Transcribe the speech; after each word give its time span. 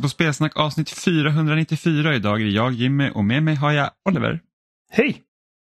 Lyssnar 0.00 0.08
på 0.08 0.12
Spelsnack 0.14 0.56
avsnitt 0.56 0.90
494. 0.90 2.14
Idag 2.14 2.40
är 2.40 2.44
det 2.44 2.50
jag 2.50 2.72
Jimmy 2.72 3.10
och 3.10 3.24
med 3.24 3.42
mig 3.42 3.54
har 3.54 3.72
jag 3.72 3.90
Oliver 4.08 4.40
Hej! 4.90 5.22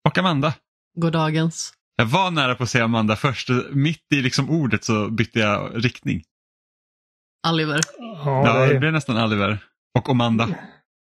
och 0.08 0.18
Amanda. 0.18 0.54
Goddagens. 0.98 1.74
Jag 1.96 2.06
var 2.06 2.32
nära 2.32 2.56
på 2.56 2.64
att 2.64 2.70
säga 2.70 2.84
Amanda 2.84 3.16
först. 3.16 3.50
Mitt 3.72 4.12
i 4.14 4.22
liksom 4.22 4.50
ordet 4.50 4.84
så 4.84 5.10
bytte 5.10 5.40
jag 5.40 5.86
riktning. 5.86 6.24
Oliver. 7.48 7.80
Ja, 7.98 8.44
Ja, 8.46 8.54
det 8.60 8.68
det 8.68 8.76
är, 8.76 8.80
blev 8.80 8.94
nästan 8.94 9.24
Oliver. 9.24 9.64
Och 9.98 10.10
Amanda. 10.10 10.50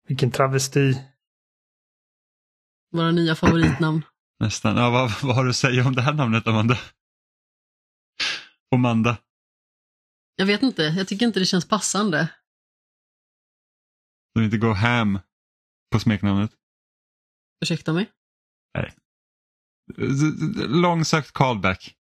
vilken 0.07 0.31
travesti. 0.31 1.01
Våra 2.91 3.11
nya 3.11 3.35
favoritnamn. 3.35 4.01
Nästan. 4.39 4.77
Ja, 4.77 4.89
vad, 4.89 5.11
vad 5.23 5.35
har 5.35 5.43
du 5.43 5.49
att 5.49 5.55
säga 5.55 5.87
om 5.87 5.95
det 5.95 6.01
här 6.01 6.13
namnet 6.13 6.47
Amanda? 6.47 6.77
Amanda. 8.75 9.17
Jag 10.35 10.45
vet 10.45 10.63
inte, 10.63 10.83
jag 10.83 11.07
tycker 11.07 11.25
inte 11.25 11.39
det 11.39 11.45
känns 11.45 11.67
passande. 11.67 12.29
Du 14.37 14.41
vill 14.41 14.45
inte 14.53 14.57
gå 14.67 14.73
ham 14.73 15.19
på 15.91 15.99
smeknamnet. 15.99 16.51
Ursäkta 17.61 17.93
mig? 17.93 18.09
Långsökt 20.67 21.31
callback. 21.31 21.95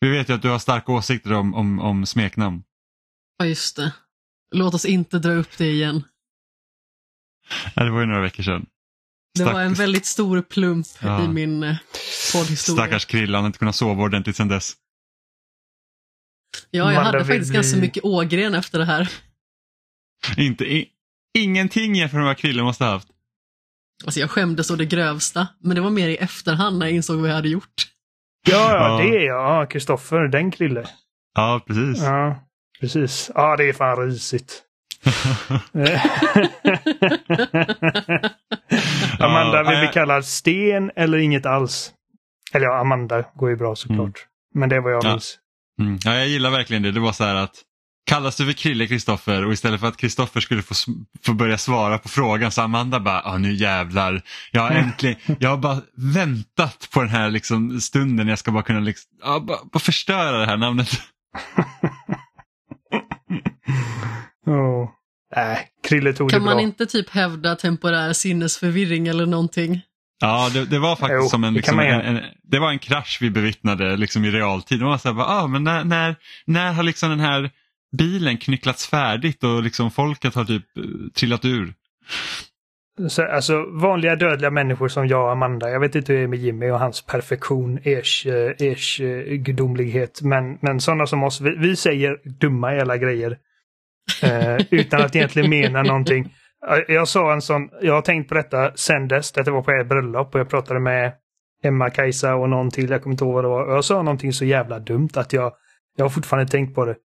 Vi 0.00 0.10
vet 0.10 0.28
ju 0.28 0.32
att 0.34 0.42
du 0.42 0.48
har 0.48 0.58
starka 0.58 0.92
åsikter 0.92 1.32
om, 1.32 1.54
om, 1.54 1.78
om 1.80 2.06
smeknamn. 2.06 2.62
Ja, 3.38 3.46
just 3.46 3.76
det. 3.76 3.94
Låt 4.54 4.74
oss 4.74 4.84
inte 4.84 5.18
dra 5.18 5.32
upp 5.32 5.58
det 5.58 5.66
igen. 5.70 6.04
Ja, 7.74 7.84
det 7.84 7.90
var 7.90 8.00
ju 8.00 8.06
några 8.06 8.20
veckor 8.22 8.42
sedan. 8.42 8.66
Det 9.34 9.40
Stack- 9.44 9.52
var 9.54 9.62
en 9.62 9.74
väldigt 9.74 10.06
stor 10.06 10.42
plump 10.42 10.86
Ja. 11.02 11.24
i 11.24 11.28
min 11.28 11.62
eh, 11.62 11.76
poddhistoria. 12.32 12.86
Stackars 12.86 13.12
har 13.34 13.46
inte 13.46 13.58
kunnat 13.58 13.76
sova 13.76 14.02
ordentligt 14.02 14.36
sedan 14.36 14.48
dess. 14.48 14.76
Ja, 16.70 16.78
jag 16.78 16.88
Amanda 16.90 17.04
hade 17.18 17.24
faktiskt 17.24 17.52
ganska 17.52 17.76
bli- 17.76 17.86
mycket 17.86 18.04
ågren 18.04 18.54
efter 18.54 18.78
det 18.78 18.84
här. 18.84 19.08
Inte, 20.36 20.64
i, 20.64 20.92
ingenting 21.36 21.94
jämfört 21.94 22.16
med 22.16 22.24
vad 22.24 22.36
Krille 22.36 22.62
måste 22.62 22.84
ha 22.84 22.90
haft. 22.90 23.08
Alltså 24.04 24.20
jag 24.20 24.30
skämdes 24.30 24.70
å 24.70 24.76
det 24.76 24.84
grövsta, 24.86 25.48
men 25.60 25.74
det 25.74 25.80
var 25.80 25.90
mer 25.90 26.08
i 26.08 26.16
efterhand 26.16 26.78
när 26.78 26.86
jag 26.86 26.94
insåg 26.94 27.20
vad 27.20 27.30
jag 27.30 27.34
hade 27.34 27.48
gjort. 27.48 27.86
Ja, 28.48 28.72
Ja. 28.72 28.98
det 29.04 29.16
är 29.16 29.26
jag. 29.26 29.62
Ja, 29.62 29.66
Kristoffer, 29.66 30.28
den 30.28 30.50
krille. 30.50 30.84
Ja, 31.34 31.60
precis. 31.66 32.02
Ja, 32.02 32.40
precis. 32.80 33.30
Ja, 33.34 33.56
det 33.56 33.68
är 33.68 33.72
fan 33.72 34.06
risigt. 34.10 34.62
Amanda 39.18 39.62
vill 39.70 39.78
bli 39.78 39.88
kallad 39.92 40.24
Sten 40.24 40.90
eller 40.96 41.18
inget 41.18 41.46
alls. 41.46 41.92
Eller 42.52 42.66
ja, 42.66 42.80
Amanda 42.80 43.24
går 43.34 43.50
ju 43.50 43.56
bra 43.56 43.76
såklart. 43.76 44.26
Men 44.54 44.68
det 44.68 44.80
var 44.80 44.90
jag 44.90 45.04
Ja. 45.04 45.10
minns. 45.10 45.38
Mm. 45.80 45.98
Ja, 46.04 46.14
jag 46.14 46.28
gillar 46.28 46.50
verkligen 46.50 46.82
det. 46.82 46.92
Det 46.92 47.00
var 47.00 47.12
så 47.12 47.24
här 47.24 47.34
att 47.34 47.54
kallas 48.06 48.36
du 48.36 48.44
för 48.46 48.52
Krille 48.52 48.86
Kristoffer 48.86 49.44
och 49.44 49.52
istället 49.52 49.80
för 49.80 49.86
att 49.88 49.96
Kristoffer 49.96 50.40
skulle 50.40 50.62
få, 50.62 50.74
få 51.22 51.32
börja 51.32 51.58
svara 51.58 51.98
på 51.98 52.08
frågan 52.08 52.50
så 52.50 52.62
Amanda 52.62 53.00
bara, 53.00 53.22
ah, 53.24 53.38
nu 53.38 53.54
jävlar. 53.54 54.22
Jag 54.50 54.62
har 54.62 54.70
äntligen, 54.70 55.16
jag 55.40 55.50
har 55.50 55.56
bara 55.56 55.80
väntat 55.96 56.88
på 56.92 57.00
den 57.00 57.10
här 57.10 57.30
liksom, 57.30 57.80
stunden 57.80 58.28
jag 58.28 58.38
ska 58.38 58.50
bara 58.52 58.62
kunna 58.62 58.80
liksom, 58.80 59.10
ja, 59.22 59.40
bara, 59.40 59.58
bara 59.72 59.78
förstöra 59.78 60.38
det 60.38 60.46
här 60.46 60.56
namnet. 60.56 60.88
Oh. 64.48 64.90
Nej, 65.36 65.68
Krille 65.88 66.12
tog 66.12 66.30
Kan 66.30 66.40
det 66.40 66.44
bra. 66.44 66.54
man 66.54 66.62
inte 66.62 66.86
typ 66.86 67.10
hävda 67.10 67.56
temporär 67.56 68.12
sinnesförvirring 68.12 69.08
eller 69.08 69.26
någonting? 69.26 69.80
Ja, 70.20 70.50
det, 70.52 70.64
det 70.64 70.78
var 70.78 70.96
faktiskt 70.96 71.22
Jo, 71.22 71.28
som 71.28 71.44
en, 71.44 71.54
liksom, 71.54 71.76
man 71.76 71.86
en, 71.86 72.16
en, 72.16 72.22
det 72.42 72.58
var 72.58 72.70
en 72.70 72.78
krasch 72.78 73.18
vi 73.20 73.30
bevittnade 73.30 73.96
liksom 73.96 74.24
i 74.24 74.30
realtid. 74.30 74.78
Det 74.78 74.84
var 74.84 74.98
så 74.98 75.08
här, 75.08 75.14
bara, 75.14 75.26
ah, 75.26 75.46
men 75.46 75.64
när, 75.64 75.84
när, 75.84 76.16
när 76.44 76.72
har 76.72 76.82
liksom 76.82 77.10
den 77.10 77.20
här 77.20 77.50
bilen 77.92 78.38
knycklats 78.38 78.86
färdigt 78.86 79.44
och 79.44 79.62
liksom 79.62 79.90
folket 79.90 80.34
har 80.34 80.44
typ 80.44 80.76
eh, 80.76 80.82
trillat 81.14 81.44
ur? 81.44 81.74
Så, 83.08 83.22
alltså 83.22 83.64
vanliga 83.70 84.16
dödliga 84.16 84.50
människor 84.50 84.88
som 84.88 85.06
jag 85.06 85.24
och 85.24 85.32
Amanda. 85.32 85.70
Jag 85.70 85.80
vet 85.80 85.94
inte 85.94 86.12
hur 86.12 86.18
det 86.18 86.24
är 86.24 86.28
med 86.28 86.38
Jimmy 86.38 86.70
och 86.70 86.78
hans 86.78 87.06
perfektion, 87.06 87.78
ers, 87.84 88.26
eh, 88.26 89.06
eh, 89.08 89.34
gudomlighet. 89.34 90.22
Men, 90.22 90.58
men 90.60 90.80
sådana 90.80 91.06
som 91.06 91.22
oss, 91.22 91.40
vi, 91.40 91.56
vi 91.58 91.76
säger 91.76 92.20
dumma 92.40 92.74
jävla 92.74 92.96
grejer. 92.96 93.38
Eh, 94.22 94.56
utan 94.70 95.02
att 95.02 95.16
egentligen 95.16 95.50
mena 95.50 95.82
någonting. 95.82 96.34
Jag 96.88 97.08
sa 97.08 97.32
en 97.32 97.42
sån, 97.42 97.68
jag 97.82 97.94
har 97.94 98.02
tänkt 98.02 98.28
på 98.28 98.34
detta 98.34 98.72
sen 98.74 99.08
dess, 99.08 99.32
detta 99.32 99.50
var 99.50 99.62
på 99.62 99.70
ert 99.70 99.88
bröllop 99.88 100.34
och 100.34 100.40
jag 100.40 100.48
pratade 100.48 100.80
med 100.80 101.12
Emma, 101.62 101.90
Kajsa 101.90 102.34
och 102.34 102.48
någon 102.48 102.70
till, 102.70 102.90
jag 102.90 103.02
kommer 103.02 103.14
inte 103.14 103.24
ihåg 103.24 103.34
vad 103.34 103.44
det 103.44 103.48
var. 103.48 103.74
Jag 103.74 103.84
sa 103.84 104.02
någonting 104.02 104.32
så 104.32 104.44
jävla 104.44 104.78
dumt 104.78 105.10
att 105.14 105.32
jag, 105.32 105.52
jag 105.96 106.04
har 106.04 106.10
fortfarande 106.10 106.50
tänkt 106.50 106.74
på 106.74 106.84
det. 106.84 106.96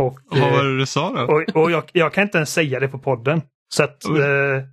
Och, 0.00 0.18
Vad 0.30 0.38
eh, 0.38 0.52
var 0.52 0.64
det 0.64 0.78
du 0.78 0.86
sa 0.86 1.12
då? 1.12 1.32
och, 1.34 1.62
och 1.62 1.70
jag, 1.70 1.84
jag 1.92 2.12
kan 2.14 2.22
inte 2.24 2.38
ens 2.38 2.52
säga 2.52 2.80
det 2.80 2.88
på 2.88 2.98
podden. 2.98 3.42
Så 3.74 3.84
att, 3.84 4.04
eh, 4.04 4.64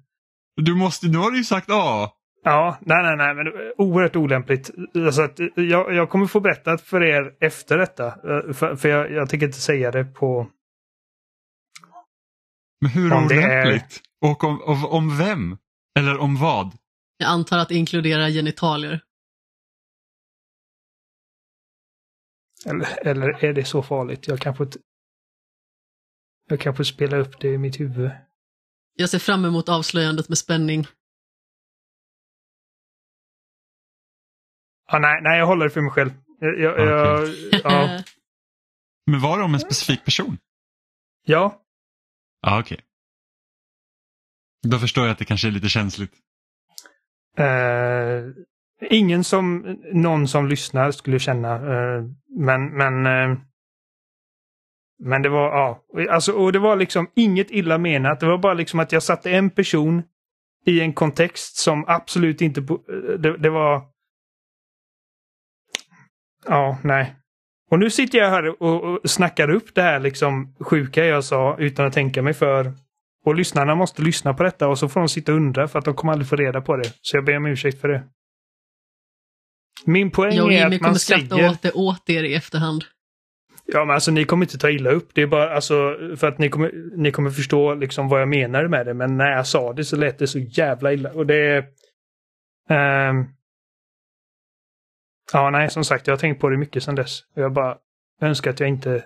Du 0.61 0.75
måste, 0.75 1.07
nu 1.07 1.17
har 1.17 1.31
du 1.31 1.37
ju 1.37 1.43
sagt 1.43 1.67
A. 1.71 2.11
Ja, 2.43 2.77
nej, 2.81 3.03
nej, 3.03 3.17
nej, 3.17 3.35
men 3.35 3.45
det 3.45 3.51
är 3.51 3.81
oerhört 3.81 4.15
olämpligt. 4.15 4.71
Alltså 4.95 5.21
att 5.21 5.39
jag, 5.55 5.93
jag 5.93 6.09
kommer 6.09 6.27
få 6.27 6.39
berätta 6.39 6.77
för 6.77 7.03
er 7.03 7.35
efter 7.39 7.77
detta. 7.77 8.05
eh, 8.07 8.53
För, 8.53 8.75
för 8.75 8.89
jag, 8.89 9.11
jag 9.11 9.29
tänker 9.29 9.45
inte 9.45 9.59
säga 9.59 9.91
det 9.91 10.05
på... 10.05 10.47
Men 12.81 12.91
hur 12.91 13.13
Om 13.13 13.27
det 13.27 13.35
är- 13.35 13.61
olämpligt? 13.67 14.01
Och 14.21 14.43
om, 14.43 14.61
om, 14.61 14.85
om 14.85 15.17
vem? 15.17 15.57
Eller 15.99 16.17
om 16.17 16.35
vad? 16.35 16.71
Jag 17.17 17.27
antar 17.29 17.57
att 17.57 17.69
det 17.69 17.75
inkluderar 17.75 18.29
genitalier. 18.29 18.99
Eller, 22.65 23.07
eller 23.07 23.45
är 23.45 23.53
det 23.53 23.65
så 23.65 23.83
farligt? 23.83 24.27
Jag 24.27 24.39
kanske 24.39 24.63
inte... 24.63 24.79
Jag 26.47 26.59
kanske 26.59 26.85
spelar 26.85 27.17
upp 27.19 27.39
det 27.39 27.47
i 27.53 27.57
mitt 27.57 27.79
huvud. 27.79 28.11
Jag 28.93 29.09
ser 29.09 29.19
fram 29.19 29.45
emot 29.45 29.69
avslöjandet 29.69 30.29
med 30.29 30.37
spänning. 30.37 30.85
Ah, 34.87 34.99
nej, 34.99 35.21
nej, 35.21 35.39
jag 35.39 35.45
håller 35.45 35.65
det 35.65 35.69
för 35.71 35.81
mig 35.81 35.91
själv. 35.91 36.11
Jag, 36.39 36.59
jag, 36.59 36.79
jag, 36.79 37.27
ja, 37.63 38.03
Men 39.05 39.19
var 39.21 39.37
det 39.37 39.43
om 39.43 39.53
en 39.53 39.59
specifik 39.59 40.05
person? 40.05 40.37
ja, 41.25 41.63
Ja, 42.41 42.59
okej. 42.59 42.79
Då 44.67 44.79
förstår 44.79 45.03
jag 45.05 45.11
att 45.11 45.17
det 45.19 45.25
kanske 45.25 45.47
är 45.47 45.51
lite 45.51 45.69
känsligt. 45.69 46.13
Eh, 47.37 48.23
ingen 48.89 49.23
som, 49.23 49.79
någon 49.93 50.27
som 50.27 50.47
lyssnar 50.47 50.91
skulle 50.91 51.19
känna. 51.19 51.55
eh, 51.55 52.03
men, 52.29 52.69
men, 52.77 53.05
eh, 53.05 53.37
men 54.99 55.21
det 55.21 55.29
var, 55.29 55.45
ja. 55.45 55.83
Alltså, 56.09 56.31
och 56.31 56.51
det 56.53 56.59
var 56.59 56.75
liksom 56.75 57.07
inget 57.15 57.51
illa 57.51 57.77
menat. 57.77 58.19
Det 58.19 58.25
var 58.25 58.37
bara 58.37 58.53
liksom 58.53 58.79
att 58.79 58.91
jag 58.91 59.03
satte 59.03 59.31
en 59.31 59.49
person 59.49 60.03
i 60.65 60.81
en 60.81 60.93
kontext 60.93 61.57
som 61.57 61.85
absolut 61.87 62.41
inte, 62.41 62.61
eh, 62.61 63.19
det, 63.19 63.37
det 63.37 63.49
var, 63.49 63.81
ja, 66.45 66.77
nej. 66.83 67.15
Och 67.71 67.79
nu 67.79 67.89
sitter 67.89 68.17
jag 68.17 68.29
här 68.29 68.63
och, 68.63 68.83
och 68.83 69.09
snackar 69.09 69.49
upp 69.49 69.75
det 69.75 69.81
här 69.81 69.99
liksom 69.99 70.55
sjuka 70.59 71.05
jag 71.05 71.23
sa 71.23 71.55
utan 71.59 71.85
att 71.85 71.93
tänka 71.93 72.21
mig 72.21 72.33
för. 72.33 72.73
Och 73.25 73.35
lyssnarna 73.35 73.75
måste 73.75 74.01
lyssna 74.01 74.33
på 74.33 74.43
detta 74.43 74.67
och 74.67 74.79
så 74.79 74.89
får 74.89 74.99
de 74.99 75.09
sitta 75.09 75.31
och 75.31 75.37
undra 75.37 75.67
för 75.67 75.79
att 75.79 75.85
de 75.85 75.95
kommer 75.95 76.13
aldrig 76.13 76.29
få 76.29 76.35
reda 76.35 76.61
på 76.61 76.75
det. 76.75 76.93
Så 77.01 77.17
jag 77.17 77.25
ber 77.25 77.37
om 77.37 77.45
ursäkt 77.45 77.81
för 77.81 77.87
det. 77.87 78.03
Min 79.85 80.11
poäng 80.11 80.35
Jag 80.35 80.45
och 80.45 80.53
är 80.53 80.65
att 80.65 80.71
kommer 80.71 80.89
man 80.89 80.95
skratta 80.95 81.35
säger... 81.35 81.49
åt 81.49 81.61
det 81.61 81.71
åt 81.71 82.09
er 82.09 82.23
i 82.23 82.33
efterhand. 82.33 82.83
Ja, 83.73 83.85
men 83.85 83.93
alltså 83.93 84.11
ni 84.11 84.25
kommer 84.25 84.45
inte 84.45 84.57
ta 84.57 84.69
illa 84.69 84.89
upp. 84.89 85.09
Det 85.13 85.21
är 85.21 85.27
bara 85.27 85.55
alltså 85.55 85.97
för 86.17 86.27
att 86.27 86.37
ni 86.37 86.49
kommer, 86.49 86.71
ni 86.97 87.11
kommer 87.11 87.29
förstå 87.29 87.73
liksom 87.73 88.09
vad 88.09 88.21
jag 88.21 88.29
menar 88.29 88.67
med 88.67 88.85
det. 88.85 88.93
Men 88.93 89.17
när 89.17 89.31
jag 89.31 89.47
sa 89.47 89.73
det 89.73 89.85
så 89.85 89.95
lät 89.95 90.19
det 90.19 90.27
så 90.27 90.39
jävla 90.39 90.93
illa. 90.93 91.11
Och 91.11 91.25
det 91.25 91.65
ehm, 92.69 93.25
ja, 95.33 95.49
nej, 95.49 95.69
som 95.69 95.83
sagt, 95.83 96.07
jag 96.07 96.13
har 96.13 96.19
tänkt 96.19 96.41
på 96.41 96.49
det 96.49 96.57
mycket 96.57 96.83
sedan 96.83 96.95
dess. 96.95 97.19
Jag 97.33 97.53
bara 97.53 97.77
önskar 98.21 98.51
att 98.51 98.59
jag 98.59 98.69
inte 98.69 99.03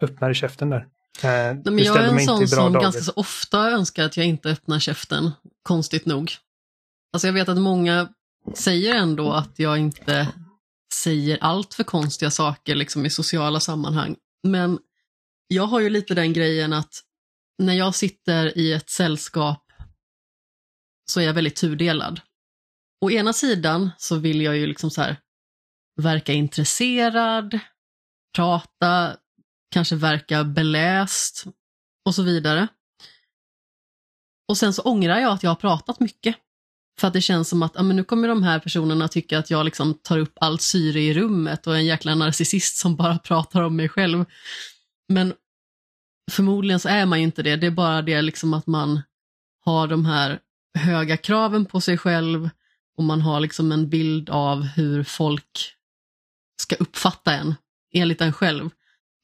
öppnade 0.00 0.34
käften 0.34 0.70
där. 0.70 0.80
Uh, 0.80 0.86
Nej, 1.22 1.60
men 1.64 1.78
jag 1.78 1.96
är 1.96 2.08
en 2.08 2.20
sån 2.20 2.48
som 2.48 2.72
dagar. 2.72 2.82
ganska 2.82 3.02
så 3.02 3.12
ofta 3.16 3.70
önskar 3.70 4.04
att 4.04 4.16
jag 4.16 4.26
inte 4.26 4.48
öppnar 4.48 4.78
käften, 4.78 5.30
konstigt 5.62 6.06
nog. 6.06 6.30
Alltså 7.12 7.28
jag 7.28 7.32
vet 7.32 7.48
att 7.48 7.58
många 7.58 8.08
säger 8.54 8.94
ändå 8.94 9.32
att 9.32 9.58
jag 9.58 9.78
inte 9.78 10.28
säger 10.94 11.38
allt 11.40 11.74
för 11.74 11.84
konstiga 11.84 12.30
saker 12.30 12.74
liksom 12.74 13.06
i 13.06 13.10
sociala 13.10 13.60
sammanhang. 13.60 14.16
Men 14.42 14.78
jag 15.48 15.66
har 15.66 15.80
ju 15.80 15.90
lite 15.90 16.14
den 16.14 16.32
grejen 16.32 16.72
att 16.72 17.02
när 17.58 17.74
jag 17.74 17.94
sitter 17.94 18.58
i 18.58 18.72
ett 18.72 18.90
sällskap 18.90 19.72
så 21.10 21.20
är 21.20 21.24
jag 21.24 21.34
väldigt 21.34 21.56
tudelad. 21.56 22.20
Å 23.00 23.10
ena 23.10 23.32
sidan 23.32 23.90
så 23.98 24.16
vill 24.16 24.42
jag 24.42 24.56
ju 24.56 24.66
liksom 24.66 24.90
så 24.90 25.02
här 25.02 25.16
verka 26.00 26.32
intresserad, 26.32 27.58
prata, 28.36 29.16
kanske 29.70 29.96
verka 29.96 30.44
beläst 30.44 31.44
och 32.04 32.14
så 32.14 32.22
vidare. 32.22 32.68
Och 34.48 34.56
sen 34.58 34.72
så 34.72 34.82
ångrar 34.82 35.18
jag 35.18 35.32
att 35.32 35.42
jag 35.42 35.50
har 35.50 35.56
pratat 35.56 36.00
mycket. 36.00 36.36
För 36.98 37.08
att 37.08 37.12
det 37.14 37.20
känns 37.20 37.48
som 37.48 37.62
att 37.62 37.72
ja, 37.74 37.82
men 37.82 37.96
nu 37.96 38.04
kommer 38.04 38.28
de 38.28 38.42
här 38.42 38.58
personerna 38.58 39.08
tycka 39.08 39.38
att 39.38 39.50
jag 39.50 39.64
liksom 39.64 39.94
tar 39.94 40.18
upp 40.18 40.32
allt 40.40 40.62
syre 40.62 41.00
i 41.00 41.14
rummet 41.14 41.66
och 41.66 41.74
är 41.74 41.78
en 41.78 41.86
jäkla 41.86 42.14
narcissist 42.14 42.76
som 42.76 42.96
bara 42.96 43.18
pratar 43.24 43.62
om 43.62 43.76
mig 43.76 43.88
själv. 43.88 44.24
Men 45.08 45.34
förmodligen 46.30 46.80
så 46.80 46.88
är 46.88 47.06
man 47.06 47.18
ju 47.18 47.24
inte 47.24 47.42
det. 47.42 47.56
Det 47.56 47.66
är 47.66 47.70
bara 47.70 48.02
det 48.02 48.22
liksom 48.22 48.54
att 48.54 48.66
man 48.66 49.02
har 49.64 49.86
de 49.86 50.06
här 50.06 50.40
höga 50.78 51.16
kraven 51.16 51.66
på 51.66 51.80
sig 51.80 51.98
själv 51.98 52.50
och 52.96 53.04
man 53.04 53.20
har 53.20 53.40
liksom 53.40 53.72
en 53.72 53.88
bild 53.88 54.30
av 54.30 54.62
hur 54.62 55.04
folk 55.04 55.74
ska 56.62 56.76
uppfatta 56.76 57.32
en, 57.32 57.54
enligt 57.94 58.20
en 58.20 58.32
själv. 58.32 58.70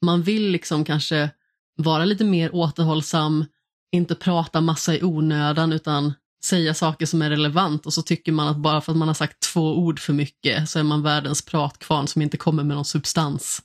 Man 0.05 0.23
vill 0.23 0.51
liksom 0.51 0.85
kanske 0.85 1.31
vara 1.77 2.05
lite 2.05 2.25
mer 2.25 2.55
återhållsam, 2.55 3.45
inte 3.93 4.15
prata 4.15 4.61
massa 4.61 4.95
i 4.95 5.03
onödan 5.03 5.73
utan 5.73 6.13
säga 6.45 6.75
saker 6.75 7.07
som 7.07 7.23
är 7.23 7.31
relevant 7.31 7.87
och 7.87 7.93
så 7.93 8.03
tycker 8.03 8.33
man 8.33 8.49
att 8.49 8.57
bara 8.57 8.81
för 8.81 8.93
att 8.93 8.99
man 8.99 9.09
har 9.09 9.15
sagt 9.15 9.41
två 9.41 9.79
ord 9.79 10.01
för 10.01 10.13
mycket 10.13 10.69
så 10.69 10.79
är 10.79 10.83
man 10.83 11.03
världens 11.03 11.45
pratkvarn 11.45 12.07
som 12.07 12.23
inte 12.23 12.37
kommer 12.37 12.65
med 12.65 12.77
någon 12.77 12.85
substans. 12.85 13.63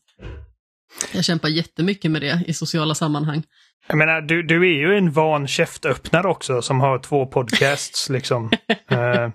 Jag 1.13 1.25
kämpar 1.25 1.49
jättemycket 1.49 2.11
med 2.11 2.21
det 2.21 2.43
i 2.47 2.53
sociala 2.53 2.95
sammanhang. 2.95 3.43
Jag 3.87 3.97
menar, 3.97 4.21
du, 4.21 4.43
du 4.43 4.61
är 4.61 4.77
ju 4.77 4.97
en 4.97 5.11
van 5.11 5.47
käftöppnare 5.47 6.27
också 6.27 6.61
som 6.61 6.79
har 6.79 6.99
två 6.99 7.25
podcasts 7.25 8.09
liksom. 8.09 8.45
uh, 8.91 9.31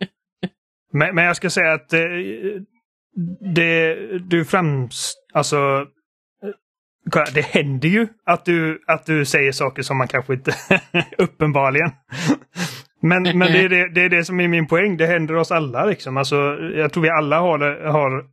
men, 0.93 1.15
men 1.15 1.25
jag 1.25 1.37
ska 1.37 1.51
säga 1.51 1.73
att 1.73 1.95
uh, 1.95 2.01
det, 3.55 3.95
du 4.19 4.45
främst, 4.45 5.17
alltså 5.33 5.87
det 7.35 7.43
händer 7.43 7.89
ju 7.89 8.09
att 8.27 8.45
du, 8.45 8.85
att 8.87 9.07
du 9.07 9.25
säger 9.25 9.53
saker 9.53 9.83
som 9.83 9.99
man 9.99 10.09
kanske 10.09 10.35
inte, 10.35 10.55
uppenbarligen. 11.19 11.91
Men, 13.01 13.23
men 13.23 13.53
det, 13.53 13.65
är 13.65 13.69
det, 13.69 13.89
det 13.89 14.01
är 14.01 14.09
det 14.09 14.25
som 14.25 14.41
är 14.41 14.49
min 14.49 14.67
poäng. 14.67 14.97
Det 14.97 15.07
händer 15.07 15.37
oss 15.37 15.51
alla 15.51 15.85
liksom. 15.85 16.17
Alltså, 16.17 16.37
jag 16.75 16.93
tror 16.93 17.03
vi 17.03 17.11
alla 17.11 17.41
har, 17.41 17.85
har 17.85 18.25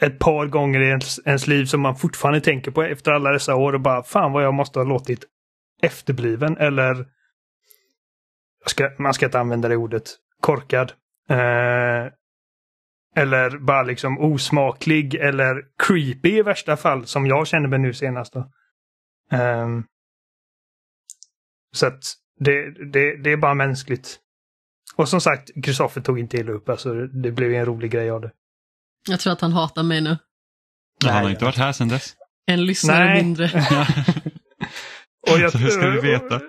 ett 0.00 0.18
par 0.18 0.46
gånger 0.46 0.80
i 0.80 0.88
ens, 0.88 1.20
ens 1.26 1.46
liv 1.46 1.64
som 1.64 1.80
man 1.80 1.96
fortfarande 1.96 2.40
tänker 2.40 2.70
på 2.70 2.82
efter 2.82 3.12
alla 3.12 3.30
dessa 3.32 3.54
år 3.54 3.72
och 3.72 3.80
bara 3.80 4.02
fan 4.02 4.32
vad 4.32 4.44
jag 4.44 4.54
måste 4.54 4.78
ha 4.78 4.84
låtit 4.84 5.24
efterbliven 5.82 6.56
eller 6.56 7.06
ska, 8.66 8.90
man 8.98 9.14
ska 9.14 9.26
inte 9.26 9.40
använda 9.40 9.68
det 9.68 9.76
ordet, 9.76 10.04
korkad. 10.40 10.92
Eh, 11.30 12.12
eller 13.16 13.58
bara 13.58 13.82
liksom 13.82 14.18
osmaklig 14.18 15.14
eller 15.14 15.64
creepy 15.78 16.38
i 16.38 16.42
värsta 16.42 16.76
fall 16.76 17.06
som 17.06 17.26
jag 17.26 17.46
känner 17.46 17.68
mig 17.68 17.78
nu 17.78 17.94
senast. 17.94 18.32
Då. 18.32 18.50
Um, 19.36 19.84
så 21.72 21.86
att 21.86 22.02
det, 22.44 22.70
det, 22.92 23.16
det 23.16 23.32
är 23.32 23.36
bara 23.36 23.54
mänskligt. 23.54 24.18
Och 24.96 25.08
som 25.08 25.20
sagt, 25.20 25.50
Kristoffer 25.64 26.00
tog 26.00 26.18
inte 26.18 26.36
illa 26.36 26.52
upp. 26.52 26.68
Alltså, 26.68 26.94
det 26.94 27.32
blev 27.32 27.52
en 27.52 27.66
rolig 27.66 27.90
grej 27.90 28.10
av 28.10 28.20
det. 28.20 28.30
Jag 29.08 29.20
tror 29.20 29.32
att 29.32 29.40
han 29.40 29.52
hatar 29.52 29.82
mig 29.82 30.00
nu. 30.00 30.18
Nej, 31.04 31.12
han 31.12 31.22
har 31.24 31.30
inte 31.30 31.44
varit 31.44 31.56
här 31.56 31.72
sedan 31.72 31.88
dess. 31.88 32.14
En 32.46 32.64
lyssnare 32.66 33.04
Nej. 33.04 33.22
mindre. 33.22 33.44
och 35.30 35.38
jag, 35.38 35.52
Så 35.52 35.58
hur 35.58 35.68
ska 35.68 35.90
vi 35.90 36.00
veta? 36.00 36.40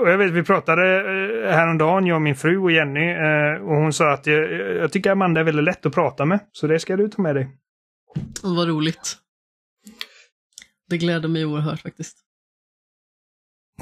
Och 0.00 0.10
jag 0.10 0.18
vet, 0.18 0.32
vi 0.32 0.42
pratade 0.42 0.96
eh, 0.96 1.54
häromdagen, 1.54 2.06
jag 2.06 2.14
och 2.14 2.22
min 2.22 2.36
fru 2.36 2.58
och 2.58 2.72
Jenny. 2.72 3.10
Eh, 3.10 3.62
och 3.62 3.76
hon 3.76 3.92
sa 3.92 4.12
att 4.12 4.26
jag, 4.26 4.52
jag 4.52 4.92
tycker 4.92 5.10
Amanda 5.10 5.40
är 5.40 5.44
väldigt 5.44 5.64
lätt 5.64 5.86
att 5.86 5.94
prata 5.94 6.24
med. 6.24 6.40
Så 6.52 6.66
det 6.66 6.78
ska 6.78 6.96
du 6.96 7.08
ta 7.08 7.22
med 7.22 7.34
dig. 7.34 7.56
Vad 8.42 8.68
roligt. 8.68 9.16
Det 10.88 10.98
gläder 10.98 11.28
mig 11.28 11.44
oerhört 11.44 11.80
faktiskt. 11.80 12.23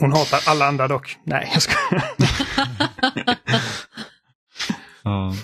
Hon 0.00 0.12
hatar 0.12 0.40
alla 0.46 0.66
andra 0.66 0.88
dock. 0.88 1.16
Nej, 1.24 1.50
jag 1.52 1.62
ska. 1.62 1.74
ja. 5.02 5.34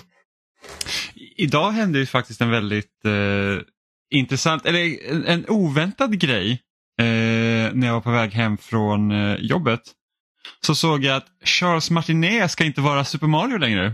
Idag 1.37 1.71
hände 1.71 1.99
ju 1.99 2.05
faktiskt 2.05 2.41
en 2.41 2.49
väldigt 2.49 3.05
eh, 3.05 3.61
intressant, 4.09 4.65
eller 4.65 5.09
en, 5.11 5.25
en 5.25 5.45
oväntad 5.47 6.19
grej 6.19 6.51
eh, 6.99 7.73
när 7.73 7.87
jag 7.87 7.93
var 7.93 8.01
på 8.01 8.11
väg 8.11 8.33
hem 8.33 8.57
från 8.57 9.11
eh, 9.11 9.35
jobbet 9.35 9.81
så 10.61 10.75
såg 10.75 11.03
jag 11.03 11.15
att 11.15 11.27
Charles 11.43 11.91
Martinet 11.91 12.51
ska 12.51 12.63
inte 12.63 12.81
vara 12.81 13.05
Super 13.05 13.27
Mario 13.27 13.57
längre. 13.57 13.93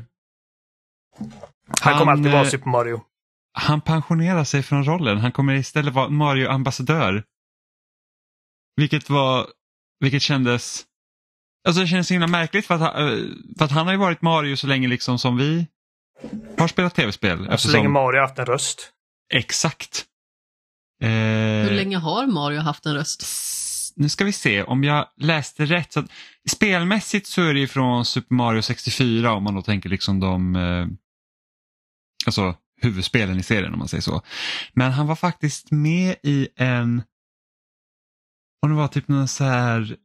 Han, 1.82 2.00
kommer 2.00 2.12
alltid 2.12 2.32
vara 2.32 2.42
eh, 2.42 2.48
Super 2.50 2.70
Mario. 2.70 3.02
Han 3.54 3.82
pensionerar 3.82 4.44
sig 4.44 4.64
från 4.64 4.86
rollen. 4.86 5.18
Han 5.18 5.32
kommer 5.32 5.54
istället 5.54 5.94
vara 5.94 6.10
Mario-ambassadör. 6.10 7.24
Vilket 8.76 9.10
var, 9.10 9.48
vilket 10.06 10.22
kändes, 10.22 10.86
alltså 11.68 11.82
det 11.82 11.88
kändes 11.88 12.08
så 12.08 12.14
himla 12.14 12.28
märkligt 12.28 12.66
för 12.66 12.76
att, 12.76 12.82
han, 12.82 13.08
eh, 13.08 13.24
för 13.58 13.66
att 13.66 13.72
han 13.72 13.86
har 13.86 13.94
ju 13.94 14.00
varit 14.00 14.22
Mario 14.22 14.56
så 14.56 14.68
länge 14.68 14.88
liksom 14.88 15.20
som 15.20 15.38
vi 15.38 15.68
har 16.58 16.68
spelat 16.68 16.96
tv-spel. 16.96 17.58
Så 17.58 17.72
länge 17.72 17.90
Mario 17.90 18.20
har 18.20 18.28
haft 18.28 18.40
en 18.40 18.46
röst. 18.46 18.92
Exakt. 19.34 20.06
Eh, 21.02 21.10
Hur 21.10 21.72
länge 21.76 21.98
har 21.98 22.28
Mario 22.28 22.60
haft 22.60 22.86
en 22.86 22.94
röst? 22.94 23.26
nu 23.96 24.10
ska 24.10 24.26
vi 24.26 24.32
se 24.32 24.64
om 24.64 24.84
jag 24.84 25.08
läste 25.18 25.66
rätt. 25.66 25.94
Så 25.94 26.00
att, 26.00 26.06
spelmässigt 26.50 27.28
så 27.28 27.42
är 27.42 27.54
det 27.54 27.68
från 27.68 28.06
Super 28.06 28.36
Mario 28.36 28.62
64 28.62 29.34
om 29.34 29.44
man 29.44 29.56
då 29.56 29.62
tänker 29.62 29.90
liksom 29.90 30.20
de 30.20 30.56
eh, 30.56 30.88
alltså 32.26 32.56
huvudspelen 32.82 33.40
i 33.40 33.44
serien 33.44 33.74
om 33.74 33.80
man 33.80 33.88
säger 33.88 34.02
så. 34.02 34.22
Men 34.74 34.92
han 34.92 35.08
var 35.08 35.16
faktiskt 35.16 35.72
med 35.72 36.16
i 36.24 36.48
en 36.56 37.04
om 38.66 38.72
det 38.72 38.78
var 38.78 38.88
typ 38.88 39.08
någon 39.08 39.28
så 39.28 39.44
här 39.44 39.98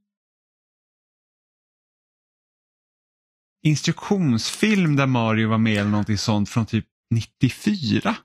instruktionsfilm 3.63 4.97
där 4.97 5.07
Mario 5.07 5.49
var 5.49 5.59
med 5.59 5.79
eller 5.79 5.91
någonting 5.91 6.19
sånt 6.19 6.49
från 6.49 6.67
typ 6.67 6.87
94. 7.11 8.17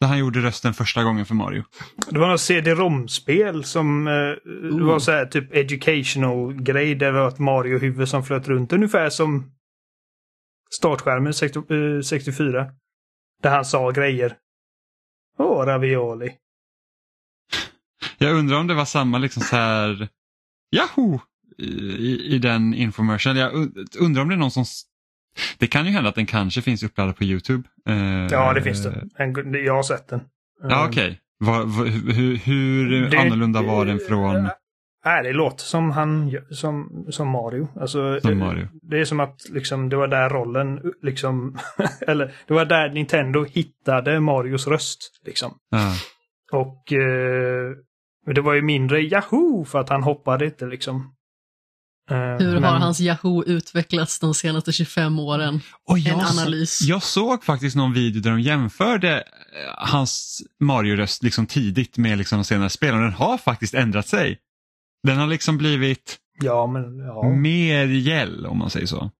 Där 0.00 0.08
han 0.08 0.18
gjorde 0.18 0.40
rösten 0.40 0.74
första 0.74 1.02
gången 1.02 1.26
för 1.26 1.34
Mario. 1.34 1.64
Det 2.10 2.18
var 2.18 2.28
något 2.28 2.40
CD-ROM-spel 2.40 3.64
som 3.64 4.06
eh, 4.06 4.12
uh. 4.12 4.86
var 4.86 4.98
så 4.98 5.12
här 5.12 5.26
typ 5.26 5.54
educational 5.54 6.62
grej. 6.62 6.94
Där 6.94 7.12
det 7.12 7.20
var 7.20 7.28
ett 7.28 7.38
Mario-huvud 7.38 8.08
som 8.08 8.24
flöt 8.24 8.48
runt. 8.48 8.72
Ungefär 8.72 9.10
som 9.10 9.52
startskärmen 10.70 11.34
60, 11.34 11.58
eh, 11.58 12.00
64. 12.00 12.70
Där 13.42 13.50
han 13.50 13.64
sa 13.64 13.90
grejer. 13.90 14.36
Åh, 15.38 15.66
ravioli. 15.66 16.36
Jag 18.22 18.38
undrar 18.38 18.56
om 18.56 18.66
det 18.66 18.74
var 18.74 18.84
samma 18.84 19.18
liksom 19.18 19.42
så 19.42 19.56
här 19.56 20.08
Yahoo! 20.76 21.20
I, 21.58 22.34
i 22.34 22.38
den 22.38 22.74
infomercialen. 22.74 23.42
Jag 23.42 23.52
undrar 23.98 24.22
om 24.22 24.28
det 24.28 24.34
är 24.34 24.38
någon 24.38 24.50
som 24.50 24.64
det 25.58 25.66
kan 25.66 25.86
ju 25.86 25.92
hända 25.92 26.08
att 26.08 26.14
den 26.14 26.26
kanske 26.26 26.62
finns 26.62 26.82
uppladdad 26.82 27.16
på 27.16 27.24
Youtube. 27.24 27.68
ja, 28.30 28.52
det 28.52 28.62
finns 28.62 28.82
det. 28.82 29.58
Jag 29.58 29.74
har 29.74 29.82
sett 29.82 30.08
den. 30.08 30.20
Ja, 30.62 30.86
okej. 30.88 31.20
Okay. 31.40 31.90
Hur, 32.12 32.36
hur 32.36 33.10
det, 33.10 33.18
annorlunda 33.18 33.62
var 33.62 33.86
den 33.86 33.98
från? 34.08 34.48
Nej, 35.04 35.22
det 35.22 35.32
låter 35.32 35.64
som 35.64 35.90
han 35.90 36.36
som, 36.50 37.06
som 37.10 37.28
Mario. 37.28 37.68
Alltså, 37.80 38.20
som 38.20 38.38
Mario. 38.38 38.68
Det 38.72 39.00
är 39.00 39.04
som 39.04 39.20
att 39.20 39.48
liksom, 39.50 39.88
det 39.88 39.96
var 39.96 40.08
där 40.08 40.28
rollen, 40.30 40.92
liksom, 41.02 41.58
eller 42.06 42.34
det 42.46 42.54
var 42.54 42.64
där 42.64 42.90
Nintendo 42.90 43.44
hittade 43.44 44.20
Marios 44.20 44.66
röst. 44.66 45.20
Liksom. 45.26 45.54
Ja. 45.70 45.94
Och 46.52 46.92
eh, 46.92 47.72
det 48.26 48.40
var 48.40 48.54
ju 48.54 48.62
mindre 48.62 49.00
Yahoo 49.00 49.64
för 49.64 49.80
att 49.80 49.88
han 49.88 50.02
hoppade 50.02 50.44
inte 50.44 50.66
liksom. 50.66 51.14
Eh, 52.10 52.16
Hur 52.16 52.52
men... 52.52 52.64
har 52.64 52.78
hans 52.78 53.00
Yahoo 53.00 53.44
utvecklats 53.44 54.20
de 54.20 54.34
senaste 54.34 54.72
25 54.72 55.18
åren? 55.18 55.60
Och 55.88 55.98
jag, 55.98 56.18
en 56.18 56.26
analys. 56.26 56.80
Jag 56.82 57.02
såg 57.02 57.44
faktiskt 57.44 57.76
någon 57.76 57.92
video 57.92 58.22
där 58.22 58.30
de 58.30 58.40
jämförde 58.40 59.16
eh, 59.16 59.22
hans 59.76 60.42
Mario-röst 60.60 61.22
liksom 61.22 61.46
tidigt 61.46 61.96
med 61.96 62.18
liksom 62.18 62.38
de 62.38 62.44
senare 62.44 62.70
spelen 62.70 62.98
och 62.98 63.04
den 63.04 63.12
har 63.12 63.38
faktiskt 63.38 63.74
ändrat 63.74 64.06
sig. 64.06 64.38
Den 65.02 65.18
har 65.18 65.26
liksom 65.26 65.58
blivit 65.58 66.18
ja, 66.40 66.66
men, 66.66 66.98
ja. 66.98 67.28
mer 67.28 67.86
gäll 67.86 68.46
om 68.46 68.58
man 68.58 68.70
säger 68.70 68.86
så. 68.86 69.10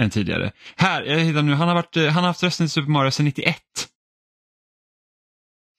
än 0.00 0.10
tidigare. 0.10 0.52
Här, 0.76 1.02
jag 1.02 1.18
hittar 1.18 1.42
nu, 1.42 1.54
han 1.54 1.68
har, 1.68 1.74
varit, 1.74 1.96
eh, 1.96 2.04
han 2.04 2.22
har 2.22 2.28
haft 2.28 2.42
rösten 2.42 2.66
i 2.66 2.68
Super 2.68 2.90
Mario 2.90 3.10
sedan 3.10 3.24
91. 3.24 3.56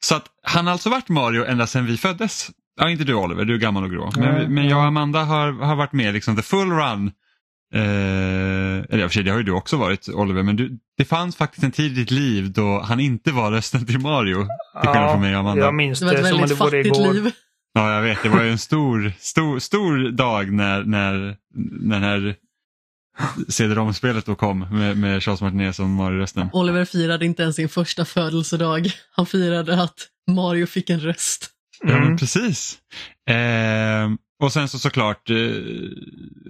Så 0.06 0.16
att 0.16 0.26
han 0.44 0.66
har 0.66 0.74
alltså 0.74 0.90
varit 0.90 1.10
Mario 1.10 1.46
ända 1.46 1.68
sedan 1.68 1.86
vi 1.86 1.98
föddes. 1.98 2.52
Ja, 2.80 2.90
inte 2.90 3.04
du 3.04 3.14
Oliver, 3.14 3.46
du 3.46 3.54
är 3.54 3.58
gammal 3.58 3.84
och 3.84 3.92
grå. 3.92 4.12
Men, 4.16 4.36
mm. 4.36 4.54
men 4.54 4.70
jag 4.70 4.80
och 4.80 4.86
Amanda 4.86 5.24
har, 5.24 5.52
har 5.52 5.76
varit 5.76 5.94
med 5.94 6.14
liksom 6.14 6.36
the 6.36 6.42
full 6.42 6.72
run. 6.72 7.12
Eh, 7.74 7.82
eller 8.90 8.98
i 8.98 9.06
och 9.06 9.10
för 9.10 9.14
sig, 9.14 9.24
det 9.24 9.32
har 9.32 9.38
ju 9.38 9.44
du 9.44 9.52
också 9.52 9.78
varit 9.78 10.10
Oliver, 10.10 10.44
men 10.44 10.56
du, 10.56 10.80
det 10.98 11.06
fanns 11.06 11.36
faktiskt 11.36 11.64
en 11.64 11.72
tid 11.72 11.92
i 11.92 11.96
ditt 11.96 12.12
liv 12.12 12.52
då 12.52 12.82
han 12.82 13.00
inte 13.00 13.32
var 13.32 13.52
rösten 13.52 13.86
till 13.86 14.00
Mario. 14.00 14.36
Till 14.82 14.90
skillnad 14.90 15.12
från 15.12 15.22
mig 15.22 15.34
och 15.34 15.40
Amanda. 15.40 15.66
Jag 15.66 15.74
minns 15.74 16.00
det, 16.00 16.06
det 16.06 16.22
var 16.22 16.30
ett 16.30 16.36
väldigt 16.36 16.58
fattigt 16.58 16.98
liv. 16.98 17.32
Ja, 17.74 17.94
jag 17.94 18.02
vet. 18.02 18.24
Det 18.24 18.30
var 18.30 18.44
ju 18.44 18.52
en 18.52 18.58
stor, 18.58 19.14
stor, 19.20 19.60
stor 19.60 20.12
dag 20.12 20.52
när, 20.52 20.84
när, 20.84 21.36
när 21.82 22.00
den 22.00 22.04
här 22.04 22.36
CD-ROM-spelet 23.50 24.26
då 24.26 24.36
kom 24.36 24.60
med, 24.60 24.98
med 24.98 25.24
Charles 25.24 25.42
Martinet 25.42 25.76
som 25.76 25.96
Mario-rösten. 25.96 26.50
Oliver 26.54 26.86
firade 26.86 27.26
inte 27.26 27.44
ens 27.44 27.56
sin 27.56 27.70
första 27.70 28.06
födelsedag. 28.06 28.92
Han 29.12 29.26
firade 29.26 29.84
att 29.84 30.08
Mario 30.32 30.66
fick 30.66 30.90
en 30.90 31.00
röst. 31.00 31.50
Mm. 31.84 31.96
Ja, 31.96 32.02
men 32.02 32.18
precis. 32.18 32.78
Eh, 33.30 34.10
och 34.44 34.54
sen 34.54 34.70
så 34.70 34.80
såklart 34.80 35.30
eh, 35.30 35.36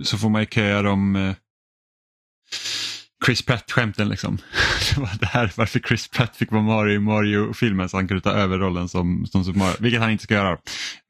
så 0.03 0.17
får 0.17 0.29
man 0.29 0.41
ju 0.41 0.47
köa 0.47 0.81
dem. 0.81 1.15
Eh, 1.15 1.35
Chris 3.25 3.45
Pratt-skämten 3.45 4.09
liksom. 4.09 4.37
Det 4.95 5.01
var 5.01 5.09
det 5.19 5.25
här 5.25 5.51
varför 5.55 5.79
Chris 5.79 6.07
Pratt 6.07 6.35
fick 6.35 6.51
vara 6.51 6.61
Mario 6.61 6.95
i 6.95 6.99
Mario-filmen 6.99 7.89
så 7.89 7.97
han 7.97 8.07
kunde 8.07 8.21
ta 8.21 8.31
över 8.31 8.57
rollen 8.57 8.89
som, 8.89 9.25
som 9.25 9.43
Super 9.43 9.59
Mario, 9.59 9.75
vilket 9.79 10.01
han 10.01 10.11
inte 10.11 10.23
ska 10.23 10.33
göra 10.33 10.57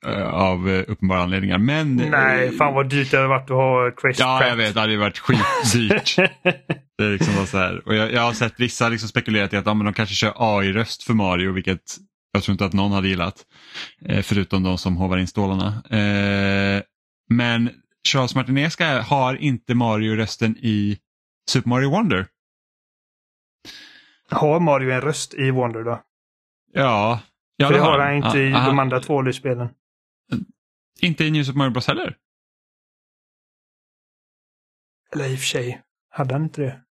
uh, 0.08 0.24
av 0.24 0.68
uh, 0.68 0.84
uppenbara 0.88 1.24
anledningar. 1.24 1.58
Men, 1.58 1.96
Nej, 1.96 2.52
fan 2.52 2.74
vad 2.74 2.90
dyrt 2.90 3.12
det 3.12 3.18
hade 3.18 3.30
varit 3.30 3.50
att 3.50 3.58
ha 3.58 3.92
Chris 4.02 4.20
ja, 4.20 4.38
Pratt. 4.38 4.42
Ja, 4.42 4.50
jag 4.50 4.56
vet, 4.56 4.74
det 4.74 4.80
hade 4.80 4.98
varit 4.98 5.20
skitdyrt. 5.20 6.16
det 6.98 7.04
är 7.04 7.12
liksom 7.12 7.36
var 7.36 7.46
så 7.46 7.58
här. 7.58 7.88
Och 7.88 7.96
jag, 7.96 8.14
jag 8.14 8.22
har 8.22 8.34
sett 8.34 8.54
vissa 8.58 8.90
liksom 8.90 9.10
spekulerat 9.10 9.54
i 9.54 9.58
att 9.58 9.66
ja, 9.66 9.74
men 9.74 9.86
de 9.86 9.94
kanske 9.94 10.16
kör 10.16 10.34
AI-röst 10.36 11.04
för 11.04 11.14
Mario, 11.14 11.52
vilket 11.52 11.98
jag 12.36 12.44
tror 12.44 12.54
inte 12.54 12.66
att 12.66 12.74
någon 12.74 12.92
hade 12.92 13.08
gillat. 13.08 13.46
Eh, 14.06 14.22
förutom 14.22 14.64
de 14.64 14.78
som 14.78 14.98
hovar 14.98 15.18
in 15.18 15.28
stålarna. 15.28 15.68
Eh, 15.90 16.82
men 17.30 17.70
Charles 18.08 18.36
Martinez 18.36 18.78
har 19.06 19.36
inte 19.36 19.76
Mario-rösten 19.76 20.58
i 20.58 20.98
Super 21.50 21.70
Mario 21.70 21.90
Wonder. 21.90 22.28
Har 24.30 24.60
Mario 24.60 24.92
en 24.92 25.02
röst 25.02 25.34
i 25.34 25.52
Wonder 25.52 25.84
då? 25.84 26.04
Ja. 26.74 27.20
ja 27.58 27.68
För 27.68 27.74
det 27.74 27.80
har 27.80 28.00
han 28.00 28.14
inte 28.16 28.40
i 28.40 28.54
ah, 28.54 28.66
de 28.66 28.80
andra 28.80 29.00
två 29.00 29.34
spelen. 29.34 29.70
Inte 31.00 31.26
i 31.26 31.32
New 31.32 31.44
Super 31.44 31.58
Mario 31.58 31.72
Bros 31.72 31.88
heller? 31.88 32.18
Eller 35.14 35.26
i 35.30 35.36
och 35.36 35.40
för 35.40 35.46
sig, 35.46 35.82
hade 36.10 36.34
han 36.34 36.44
inte 36.44 36.62
det? 36.62 36.82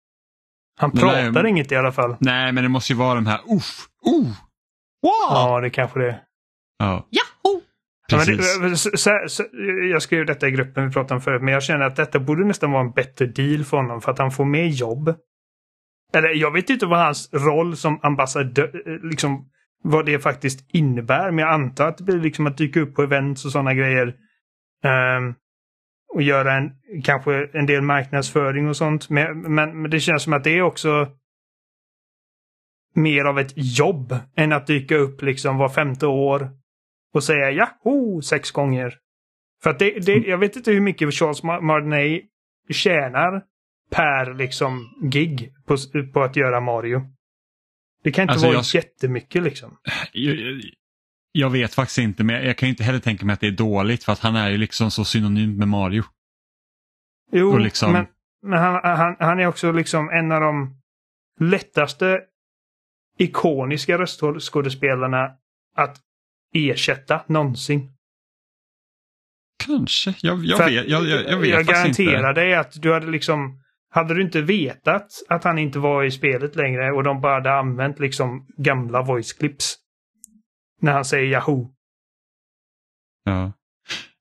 Han 0.77 0.91
pratar 0.91 1.43
Nej, 1.43 1.51
inget 1.51 1.73
i 1.73 1.77
alla 1.77 1.93
fall. 1.93 2.17
Nej, 2.21 2.53
men 2.53 2.65
det 2.65 2.69
måste 2.69 2.93
ju 2.93 2.99
vara 2.99 3.15
de 3.15 3.27
här 3.27 3.41
uff, 3.57 3.89
uh, 4.07 4.27
wow! 5.03 5.31
Ja, 5.31 5.61
det 5.61 5.71
kanske 5.71 5.99
det 5.99 6.09
är. 6.09 6.25
Ja. 6.79 7.07
Ja, 7.11 7.23
det, 8.09 8.77
så, 8.77 8.91
så, 8.95 9.11
så, 9.27 9.45
jag 9.91 10.03
skrev 10.03 10.27
detta 10.27 10.49
i 10.49 10.51
gruppen 10.51 10.87
vi 10.87 10.93
pratade 10.93 11.15
om 11.15 11.21
förut, 11.21 11.43
men 11.43 11.55
jag 11.55 11.63
känner 11.63 11.87
att 11.87 11.97
detta 11.97 12.21
borde 12.21 12.45
nästan 12.45 12.71
vara 12.71 12.83
en 12.83 12.91
bättre 12.91 13.27
deal 13.27 13.65
för 13.65 13.77
honom 13.77 14.01
för 14.01 14.13
att 14.13 14.19
han 14.19 14.31
får 14.31 14.45
mer 14.45 14.67
jobb. 14.67 15.15
Eller 16.15 16.29
jag 16.29 16.53
vet 16.53 16.71
inte 16.71 16.87
vad 16.87 16.99
hans 16.99 17.33
roll 17.33 17.77
som 17.77 18.01
ambassadör, 18.03 19.01
liksom 19.11 19.51
vad 19.83 20.07
det 20.07 20.19
faktiskt 20.19 20.75
innebär, 20.75 21.31
men 21.31 21.39
jag 21.39 21.55
antar 21.55 21.89
att 21.89 21.99
det 21.99 22.05
blir 22.05 22.21
liksom 22.21 22.47
att 22.47 22.59
dyka 22.59 22.81
upp 22.81 22.95
på 22.95 23.03
events 23.03 23.45
och 23.45 23.53
sådana 23.53 23.75
grejer. 23.75 24.07
Um, 25.19 25.35
och 26.15 26.23
göra 26.23 26.55
en, 26.55 26.71
kanske 27.05 27.49
en 27.53 27.67
del 27.67 27.83
marknadsföring 27.83 28.69
och 28.69 28.77
sånt. 28.77 29.11
Men, 29.11 29.55
men, 29.55 29.83
men 29.83 29.91
det 29.91 30.01
känns 30.01 30.23
som 30.23 30.33
att 30.33 30.45
det 30.45 30.59
är 30.59 30.63
också 30.63 31.09
mer 32.95 33.25
av 33.25 33.39
ett 33.39 33.53
jobb 33.57 34.17
än 34.37 34.53
att 34.53 34.67
dyka 34.67 34.97
upp 34.97 35.23
liksom 35.23 35.59
var 35.59 35.69
femte 35.69 36.07
år 36.07 36.51
och 37.15 37.25
säga 37.25 37.51
jaho 37.51 38.23
sex 38.23 38.51
gånger. 38.51 38.99
För 39.63 39.71
att 39.71 39.79
det, 39.79 39.91
det, 40.07 40.13
jag 40.13 40.39
vet 40.39 40.57
inte 40.57 40.71
hur 40.71 40.81
mycket 40.81 41.15
Charles 41.15 41.43
Martinet 41.43 42.23
tjänar 42.71 43.43
per 43.91 44.35
liksom 44.35 44.99
gig 45.13 45.53
på, 45.67 45.77
på 46.13 46.23
att 46.23 46.37
göra 46.37 46.61
Mario. 46.61 47.01
Det 48.03 48.13
kan 48.13 48.23
inte 48.23 48.33
alltså 48.33 48.47
vara 48.47 48.57
jag, 48.57 48.65
jättemycket 48.75 49.43
liksom. 49.43 49.79
Jag, 50.13 50.61
jag, 51.33 51.51
vet 51.51 51.75
faktiskt 51.75 51.99
inte, 51.99 52.25
men 52.25 52.47
jag 52.47 52.59
kan 52.59 52.69
inte 52.69 52.85
heller 52.85 52.99
tänka 52.99 53.27
mig 53.27 53.35
att 53.35 53.41
det 53.41 53.47
är 53.47 53.53
dåligt 53.53 54.05
för 54.05 54.13
att 54.13 54.19
han 54.19 54.37
är 54.37 54.51
ju 54.51 54.57
liksom 54.57 54.91
så 54.91 55.05
synonym 55.05 55.57
med 55.57 55.69
Mario. 55.69 56.03
Jo, 57.33 57.59
liksom... 57.59 57.93
men, 57.93 58.07
men 58.43 58.59
han, 58.59 58.81
han, 58.83 59.17
han 59.19 59.41
är 59.41 59.47
också 59.47 59.73
liksom 59.73 60.11
en 60.11 60.33
av 60.33 60.41
de 60.41 60.81
lättaste 61.41 62.21
ikoniska 63.19 63.99
röstskådespelarna 63.99 65.31
att 65.77 66.01
ersätta 66.55 67.25
någonsin. 67.27 67.91
Kanske, 69.67 70.15
jag, 70.21 70.45
jag 70.45 70.59
vet, 70.59 70.73
jag, 70.73 70.87
jag, 71.07 71.25
jag 71.29 71.39
vet 71.39 71.51
Jag 71.51 71.67
garanterar 71.67 72.29
inte. 72.29 72.41
dig 72.41 72.55
att 72.55 72.83
du 72.83 72.93
hade 72.93 73.07
liksom 73.07 73.61
hade 73.91 74.15
du 74.15 74.23
inte 74.23 74.41
vetat 74.43 75.07
att 75.29 75.45
han 75.45 75.59
inte 75.59 75.79
var 75.79 76.05
i 76.05 76.11
spelet 76.11 76.57
längre 76.57 76.93
och 76.93 77.03
de 77.03 77.21
bara 77.21 77.35
hade 77.35 77.53
använt 77.53 77.99
liksom 77.99 78.47
gamla 78.57 79.03
voice 79.03 79.33
clips. 79.33 79.77
När 80.83 80.93
han 80.93 81.05
säger 81.05 81.27
Yahoo. 81.27 81.71
Ja. 83.25 83.53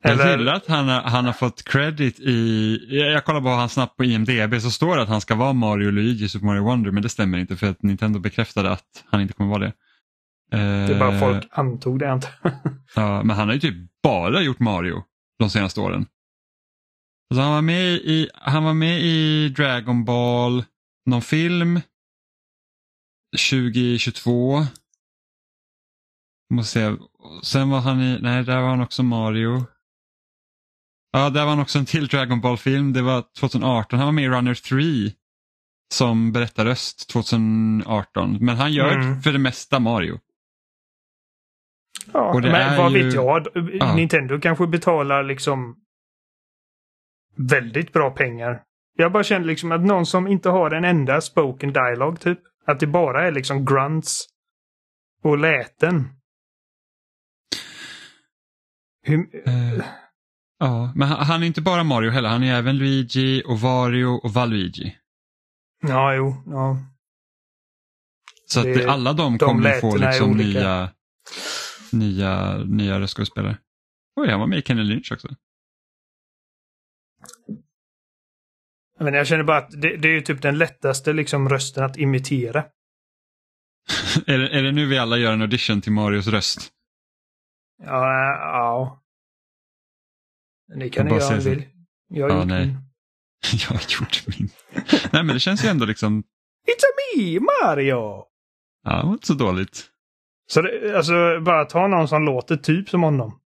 Jag 0.04 0.12
Eller... 0.12 0.38
gillar 0.38 0.54
att 0.54 0.68
han 0.68 0.88
har, 0.88 1.02
han 1.02 1.26
har 1.26 1.34
fått 1.34 1.64
credit 1.64 2.20
i, 2.20 2.78
jag 2.90 3.26
kollar 3.26 3.42
bara 3.42 3.56
hans 3.56 3.74
snabbt 3.74 3.98
på 3.98 4.04
IMDB 4.04 4.62
så 4.62 4.72
står 4.72 4.96
det 4.96 5.02
att 5.04 5.10
han 5.10 5.22
ska 5.22 5.36
vara 5.36 5.54
Mario 5.54 5.92
Luigi 5.92 6.26
i 6.26 6.30
Super 6.30 6.46
Mario 6.46 6.64
Wonder 6.64 6.92
men 6.92 7.04
det 7.04 7.10
stämmer 7.10 7.38
inte 7.38 7.56
för 7.56 7.68
att 7.68 7.84
Nintendo 7.84 8.20
bekräftade 8.20 8.72
att 8.72 9.04
han 9.06 9.22
inte 9.22 9.34
kommer 9.34 9.50
vara 9.50 9.64
det. 9.66 9.74
Det 10.58 10.94
är 10.94 11.00
bara 11.00 11.20
folk 11.20 11.48
antog 11.52 12.00
det 12.00 12.14
inte. 12.14 12.28
ja, 12.96 13.24
men 13.24 13.36
han 13.36 13.48
har 13.48 13.54
ju 13.54 13.60
typ 13.60 13.76
bara 14.04 14.42
gjort 14.42 14.60
Mario 14.60 15.04
de 15.40 15.50
senaste 15.50 15.80
åren. 15.80 16.06
Alltså 17.30 17.42
han, 17.42 17.52
var 17.52 17.62
med 17.62 17.94
i, 17.94 18.30
han 18.34 18.64
var 18.64 18.74
med 18.74 19.02
i 19.02 19.50
Dragon 19.50 20.06
Ball, 20.06 20.66
någon 21.06 21.22
film 21.22 21.82
2022. 23.52 24.66
Måste 26.54 26.72
se. 26.80 26.96
Sen 27.44 27.70
var 27.70 27.80
han 27.80 28.02
i, 28.02 28.20
nej 28.22 28.44
där 28.44 28.62
var 28.62 28.70
han 28.70 28.82
också 28.82 29.04
Mario. 29.04 29.66
Ja, 31.12 31.30
där 31.30 31.42
var 31.42 31.50
han 31.50 31.60
också 31.60 31.80
en 31.80 31.86
till 31.86 32.08
Dragon 32.08 32.42
Ball-film. 32.42 32.94
Det 32.94 33.02
var 33.02 33.24
2018. 33.40 34.00
Han 34.00 34.08
var 34.08 34.12
med 34.12 34.24
i 34.24 34.30
Runner 34.30 34.54
3 34.54 35.12
som 35.94 36.32
berättarröst 36.32 37.10
2018. 37.10 38.38
Men 38.42 38.58
han 38.58 38.74
gör 38.74 38.92
mm. 38.92 39.22
för 39.22 39.32
det 39.32 39.40
mesta 39.40 39.80
Mario. 39.80 40.20
Ja, 42.14 42.40
men 42.44 42.78
vad 42.78 42.92
ju... 42.92 43.04
vet 43.04 43.14
jag? 43.14 43.48
Ja. 43.74 43.96
Nintendo 43.96 44.40
kanske 44.40 44.68
betalar 44.68 45.24
liksom 45.24 45.76
väldigt 47.36 47.94
bra 47.94 48.12
pengar. 48.12 48.64
Jag 48.96 49.12
bara 49.12 49.24
känner 49.24 49.46
liksom 49.46 49.72
att 49.72 49.82
någon 49.82 50.06
som 50.06 50.28
inte 50.28 50.50
har 50.50 50.72
en 50.72 50.86
enda 50.86 51.22
spoken 51.22 51.74
dialog 51.74 52.20
typ. 52.20 52.40
Att 52.66 52.80
det 52.80 52.88
bara 52.88 53.28
är 53.28 53.32
liksom 53.32 53.66
grunts 53.66 54.26
och 55.24 55.38
läten. 55.38 56.10
Hur... 59.04 59.18
Uh, 59.18 59.84
ja, 60.60 60.94
men 60.96 61.08
han, 61.08 61.26
han, 61.26 61.44
är 61.44 61.48
inte 61.48 61.62
bara 61.62 61.84
Mario 61.84 62.10
heller. 62.10 62.30
Han 62.30 62.44
är 62.44 62.56
även 62.56 62.78
Luigi 62.78 63.44
och 63.46 63.60
Wario 63.60 64.06
och 64.06 64.34
Valuigi. 64.34 64.98
Ja, 65.82 66.14
jo. 66.14 66.36
Ja. 66.46 66.78
Så 68.46 68.64
det, 68.64 68.86
att 68.86 68.90
alla 68.90 69.14
de, 69.14 69.38
de 69.38 69.48
kommer 69.48 69.80
få 69.80 69.98
liksom 69.98 70.32
nya 70.38 70.90
nya, 71.94 72.58
nya 72.58 73.00
röstskådespelare. 73.00 73.58
Oj, 74.16 74.30
han 74.30 74.40
var 74.40 74.48
med 74.48 74.60
i 74.60 74.62
Kenny 74.62 74.84
Lynch 74.84 75.12
också. 75.12 75.28
Men 79.00 79.14
jag 79.14 79.28
känner 79.28 79.44
bara 79.44 79.58
att 79.58 79.72
det, 79.72 79.98
det 79.98 80.08
är 80.08 80.12
ju 80.12 80.22
typ 80.22 80.42
den 80.42 80.58
lättaste 80.58 81.14
liksom 81.14 81.50
rösten 81.50 81.84
att 81.84 81.98
imitera. 81.98 82.60
är, 84.28 84.38
det, 84.38 84.50
är 84.50 84.64
det 84.64 84.72
nu 84.72 84.86
vi 84.86 84.98
alla 84.98 85.18
gör 85.18 85.34
en 85.34 85.42
audition 85.42 85.82
till 85.82 85.92
Marios 85.92 86.28
röst? 86.28 86.72
Ja, 87.84 88.38
ja. 88.40 89.04
Ni 90.76 90.90
kan 90.90 91.06
ni 91.06 91.12
göra 91.12 91.28
om 91.28 91.38
ni 91.38 91.50
vill. 91.50 91.64
Jag 92.08 92.30
har 92.30 92.36
ja, 92.36 92.40
gjort 92.40 92.48
nej. 92.48 92.68
min. 92.68 92.78
jag 93.70 93.70
har 93.70 94.00
gjort 94.00 94.24
min. 94.28 94.50
nej, 95.12 95.24
men 95.24 95.28
det 95.28 95.40
känns 95.40 95.66
ju 95.66 95.70
ändå 95.70 95.86
liksom... 95.86 96.24
It's 96.68 96.84
a 96.84 97.18
me, 97.18 97.40
Mario! 97.40 98.26
Ja, 98.84 98.98
det 98.98 99.06
var 99.06 99.14
inte 99.14 99.28
så 99.28 99.34
dåligt. 99.34 99.93
Så 100.48 100.62
det, 100.62 100.98
alltså 100.98 101.40
bara 101.42 101.66
ta 101.66 101.88
någon 101.88 102.08
som 102.08 102.26
låter 102.26 102.56
typ 102.58 102.90
som 102.90 103.04
honom. 103.04 103.40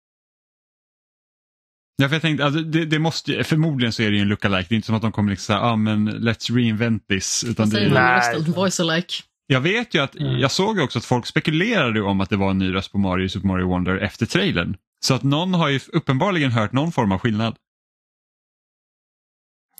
Ja, 1.96 2.08
för 2.08 2.14
jag 2.14 2.22
tänkte, 2.22 2.44
alltså, 2.44 2.60
det, 2.60 2.84
det, 2.84 2.98
måste, 2.98 3.44
förmodligen 3.44 3.92
så 3.92 4.02
är 4.02 4.10
det 4.10 4.16
ju 4.16 4.22
en 4.22 4.28
lookalike. 4.28 4.66
Det 4.68 4.74
är 4.74 4.76
inte 4.76 4.86
som 4.86 4.96
att 4.96 5.02
de 5.02 5.12
kommer 5.12 5.30
liksom 5.30 5.54
säga, 5.54 5.60
ah, 5.60 5.76
men 5.76 6.10
let's 6.10 6.54
reinvent 6.54 7.08
this. 7.08 7.44
Utan 7.48 7.70
det, 7.70 7.92
man 7.92 8.14
rösten? 8.14 8.52
Voice 8.52 8.80
alike. 8.80 9.14
Jag 9.46 9.60
vet 9.60 9.94
ju 9.94 10.02
att, 10.02 10.16
mm. 10.16 10.38
jag 10.38 10.50
såg 10.50 10.78
också 10.78 10.98
att 10.98 11.04
folk 11.04 11.26
spekulerade 11.26 12.02
om 12.02 12.20
att 12.20 12.30
det 12.30 12.36
var 12.36 12.50
en 12.50 12.58
ny 12.58 12.74
röst 12.74 12.92
på 12.92 12.98
Mario 12.98 13.28
Super 13.28 13.46
Mario 13.46 13.68
Wonder 13.68 13.96
efter 13.96 14.26
trailern. 14.26 14.76
Så 15.00 15.14
att 15.14 15.22
någon 15.22 15.54
har 15.54 15.68
ju 15.68 15.80
uppenbarligen 15.92 16.50
hört 16.50 16.72
någon 16.72 16.92
form 16.92 17.12
av 17.12 17.18
skillnad. 17.18 17.56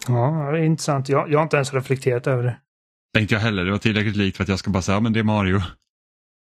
Ja, 0.08 0.50
det 0.52 0.58
är 0.58 0.62
intressant. 0.62 1.08
Jag, 1.08 1.30
jag 1.30 1.38
har 1.38 1.42
inte 1.42 1.56
ens 1.56 1.74
reflekterat 1.74 2.26
över 2.26 2.42
det. 2.42 2.56
Det 3.12 3.20
inte 3.20 3.34
jag 3.34 3.40
heller. 3.40 3.64
Det 3.64 3.70
var 3.70 3.78
tillräckligt 3.78 4.16
likt 4.16 4.36
för 4.36 4.44
att 4.44 4.48
jag 4.48 4.58
ska 4.58 4.70
bara 4.70 4.82
säga, 4.82 4.96
ja 4.96 5.00
men 5.00 5.12
det 5.12 5.20
är 5.20 5.24
Mario. 5.24 5.60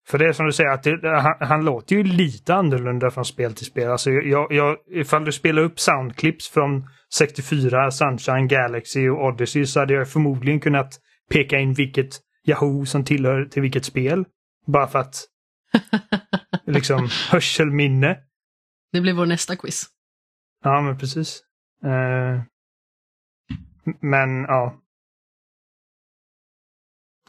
För 0.08 0.18
det 0.18 0.28
är 0.28 0.34
som 0.34 0.46
du 0.46 0.52
säger, 0.52 0.70
att 0.70 0.84
det, 0.84 1.20
han, 1.20 1.36
han, 1.40 1.66
låter 1.66 1.96
ju 1.96 2.04
lite 2.04 2.56
annorlunda 2.56 3.12
från 3.12 3.26
spel 3.26 3.54
till 3.54 3.66
spel. 3.66 3.92
Alltså 3.92 4.12
jag, 4.12 4.52
jag, 4.52 4.78
ifall 4.92 5.26
du 5.26 5.32
spelar 5.32 5.62
upp 5.62 5.80
soundclips 5.80 6.50
från 6.50 6.90
64, 7.14 7.92
Sunshine, 7.92 8.48
Galaxy 8.48 9.10
och 9.10 9.26
Odyssey 9.26 9.66
så 9.66 9.80
hade 9.80 9.94
jag 9.94 10.10
förmodligen 10.10 10.60
kunnat 10.60 11.00
peka 11.30 11.60
in 11.60 11.74
vilket 11.74 12.20
Yahoo 12.46 12.86
som 12.86 13.06
tillhör 13.06 13.46
till 13.46 13.62
vilket 13.62 13.86
spel. 13.86 14.26
Bara 14.68 14.88
för 14.88 15.00
att 15.00 15.16
liksom 16.66 17.10
hörselminne. 17.32 18.18
Det 18.92 19.02
blir 19.02 19.14
vår 19.14 19.26
nästa 19.26 19.56
quiz. 19.56 19.86
Ja, 20.64 20.82
men 20.82 20.98
precis. 20.98 21.42
Uh, 21.86 22.42
men 24.02 24.42
ja, 24.42 24.82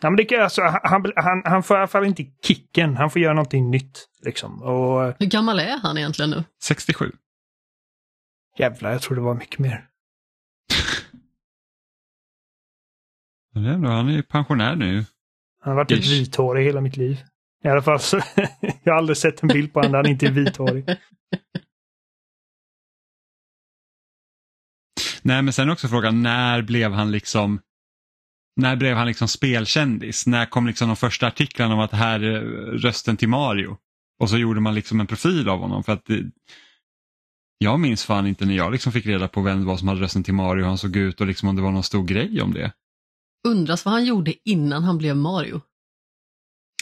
Ja, 0.00 0.10
men 0.10 0.16
det, 0.16 0.36
alltså, 0.36 0.62
han, 0.62 1.12
han, 1.16 1.42
han 1.44 1.62
får 1.62 1.76
i 1.76 1.78
alla 1.80 1.88
fall 1.88 2.04
inte 2.04 2.24
kicken. 2.42 2.96
Han 2.96 3.10
får 3.10 3.22
göra 3.22 3.34
någonting 3.34 3.70
nytt. 3.70 4.08
Liksom. 4.22 4.62
Och, 4.62 5.14
Hur 5.18 5.26
gammal 5.26 5.58
är 5.58 5.78
han 5.78 5.98
egentligen 5.98 6.30
nu? 6.30 6.44
67. 6.62 7.12
Jävlar, 8.58 8.92
jag 8.92 9.02
tror 9.02 9.14
det 9.14 9.20
var 9.22 9.34
mycket 9.34 9.58
mer. 9.58 9.84
Han 13.54 14.08
är 14.08 14.12
ju 14.12 14.22
pensionär 14.22 14.76
nu. 14.76 15.04
Han 15.60 15.70
har 15.70 15.74
varit 15.74 15.90
Ish. 15.90 16.10
vithårig 16.10 16.64
hela 16.66 16.80
mitt 16.80 16.96
liv. 16.96 17.20
I 17.64 17.68
alla 17.68 17.82
fall 17.82 18.00
så, 18.00 18.16
jag 18.82 18.92
har 18.92 18.98
aldrig 18.98 19.16
sett 19.16 19.42
en 19.42 19.48
bild 19.48 19.72
på 19.72 19.78
honom 19.78 19.92
där 19.92 19.98
han 19.98 20.06
inte 20.06 20.26
är 20.26 20.30
vithårig. 20.30 20.84
Nej 25.22 25.42
men 25.42 25.52
sen 25.52 25.70
också 25.70 25.88
frågan, 25.88 26.22
när 26.22 26.62
blev 26.62 26.92
han 26.92 27.10
liksom 27.10 27.60
när 28.58 28.76
blev 28.76 28.96
han 28.96 29.06
liksom 29.06 29.28
spelkändis? 29.28 30.26
När 30.26 30.46
kom 30.46 30.66
liksom 30.66 30.88
de 30.88 30.96
första 30.96 31.26
artiklarna 31.26 31.74
om 31.74 31.80
att 31.80 31.90
det 31.90 31.96
här 31.96 32.20
är 32.20 32.40
rösten 32.78 33.16
till 33.16 33.28
Mario? 33.28 33.76
Och 34.20 34.30
så 34.30 34.38
gjorde 34.38 34.60
man 34.60 34.74
liksom 34.74 35.00
en 35.00 35.06
profil 35.06 35.48
av 35.48 35.58
honom. 35.58 35.84
för 35.84 35.92
att 35.92 36.04
det, 36.04 36.30
Jag 37.58 37.80
minns 37.80 38.04
fan 38.04 38.26
inte 38.26 38.46
när 38.46 38.54
jag 38.54 38.72
liksom 38.72 38.92
fick 38.92 39.06
reda 39.06 39.28
på 39.28 39.40
vem 39.40 39.60
det 39.60 39.66
var 39.66 39.76
som 39.76 39.88
hade 39.88 40.00
rösten 40.00 40.22
till 40.22 40.34
Mario, 40.34 40.60
hur 40.60 40.68
han 40.68 40.78
såg 40.78 40.96
ut 40.96 41.20
och 41.20 41.26
liksom 41.26 41.48
om 41.48 41.56
det 41.56 41.62
var 41.62 41.72
någon 41.72 41.82
stor 41.82 42.04
grej 42.04 42.42
om 42.42 42.54
det. 42.54 42.72
Undras 43.48 43.84
vad 43.84 43.94
han 43.94 44.04
gjorde 44.04 44.34
innan 44.44 44.84
han 44.84 44.98
blev 44.98 45.16
Mario. 45.16 45.60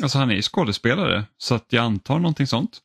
Alltså 0.03 0.19
han 0.19 0.31
är 0.31 0.35
ju 0.35 0.43
skådespelare 0.43 1.25
så 1.37 1.55
att 1.55 1.73
jag 1.73 1.85
antar 1.85 2.19
någonting 2.19 2.47
sånt. 2.47 2.81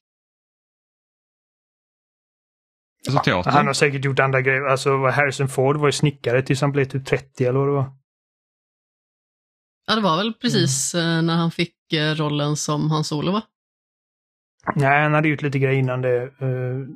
Alltså 3.07 3.23
teater. 3.23 3.51
Han 3.51 3.67
har 3.67 3.73
säkert 3.73 4.05
gjort 4.05 4.19
andra 4.19 4.41
grejer. 4.41 4.61
Alltså 4.61 5.07
Harrison 5.07 5.49
Ford 5.49 5.77
var 5.77 5.87
ju 5.87 5.91
snickare 5.91 6.41
tills 6.41 6.61
han 6.61 6.71
blev 6.71 6.85
typ 6.85 7.05
30 7.05 7.45
eller 7.45 7.59
vad 7.59 7.67
det 7.67 7.73
var. 7.73 8.00
Ja, 9.87 9.95
det 9.95 10.01
var 10.01 10.17
väl 10.17 10.33
precis 10.33 10.95
eh, 10.95 11.21
när 11.21 11.35
han 11.35 11.51
fick 11.51 11.93
eh, 11.93 12.15
rollen 12.15 12.55
som 12.55 12.91
Hans 12.91 13.07
Solo, 13.07 13.31
va? 13.31 13.41
Nej, 14.75 15.03
han 15.03 15.13
hade 15.13 15.27
gjort 15.27 15.41
lite 15.41 15.59
grejer 15.59 15.79
innan 15.79 16.01
det. 16.01 16.23
Uh, 16.41 16.87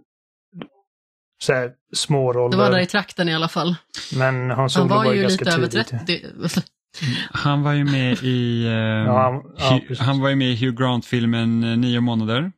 så 1.44 1.54
här, 1.54 1.72
små 1.96 2.34
roller. 2.34 2.58
Det 2.58 2.64
var 2.64 2.72
där 2.72 2.80
i 2.80 2.86
trakten 2.86 3.30
i 3.30 3.36
alla 3.36 3.48
fall. 3.48 3.76
Men 4.16 4.52
Hans 4.52 4.76
Han 4.76 4.88
Solo 4.88 4.96
var 4.96 5.06
var 5.06 5.12
ju 5.14 5.18
ju 5.18 5.22
ganska 5.22 5.44
lite 5.46 5.56
över 5.58 5.68
tidigt. 5.68 6.54
30. 6.54 6.62
Han 7.32 7.64
var 7.64 7.74
ju 7.74 7.84
med 7.84 8.24
i, 8.24 8.66
eh, 8.68 8.72
Ja, 8.74 9.22
han- 9.22 9.54
ja, 9.58 9.80
Hugh, 9.88 10.02
han 10.02 10.20
var 10.22 10.30
ju 10.30 10.36
med 10.36 10.52
i 10.52 10.56
Hugh 10.66 10.78
Grant-filmen 10.82 11.82
Nio 11.82 12.00
månader. 12.02 12.52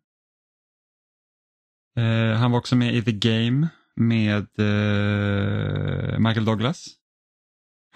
Eh, 1.98 2.38
han 2.40 2.52
var 2.52 2.60
också 2.60 2.76
med 2.76 2.96
i 2.96 3.02
The 3.02 3.12
Game 3.12 3.68
med 3.96 4.48
eh, 4.60 6.20
Michael 6.20 6.46
Douglas. 6.46 6.86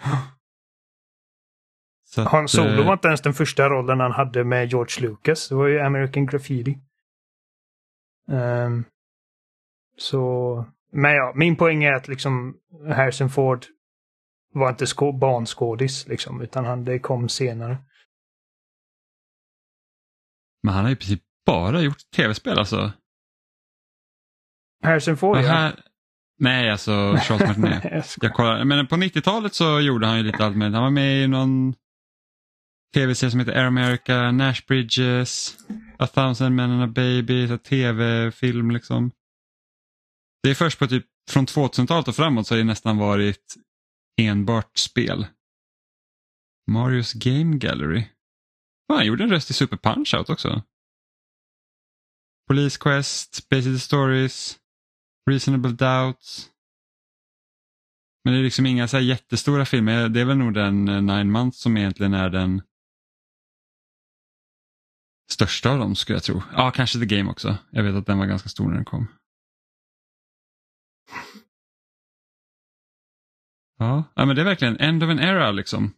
Så 2.14 2.22
Han 2.24 2.44
att, 2.44 2.50
Solo 2.50 2.82
eh, 2.82 2.86
var 2.86 2.94
inte 2.94 3.08
ens 3.08 3.22
den 3.22 3.34
första 3.34 3.70
rollen 3.70 4.00
han 4.00 4.12
hade 4.12 4.44
med 4.44 4.70
George 4.70 5.08
Lucas. 5.08 5.50
Det 5.50 5.56
var 5.56 5.68
ju 5.68 5.80
American 5.80 6.26
Graffiti. 6.26 6.78
Ehm, 8.32 8.86
så, 9.98 10.66
men 10.92 11.12
ja, 11.12 11.34
min 11.36 11.56
poäng 11.56 11.84
är 11.84 11.94
att 11.94 12.08
liksom 12.08 12.58
Harrison 12.88 13.30
Ford 13.30 13.66
var 14.54 14.70
inte 14.70 14.86
skå- 14.86 15.20
barnskådis 15.20 16.08
liksom, 16.08 16.42
utan 16.42 16.66
han, 16.66 16.86
det 16.86 17.00
kom 17.00 17.30
senare. 17.30 17.78
Men 20.64 20.74
han 20.74 20.84
har 20.84 20.90
ju 20.90 20.96
i 20.96 21.00
princip 21.00 21.22
bara 21.46 21.82
gjort 21.82 22.12
tv-spel 22.16 22.60
alltså. 22.60 22.92
Harrison 24.84 25.18
Ford, 25.18 25.38
ja. 25.38 25.42
här, 25.42 25.80
nej, 26.40 26.70
alltså 26.72 26.92
Charles 27.22 27.58
Martinet. 27.58 28.16
Jag 28.22 28.34
kollar, 28.34 28.64
men 28.64 28.88
på 28.88 28.96
90-talet 28.96 29.54
så 29.54 29.80
gjorde 29.80 30.08
han 30.08 30.18
ju 30.18 30.24
lite 30.24 30.46
allt 30.46 30.58
möjligt. 30.58 30.76
Han 30.76 30.84
var 30.84 30.92
med 30.92 31.24
i 31.24 31.28
någon 31.28 31.76
tv-serie 32.94 33.32
som 33.32 33.40
heter 33.40 33.54
Air 33.54 33.66
America, 33.66 34.32
Nash 34.32 34.62
Bridges, 34.68 35.58
A 36.00 36.08
thousand 36.08 36.56
men 36.56 36.72
and 36.72 36.84
a 36.84 36.88
baby, 36.88 37.58
tv-film 37.58 38.72
liksom. 38.72 39.12
Det 40.44 40.50
är 40.50 40.56
först 40.56 40.80
på 40.80 40.88
typ 40.88 41.06
från 41.30 41.46
2000-talet 41.46 42.08
och 42.08 42.16
framåt 42.16 42.48
så 42.48 42.54
har 42.54 42.58
det 42.58 42.64
nästan 42.64 42.98
varit 42.98 43.56
enbart 44.22 44.78
spel. 44.78 45.28
Marios 46.72 47.14
Game 47.14 47.58
Gallery. 47.58 48.04
Fan, 48.88 48.98
han 48.98 49.06
gjorde 49.06 49.24
en 49.24 49.30
röst 49.30 49.50
i 49.50 49.54
Super 49.54 49.78
Punch-Out 49.78 50.32
också. 50.32 50.64
Police 52.48 52.80
Quest, 52.80 53.50
Basic 53.50 53.84
Stories, 53.84 54.60
Reasonable 55.30 55.72
Doubts. 55.72 56.50
Men 58.24 58.34
det 58.34 58.40
är 58.40 58.44
liksom 58.44 58.66
inga 58.66 58.88
så 58.88 58.98
här 58.98 59.04
jättestora 59.04 59.66
filmer. 59.66 60.10
Det 60.10 60.22
är 60.22 60.26
väl 60.26 60.38
nog 60.38 60.54
den 60.54 60.88
eh, 60.88 61.02
Nine 61.02 61.32
Months 61.32 61.60
som 61.60 61.78
egentligen 61.78 62.14
är 62.14 62.30
den 62.30 62.62
största 65.32 65.72
av 65.72 65.80
dem 65.80 65.96
skulle 65.96 66.16
jag 66.16 66.24
tro. 66.24 66.42
Ja, 66.54 66.72
kanske 66.72 67.00
The 67.00 67.06
Game 67.06 67.32
också. 67.32 67.58
Jag 67.70 67.84
vet 67.84 67.96
att 67.96 68.06
den 68.06 68.18
var 68.18 68.26
ganska 68.26 68.50
stor 68.50 68.68
när 68.68 68.76
den 68.76 68.86
kom. 68.86 69.08
Ja, 73.78 74.04
ja 74.16 74.26
men 74.26 74.36
det 74.36 74.42
är 74.42 74.46
verkligen 74.46 74.78
end 74.78 75.04
of 75.04 75.10
an 75.10 75.20
era 75.20 75.52
liksom. 75.52 75.94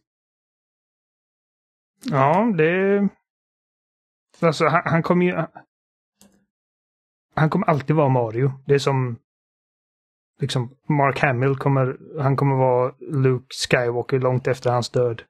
Ja, 2.04 2.52
det... 2.56 3.08
Alltså, 4.40 4.66
han, 4.66 4.82
han 4.84 5.02
kommer 5.02 5.26
ju... 5.26 5.46
Han 7.34 7.50
kommer 7.50 7.66
alltid 7.66 7.96
vara 7.96 8.08
Mario. 8.08 8.52
Det 8.66 8.74
är 8.74 8.78
som... 8.78 9.16
Liksom, 10.40 10.76
Mark 10.88 11.18
Hamill 11.18 11.56
kommer... 11.56 11.98
Han 12.20 12.36
kommer 12.36 12.56
vara 12.56 12.94
Luke 12.98 13.46
Skywalker 13.54 14.18
långt 14.18 14.46
efter 14.46 14.70
hans 14.70 14.90
död. 14.90 15.22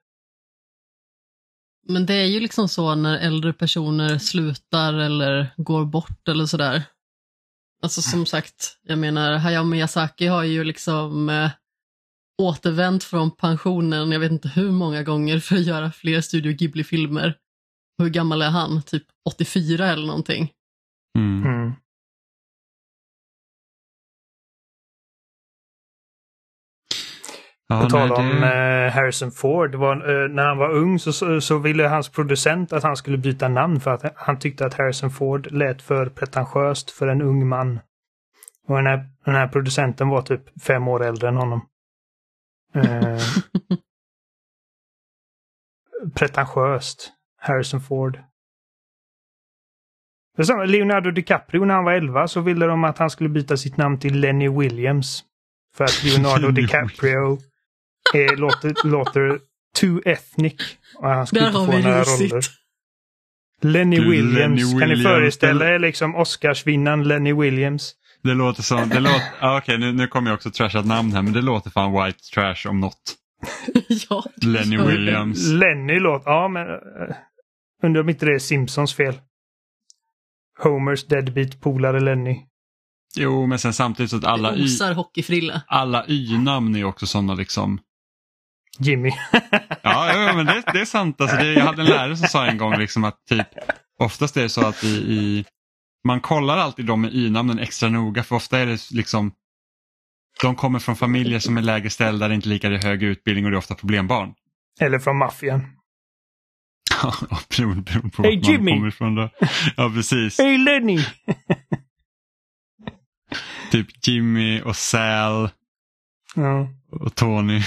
Men 1.87 2.05
det 2.05 2.13
är 2.13 2.25
ju 2.25 2.39
liksom 2.39 2.67
så 2.67 2.95
när 2.95 3.17
äldre 3.17 3.53
personer 3.53 4.17
slutar 4.17 4.93
eller 4.93 5.53
går 5.57 5.85
bort 5.85 6.27
eller 6.27 6.45
sådär. 6.45 6.83
Alltså 7.81 8.01
som 8.01 8.25
sagt, 8.25 8.77
jag 8.83 8.97
menar 8.97 9.37
Hayao 9.37 9.63
Miyazaki 9.63 10.27
har 10.27 10.43
ju 10.43 10.63
liksom 10.63 11.29
eh, 11.29 11.49
återvänt 12.41 13.03
från 13.03 13.31
pensionen, 13.31 14.11
jag 14.11 14.19
vet 14.19 14.31
inte 14.31 14.49
hur 14.49 14.71
många 14.71 15.03
gånger 15.03 15.39
för 15.39 15.55
att 15.55 15.65
göra 15.65 15.91
fler 15.91 16.21
Studio 16.21 16.51
Ghibli-filmer. 16.51 17.37
Hur 17.97 18.09
gammal 18.09 18.41
är 18.41 18.49
han? 18.49 18.81
Typ 18.81 19.03
84 19.29 19.87
eller 19.87 20.07
någonting. 20.07 20.51
Mm. 21.17 21.43
Ja, 27.67 27.81
På 27.81 27.89
tal 27.89 28.11
om 28.11 28.25
det- 28.41 28.85
eh, 28.85 28.91
Harrison 28.91 29.31
Ford, 29.31 29.75
var, 29.75 29.95
eh, 29.95 30.29
när 30.29 30.45
han 30.47 30.57
var 30.57 30.69
ung 30.69 30.99
så, 30.99 31.41
så, 31.41 31.57
ville 31.57 31.87
hans 31.87 32.09
producent 32.09 32.73
att 32.73 32.83
han 32.83 32.95
skulle 32.97 33.17
byta 33.17 33.47
namn 33.47 33.79
för 33.79 33.91
att 33.91 34.13
han 34.15 34.39
tyckte 34.39 34.65
att 34.65 34.73
Harrison 34.73 35.11
Ford 35.11 35.51
lät 35.51 35.81
för 35.81 36.09
pretentiöst 36.09 36.91
för 36.91 37.07
en 37.07 37.21
ung 37.21 37.47
man. 37.47 37.79
Och 38.67 38.75
den 38.75 38.85
här, 38.85 39.09
den 39.25 39.35
här 39.35 39.47
producenten 39.47 40.09
var 40.09 40.21
typ 40.21 40.61
fem 40.61 40.87
år 40.87 41.03
äldre 41.03 41.27
än 41.27 41.35
honom. 41.37 41.61
Eh, 42.75 43.19
pretentiöst. 46.15 47.11
Harrison 47.37 47.81
Ford. 47.81 48.19
Leonardo 50.67 51.11
DiCaprio 51.11 51.65
när 51.65 51.75
han 51.75 51.83
var 51.83 51.93
11 51.93 52.27
så 52.27 52.41
ville 52.41 52.65
de 52.65 52.83
att 52.83 52.97
han 52.97 53.09
skulle 53.09 53.29
byta 53.29 53.57
sitt 53.57 53.77
namn 53.77 53.99
till 53.99 54.19
Lenny 54.19 54.49
Williams. 54.49 55.23
För 55.75 55.83
att 55.83 56.03
Leonardo 56.03 56.51
DiCaprio 56.51 57.37
är, 58.15 58.37
låter, 58.37 58.87
låter 58.87 59.39
too 59.79 60.01
ethnic. 60.05 60.77
Och 60.95 61.09
han 61.09 61.27
skulle 61.27 61.41
Där 61.41 61.47
inte 61.47 61.73
få 61.73 61.79
några 61.79 62.03
roller. 62.03 62.41
Lenny 63.61 63.95
Du, 63.95 64.09
Williams. 64.09 64.61
Lenny 64.61 64.61
Kan 64.61 64.79
ni 64.79 64.85
Williams, 64.85 65.03
föreställa 65.03 65.69
er 65.69 65.79
liksom 65.79 66.15
Oscarsvinnaren 66.15 67.03
Lenny 67.03 67.33
Williams? 67.33 67.95
Det 68.23 68.33
låter 68.33 68.63
som, 68.63 68.89
det 68.89 68.99
låter, 68.99 69.21
ja, 69.41 69.57
okej 69.57 69.77
nu, 69.77 69.91
nu 69.91 70.07
kommer 70.07 70.29
jag 70.29 70.35
också 70.35 70.51
trasha 70.51 70.79
ett 70.79 70.85
namn 70.85 71.13
här 71.13 71.21
men 71.21 71.33
det 71.33 71.41
låter 71.41 71.69
fan 71.69 72.05
white 72.05 72.19
trash 72.33 72.69
om 72.69 72.79
något. 72.79 73.15
ja. 74.09 74.23
Lenny. 74.41 74.77
Williams. 74.77 75.47
Lenny 75.51 75.99
låter... 75.99 76.31
Ja, 76.31 76.47
men... 76.47 76.67
Uh, 76.67 77.15
undrar 77.83 78.01
om 78.01 78.09
inte 78.09 78.25
det 78.25 78.35
är 78.35 78.39
Simpsons 78.39 78.93
fel. 78.93 79.15
Homers 80.63 81.07
deadbeat 81.07 81.61
polare 81.61 81.99
Lenny. 81.99 82.41
Jo 83.17 83.45
men 83.45 83.59
sen 83.59 83.73
samtidigt 83.73 84.09
så 84.09 84.17
att 84.17 84.23
alla, 84.23 84.55
y, 84.55 84.67
alla 85.67 86.05
y-namn 86.07 86.75
är 86.75 86.83
också 86.83 87.07
sådana 87.07 87.33
liksom. 87.33 87.79
Jimmy. 88.79 89.11
Ja, 89.81 90.13
ja 90.13 90.33
men 90.35 90.45
det, 90.45 90.63
det 90.73 90.81
är 90.81 90.85
sant. 90.85 91.21
Alltså 91.21 91.37
det, 91.37 91.53
jag 91.53 91.65
hade 91.65 91.81
en 91.81 91.87
lärare 91.87 92.17
som 92.17 92.27
sa 92.27 92.45
en 92.45 92.57
gång 92.57 92.77
liksom 92.79 93.03
att 93.03 93.25
typ 93.29 93.47
oftast 93.99 94.37
är 94.37 94.41
det 94.41 94.49
så 94.49 94.67
att 94.67 94.83
i, 94.83 94.87
i 94.87 95.45
man 96.07 96.21
kollar 96.21 96.57
alltid 96.57 96.85
de 96.85 97.01
med 97.01 97.13
y-namnen 97.13 97.59
extra 97.59 97.89
noga 97.89 98.23
för 98.23 98.35
ofta 98.35 98.59
är 98.59 98.65
det 98.65 98.91
liksom 98.91 99.31
de 100.41 100.55
kommer 100.55 100.79
från 100.79 100.95
familjer 100.95 101.39
som 101.39 101.57
är 101.57 101.61
lägre 101.61 101.89
ställda, 101.89 102.27
det 102.27 102.33
är 102.33 102.35
inte 102.35 102.49
lika 102.49 102.69
hög 102.69 103.03
utbildning 103.03 103.45
och 103.45 103.51
det 103.51 103.55
är 103.55 103.59
ofta 103.59 103.75
problembarn. 103.75 104.33
Eller 104.81 104.99
från 104.99 105.17
maffian. 105.17 105.61
Ja, 107.03 107.13
beroende, 107.57 107.81
beroende 107.81 108.09
på 108.15 108.23
Hey, 108.23 108.35
vart 108.35 108.43
man 108.45 108.51
Jimmy! 108.53 108.71
kommer 108.71 108.87
ifrån 108.87 109.15
då. 109.15 109.29
Ja, 109.77 109.91
precis. 109.95 110.37
Hej 110.37 110.57
Lenny! 110.57 110.99
Typ 113.71 114.07
Jimmy 114.07 114.61
och 114.61 114.75
Sal 114.75 115.49
Ja. 116.35 116.67
och 116.91 117.15
Tony. 117.15 117.61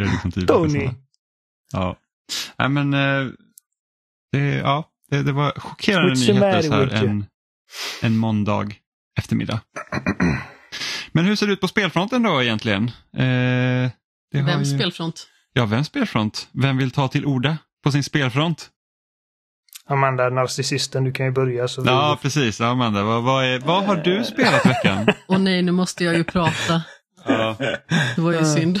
Det 0.00 0.06
är 0.06 0.12
liksom 0.12 0.32
typ 0.32 0.48
Tony. 0.48 0.90
Ja. 1.72 1.96
Nej 2.58 2.68
men 2.68 2.94
eh, 2.94 3.32
det, 4.32 4.38
ja, 4.38 4.84
det, 5.10 5.22
det 5.22 5.32
var 5.32 5.52
chockerande 5.56 6.14
What's 6.14 6.32
nyheter 6.32 6.62
så 6.62 6.74
här 6.74 7.04
en, 7.04 7.26
en 8.02 8.16
måndag 8.16 8.68
eftermiddag. 9.18 9.60
Men 11.12 11.24
hur 11.24 11.36
ser 11.36 11.46
det 11.46 11.52
ut 11.52 11.60
på 11.60 11.68
spelfronten 11.68 12.22
då 12.22 12.42
egentligen? 12.42 12.84
Eh, 13.16 13.90
det 14.32 14.38
har 14.38 14.42
Vems 14.42 14.68
ju... 14.68 14.78
spelfront? 14.78 15.26
Ja, 15.52 15.66
vem 15.66 15.84
spelfront? 15.84 16.48
Vem 16.52 16.76
vill 16.76 16.90
ta 16.90 17.08
till 17.08 17.26
orda 17.26 17.58
på 17.84 17.92
sin 17.92 18.04
spelfront? 18.04 18.70
Amanda, 19.86 20.28
narcissisten, 20.28 21.04
du 21.04 21.12
kan 21.12 21.26
ju 21.26 21.32
börja. 21.32 21.68
Så 21.68 21.82
Ja, 21.86 22.18
precis. 22.22 22.60
Ja, 22.60 22.66
Amanda, 22.66 23.02
vad, 23.02 23.22
vad, 23.22 23.44
är, 23.44 23.58
vad 23.58 23.84
har 23.84 23.96
du 23.96 24.24
spelat 24.24 24.66
veckan? 24.66 25.08
Och 25.28 25.40
nej, 25.40 25.62
nu 25.62 25.72
måste 25.72 26.04
jag 26.04 26.16
ju 26.16 26.24
prata. 26.24 26.82
Ja. 27.30 27.56
Det 28.16 28.20
var 28.22 28.32
ju 28.32 28.44
synd. 28.44 28.80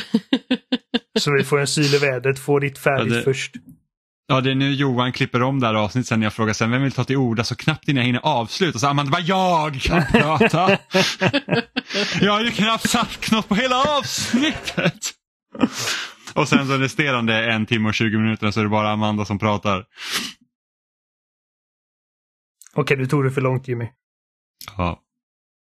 Så 1.18 1.32
vi 1.32 1.44
får 1.44 1.60
en 1.60 1.66
syl 1.66 1.94
i 1.94 1.98
vädret, 1.98 2.38
få 2.38 2.58
ditt 2.58 2.78
färdigt 2.78 3.12
Ja, 3.12 3.18
det- 3.18 3.22
först. 3.24 3.54
Ja, 4.26 4.40
det 4.40 4.50
är 4.50 4.54
nu 4.54 4.72
Johan 4.72 5.12
klipper 5.12 5.42
om 5.42 5.60
det 5.60 5.66
här 5.66 5.74
avsnittet 5.74 6.08
sen 6.08 6.22
jag 6.22 6.32
frågar 6.32 6.52
sen 6.54 6.70
vem 6.70 6.82
vill 6.82 6.92
ta 6.92 7.04
till 7.04 7.16
orda 7.16 7.44
så 7.44 7.56
knappt 7.56 7.88
innan 7.88 7.96
jag 8.00 8.06
hinner 8.06 8.20
avsluta 8.26 8.78
så 8.78 8.86
Amanda 8.86 9.10
bara 9.12 9.20
jag 9.22 9.74
kan 9.80 10.02
prata. 10.12 10.70
jag 12.20 12.32
har 12.32 12.40
ju 12.44 12.50
knappt 12.50 12.88
sagt 12.90 13.32
något 13.32 13.48
på 13.48 13.54
hela 13.54 13.82
avsnittet. 13.98 15.10
Och 16.34 16.48
sen 16.48 16.66
så 16.66 16.76
resterande 16.78 17.52
en 17.52 17.66
timme 17.66 17.88
och 17.88 17.94
20 17.94 18.18
minuter 18.18 18.50
så 18.50 18.60
är 18.60 18.64
det 18.64 18.70
bara 18.70 18.90
Amanda 18.90 19.24
som 19.24 19.38
pratar. 19.38 19.84
Okej, 22.74 22.96
du 22.96 23.06
tog 23.06 23.24
det 23.24 23.30
för 23.30 23.40
långt 23.40 23.68
Jimmy. 23.68 23.88
Ja. 24.76 25.00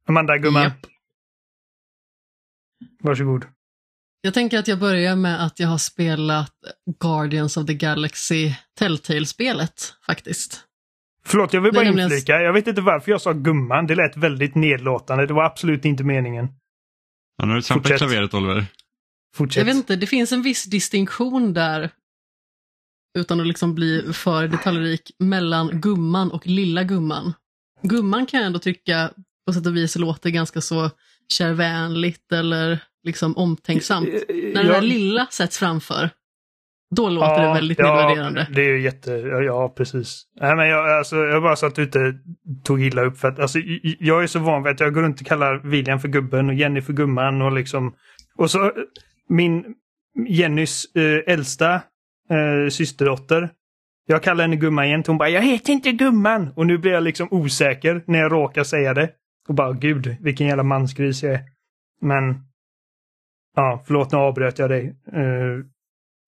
Amanda, 0.09 0.37
gumman. 0.37 0.63
Japp. 0.63 0.85
Varsågod. 3.03 3.45
Jag 4.21 4.33
tänker 4.33 4.59
att 4.59 4.67
jag 4.67 4.79
börjar 4.79 5.15
med 5.15 5.45
att 5.45 5.59
jag 5.59 5.67
har 5.67 5.77
spelat 5.77 6.53
Guardians 6.99 7.57
of 7.57 7.65
the 7.65 7.73
Galaxy 7.73 8.53
Telltale-spelet 8.79 9.93
faktiskt. 10.05 10.61
Förlåt, 11.25 11.53
jag 11.53 11.61
vill 11.61 11.73
bara 11.73 11.83
nämligen- 11.83 12.11
inflika. 12.11 12.33
Jag 12.41 12.53
vet 12.53 12.67
inte 12.67 12.81
varför 12.81 13.11
jag 13.11 13.21
sa 13.21 13.33
gumman. 13.33 13.87
Det 13.87 13.95
lät 13.95 14.17
väldigt 14.17 14.55
nedlåtande. 14.55 15.25
Det 15.27 15.33
var 15.33 15.43
absolut 15.43 15.85
inte 15.85 16.03
meningen. 16.03 16.47
Ja, 17.37 17.45
nu 17.45 17.51
har 17.51 17.55
du 17.55 17.61
trampat 17.61 17.97
klaveret 17.97 18.33
Oliver. 18.33 18.65
Fortsätt. 19.35 19.57
Jag 19.57 19.65
vet 19.65 19.75
inte, 19.75 19.95
det 19.95 20.07
finns 20.07 20.31
en 20.31 20.41
viss 20.41 20.63
distinktion 20.63 21.53
där, 21.53 21.89
utan 23.17 23.39
att 23.39 23.47
liksom 23.47 23.75
bli 23.75 24.13
för 24.13 24.47
detaljrik, 24.47 25.11
mellan 25.19 25.81
gumman 25.81 26.31
och 26.31 26.47
lilla 26.47 26.83
gumman. 26.83 27.33
Gumman 27.81 28.25
kan 28.25 28.39
jag 28.39 28.47
ändå 28.47 28.59
tycka 28.59 29.11
på 29.47 29.53
sätt 29.53 29.65
och 29.65 29.75
vis 29.75 29.95
låter 29.95 30.29
ganska 30.29 30.61
så 30.61 30.91
kärvänligt 31.29 32.31
eller 32.31 32.79
liksom 33.03 33.37
omtänksamt. 33.37 34.09
När 34.09 34.53
den 34.53 34.65
Ja, 34.67 34.73
här 34.73 34.81
lilla 34.81 35.25
sätts 35.25 35.57
framför, 35.57 36.09
då 36.95 37.09
låter 37.09 37.41
det 37.41 37.53
väldigt 37.53 37.77
nedvärderande. 37.77 38.47
Det 38.53 38.61
är 38.61 38.69
ju 38.69 38.81
jätte... 38.81 39.11
Ja, 39.11 39.41
ja, 39.41 39.73
precis. 39.77 40.23
Nej, 40.41 40.55
men 40.55 40.67
jag, 40.67 40.97
alltså, 40.97 41.15
jag 41.15 41.41
bara 41.43 41.55
så 41.55 41.65
att 41.65 41.75
du 41.75 41.83
inte 41.83 42.13
tog 42.63 42.83
illa 42.83 43.01
upp. 43.01 43.17
För 43.17 43.27
att, 43.27 43.39
alltså, 43.39 43.59
jag 43.99 44.23
är 44.23 44.27
så 44.27 44.39
van 44.39 44.63
vid 44.63 44.71
att 44.71 44.79
jag 44.79 44.93
går 44.93 45.01
runt 45.01 45.21
och 45.21 45.27
kallar 45.27 45.57
William 45.63 45.99
för 45.99 46.07
gubben 46.07 46.49
och 46.49 46.55
Jenny 46.55 46.81
för 46.81 46.93
gumman. 46.93 47.41
Och, 47.41 47.51
liksom, 47.51 47.95
och 48.37 48.51
så 48.51 48.71
min 49.29 49.65
Jennys 50.27 50.95
eh, 50.95 51.33
äldsta 51.33 51.73
eh, 52.29 52.69
systerdotter. 52.69 53.49
Jag 54.07 54.23
kallar 54.23 54.43
henne 54.43 54.55
gumman 54.55 54.89
jämt. 54.89 55.07
Hon 55.07 55.17
bara 55.17 55.29
“Jag 55.29 55.41
heter 55.41 55.73
inte 55.73 55.91
gumman” 55.91 56.53
och 56.55 56.65
nu 56.65 56.77
blir 56.77 56.91
jag 56.91 57.03
liksom 57.03 57.27
osäker 57.31 58.03
när 58.07 58.19
jag 58.19 58.31
råkar 58.31 58.63
säga 58.63 58.93
det. 58.93 59.09
Och 59.47 59.55
bara 59.55 59.73
“Gud, 59.73 60.17
vilken 60.21 60.47
jävla 60.47 60.63
mansgris 60.63 61.23
jag 61.23 61.33
är”. 61.33 61.41
Men... 62.01 62.35
Ja, 63.55 63.83
förlåt 63.87 64.11
nu 64.11 64.17
avbröt 64.17 64.59
jag 64.59 64.69
dig. 64.69 64.95
Eh, 65.13 65.65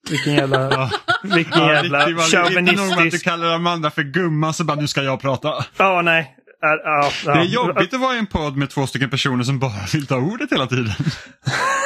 vilken 0.09 0.33
jävla... 0.33 0.91
Vilken 1.23 1.61
Ja, 1.61 1.73
jävla 1.73 2.05
det 2.05 2.13
var 2.13 2.59
Inte 2.59 2.61
nog 2.61 2.69
att 2.69 2.75
du 2.75 2.77
chauvinistisk... 2.77 3.23
kallar 3.23 3.55
Amanda 3.55 3.91
för 3.91 4.03
gumman 4.03 4.53
så 4.53 4.63
bara 4.63 4.79
nu 4.81 4.87
ska 4.87 5.03
jag 5.03 5.21
prata. 5.21 5.65
Ja, 5.77 6.01
nej. 6.01 6.37
Ja, 6.61 6.79
ja. 7.25 7.33
Det 7.33 7.39
är 7.39 7.43
jobbigt 7.43 7.93
att 7.93 7.99
vara 7.99 8.15
i 8.15 8.19
en 8.19 8.27
podd 8.27 8.57
med 8.57 8.69
två 8.69 8.87
stycken 8.87 9.09
personer 9.09 9.43
som 9.43 9.59
bara 9.59 9.85
vill 9.93 10.07
ta 10.07 10.17
ordet 10.17 10.51
hela 10.51 10.67
tiden. 10.67 10.93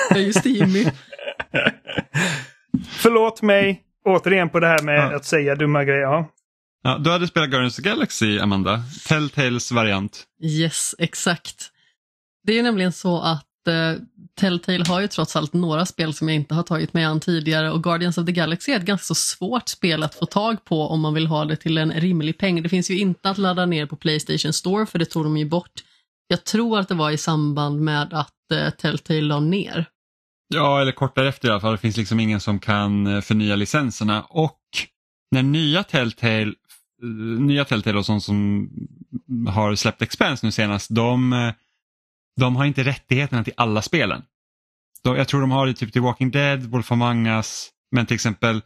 Ja, 0.09 0.17
just 0.17 0.43
det, 0.43 0.49
Jimmy. 0.49 0.85
Förlåt 2.89 3.41
mig 3.41 3.81
återigen 4.05 4.49
på 4.49 4.59
det 4.59 4.67
här 4.67 4.83
med 4.83 5.15
att 5.15 5.25
säga 5.25 5.55
dumma 5.55 5.83
grejer. 5.83 6.01
Ja. 6.01 6.29
Ja, 6.83 6.97
du 6.97 7.09
hade 7.09 7.27
spelat 7.27 7.49
Guardians 7.49 7.79
of 7.79 7.83
the 7.83 7.89
Galaxy, 7.89 8.39
Amanda. 8.39 8.83
Telltales 9.07 9.71
variant. 9.71 10.23
Yes, 10.43 10.95
exakt. 10.97 11.71
Det 12.47 12.59
är 12.59 12.63
nämligen 12.63 12.91
så 12.91 13.21
att 13.21 13.67
eh, 13.67 14.03
Telltale 14.39 14.85
har 14.87 15.01
ju 15.01 15.07
trots 15.07 15.35
allt 15.35 15.53
några 15.53 15.85
spel 15.85 16.13
som 16.13 16.29
jag 16.29 16.35
inte 16.35 16.55
har 16.55 16.63
tagit 16.63 16.93
mig 16.93 17.03
an 17.03 17.19
tidigare 17.19 17.71
och 17.71 17.83
Guardians 17.83 18.17
of 18.17 18.25
the 18.25 18.31
Galaxy 18.31 18.71
är 18.71 18.77
ett 18.77 18.85
ganska 18.85 19.05
så 19.05 19.15
svårt 19.15 19.69
spel 19.69 20.03
att 20.03 20.15
få 20.15 20.25
tag 20.25 20.65
på 20.65 20.87
om 20.87 21.01
man 21.01 21.13
vill 21.13 21.27
ha 21.27 21.45
det 21.45 21.55
till 21.55 21.77
en 21.77 21.91
rimlig 21.91 22.37
peng. 22.37 22.63
Det 22.63 22.69
finns 22.69 22.91
ju 22.91 22.99
inte 22.99 23.29
att 23.29 23.37
ladda 23.37 23.65
ner 23.65 23.85
på 23.85 23.95
Playstation 23.95 24.53
Store 24.53 24.85
för 24.85 24.99
det 24.99 25.05
tog 25.05 25.23
de 25.23 25.37
ju 25.37 25.45
bort. 25.45 25.83
Jag 26.27 26.43
tror 26.43 26.79
att 26.79 26.87
det 26.87 26.95
var 26.95 27.11
i 27.11 27.17
samband 27.17 27.81
med 27.81 28.13
att 28.13 28.51
eh, 28.53 28.69
Telltale 28.69 29.21
la 29.21 29.39
ner. 29.39 29.85
Ja, 30.53 30.81
eller 30.81 30.91
kort 30.91 31.15
därefter 31.15 31.47
i 31.47 31.51
alla 31.51 31.61
fall. 31.61 31.71
Det 31.71 31.77
finns 31.77 31.97
liksom 31.97 32.19
ingen 32.19 32.39
som 32.39 32.59
kan 32.59 33.07
eh, 33.07 33.21
förnya 33.21 33.55
licenserna. 33.55 34.21
Och 34.21 34.59
när 35.31 35.43
nya 35.43 35.83
Telltale, 35.83 36.53
nya 37.39 37.65
Telltale 37.65 37.97
och 37.97 38.05
sånt 38.05 38.23
som 38.23 38.69
har 39.47 39.75
släppt 39.75 40.01
Expense 40.01 40.45
nu 40.45 40.51
senast, 40.51 40.95
de, 40.95 41.33
eh, 41.33 41.53
de 42.39 42.55
har 42.55 42.65
inte 42.65 42.83
rättigheterna 42.83 43.43
till 43.43 43.53
alla 43.57 43.81
spelen. 43.81 44.23
De, 45.03 45.15
jag 45.15 45.27
tror 45.27 45.41
de 45.41 45.51
har 45.51 45.67
det 45.67 45.73
typ 45.73 45.93
till 45.93 46.01
Walking 46.01 46.31
Dead, 46.31 46.63
Wolf 46.63 46.91
Among 46.91 47.27
Us, 47.27 47.69
men 47.91 48.05
till 48.05 48.15
exempel 48.15 48.61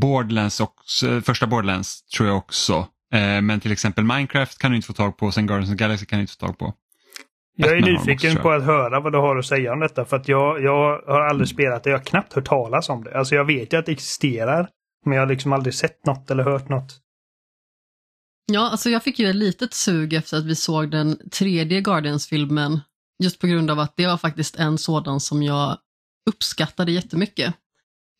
Borderlands 0.00 0.60
och, 0.60 0.74
eh, 1.06 1.20
första 1.20 1.46
Borderlands 1.46 2.02
tror 2.06 2.28
jag 2.28 2.36
också. 2.38 2.88
Eh, 3.12 3.42
Men 3.42 3.60
till 3.60 3.72
exempel 3.72 4.04
Minecraft 4.04 4.58
kan 4.58 4.70
du 4.70 4.76
inte 4.76 4.86
få 4.86 4.92
tag 4.92 5.16
på, 5.16 5.32
sen 5.32 5.46
Guardians 5.46 5.70
of 5.70 5.76
Galaxy 5.76 6.06
kan 6.06 6.18
du 6.18 6.20
inte 6.20 6.32
få 6.32 6.46
tag 6.46 6.58
på. 6.58 6.74
Jag 7.56 7.70
är 7.70 7.80
Batman 7.80 7.92
nyfiken 7.94 8.30
också, 8.30 8.42
på 8.42 8.50
att 8.50 8.64
höra 8.64 9.00
vad 9.00 9.12
du 9.12 9.18
har 9.18 9.36
att 9.36 9.46
säga 9.46 9.72
om 9.72 9.80
detta. 9.80 10.04
För 10.04 10.16
att 10.16 10.28
jag, 10.28 10.62
jag 10.62 11.02
har 11.06 11.20
aldrig 11.20 11.48
spelat 11.48 11.84
det. 11.84 11.90
Jag 11.90 11.98
har 11.98 12.04
knappt 12.04 12.32
hört 12.32 12.44
talas 12.44 12.88
om 12.88 13.04
det. 13.04 13.18
Alltså 13.18 13.34
jag 13.34 13.44
vet 13.44 13.72
ju 13.72 13.76
att 13.78 13.86
det 13.86 13.92
existerar. 13.92 14.68
Men 15.04 15.14
jag 15.14 15.22
har 15.22 15.28
liksom 15.28 15.52
aldrig 15.52 15.74
sett 15.74 16.06
något 16.06 16.30
eller 16.30 16.44
hört 16.44 16.68
något. 16.68 17.00
Ja, 18.46 18.70
alltså 18.70 18.90
jag 18.90 19.02
fick 19.02 19.18
ju 19.18 19.30
ett 19.30 19.36
litet 19.36 19.74
sug 19.74 20.12
efter 20.12 20.36
att 20.36 20.44
vi 20.44 20.54
såg 20.54 20.90
den 20.90 21.28
tredje 21.30 21.80
Guardians-filmen, 21.80 22.80
just 23.22 23.38
på 23.38 23.46
grund 23.46 23.70
av 23.70 23.78
att 23.78 23.96
det 23.96 24.06
var 24.06 24.16
faktiskt 24.16 24.56
en 24.56 24.78
sådan 24.78 25.20
som 25.20 25.42
jag 25.42 25.78
uppskattade 26.30 26.92
jättemycket. 26.92 27.54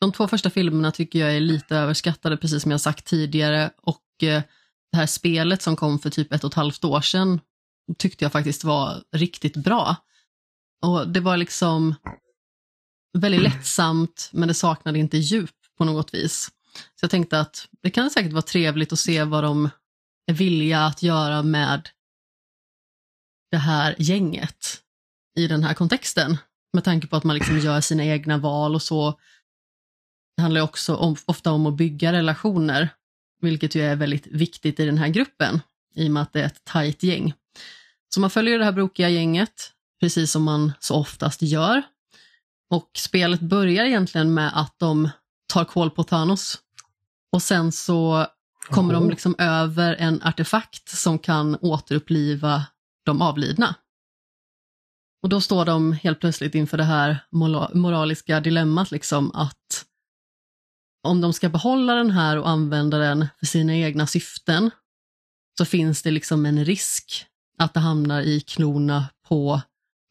De 0.01 0.13
två 0.13 0.29
första 0.29 0.51
filmerna 0.51 0.91
tycker 0.91 1.19
jag 1.19 1.37
är 1.37 1.41
lite 1.41 1.77
överskattade, 1.77 2.37
precis 2.37 2.63
som 2.63 2.71
jag 2.71 2.81
sagt 2.81 3.05
tidigare, 3.05 3.71
och 3.83 4.23
eh, 4.23 4.43
det 4.93 4.97
här 4.97 5.07
spelet 5.07 5.63
som 5.63 5.77
kom 5.77 5.99
för 5.99 6.11
typ 6.11 6.33
ett 6.33 6.45
och 6.45 6.51
ett 6.51 6.55
halvt 6.55 6.85
år 6.85 7.01
sedan 7.01 7.41
tyckte 7.99 8.25
jag 8.25 8.33
faktiskt 8.33 8.65
var 8.65 9.03
riktigt 9.13 9.57
bra. 9.57 9.97
Och 10.83 11.09
det 11.09 11.21
var 11.21 11.37
liksom 11.37 11.95
väldigt 13.19 13.43
lättsamt, 13.43 14.31
men 14.33 14.49
det 14.49 14.55
saknade 14.55 14.99
inte 14.99 15.19
djup 15.19 15.51
på 15.79 15.85
något 15.85 16.15
vis. 16.15 16.51
Så 16.75 17.05
jag 17.05 17.11
tänkte 17.11 17.41
att 17.41 17.69
det 17.83 17.91
kan 17.91 18.11
säkert 18.11 18.33
vara 18.33 18.43
trevligt 18.43 18.93
att 18.93 18.99
se 18.99 19.25
vad 19.25 19.45
de 19.45 19.71
vilja 20.33 20.87
att 20.87 21.03
göra 21.03 21.43
med 21.43 21.89
det 23.51 23.57
här 23.59 23.95
gänget 23.99 24.81
i 25.37 25.47
den 25.47 25.65
här 25.65 25.75
kontexten. 25.75 26.37
Med 26.73 26.85
tanke 26.85 27.07
på 27.07 27.17
att 27.17 27.25
man 27.25 27.37
liksom 27.37 27.59
gör 27.59 27.81
sina 27.81 28.05
egna 28.05 28.39
val 28.39 28.75
och 28.75 28.83
så. 28.83 29.19
Det 30.37 30.43
handlar 30.43 30.61
ju 30.61 30.65
också 30.65 30.97
om, 30.97 31.17
ofta 31.27 31.53
om 31.53 31.67
att 31.67 31.77
bygga 31.77 32.13
relationer, 32.13 32.89
vilket 33.41 33.75
ju 33.75 33.83
är 33.83 33.97
väldigt 33.97 34.27
viktigt 34.27 34.81
i 34.81 34.87
den 34.87 34.99
här 34.99 35.09
gruppen, 35.09 35.61
i 35.95 36.09
och 36.09 36.13
med 36.13 36.23
att 36.23 36.33
det 36.33 36.41
är 36.41 36.47
ett 36.47 36.65
tajt 36.65 37.03
gäng. 37.03 37.33
Så 38.15 38.21
man 38.21 38.31
följer 38.31 38.59
det 38.59 38.65
här 38.65 38.73
brokiga 38.73 39.09
gänget, 39.09 39.73
precis 40.01 40.31
som 40.33 40.43
man 40.43 40.73
så 40.81 40.95
oftast 40.95 41.43
gör. 41.43 41.83
Och 42.71 42.91
spelet 42.97 43.41
börjar 43.41 43.85
egentligen 43.85 44.35
med 44.35 44.51
att 44.55 44.79
de 44.79 45.11
tar 45.53 45.65
koll 45.65 45.91
på 45.91 46.05
Thanos. 46.05 46.59
Och 47.33 47.43
sen 47.43 47.73
så 47.73 48.27
kommer 48.69 48.95
de 48.95 49.11
liksom 49.11 49.35
över 49.39 49.95
en 49.95 50.23
artefakt 50.23 50.89
som 50.89 51.19
kan 51.19 51.57
återuppliva 51.61 52.67
de 53.05 53.23
avlidna. 53.23 53.75
Och 55.23 55.29
då 55.29 55.41
står 55.41 55.65
de 55.65 55.93
helt 55.93 56.21
plötsligt 56.21 56.55
inför 56.55 56.77
det 56.77 56.85
här 56.85 57.27
moraliska 57.75 58.41
dilemmat 58.41 58.91
liksom 58.91 59.35
att 59.35 59.85
om 61.03 61.21
de 61.21 61.33
ska 61.33 61.49
behålla 61.49 61.95
den 61.95 62.11
här 62.11 62.39
och 62.39 62.49
använda 62.49 62.99
den 62.99 63.27
för 63.39 63.47
sina 63.47 63.75
egna 63.75 64.07
syften 64.07 64.71
så 65.59 65.65
finns 65.65 66.03
det 66.03 66.11
liksom 66.11 66.47
en 66.47 66.65
risk 66.65 67.27
att 67.59 67.75
det 67.75 67.81
hamnar 67.81 68.21
i 68.21 68.41
klorna 68.41 69.09
på 69.29 69.61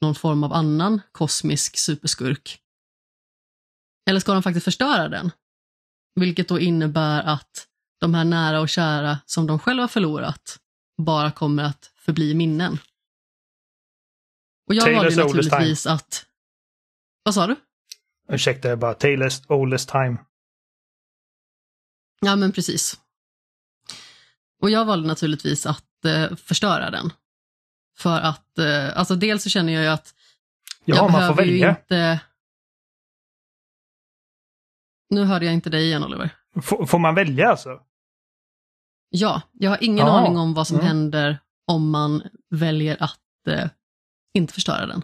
någon 0.02 0.16
form 0.16 0.44
av 0.44 0.54
annan 0.54 1.02
kosmisk 1.12 1.78
superskurk. 1.78 2.60
Eller 4.10 4.20
ska 4.20 4.34
de 4.34 4.44
faktiskt 4.44 4.63
förstöra 4.63 5.10
den? 5.10 5.32
Vilket 6.16 6.48
då 6.48 6.60
innebär 6.60 7.24
att 7.24 7.68
de 8.04 8.13
här 8.13 8.26
nära 8.26 8.60
och 8.62 8.70
kära 8.70 9.18
som 9.26 9.48
de 9.48 9.60
själva 9.60 9.88
förlorat 9.88 10.60
bara 10.98 11.32
kommer 11.32 11.63
att 11.63 11.92
förbli 11.96 12.34
minnen. 12.34 12.78
Och 14.68 14.74
jag 14.76 14.88
Taylor's 14.88 14.96
valde 14.96 15.16
naturligtvis 15.16 15.88
att... 15.88 16.26
Vad 17.24 17.34
sa 17.34 17.48
du? 17.48 17.56
Ursäkta, 18.30 18.68
jag 18.70 18.80
bara 18.80 18.94
Taylor's 18.94 19.52
oldest 19.52 19.89
time. 19.89 20.18
Ja, 22.22 22.36
men 22.36 22.52
precis. 22.52 23.00
Och 24.62 24.70
jag 24.70 24.86
valde 24.86 25.08
naturligtvis 25.08 25.66
att 25.66 26.06
eh, 26.06 26.36
förstöra 26.36 26.92
den. 26.92 27.13
För 27.98 28.20
att, 28.20 28.58
eh, 28.58 28.98
alltså 28.98 29.16
dels 29.16 29.44
så 29.44 29.50
känner 29.50 29.74
jag 29.74 29.84
ju 29.84 29.89
att 29.89 30.16
Ja, 30.86 30.96
jag 30.96 31.12
man 31.12 31.28
får 31.28 31.36
välja. 31.36 31.70
inte... 31.70 32.20
Nu 35.10 35.24
hörde 35.24 35.46
jag 35.46 35.54
inte 35.54 35.70
dig 35.70 35.84
igen 35.86 36.04
Oliver. 36.04 36.30
F- 36.56 36.89
får 36.89 37.00
man 37.00 37.16
välja 37.16 37.50
alltså? 37.50 37.82
Ja, 39.15 39.41
jag 39.54 39.69
har 39.69 39.78
ingen 39.84 40.08
Ja. 40.08 40.19
aning 40.19 40.38
om 40.38 40.54
vad 40.54 40.67
som 40.67 40.76
Mm. 40.76 40.88
händer 40.88 41.38
om 41.67 41.89
man 41.89 42.23
väljer 42.49 42.97
att 43.04 43.19
eh, 43.47 43.69
inte 44.34 44.54
förstöra 44.54 44.86
den. 44.86 45.02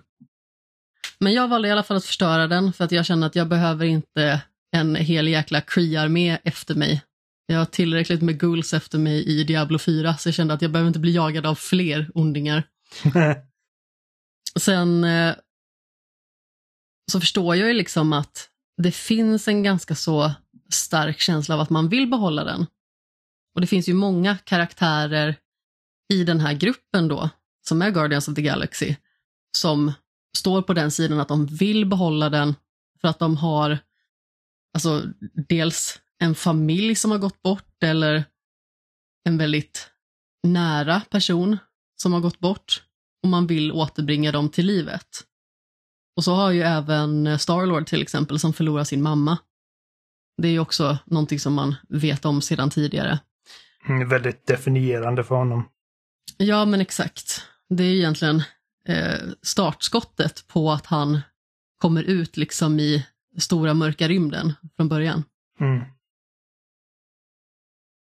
Men 1.19 1.33
jag 1.33 1.47
valde 1.47 1.67
i 1.67 1.71
alla 1.71 1.83
fall 1.83 1.97
att 1.97 2.05
förstöra 2.05 2.47
den 2.47 2.73
för 2.73 2.85
att 2.85 2.91
jag 2.91 3.05
känner 3.05 3.27
att 3.27 3.35
jag 3.35 3.47
behöver 3.47 3.85
inte 3.85 4.41
en 4.75 4.95
hel 4.95 5.27
jäkla 5.27 5.61
Kree-armé 5.61 6.37
efter 6.43 6.75
mig. 6.75 7.01
Jag 7.45 7.57
har 7.57 7.65
tillräckligt 7.65 8.21
med 8.21 8.39
ghouls 8.39 8.73
efter 8.73 8.97
mig 8.97 9.23
i 9.27 9.43
Diablo 9.43 9.79
4 9.79 10.17
så 10.17 10.27
jag 10.29 10.33
kände 10.35 10.53
att 10.53 10.61
jag 10.61 10.71
behöver 10.71 10.87
inte 10.87 10.99
bli 10.99 11.11
jagad 11.15 11.45
av 11.45 11.55
fler 11.55 12.11
ondingar. 12.13 12.63
Sen 14.59 15.03
eh, 15.03 15.35
så 17.11 17.19
förstår 17.19 17.55
jag 17.55 17.67
ju 17.67 17.73
liksom 17.73 18.13
att 18.13 18.49
det 18.77 18.91
finns 18.91 19.47
en 19.47 19.63
ganska 19.63 19.95
så 19.95 20.31
stark 20.71 21.19
känsla 21.19 21.55
av 21.55 21.61
att 21.61 21.69
man 21.69 21.89
vill 21.89 22.07
behålla 22.07 22.43
den. 22.43 22.65
Och 23.55 23.61
det 23.61 23.67
finns 23.67 23.89
ju 23.89 23.93
många 23.93 24.37
karaktärer 24.37 25.35
i 26.13 26.23
den 26.23 26.39
här 26.39 26.53
gruppen 26.53 27.07
då, 27.07 27.29
som 27.67 27.81
är 27.81 27.91
Guardians 27.91 28.27
of 28.27 28.35
the 28.35 28.41
Galaxy, 28.41 28.95
som 29.57 29.93
står 30.37 30.61
på 30.61 30.73
den 30.73 30.91
sidan 30.91 31.19
att 31.19 31.27
de 31.27 31.45
vill 31.45 31.85
behålla 31.85 32.29
den 32.29 32.55
för 33.01 33.07
att 33.07 33.19
de 33.19 33.37
har 33.37 33.79
alltså 34.73 35.03
dels 35.33 36.01
en 36.19 36.35
familj 36.35 36.95
som 36.95 37.11
har 37.11 37.17
gått 37.17 37.41
bort 37.41 37.83
eller 37.83 38.23
en 39.23 39.37
väldigt 39.37 39.91
nära 40.43 41.01
person 41.01 41.57
som 42.01 42.13
har 42.13 42.19
gått 42.19 42.39
bort 42.39 42.83
och 43.23 43.29
man 43.29 43.47
vill 43.47 43.71
återbringa 43.71 44.31
dem 44.31 44.49
till 44.49 44.65
livet. 44.65 45.25
Och 46.15 46.23
så 46.23 46.33
har 46.33 46.51
ju 46.51 46.61
även 46.61 47.39
Starlord 47.39 47.87
till 47.87 48.01
exempel 48.01 48.39
som 48.39 48.53
förlorar 48.53 48.83
sin 48.83 49.01
mamma. 49.01 49.37
Det 50.41 50.47
är 50.47 50.51
ju 50.51 50.59
också 50.59 50.97
någonting 51.05 51.39
som 51.39 51.53
man 51.53 51.75
vet 51.89 52.25
om 52.25 52.41
sedan 52.41 52.69
tidigare. 52.69 53.19
Väldigt 53.89 54.45
definierande 54.45 55.23
för 55.23 55.35
honom. 55.35 55.69
Ja, 56.37 56.65
men 56.65 56.81
exakt. 56.81 57.43
Det 57.69 57.83
är 57.83 57.95
egentligen 57.95 58.43
eh, 58.87 59.19
startskottet 59.41 60.47
på 60.47 60.71
att 60.71 60.85
han 60.85 61.21
kommer 61.77 62.03
ut 62.03 62.37
liksom 62.37 62.79
i 62.79 63.05
stora 63.37 63.73
mörka 63.73 64.07
rymden 64.07 64.53
från 64.75 64.89
början. 64.89 65.23
Mm. 65.59 65.83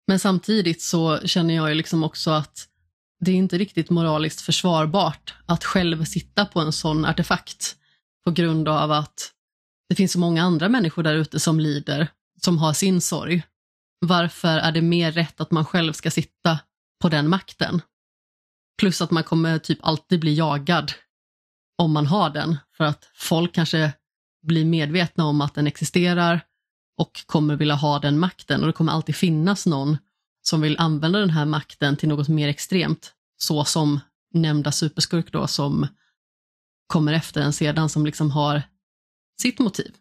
Men 0.08 0.20
samtidigt 0.20 0.82
så 0.82 1.20
känner 1.20 1.54
jag 1.54 1.70
ju 1.70 1.76
liksom 1.76 2.04
också 2.04 2.32
att 2.32 2.68
det 3.20 3.32
är 3.32 3.36
inte 3.36 3.58
riktigt 3.58 3.90
moraliskt 3.90 4.42
försvarbart 4.42 5.34
att 5.46 5.64
själv 5.64 6.04
sitta 6.04 6.46
på 6.46 6.60
en 6.60 6.72
sån 6.72 7.06
artefakt 7.06 7.76
på 8.26 8.32
grund 8.32 8.68
av 8.68 8.92
att 8.92 9.32
det 9.90 9.96
finns 9.96 10.12
så 10.12 10.20
många 10.20 10.44
andra 10.44 10.70
människor 10.70 11.04
där 11.04 11.16
ute 11.16 11.40
som 11.40 11.60
lider, 11.60 12.08
som 12.42 12.58
har 12.58 12.74
sin 12.74 13.02
sorg. 13.02 13.44
Varför 14.06 14.58
är 14.58 14.72
det 14.72 14.82
mer 14.82 15.12
rätt 15.12 15.42
att 15.42 15.52
man 15.52 15.66
själv 15.66 15.94
ska 15.94 16.12
sitta 16.12 16.60
på 17.02 17.10
den 17.10 17.30
makten? 17.30 17.82
Plus 18.80 19.02
att 19.02 19.12
man 19.12 19.24
kommer 19.24 19.60
typ 19.60 19.80
alltid 19.82 20.20
bli 20.20 20.34
jagad 20.34 20.92
om 21.78 21.94
man 21.94 22.08
har 22.08 22.30
den, 22.30 22.58
för 22.78 22.84
att 22.84 23.12
folk 23.16 23.56
kanske 23.56 23.94
blir 24.48 24.66
medvetna 24.66 25.26
om 25.26 25.42
att 25.42 25.56
den 25.56 25.68
existerar 25.68 26.42
och 26.98 27.24
kommer 27.26 27.56
vilja 27.56 27.76
ha 27.76 28.00
den 28.00 28.20
makten 28.20 28.62
och 28.62 28.68
det 28.68 28.74
kommer 28.74 28.92
alltid 28.92 29.16
finnas 29.16 29.66
någon 29.66 29.98
som 30.42 30.62
vill 30.62 30.80
använda 30.80 31.20
den 31.20 31.30
här 31.30 31.46
makten 31.46 31.98
till 31.98 32.10
något 32.10 32.28
mer 32.28 32.48
extremt, 32.48 33.14
så 33.38 33.66
som 33.66 34.00
nämnda 34.34 34.72
superskurk 34.72 35.32
då 35.32 35.48
som 35.48 35.88
kommer 36.88 37.14
efter 37.14 37.42
en 37.42 37.54
sedan 37.54 37.90
som 37.90 38.06
liksom 38.06 38.32
har 38.32 38.62
sitt 39.42 39.60
motiv. 39.60 39.96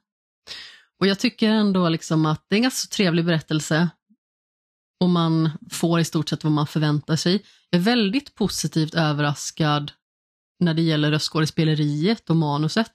Och 1.02 1.08
jag 1.08 1.18
tycker 1.18 1.50
ändå 1.50 1.88
liksom 1.88 2.26
att 2.26 2.44
det 2.48 2.54
är 2.54 2.56
en 2.56 2.62
ganska 2.62 2.94
trevlig 2.94 3.24
berättelse 3.24 3.88
och 5.00 5.08
man 5.08 5.50
får 5.70 6.00
i 6.00 6.04
stort 6.04 6.28
sett 6.28 6.44
vad 6.44 6.52
man 6.52 6.66
förväntar 6.66 7.16
sig. 7.16 7.44
Jag 7.70 7.78
är 7.78 7.84
väldigt 7.84 8.34
positivt 8.34 8.94
överraskad 8.94 9.92
när 10.58 10.74
det 10.74 10.82
gäller 10.82 11.10
röstskådespeleriet 11.10 12.30
och 12.30 12.36
manuset. 12.36 12.92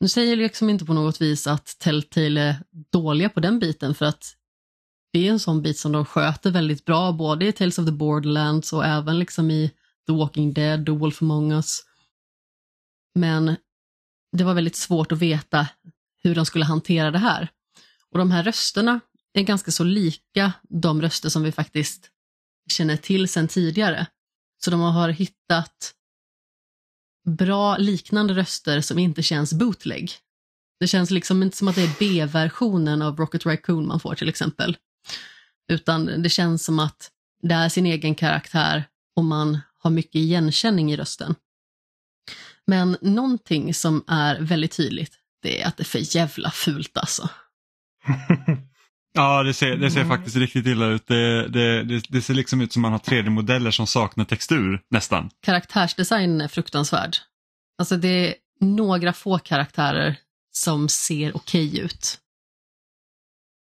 Nu 0.00 0.08
säger 0.08 0.30
jag 0.30 0.38
liksom 0.38 0.70
inte 0.70 0.84
på 0.84 0.94
något 0.94 1.20
vis 1.20 1.46
att 1.46 1.76
Telltale 1.78 2.40
är 2.40 2.56
dåliga 2.92 3.28
på 3.28 3.40
den 3.40 3.58
biten 3.58 3.94
för 3.94 4.06
att 4.06 4.36
det 5.12 5.28
är 5.28 5.32
en 5.32 5.40
sån 5.40 5.62
bit 5.62 5.78
som 5.78 5.92
de 5.92 6.04
sköter 6.04 6.50
väldigt 6.50 6.84
bra 6.84 7.12
både 7.12 7.46
i 7.46 7.52
Tales 7.52 7.78
of 7.78 7.86
the 7.86 7.92
Borderlands 7.92 8.72
och 8.72 8.86
även 8.86 9.18
liksom 9.18 9.50
i 9.50 9.70
The 10.06 10.12
Walking 10.12 10.52
Dead, 10.52 10.88
och 10.88 10.98
Wolf 10.98 11.22
Among 11.22 11.52
Us. 11.52 11.80
Men 13.14 13.56
det 14.36 14.44
var 14.44 14.54
väldigt 14.54 14.76
svårt 14.76 15.12
att 15.12 15.18
veta 15.18 15.68
hur 16.22 16.34
de 16.34 16.46
skulle 16.46 16.64
hantera 16.64 17.10
det 17.10 17.18
här. 17.18 17.48
Och 18.10 18.18
de 18.18 18.30
här 18.30 18.42
rösterna 18.42 19.00
är 19.32 19.42
ganska 19.42 19.70
så 19.70 19.84
lika 19.84 20.52
de 20.68 21.02
röster 21.02 21.28
som 21.28 21.42
vi 21.42 21.52
faktiskt 21.52 22.10
känner 22.70 22.96
till 22.96 23.28
sedan 23.28 23.48
tidigare. 23.48 24.06
Så 24.64 24.70
de 24.70 24.80
har 24.80 25.08
hittat 25.08 25.94
bra 27.28 27.76
liknande 27.76 28.34
röster 28.34 28.80
som 28.80 28.98
inte 28.98 29.22
känns 29.22 29.52
bootleg. 29.52 30.12
Det 30.80 30.86
känns 30.86 31.10
liksom 31.10 31.42
inte 31.42 31.56
som 31.56 31.68
att 31.68 31.74
det 31.74 31.82
är 31.82 31.96
B-versionen 31.98 33.02
av 33.02 33.16
Rocket 33.16 33.46
Raccoon 33.46 33.86
man 33.86 34.00
får 34.00 34.14
till 34.14 34.28
exempel. 34.28 34.76
Utan 35.68 36.22
det 36.22 36.28
känns 36.28 36.64
som 36.64 36.78
att 36.78 37.10
det 37.42 37.54
är 37.54 37.68
sin 37.68 37.86
egen 37.86 38.14
karaktär 38.14 38.84
och 39.16 39.24
man 39.24 39.58
har 39.78 39.90
mycket 39.90 40.14
igenkänning 40.14 40.92
i 40.92 40.96
rösten. 40.96 41.34
Men 42.66 42.96
någonting 43.00 43.74
som 43.74 44.04
är 44.06 44.40
väldigt 44.40 44.76
tydligt, 44.76 45.18
det 45.42 45.62
är 45.62 45.66
att 45.66 45.76
det 45.76 45.82
är 45.82 45.84
för 45.84 46.16
jävla 46.16 46.50
fult 46.50 46.98
alltså. 46.98 47.28
Ja, 49.12 49.42
det 49.42 49.54
ser, 49.54 49.76
det 49.76 49.90
ser 49.90 50.04
faktiskt 50.04 50.36
riktigt 50.36 50.66
illa 50.66 50.86
ut. 50.86 51.06
Det, 51.06 51.48
det, 51.48 51.84
det, 51.84 52.02
det 52.08 52.22
ser 52.22 52.34
liksom 52.34 52.60
ut 52.60 52.72
som 52.72 52.82
man 52.82 52.92
har 52.92 52.98
3D-modeller 52.98 53.70
som 53.70 53.86
saknar 53.86 54.24
textur 54.24 54.80
nästan. 54.90 55.30
Karaktärsdesignen 55.42 56.40
är 56.40 56.48
fruktansvärd. 56.48 57.16
Alltså 57.78 57.96
det 57.96 58.08
är 58.08 58.34
några 58.60 59.12
få 59.12 59.38
karaktärer 59.38 60.16
som 60.52 60.88
ser 60.88 61.36
okej 61.36 61.78
ut. 61.78 62.18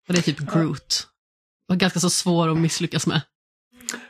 Och 0.08 0.14
det 0.14 0.20
är 0.20 0.24
typ 0.24 0.54
Groot. 0.54 1.08
Och 1.70 1.78
ganska 1.78 2.00
så 2.00 2.10
svår 2.10 2.50
att 2.50 2.58
misslyckas 2.58 3.08
med. 3.08 3.22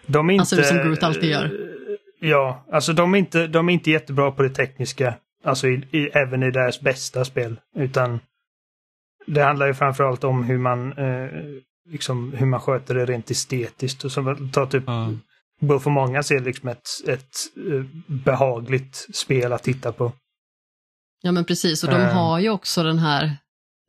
De 0.05 0.29
är 0.29 0.33
inte... 0.33 0.39
Han 0.39 0.45
ser 0.45 0.59
ut 0.59 0.67
som 0.67 0.77
Groot 0.77 1.03
alltid 1.03 1.29
gör. 1.29 1.73
Ja, 2.19 2.65
alltså 2.71 2.93
de 2.93 3.13
är 3.13 3.17
inte, 3.17 3.47
de 3.47 3.69
är 3.69 3.73
inte 3.73 3.91
jättebra 3.91 4.31
på 4.31 4.43
det 4.43 4.49
tekniska. 4.49 5.15
Alltså 5.43 5.67
i, 5.67 5.87
i, 5.91 6.07
även 6.13 6.43
i 6.43 6.51
deras 6.51 6.81
bästa 6.81 7.25
spel. 7.25 7.59
Utan 7.75 8.19
det 9.25 9.43
handlar 9.43 9.67
ju 9.67 9.73
framförallt 9.73 10.23
om 10.23 10.43
hur 10.43 10.57
man, 10.57 10.97
eh, 10.97 11.29
liksom, 11.89 12.33
hur 12.33 12.45
man 12.45 12.59
sköter 12.59 12.95
det 12.95 13.05
rent 13.05 13.31
estetiskt. 13.31 14.03
Och 14.05 14.11
så 14.11 14.37
ta 14.53 14.65
typ 14.65 14.83
Ja. 14.87 15.11
Wolf 15.61 15.87
of 15.87 15.93
Många 15.93 16.23
ser 16.23 16.39
liksom 16.39 16.69
ett, 16.69 16.87
ett 17.07 17.35
eh, 17.71 17.83
behagligt 18.07 19.07
spel 19.13 19.53
att 19.53 19.63
titta 19.63 19.91
på. 19.91 20.11
Ja 21.21 21.31
men 21.31 21.45
precis, 21.45 21.83
och 21.83 21.89
de 21.89 22.01
Eh. 22.01 22.13
har 22.13 22.39
ju 22.39 22.49
också 22.49 22.83
den 22.83 22.99
här 22.99 23.37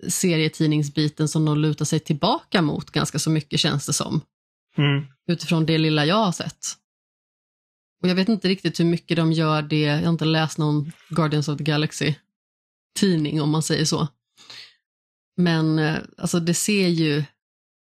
serietidningsbiten 0.09 1.29
som 1.29 1.45
de 1.45 1.59
lutar 1.59 1.85
sig 1.85 2.01
tillbaka 2.01 2.63
mot 2.63 2.91
ganska 2.91 3.19
så 3.19 3.31
mycket 3.31 3.61
känns 3.61 3.87
det 3.87 3.93
som. 3.93 4.21
Mm. 4.77 5.05
Utifrån 5.29 5.67
det 5.67 5.79
lilla 5.79 6.05
jag 6.07 6.17
har 6.25 6.33
sett. 6.33 6.59
Och 8.05 8.11
jag 8.11 8.15
vet 8.15 8.29
inte 8.29 8.49
riktigt 8.49 8.81
hur 8.81 8.85
mycket 8.85 9.17
de 9.17 9.33
gör 9.33 9.63
det, 9.63 9.81
jag 9.81 10.03
har 10.03 10.09
inte 10.09 10.25
läst 10.25 10.59
någon 10.59 10.93
Guardians 11.09 11.49
of 11.49 11.59
the 11.59 11.65
Galaxy 11.65 12.15
tidning 12.99 13.43
om 13.43 13.51
man 13.51 13.63
säger 13.63 13.85
så. 13.85 14.09
Men 15.37 15.79
eh, 15.79 15.97
alltså 16.19 16.41
det 16.41 16.55
ser 16.55 16.89
ju 16.89 17.25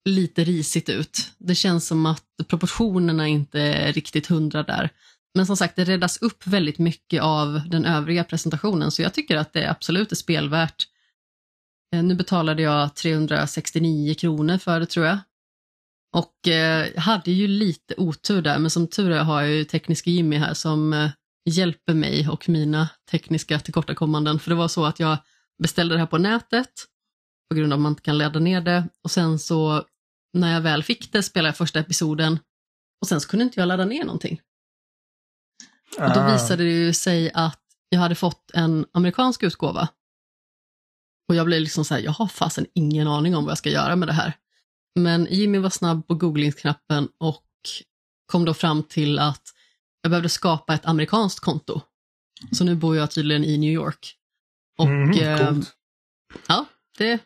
lite 0.05 0.45
risigt 0.45 0.89
ut. 0.89 1.33
Det 1.39 1.55
känns 1.55 1.87
som 1.87 2.07
att 2.07 2.25
proportionerna 2.49 3.29
inte 3.29 3.61
är 3.61 3.93
riktigt 3.93 4.27
hundra 4.27 4.63
där. 4.63 4.91
Men 5.35 5.47
som 5.47 5.57
sagt, 5.57 5.77
det 5.77 5.85
räddas 5.85 6.23
upp 6.23 6.47
väldigt 6.47 6.79
mycket 6.79 7.23
av 7.23 7.61
den 7.69 7.85
övriga 7.85 8.25
presentationen, 8.25 8.91
så 8.91 9.03
jag 9.03 9.15
tycker 9.15 9.37
att 9.37 9.53
det 9.53 9.71
absolut 9.71 10.13
är 10.13 10.17
spelvärt. 10.17 10.89
Eh, 11.95 12.03
nu 12.03 12.15
betalade 12.15 12.63
jag 12.63 12.95
369 12.95 14.15
kronor 14.15 14.59
för 14.59 14.81
det 14.81 14.87
tror 14.87 15.07
jag. 15.07 15.19
Och 16.17 16.49
eh, 16.49 16.97
hade 16.97 17.31
ju 17.31 17.47
lite 17.49 17.95
otur 17.97 18.43
där, 18.43 18.59
men 18.59 18.71
som 18.71 18.87
tur 18.89 19.11
är 19.11 19.23
har 19.25 19.43
jag 19.43 19.51
ju 19.51 19.65
tekniska 19.65 20.11
Jimmy 20.11 20.37
här 20.37 20.55
som 20.55 20.93
eh, 20.93 21.11
hjälper 21.51 21.95
mig 21.95 22.29
och 22.29 22.49
mina 22.49 22.89
tekniska 23.11 23.61
tillkortakommanden. 23.61 24.39
För 24.39 24.51
det 24.51 24.57
var 24.57 24.69
så 24.69 24.85
att 24.85 25.01
jag 25.01 25.19
beställde 25.63 25.95
det 25.95 25.99
här 25.99 26.07
på 26.07 26.19
nätet 26.19 26.71
på 27.51 27.57
grund 27.57 27.73
av 27.73 27.79
att 27.79 27.83
man 27.83 27.93
inte 27.93 28.03
kan 28.03 28.19
ladda 28.19 28.39
ner 28.41 28.61
det. 28.61 28.89
Och 29.05 29.11
sen 29.11 29.39
så 29.39 29.85
när 30.33 30.53
jag 30.55 30.61
väl 30.61 30.83
fick 30.83 31.13
det 31.13 31.23
spelade 31.23 31.49
jag 31.49 31.57
första 31.57 31.79
episoden 31.81 32.39
och 33.01 33.09
sen 33.09 33.21
så 33.21 33.29
kunde 33.29 33.45
inte 33.45 33.61
jag 33.61 33.67
ladda 33.67 33.85
ner 33.85 34.05
någonting. 34.05 34.41
Och 35.99 36.15
då 36.15 36.21
Ah. 36.21 36.33
visade 36.33 36.65
det 36.65 36.71
ju 36.71 36.93
sig 36.93 37.31
att 37.35 37.61
jag 37.89 38.01
hade 38.01 38.15
fått 38.15 38.51
en 38.55 38.87
amerikansk 38.93 39.43
utgåva. 39.43 39.89
Och 41.29 41.35
jag 41.35 41.47
blev 41.47 41.61
liksom 41.61 41.85
så 41.85 41.95
här, 41.95 42.01
jag 42.01 42.13
har 42.13 42.27
fasen 42.27 42.67
ingen 42.75 43.09
aning 43.09 43.37
om 43.37 43.45
vad 43.45 43.51
jag 43.51 43.59
ska 43.59 43.71
göra 43.71 43.97
med 43.97 44.09
det 44.09 44.13
här. 44.13 44.33
Men 44.95 45.27
Jimmy 45.31 45.59
var 45.59 45.71
snabb 45.71 46.07
på 46.09 46.15
googlingsknappen 46.15 47.09
och 47.19 47.45
kom 48.27 48.45
då 48.45 48.55
fram 48.55 48.83
till 48.83 49.19
att 49.19 49.43
jag 50.03 50.11
behövde 50.11 50.29
skapa 50.29 50.75
ett 50.75 50.87
amerikanskt 50.87 51.41
konto. 51.41 51.81
Så 52.53 52.65
nu 52.65 52.75
bor 52.75 52.97
jag 52.97 53.11
tydligen 53.11 53.45
i 53.45 53.59
New 53.59 53.73
York. 53.73 54.15
Och 54.79 54.89
Mhm, 54.89 55.11
eh, 55.11 55.53
ja, 56.49 56.65
det 56.99 57.19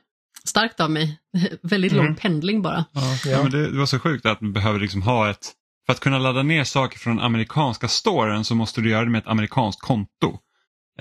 Starkt 0.44 0.80
av 0.80 0.90
mig. 0.90 1.18
Väldigt 1.62 1.92
Mm. 1.92 2.04
lång 2.06 2.14
pendling 2.16 2.62
bara. 2.62 2.84
Ja, 2.92 3.16
Ja. 3.26 3.42
men 3.42 3.52
det, 3.52 3.70
det 3.70 3.78
var 3.78 3.86
så 3.86 3.98
sjukt 3.98 4.26
att 4.26 4.40
man 4.40 4.52
behöver 4.52 4.80
liksom 4.80 5.02
ha 5.02 5.30
ett... 5.30 5.52
För 5.86 5.92
att 5.92 6.00
kunna 6.00 6.18
ladda 6.18 6.42
ner 6.42 6.64
saker 6.64 6.98
från 6.98 7.20
amerikanska 7.20 7.88
storen 7.88 8.44
så 8.44 8.54
måste 8.54 8.80
du 8.80 8.90
göra 8.90 9.04
det 9.04 9.10
med 9.10 9.18
ett 9.18 9.26
amerikanskt 9.28 9.80
konto. 9.82 10.38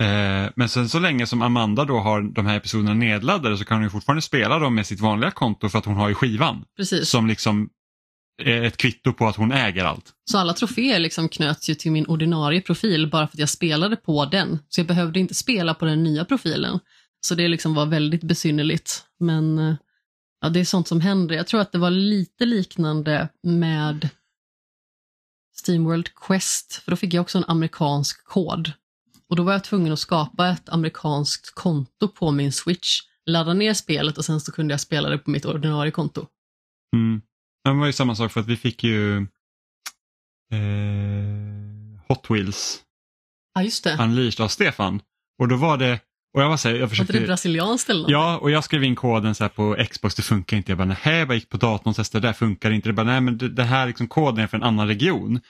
Eh, 0.00 0.50
men 0.56 0.68
sen 0.68 0.88
så 0.88 0.98
länge 0.98 1.26
som 1.26 1.42
Amanda 1.42 1.84
då 1.84 1.98
har 1.98 2.22
de 2.22 2.46
här 2.46 2.56
episoderna 2.56 2.94
nedladdade 2.94 3.56
så 3.58 3.64
kan 3.64 3.76
hon 3.76 3.84
ju 3.84 3.90
fortfarande 3.90 4.22
spela 4.22 4.58
dem 4.58 4.74
med 4.74 4.86
sitt 4.86 5.00
vanliga 5.00 5.30
konto 5.30 5.68
för 5.68 5.78
att 5.78 5.84
hon 5.84 5.96
har 5.96 6.08
ju 6.08 6.14
skivan. 6.14 6.64
Precis. 6.76 7.08
Som 7.08 7.26
liksom 7.26 7.68
är 8.42 8.62
ett 8.62 8.76
kvitto 8.76 9.12
på 9.12 9.26
att 9.26 9.36
hon 9.36 9.52
äger 9.52 9.84
allt. 9.84 10.12
Så 10.30 10.38
alla 10.38 10.52
troféer 10.52 10.98
liksom 10.98 11.28
knöts 11.28 11.68
ju 11.68 11.74
till 11.74 11.92
min 11.92 12.06
ordinarie 12.06 12.60
profil 12.60 13.10
bara 13.10 13.26
för 13.26 13.36
att 13.36 13.40
jag 13.40 13.48
spelade 13.48 13.96
på 13.96 14.24
den. 14.24 14.58
Så 14.68 14.80
jag 14.80 14.86
behövde 14.86 15.20
inte 15.20 15.34
spela 15.34 15.74
på 15.74 15.84
den 15.84 16.02
nya 16.02 16.24
profilen. 16.24 16.78
Så 17.20 17.34
det 17.34 17.48
liksom 17.48 17.74
var 17.74 17.86
väldigt 17.86 18.22
besynnerligt. 18.22 19.04
Men 19.20 19.58
eh, 19.58 19.74
ja, 20.40 20.48
det 20.48 20.60
är 20.60 20.64
sånt 20.64 20.88
som 20.88 21.00
händer. 21.00 21.34
Jag 21.34 21.46
tror 21.46 21.60
att 21.60 21.72
det 21.72 21.78
var 21.78 21.90
lite 21.90 22.44
liknande 22.46 23.28
med 23.42 24.08
Steamworld 25.56 26.14
Quest, 26.14 26.74
för 26.74 26.90
då 26.90 26.96
fick 26.96 27.14
jag 27.14 27.22
också 27.22 27.38
en 27.38 27.44
amerikansk 27.48 28.24
kod. 28.24 28.72
Och 29.32 29.36
då 29.36 29.42
var 29.42 29.52
jag 29.52 29.64
tvungen 29.64 29.92
att 29.92 29.98
skapa 29.98 30.48
ett 30.48 30.68
amerikanskt 30.68 31.54
konto 31.54 32.08
på 32.08 32.30
min 32.30 32.52
Switch, 32.52 33.00
ladda 33.26 33.54
ner 33.54 33.74
spelet 33.74 34.18
och 34.18 34.24
sen 34.24 34.40
så 34.40 34.52
kunde 34.52 34.72
jag 34.72 34.80
spela 34.80 35.08
det 35.08 35.18
på 35.18 35.30
mitt 35.30 35.44
ordinarie 35.44 35.90
konto. 35.90 36.26
Mm. 36.96 37.22
Det 37.64 37.72
var 37.72 37.86
ju 37.86 37.92
samma 37.92 38.16
sak 38.16 38.32
för 38.32 38.40
att 38.40 38.46
vi 38.46 38.56
fick 38.56 38.84
ju 38.84 39.16
eh, 39.16 39.26
Hot 42.08 42.30
Wheels 42.30 42.82
Ja, 43.54 43.62
just 43.62 43.84
det. 43.84 43.96
Unleashed 44.00 44.44
av 44.44 44.48
Stefan. 44.48 45.00
Och 45.38 45.48
då 45.48 45.56
var 45.56 45.76
det, 45.76 46.00
och 46.34 46.42
jag 46.42 46.48
var 46.48 46.56
så 46.56 46.68
här, 46.68 46.74
jag 46.74 46.80
Var 46.80 46.88
försökte... 46.88 47.12
det 47.12 47.26
brasilianskt 47.26 47.90
eller 47.90 48.02
något? 48.02 48.10
Ja, 48.10 48.38
och 48.38 48.50
jag 48.50 48.64
skrev 48.64 48.84
in 48.84 48.96
koden 48.96 49.34
så 49.34 49.44
här 49.44 49.48
på 49.48 49.76
Xbox, 49.90 50.14
det 50.14 50.22
funkar 50.22 50.56
inte. 50.56 50.70
Jag 50.70 50.78
bara, 50.78 50.96
nej, 51.04 51.18
jag 51.18 51.28
bara 51.28 51.34
gick 51.34 51.48
på 51.48 51.56
datorn 51.56 51.90
och 51.90 51.96
testade, 51.96 52.26
det 52.26 52.28
där 52.28 52.32
funkar 52.32 52.70
inte. 52.70 52.88
Det 52.88 52.92
bara, 52.92 53.06
nej 53.06 53.20
men 53.20 53.38
det, 53.38 53.48
det 53.48 53.64
här 53.64 53.86
liksom, 53.86 54.08
koden 54.08 54.44
är 54.44 54.46
för 54.46 54.56
en 54.56 54.62
annan 54.62 54.88
region. 54.88 55.40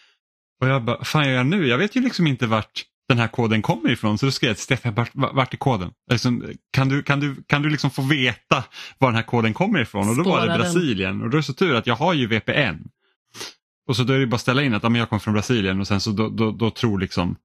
Och 0.60 0.68
jag 0.68 0.84
bara, 0.84 1.04
fan 1.04 1.28
gör 1.28 1.34
jag 1.34 1.46
nu? 1.46 1.66
Jag 1.66 1.78
vet 1.78 1.96
ju 1.96 2.00
liksom 2.00 2.26
inte 2.26 2.46
vart 2.46 2.84
den 3.12 3.20
här 3.20 3.28
koden 3.28 3.62
kommer 3.62 3.90
ifrån. 3.90 4.18
Så 4.18 4.26
då 4.26 4.32
skrev 4.32 4.48
jag 4.48 4.56
till 4.56 4.64
Stefan, 4.64 4.94
vart, 4.94 5.10
vart 5.14 5.54
är 5.54 5.58
koden? 5.58 5.90
Liksom, 6.10 6.52
kan 6.70 6.88
du, 6.88 7.02
kan 7.02 7.20
du, 7.20 7.42
kan 7.46 7.62
du 7.62 7.70
liksom 7.70 7.90
få 7.90 8.02
veta 8.02 8.64
var 8.98 9.08
den 9.08 9.16
här 9.16 9.22
koden 9.22 9.54
kommer 9.54 9.80
ifrån? 9.80 10.08
Och 10.08 10.16
då 10.16 10.22
var 10.22 10.40
det 10.40 10.46
den. 10.46 10.60
Brasilien. 10.60 11.22
Och 11.22 11.30
då 11.30 11.36
är 11.36 11.38
det 11.38 11.42
så 11.42 11.54
tur 11.54 11.74
att 11.74 11.86
jag 11.86 11.96
har 11.96 12.14
ju 12.14 12.26
VPN. 12.26 12.88
Och 13.88 13.96
så 13.96 14.04
då 14.04 14.12
är 14.12 14.18
det 14.18 14.26
bara 14.26 14.34
att 14.34 14.40
ställa 14.40 14.62
in 14.62 14.74
att 14.74 14.82
ja, 14.82 14.88
men 14.88 14.98
jag 14.98 15.08
kommer 15.08 15.20
från 15.20 15.34
Brasilien 15.34 15.80
och 15.80 15.88
sen 15.88 16.00
så 16.00 16.10
då, 16.10 16.28
då, 16.28 16.50
då 16.50 16.70
tror 16.70 16.98
liksom 16.98 17.36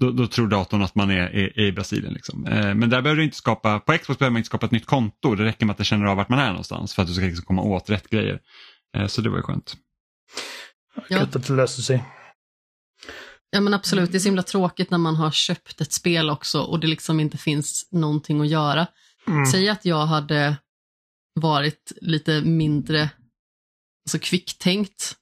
då, 0.00 0.10
då 0.10 0.26
tror 0.26 0.48
datorn 0.48 0.82
att 0.82 0.94
man 0.94 1.10
är, 1.10 1.16
är, 1.16 1.58
är 1.58 1.66
i 1.66 1.72
Brasilien. 1.72 2.12
Liksom. 2.12 2.46
Eh, 2.46 2.74
men 2.74 2.90
där 2.90 3.02
behöver 3.02 3.16
du 3.16 3.24
inte 3.24 3.36
skapa, 3.36 3.80
på 3.80 3.92
Xbox 3.92 4.18
behöver 4.18 4.32
man 4.32 4.38
inte 4.38 4.46
skapa 4.46 4.66
ett 4.66 4.72
nytt 4.72 4.86
konto. 4.86 5.34
Det 5.34 5.44
räcker 5.44 5.66
med 5.66 5.72
att 5.72 5.78
det 5.78 5.84
känner 5.84 6.06
av 6.06 6.16
vart 6.16 6.28
man 6.28 6.38
är 6.38 6.48
någonstans 6.48 6.94
för 6.94 7.02
att 7.02 7.08
du 7.08 7.14
ska 7.14 7.24
liksom 7.24 7.44
komma 7.44 7.62
åt 7.62 7.90
rätt 7.90 8.10
grejer. 8.10 8.40
Eh, 8.96 9.06
så 9.06 9.20
det 9.20 9.28
var 9.28 9.36
ju 9.36 9.42
skönt. 9.42 9.76
Ja. 11.08 11.16
Gött 11.18 11.36
att 11.36 11.46
det 11.46 11.52
löser 11.52 11.82
sig. 11.82 12.04
Ja 13.50 13.60
men 13.60 13.74
absolut, 13.74 14.12
det 14.12 14.18
är 14.18 14.20
så 14.20 14.28
himla 14.28 14.42
tråkigt 14.42 14.90
när 14.90 14.98
man 14.98 15.16
har 15.16 15.30
köpt 15.30 15.80
ett 15.80 15.92
spel 15.92 16.30
också 16.30 16.60
och 16.60 16.80
det 16.80 16.86
liksom 16.86 17.20
inte 17.20 17.38
finns 17.38 17.88
någonting 17.90 18.40
att 18.40 18.48
göra. 18.48 18.86
Mm. 19.26 19.46
Säg 19.46 19.68
att 19.68 19.84
jag 19.84 20.06
hade 20.06 20.56
varit 21.34 21.92
lite 22.00 22.40
mindre 22.42 23.10
alltså 24.06 24.18
kvicktänkt 24.18 25.16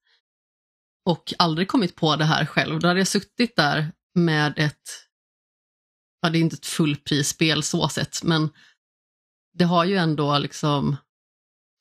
och 1.05 1.35
aldrig 1.39 1.69
kommit 1.69 1.97
på 1.97 2.17
det 2.17 2.25
här 2.25 2.47
själv. 2.47 2.81
Då 2.81 2.89
hade 2.89 3.01
jag 3.01 3.09
suttit 3.09 3.57
där 3.57 3.93
med 4.15 4.55
ett, 4.57 5.07
ja 6.23 6.31
det 6.31 6.39
är 6.39 6.41
inte 6.41 6.57
ett 6.57 6.67
fullprisspel 6.67 7.63
så 7.63 7.89
sett, 7.89 8.23
men 8.23 8.51
det 9.53 9.65
har 9.65 9.85
ju 9.85 9.97
ändå 9.97 10.39
liksom 10.39 10.97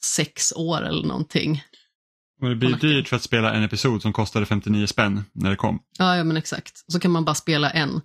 sex 0.04 0.54
år 0.56 0.82
eller 0.82 1.08
någonting. 1.08 1.64
Men 2.40 2.50
det 2.50 2.56
blir 2.56 2.76
dyrt 2.76 3.08
för 3.08 3.16
att 3.16 3.22
spela 3.24 3.54
en 3.54 3.64
episod 3.64 4.02
som 4.02 4.14
kostade 4.14 4.46
59 4.46 4.88
spänn 4.88 5.24
när 5.34 5.50
det 5.50 5.56
kom. 5.56 5.80
Ja, 5.98 6.18
ja 6.18 6.24
men 6.24 6.38
exakt. 6.38 6.84
Så 6.92 7.00
kan 7.00 7.12
man 7.12 7.26
bara 7.26 7.36
spela 7.36 7.70
en. 7.72 7.96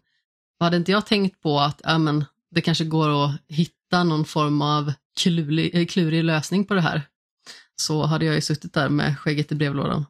Och 0.59 0.65
hade 0.65 0.77
inte 0.77 0.93
jag 0.93 1.07
tänkt 1.07 1.43
på 1.43 1.61
att 1.61 1.81
ja, 1.85 1.99
men, 1.99 2.25
det 2.51 2.61
kanske 2.61 2.85
går 2.85 3.25
att 3.25 3.31
hitta 3.49 4.05
någon 4.05 4.25
form 4.25 4.63
av 4.63 4.93
klurig, 5.21 5.75
eh, 5.75 5.87
klurig 5.87 6.25
lösning 6.25 6.65
på 6.65 6.75
det 6.75 6.81
här, 6.81 7.03
så 7.77 8.07
hade 8.07 8.25
jag 8.25 8.35
ju 8.35 8.41
suttit 8.41 8.75
där 8.75 8.89
med 8.89 9.19
skägget 9.19 9.53
i 9.53 9.55
brevlådan. 9.55 10.07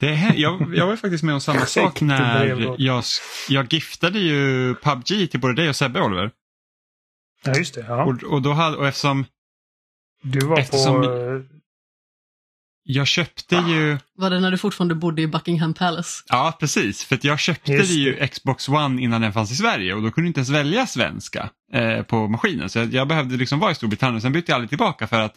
Det 0.00 0.08
är, 0.08 0.34
jag, 0.34 0.74
jag 0.76 0.86
var 0.86 0.96
faktiskt 0.96 1.24
med 1.24 1.34
om 1.34 1.40
samma 1.40 1.66
sak 1.66 2.00
när 2.00 2.46
jag, 2.78 3.04
jag 3.48 3.72
giftade 3.72 4.18
ju 4.18 4.74
PubG 4.74 5.30
till 5.30 5.40
både 5.40 5.54
dig 5.54 5.68
och 5.68 5.76
Sebbe 5.76 6.00
Oliver. 6.00 6.30
Ja, 7.44 7.54
just 7.56 7.74
det. 7.74 7.84
Ja. 7.88 8.04
Och, 8.04 8.22
och, 8.22 8.42
då 8.42 8.52
hade, 8.52 8.76
och 8.76 8.86
eftersom 8.86 9.24
Du 10.22 10.46
var 10.46 10.58
eftersom- 10.58 11.02
på... 11.02 11.42
jag 12.84 13.06
köpte 13.06 13.56
ju 13.56 13.98
Var 14.16 14.30
det 14.30 14.40
när 14.40 14.50
du 14.50 14.58
fortfarande 14.58 14.94
bodde 14.94 15.22
i 15.22 15.26
Buckingham 15.26 15.74
Palace? 15.74 16.22
Ja, 16.28 16.56
precis. 16.60 17.04
För 17.04 17.14
att 17.14 17.24
jag 17.24 17.40
köpte 17.40 17.72
det 17.72 17.84
ju 17.84 18.26
Xbox 18.26 18.68
One 18.68 19.02
innan 19.02 19.20
den 19.20 19.32
fanns 19.32 19.52
i 19.52 19.56
Sverige 19.56 19.94
och 19.94 20.02
då 20.02 20.10
kunde 20.10 20.24
du 20.24 20.28
inte 20.28 20.40
ens 20.40 20.50
välja 20.50 20.86
svenska 20.86 21.50
eh, 21.72 22.02
på 22.02 22.28
maskinen. 22.28 22.68
Så 22.68 22.78
jag, 22.78 22.94
jag 22.94 23.08
behövde 23.08 23.36
liksom 23.36 23.58
vara 23.58 23.70
i 23.70 23.74
Storbritannien. 23.74 24.20
Sen 24.20 24.32
bytte 24.32 24.52
jag 24.52 24.56
aldrig 24.56 24.68
tillbaka 24.68 25.06
för 25.06 25.20
att 25.20 25.34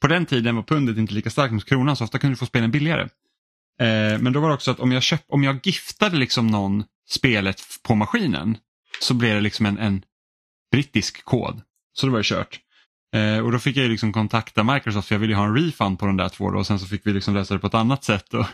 på 0.00 0.06
den 0.06 0.26
tiden 0.26 0.56
var 0.56 0.62
pundet 0.62 0.96
inte 0.96 1.14
lika 1.14 1.30
starkt 1.30 1.52
mot 1.52 1.64
kronan 1.64 1.96
så 1.96 2.04
ofta 2.04 2.18
kunde 2.18 2.34
du 2.34 2.38
få 2.38 2.46
spelen 2.46 2.70
billigare. 2.70 3.02
Eh, 3.80 4.18
men 4.18 4.32
då 4.32 4.40
var 4.40 4.48
det 4.48 4.54
också 4.54 4.70
att 4.70 4.80
om 4.80 4.92
jag, 4.92 5.02
köp, 5.02 5.20
om 5.28 5.44
jag 5.44 5.60
giftade 5.62 6.16
liksom 6.16 6.46
någon 6.46 6.84
spelet 7.08 7.62
på 7.82 7.94
maskinen 7.94 8.56
så 9.00 9.14
blev 9.14 9.34
det 9.34 9.40
liksom 9.40 9.66
en, 9.66 9.78
en 9.78 10.02
brittisk 10.72 11.24
kod. 11.24 11.60
Så 11.92 12.06
det 12.06 12.12
var 12.12 12.18
ju 12.18 12.24
kört. 12.24 12.60
Eh, 13.14 13.38
och 13.38 13.52
då 13.52 13.58
fick 13.58 13.76
jag 13.76 13.90
liksom 13.90 14.12
kontakta 14.12 14.64
Microsoft 14.64 15.08
för 15.08 15.14
jag 15.14 15.20
ville 15.20 15.32
ju 15.32 15.36
ha 15.36 15.44
en 15.44 15.56
refund 15.56 15.98
på 15.98 16.06
de 16.06 16.16
där 16.16 16.28
två 16.28 16.50
då, 16.50 16.58
och 16.58 16.66
sen 16.66 16.78
så 16.78 16.86
fick 16.86 17.06
vi 17.06 17.12
liksom 17.12 17.34
lösa 17.34 17.54
det 17.54 17.60
på 17.60 17.66
ett 17.66 17.74
annat 17.74 18.04
sätt. 18.04 18.34
Och, 18.34 18.46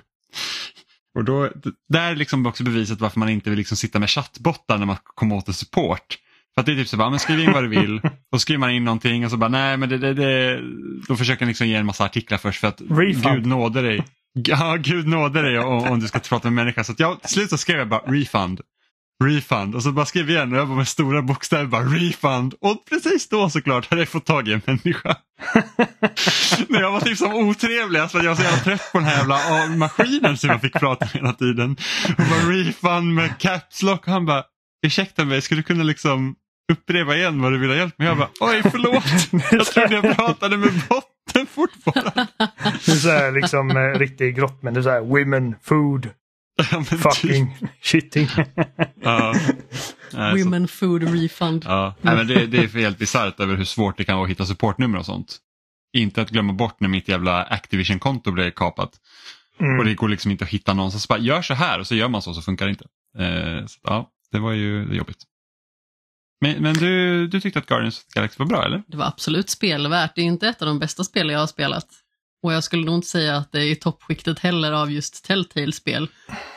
och 1.18 1.24
då, 1.24 1.50
där 1.88 2.10
är 2.10 2.16
liksom 2.16 2.46
också 2.46 2.64
beviset 2.64 3.00
varför 3.00 3.18
man 3.18 3.28
inte 3.28 3.50
vill 3.50 3.58
liksom 3.58 3.76
sitta 3.76 3.98
med 3.98 4.10
chattbottar 4.10 4.78
när 4.78 4.86
man 4.86 4.96
kommer 5.02 5.36
åt 5.36 5.48
en 5.48 5.54
support. 5.54 6.18
För 6.54 6.60
att 6.60 6.66
det 6.66 6.72
är 6.72 6.76
typ 6.76 6.88
så 6.88 6.96
bara, 6.96 7.10
men 7.10 7.18
skriv 7.18 7.40
in 7.40 7.52
vad 7.52 7.64
du 7.64 7.68
vill 7.68 8.00
och 8.32 8.40
skriver 8.40 8.58
man 8.58 8.70
in 8.70 8.84
någonting 8.84 9.24
och 9.24 9.30
så 9.30 9.36
bara, 9.36 9.50
nej 9.50 9.76
men 9.76 9.88
det, 9.88 9.98
det, 9.98 10.14
det 10.14 10.60
då 11.08 11.16
försöker 11.16 11.44
man 11.44 11.48
liksom 11.48 11.68
ge 11.68 11.74
en 11.74 11.86
massa 11.86 12.04
artiklar 12.04 12.38
först 12.38 12.60
för 12.60 12.68
att 12.68 12.80
Refund. 12.90 13.34
Gud 13.34 13.46
nåde 13.46 13.82
dig. 13.82 14.04
Ja, 14.32 14.76
Gud 14.80 15.06
nåde 15.06 15.42
dig 15.42 15.58
om, 15.58 15.84
om 15.84 16.00
du 16.00 16.08
ska 16.08 16.18
prata 16.18 16.50
med 16.50 16.64
människa. 16.64 16.84
Så 16.84 16.94
jag, 16.98 17.20
till 17.20 17.30
slut 17.30 17.50
så 17.50 17.58
skrev 17.58 17.78
jag 17.78 17.88
bara 17.88 18.00
refund. 18.00 18.60
Refund 19.24 19.74
och 19.74 19.82
så 19.82 19.92
bara 19.92 20.06
skrev 20.06 20.30
jag 20.30 20.36
igen 20.36 20.52
och 20.52 20.58
jag 20.58 20.68
bara 20.68 20.76
med 20.76 20.88
stora 20.88 21.22
bokstäver 21.22 21.64
bara 21.64 21.82
refund 21.82 22.54
och 22.60 22.84
precis 22.90 23.28
då 23.28 23.50
såklart 23.50 23.90
hade 23.90 24.02
jag 24.02 24.08
fått 24.08 24.26
tag 24.26 24.48
i 24.48 24.52
en 24.52 24.62
människa. 24.66 25.16
När 26.68 26.80
jag 26.80 26.90
var 26.90 27.00
typ 27.00 27.18
som 27.18 27.34
otrevligast 27.34 28.12
för 28.12 28.18
att 28.18 28.24
jag 28.24 28.30
var 28.30 28.36
så 28.36 28.42
jävla 28.42 28.58
trött 28.58 28.92
på 28.92 28.98
den 28.98 29.06
här 29.06 29.16
jävla 29.16 29.66
maskinen 29.76 30.36
som 30.36 30.50
jag 30.50 30.60
fick 30.60 30.72
prata 30.72 31.04
med 31.04 31.12
hela 31.12 31.32
tiden. 31.32 31.76
Och 32.08 32.24
bara 32.24 32.52
refund 32.52 33.14
med 33.14 33.38
caps 33.38 33.82
lock 33.82 34.06
och 34.06 34.12
han 34.12 34.26
bara 34.26 34.44
ursäkta 34.86 35.24
mig, 35.24 35.42
skulle 35.42 35.58
du 35.58 35.64
kunna 35.64 35.84
liksom 35.84 36.34
upprepa 36.72 37.16
igen 37.16 37.42
vad 37.42 37.52
du 37.52 37.58
vill 37.58 37.70
ha 37.70 37.76
hjälp 37.76 37.98
med? 37.98 38.08
Jag 38.08 38.18
bara 38.18 38.28
oj 38.40 38.62
förlåt, 38.70 39.04
jag 39.50 39.66
trodde 39.66 39.94
jag 39.94 40.16
pratade 40.16 40.56
med 40.56 40.82
botten 40.88 41.46
fortfarande. 41.46 42.26
Det 42.86 42.92
är 42.92 42.96
så 42.96 43.10
här 43.10 43.32
liksom 43.32 43.70
eh, 43.70 43.98
riktig 43.98 44.36
grott, 44.36 44.62
men 44.62 44.74
det 44.74 44.80
är 44.80 44.82
så 44.82 44.90
här 44.90 45.00
women, 45.00 45.54
food, 45.62 46.08
Ja, 46.72 46.84
typ. 46.84 47.00
fucking, 47.00 47.56
shitting. 47.82 48.28
Ja. 49.02 49.34
Nej, 50.12 50.38
så- 50.38 50.44
Women 50.44 50.68
food 50.68 51.02
refund. 51.02 51.64
Ja, 51.68 51.94
nej, 52.00 52.16
men 52.16 52.26
det, 52.26 52.46
det 52.46 52.58
är 52.58 52.68
helt 52.68 52.98
bisarrt 52.98 53.40
över 53.40 53.56
hur 53.56 53.64
svårt 53.64 53.96
det 53.96 54.04
kan 54.04 54.14
vara 54.16 54.24
att 54.24 54.30
hitta 54.30 54.46
supportnummer 54.46 54.98
och 54.98 55.06
sånt. 55.06 55.38
Inte 55.96 56.22
att 56.22 56.30
glömma 56.30 56.52
bort 56.52 56.80
när 56.80 56.88
mitt 56.88 57.08
jävla 57.08 57.42
Activision-konto 57.42 58.30
blev 58.32 58.50
kapat. 58.50 58.90
Och 59.58 59.64
Mm. 59.66 59.86
det 59.86 59.94
går 59.94 60.08
liksom 60.08 60.30
inte 60.30 60.44
att 60.44 60.50
hitta 60.50 60.74
någonstans. 60.74 61.08
Bara 61.08 61.18
gör 61.18 61.42
så 61.42 61.54
här 61.54 61.78
och 61.78 61.86
så 61.86 61.94
gör 61.94 62.08
man 62.08 62.22
så 62.22 62.34
så 62.34 62.42
funkar 62.42 62.66
det 62.66 62.70
inte. 62.70 62.84
Eh, 63.18 63.66
så, 63.66 63.78
ja, 63.82 64.10
det 64.32 64.38
var 64.38 64.52
ju 64.52 64.94
jobbigt. 64.94 65.22
Men, 66.40 66.62
men 66.62 66.74
du, 66.74 67.26
du 67.26 67.40
tyckte 67.40 67.58
att 67.58 67.66
Guardians 67.66 67.98
of 67.98 68.04
the 68.04 68.18
Galaxy 68.20 68.36
var 68.38 68.46
bra 68.46 68.64
eller? 68.64 68.82
Det 68.86 68.96
var 68.96 69.06
absolut 69.06 69.50
spelvärt. 69.50 70.14
Det 70.14 70.20
är 70.20 70.24
inte 70.24 70.48
ett 70.48 70.62
av 70.62 70.68
de 70.68 70.78
bästa 70.78 71.04
spel 71.04 71.30
jag 71.30 71.38
har 71.38 71.46
spelat. 71.46 71.86
Och 72.42 72.52
jag 72.52 72.64
skulle 72.64 72.84
nog 72.84 72.94
inte 72.94 73.08
säga 73.08 73.36
att 73.36 73.52
det 73.52 73.58
är 73.58 73.70
i 73.70 73.76
toppskiktet 73.76 74.38
heller 74.38 74.72
av 74.72 74.92
just 74.92 75.24
Telltale-spel. 75.24 76.08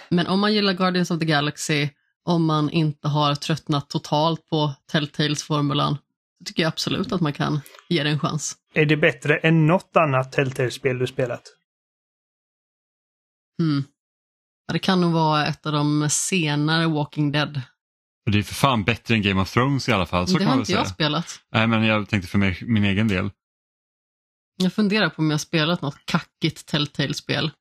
Men 0.09 0.27
om 0.27 0.39
man 0.39 0.53
gillar 0.53 0.73
Guardians 0.73 1.11
of 1.11 1.19
the 1.19 1.25
Galaxy, 1.25 1.89
om 2.25 2.45
man 2.45 2.69
inte 2.69 3.07
har 3.07 3.35
tröttnat 3.35 3.89
totalt 3.89 4.49
på 4.49 4.73
Telltales-formulan, 4.91 5.97
så 6.37 6.45
tycker 6.45 6.63
jag 6.63 6.67
absolut 6.67 7.11
att 7.11 7.21
man 7.21 7.33
kan 7.33 7.61
ge 7.89 8.03
det 8.03 8.09
en 8.09 8.19
chans. 8.19 8.55
Är 8.73 8.85
det 8.85 8.97
bättre 8.97 9.37
än 9.37 9.67
något 9.67 9.97
annat 9.97 10.31
Telltale-spel 10.31 10.99
du 10.99 11.07
spelat? 11.07 11.41
Mm. 13.61 13.83
Det 14.73 14.79
kan 14.79 15.01
nog 15.01 15.11
vara 15.11 15.45
ett 15.45 15.65
av 15.65 15.71
de 15.73 16.09
senare 16.09 16.87
Walking 16.87 17.31
Dead. 17.31 17.61
Det 18.31 18.39
är 18.39 18.43
för 18.43 18.53
fan 18.53 18.83
bättre 18.83 19.15
än 19.15 19.21
Game 19.21 19.41
of 19.41 19.53
Thrones 19.53 19.89
i 19.89 19.91
alla 19.91 20.05
fall. 20.05 20.27
Så 20.27 20.33
det 20.33 20.39
kan 20.39 20.47
har 20.47 20.55
man 20.55 20.59
inte 20.59 20.67
säga. 20.67 20.79
jag 20.79 20.87
spelat. 20.87 21.39
Nej, 21.51 21.67
men 21.67 21.83
jag 21.83 22.09
tänkte 22.09 22.29
för 22.29 22.37
mig, 22.37 22.57
min 22.61 22.83
egen 22.83 23.07
del. 23.07 23.29
Jag 24.63 24.73
funderar 24.73 25.09
på 25.09 25.21
om 25.21 25.29
jag 25.29 25.33
har 25.33 25.39
spelat 25.39 25.81
något 25.81 25.97
kackigt 26.05 26.65
Telltale-spel. 26.65 27.51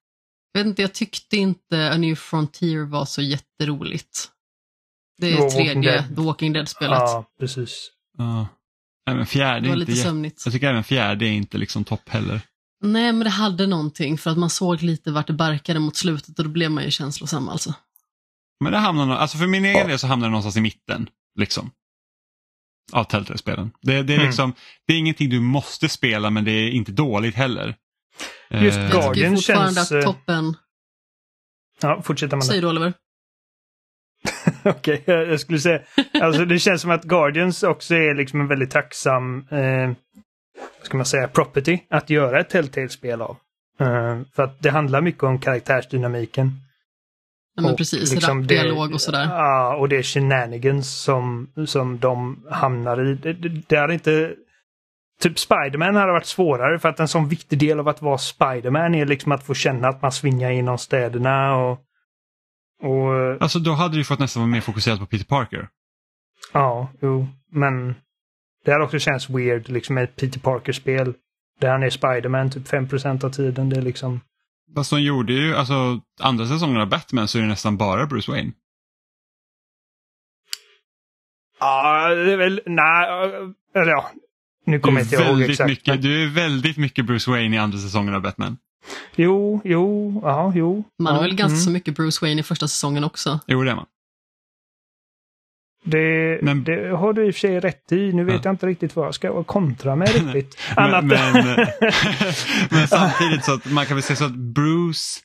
Jag 0.53 0.61
vet 0.61 0.67
inte, 0.67 0.83
jag 0.83 0.93
tyckte 0.93 1.37
inte 1.37 1.93
A 1.93 1.97
New 1.97 2.15
Frontier 2.15 2.85
var 2.85 3.05
så 3.05 3.23
jätteroligt. 3.23 4.29
Det 5.19 5.33
är 5.33 5.37
Walking 5.41 5.65
tredje 5.65 5.93
Dead. 5.93 6.17
The 6.17 6.23
Walking 6.23 6.53
Dead-spelet. 6.53 6.99
Ja, 6.99 7.25
precis. 7.41 7.91
Ja. 8.19 8.49
Även 9.11 9.27
fjärde 9.27 9.61
Det 9.61 9.69
var 9.69 9.75
är 9.75 9.79
lite 9.79 9.93
inte 9.93 10.01
jä- 10.01 10.05
sömnigt. 10.05 10.43
Jag 10.47 10.53
tycker 10.55 10.69
även 10.71 10.85
fjärde 10.85 11.27
är 11.27 11.31
inte 11.31 11.59
liksom 11.59 11.85
topp 11.85 12.09
heller. 12.09 12.41
Nej, 12.85 13.13
men 13.13 13.25
det 13.25 13.31
hade 13.31 13.67
någonting 13.67 14.19
för 14.19 14.31
att 14.31 14.39
man 14.39 14.51
såg 14.51 14.83
lite 14.83 15.11
vart 15.11 15.27
det 15.27 15.33
barkade 15.33 15.81
mot 15.81 15.97
slutet 15.97 16.39
och 16.39 16.45
då 16.45 16.51
blev 16.51 16.71
man 16.71 16.85
ju 16.85 16.91
känslosam 16.91 17.49
alltså. 17.49 17.75
Men 18.61 18.73
det 18.73 18.79
hamnar, 18.79 19.07
nå- 19.07 19.15
alltså 19.15 19.39
för 19.39 19.47
min 19.47 19.65
egen 19.65 19.89
del 19.89 19.99
så 19.99 20.07
hamnar 20.07 20.27
det 20.27 20.31
någonstans 20.31 20.57
i 20.57 20.61
mitten. 20.61 21.09
Liksom. 21.39 21.71
Av 22.93 23.05
Telltale-spelen. 23.05 23.71
Det, 23.83 24.03
det, 24.03 24.13
är 24.13 24.17
Mm. 24.17 24.27
liksom, 24.27 24.53
det 24.87 24.93
är 24.93 24.99
ingenting 24.99 25.31
du 25.31 25.41
måste 25.41 25.89
spela 25.89 26.31
men 26.31 26.45
det 26.45 26.51
är 26.51 26.71
inte 26.71 26.93
dåligt 26.93 27.35
heller. 27.35 27.75
Just 28.51 28.79
Eh, 28.79 28.83
Jag 28.83 28.91
tycker 28.93 29.01
Guardian 29.03 29.37
fortfarande 29.37 29.75
känns, 29.75 29.93
att 29.93 29.99
eh, 29.99 30.03
toppen... 30.13 30.57
Ja, 31.83 32.03
fortsätt 32.03 32.33
Amanda. 32.33 32.47
Säger 32.47 32.63
du 32.63 32.69
Oliver? 32.69 32.93
Okej, 34.65 35.03
jag 35.07 35.29
jag 35.29 35.41
skulle 35.41 35.59
säga. 35.59 35.81
Alltså 36.21 36.45
det 36.45 36.59
känns 36.59 36.81
som 36.83 36.91
att 36.91 37.05
Guardians 37.05 37.63
också 37.63 37.95
är 37.95 38.15
liksom 38.15 38.41
en 38.41 38.49
väldigt 38.49 38.71
tacksam, 38.71 39.47
eh, 39.51 39.87
vad 40.79 40.87
ska 40.87 40.97
man 40.97 41.07
säga, 41.07 41.29
property 41.29 41.79
att 41.91 42.11
göra 42.11 42.41
ett 42.41 42.51
Telltale-spel 42.51 43.23
av. 43.23 43.37
Eh, 43.81 44.21
för 44.35 44.43
att 44.43 44.63
det 44.63 44.71
handlar 44.71 45.01
mycket 45.01 45.23
om 45.23 45.39
karaktärsdynamiken. 45.39 46.61
Ja, 47.55 47.63
men 47.63 47.77
precis, 47.77 48.13
liksom 48.13 48.39
rapp 48.41 48.49
det- 48.49 48.55
dialog 48.55 48.93
och 48.95 49.01
sådär. 49.01 49.25
Ja, 49.25 49.77
och 49.77 49.89
det 49.89 49.97
är 49.97 50.03
shenanigans 50.03 50.91
som, 51.03 51.53
som 51.67 51.99
de 51.99 52.47
hamnar 52.51 53.07
i. 53.07 53.15
Det, 53.15 53.33
det, 53.33 53.49
det 53.49 53.77
är 53.77 53.91
inte... 53.91 54.35
Typ 55.21 55.39
Spiderman 55.39 55.97
hade 55.97 56.13
varit 56.13 56.27
svårare 56.27 56.79
för 56.79 56.89
att 56.89 57.01
en 57.01 57.09
sån 57.09 57.29
viktig 57.29 57.59
del 57.59 57.81
av 57.81 57.89
att 57.89 58.03
vara 58.03 58.19
Spiderman 58.19 58.95
är 58.95 59.07
liksom 59.07 59.33
att 59.33 59.47
få 59.47 59.55
känna 59.55 59.89
att 59.89 60.03
man 60.03 60.13
svingar 60.13 60.51
inom 60.51 60.79
städerna 60.79 61.57
och... 61.57 61.79
Och 62.83 63.43
Alltså 63.43 63.59
då 63.59 63.73
hade 63.73 63.97
du 63.97 64.05
fått 64.05 64.19
nästan 64.19 64.43
vara 64.43 64.51
mer 64.51 64.61
fokuserat 64.61 64.99
på 64.99 65.07
Peter 65.07 65.25
Parker. 65.25 65.69
Ja, 66.53 66.89
jo, 67.01 67.27
men 67.53 67.95
det 68.65 68.73
hade 68.73 68.85
också 68.85 68.99
känts 68.99 69.31
weird 69.31 69.69
liksom 69.69 69.95
med 69.95 70.05
ett 70.05 70.17
Peter 70.17 70.41
Parker-spel. 70.41 71.15
Där 71.61 71.71
han 71.71 71.83
är 71.83 71.91
Spiderman 71.91 72.51
typ 72.51 72.69
5% 72.69 73.25
av 73.25 73.31
tiden. 73.31 73.69
Det 73.69 73.77
är 73.77 73.83
liksom... 73.83 74.21
Fast 74.75 74.91
de 74.91 75.03
gjorde 75.03 75.33
ju, 75.33 75.57
alltså 75.57 76.01
andra 76.21 76.47
säsongen 76.47 76.81
av 76.81 76.89
Batman 76.89 77.29
så 77.29 77.39
är 77.39 77.43
det 77.43 77.49
nästan 77.49 77.77
bara 77.77 78.07
Bruce 78.07 78.31
Wayne. 78.31 78.53
Ja, 81.61 82.09
det 82.09 82.33
är 82.33 82.37
väl... 82.37 82.61
Nej, 82.67 83.07
eller 83.75 83.93
ja. 83.93 84.11
Nu 84.67 84.77
Du 84.77 84.81
kommer 84.81 85.01
är, 85.01 85.05
jag 85.05 85.13
inte 85.13 85.17
ihåg 85.17 85.39
väldigt 85.39 85.51
exakt. 85.51 85.69
mycket, 85.71 86.03
du 86.03 86.23
är 86.23 86.29
väldigt 86.29 86.77
mycket 86.77 87.05
Bruce 87.05 87.31
Wayne 87.31 87.57
i 87.57 87.59
andra 87.59 87.79
säsongen 87.79 88.15
av 88.15 88.23
Batman. 88.23 88.57
Jo, 89.17 89.61
jo, 89.65 90.21
ja, 90.25 90.53
jo. 90.55 90.85
Man 90.99 91.15
ja, 91.15 91.21
är 91.21 91.23
väl 91.23 91.35
ganska 91.35 91.55
mm. 91.55 91.65
så 91.65 91.71
mycket 91.71 91.97
Bruce 91.97 92.19
Wayne 92.23 92.41
i 92.41 92.45
första 92.45 92.69
säsongen 92.69 93.05
också. 93.05 93.41
Jo, 93.47 93.63
det 93.63 93.71
är 93.71 93.75
man. 93.75 93.87
Det, 95.85 96.39
Men- 96.43 96.65
det 96.65 96.97
har 96.97 97.13
du 97.13 97.27
i 97.27 97.31
och 97.31 97.35
för 97.35 97.41
sig 97.41 97.61
rätt 97.61 97.93
i. 97.93 98.13
Nu 98.13 98.25
vet 98.25 98.35
Ja. 98.35 98.41
jag 98.45 98.53
inte 98.53 98.67
riktigt 98.67 98.97
vad 98.97 99.07
jag 99.07 99.15
ska 99.15 99.45
kontra 99.45 99.97
med 99.97 100.09
riktigt. 100.15 100.59
Annat 100.77 101.05
Men, 101.05 101.33
men, 101.33 101.57
men 102.71 102.89
samtidigt 102.89 103.45
så 103.45 103.55
att 103.55 103.71
man 103.73 103.87
kan 103.87 103.97
väl 103.97 104.03
säga 104.03 104.17
så 104.17 104.25
att 104.25 104.35
Bruce, 104.37 105.21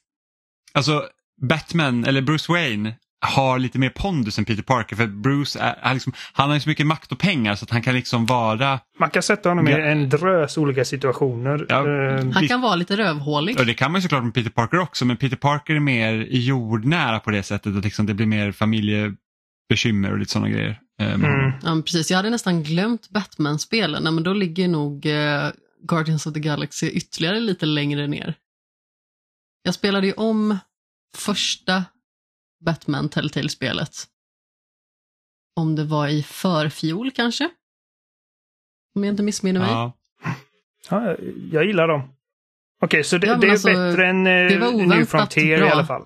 alltså 0.73 1.03
Batman 1.49 2.05
eller 2.05 2.21
Bruce 2.21 2.51
Wayne 2.51 2.95
har 3.25 3.59
lite 3.59 3.79
mer 3.79 3.89
pondus 3.89 4.37
än 4.39 4.45
Peter 4.45 4.63
Parker 4.63 4.95
för 4.95 5.07
Bruce 5.07 5.59
är, 5.59 5.75
är 5.81 5.93
liksom, 5.93 6.13
han 6.33 6.47
har 6.49 6.55
ju 6.55 6.59
så 6.61 6.69
mycket 6.69 6.87
makt 6.87 7.11
och 7.11 7.19
pengar 7.19 7.55
så 7.55 7.63
att 7.63 7.69
han 7.71 7.81
kan 7.81 7.93
liksom 7.93 8.25
vara, 8.25 8.79
Man 8.99 9.09
kan 9.09 9.23
sätta 9.23 9.49
honom 9.49 9.67
i 9.67 9.71
en 9.71 10.09
drös 10.09 10.57
olika 10.57 10.85
situationer. 10.85 11.65
Ja. 11.69 11.75
Eh, 12.17 12.25
Han 12.33 12.47
kan 12.47 12.61
vara 12.61 12.75
lite 12.75 12.97
rövhålig. 12.97 13.59
och 13.59 13.65
det 13.65 13.73
kan 13.73 13.91
man 13.91 13.99
ju 13.99 14.03
såklart 14.03 14.23
med 14.23 14.33
Peter 14.33 14.49
Parker 14.49 14.79
också 14.79 15.05
men 15.05 15.17
Peter 15.17 15.35
Parker 15.37 15.75
är 15.75 15.79
mer 15.79 16.27
jordnära 16.29 17.19
på 17.19 17.31
det 17.31 17.43
sättet 17.43 17.75
att 17.77 17.83
liksom 17.83 18.05
det 18.05 18.13
blir 18.13 18.25
mer 18.25 18.51
familjebekymmer 19.69 20.11
och 20.11 20.17
lite 20.19 20.31
sådana 20.31 20.49
grejer. 20.49 20.81
eh, 20.99 21.17
med 21.17 21.29
Mm. 21.29 21.51
Ja, 21.63 21.81
precis. 21.81 22.11
Jag 22.11 22.17
hade 22.17 22.29
nästan 22.29 22.63
glömt 22.63 23.09
Batman-spelen. 23.09 24.03
Nej, 24.03 24.11
men 24.13 24.23
då 24.23 24.33
ligger 24.33 24.67
nog 24.67 25.05
eh, 25.05 25.49
Guardians 25.83 26.27
of 26.27 26.33
the 26.33 26.39
Galaxy 26.39 26.89
ytterligare 26.89 27.39
lite 27.39 27.65
längre 27.65 28.07
ner. 28.07 28.35
Jag 29.63 29.73
spelade 29.73 30.07
ju 30.07 30.13
om 30.13 30.57
första 31.15 31.85
Batman 32.65 33.09
Telltale-spelet. 33.09 34.07
Om 35.55 35.75
det 35.75 35.83
var 35.83 36.07
i 36.07 36.23
förfjol 36.23 37.11
kanske? 37.11 37.49
Om 38.95 39.03
jag 39.03 39.13
inte 39.13 39.23
missminner 39.23 39.59
mig. 39.59 39.69
Ja. 39.69 39.93
Ja, 40.89 41.15
jag 41.51 41.65
gillar 41.65 41.87
dem. 41.87 42.13
Okej, 42.81 43.03
så 43.03 43.17
det, 43.17 43.27
Ja, 43.27 43.35
det 43.37 43.47
är 43.47 43.51
alltså, 43.51 43.67
bättre 43.67 44.07
än 44.07 44.27
eh, 44.27 44.47
det 44.47 44.57
var 44.59 44.71
New 44.71 45.05
Frontier 45.05 45.57
bra. 45.57 45.67
i 45.67 45.71
alla 45.71 45.85
fall. 45.85 46.05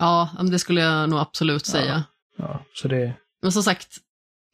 Ja, 0.00 0.30
det 0.50 0.58
skulle 0.58 0.80
jag 0.80 1.10
nog 1.10 1.18
absolut 1.18 1.66
säga. 1.66 2.04
Ja, 2.36 2.64
så 2.74 2.88
det... 2.88 3.14
Men 3.42 3.52
som 3.52 3.62
sagt, 3.62 3.96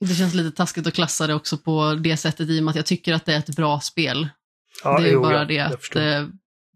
det 0.01 0.15
känns 0.15 0.35
lite 0.35 0.57
taskigt 0.57 0.87
att 0.87 0.95
klassa 0.95 1.27
det 1.27 1.35
också 1.35 1.59
på 1.59 1.95
det 1.95 2.17
sättet 2.17 2.49
i 2.49 2.61
och 2.61 2.65
med 2.65 2.71
att 2.71 2.77
jag 2.77 2.87
tycker 2.87 3.15
att 3.15 3.25
det 3.25 3.35
är 3.35 3.39
ett 3.39 3.57
bra 3.57 3.81
spel. 3.81 4.29
Ja, 4.85 5.01
det 5.01 5.09
är 5.09 5.13
jo, 5.13 5.23
bara 5.23 5.39
ja, 5.39 5.45
det 5.45 5.55
jag 5.55 5.73
att 5.73 5.97
eh, 5.97 6.27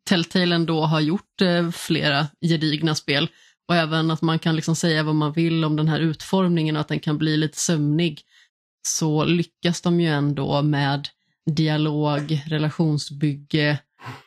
Telltale 0.04 0.54
ändå 0.54 0.84
har 0.84 1.00
gjort 1.00 1.40
eh, 1.40 1.70
flera 1.70 2.26
gedigna 2.40 2.94
spel 2.94 3.28
och 3.68 3.76
även 3.76 4.10
att 4.10 4.22
man 4.22 4.38
kan 4.38 4.56
liksom 4.56 4.76
säga 4.76 5.02
vad 5.02 5.14
man 5.14 5.32
vill 5.32 5.64
om 5.64 5.76
den 5.76 5.88
här 5.88 6.00
utformningen 6.00 6.76
och 6.76 6.80
att 6.80 6.88
den 6.88 7.00
kan 7.00 7.18
bli 7.18 7.36
lite 7.36 7.58
sömnig 7.58 8.22
så 8.86 9.24
lyckas 9.24 9.80
de 9.80 10.00
ju 10.00 10.08
ändå 10.08 10.62
med 10.62 11.08
dialog, 11.50 12.42
relationsbygge, 12.46 13.78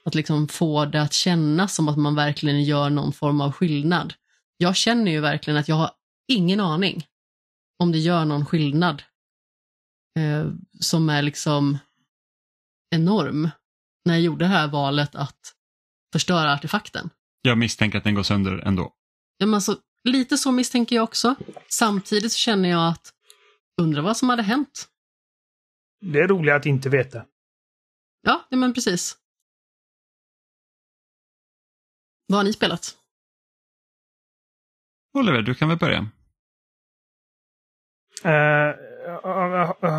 att 0.05 0.15
liksom 0.15 0.47
få 0.47 0.85
det 0.85 1.01
att 1.01 1.13
kännas 1.13 1.75
som 1.75 1.87
att 1.89 1.97
man 1.97 2.15
verkligen 2.15 2.63
gör 2.63 2.89
någon 2.89 3.13
form 3.13 3.41
av 3.41 3.51
skillnad. 3.51 4.13
Jag 4.57 4.75
känner 4.75 5.11
ju 5.11 5.19
verkligen 5.19 5.57
att 5.57 5.67
jag 5.67 5.75
har 5.75 5.91
ingen 6.27 6.59
aning 6.59 7.07
om 7.79 7.91
det 7.91 7.97
gör 7.97 8.25
någon 8.25 8.45
skillnad 8.45 9.03
eh, 10.19 10.51
som 10.79 11.09
är 11.09 11.21
liksom 11.21 11.77
enorm 12.95 13.49
när 14.05 14.13
jag 14.13 14.21
gjorde 14.21 14.45
det 14.45 14.49
här 14.49 14.67
valet 14.67 15.15
att 15.15 15.55
förstöra 16.13 16.53
artefakten. 16.53 17.09
Jag 17.41 17.57
misstänker 17.57 17.97
att 17.97 18.03
den 18.03 18.15
går 18.15 18.23
sönder 18.23 18.57
ändå. 18.59 18.93
Ja, 19.37 19.45
men 19.45 19.53
alltså, 19.53 19.79
lite 20.03 20.37
så 20.37 20.51
misstänker 20.51 20.95
jag 20.95 21.03
också. 21.03 21.35
Samtidigt 21.67 22.31
så 22.31 22.37
känner 22.37 22.69
jag 22.69 22.87
att 22.87 23.13
undrar 23.81 24.01
vad 24.01 24.17
som 24.17 24.29
hade 24.29 24.43
hänt. 24.43 24.87
Det 26.01 26.19
är 26.19 26.27
roligt 26.27 26.53
att 26.53 26.65
inte 26.65 26.89
veta. 26.89 27.25
Ja, 28.21 28.47
ja 28.49 28.57
men 28.57 28.73
precis. 28.73 29.17
Vad 32.27 32.39
har 32.39 32.43
ni 32.43 32.53
spelat? 32.53 32.97
Oliver, 35.13 35.41
du 35.41 35.53
kan 35.55 35.69
väl 35.69 35.77
börja? 35.77 36.07
Eh, 38.23 38.75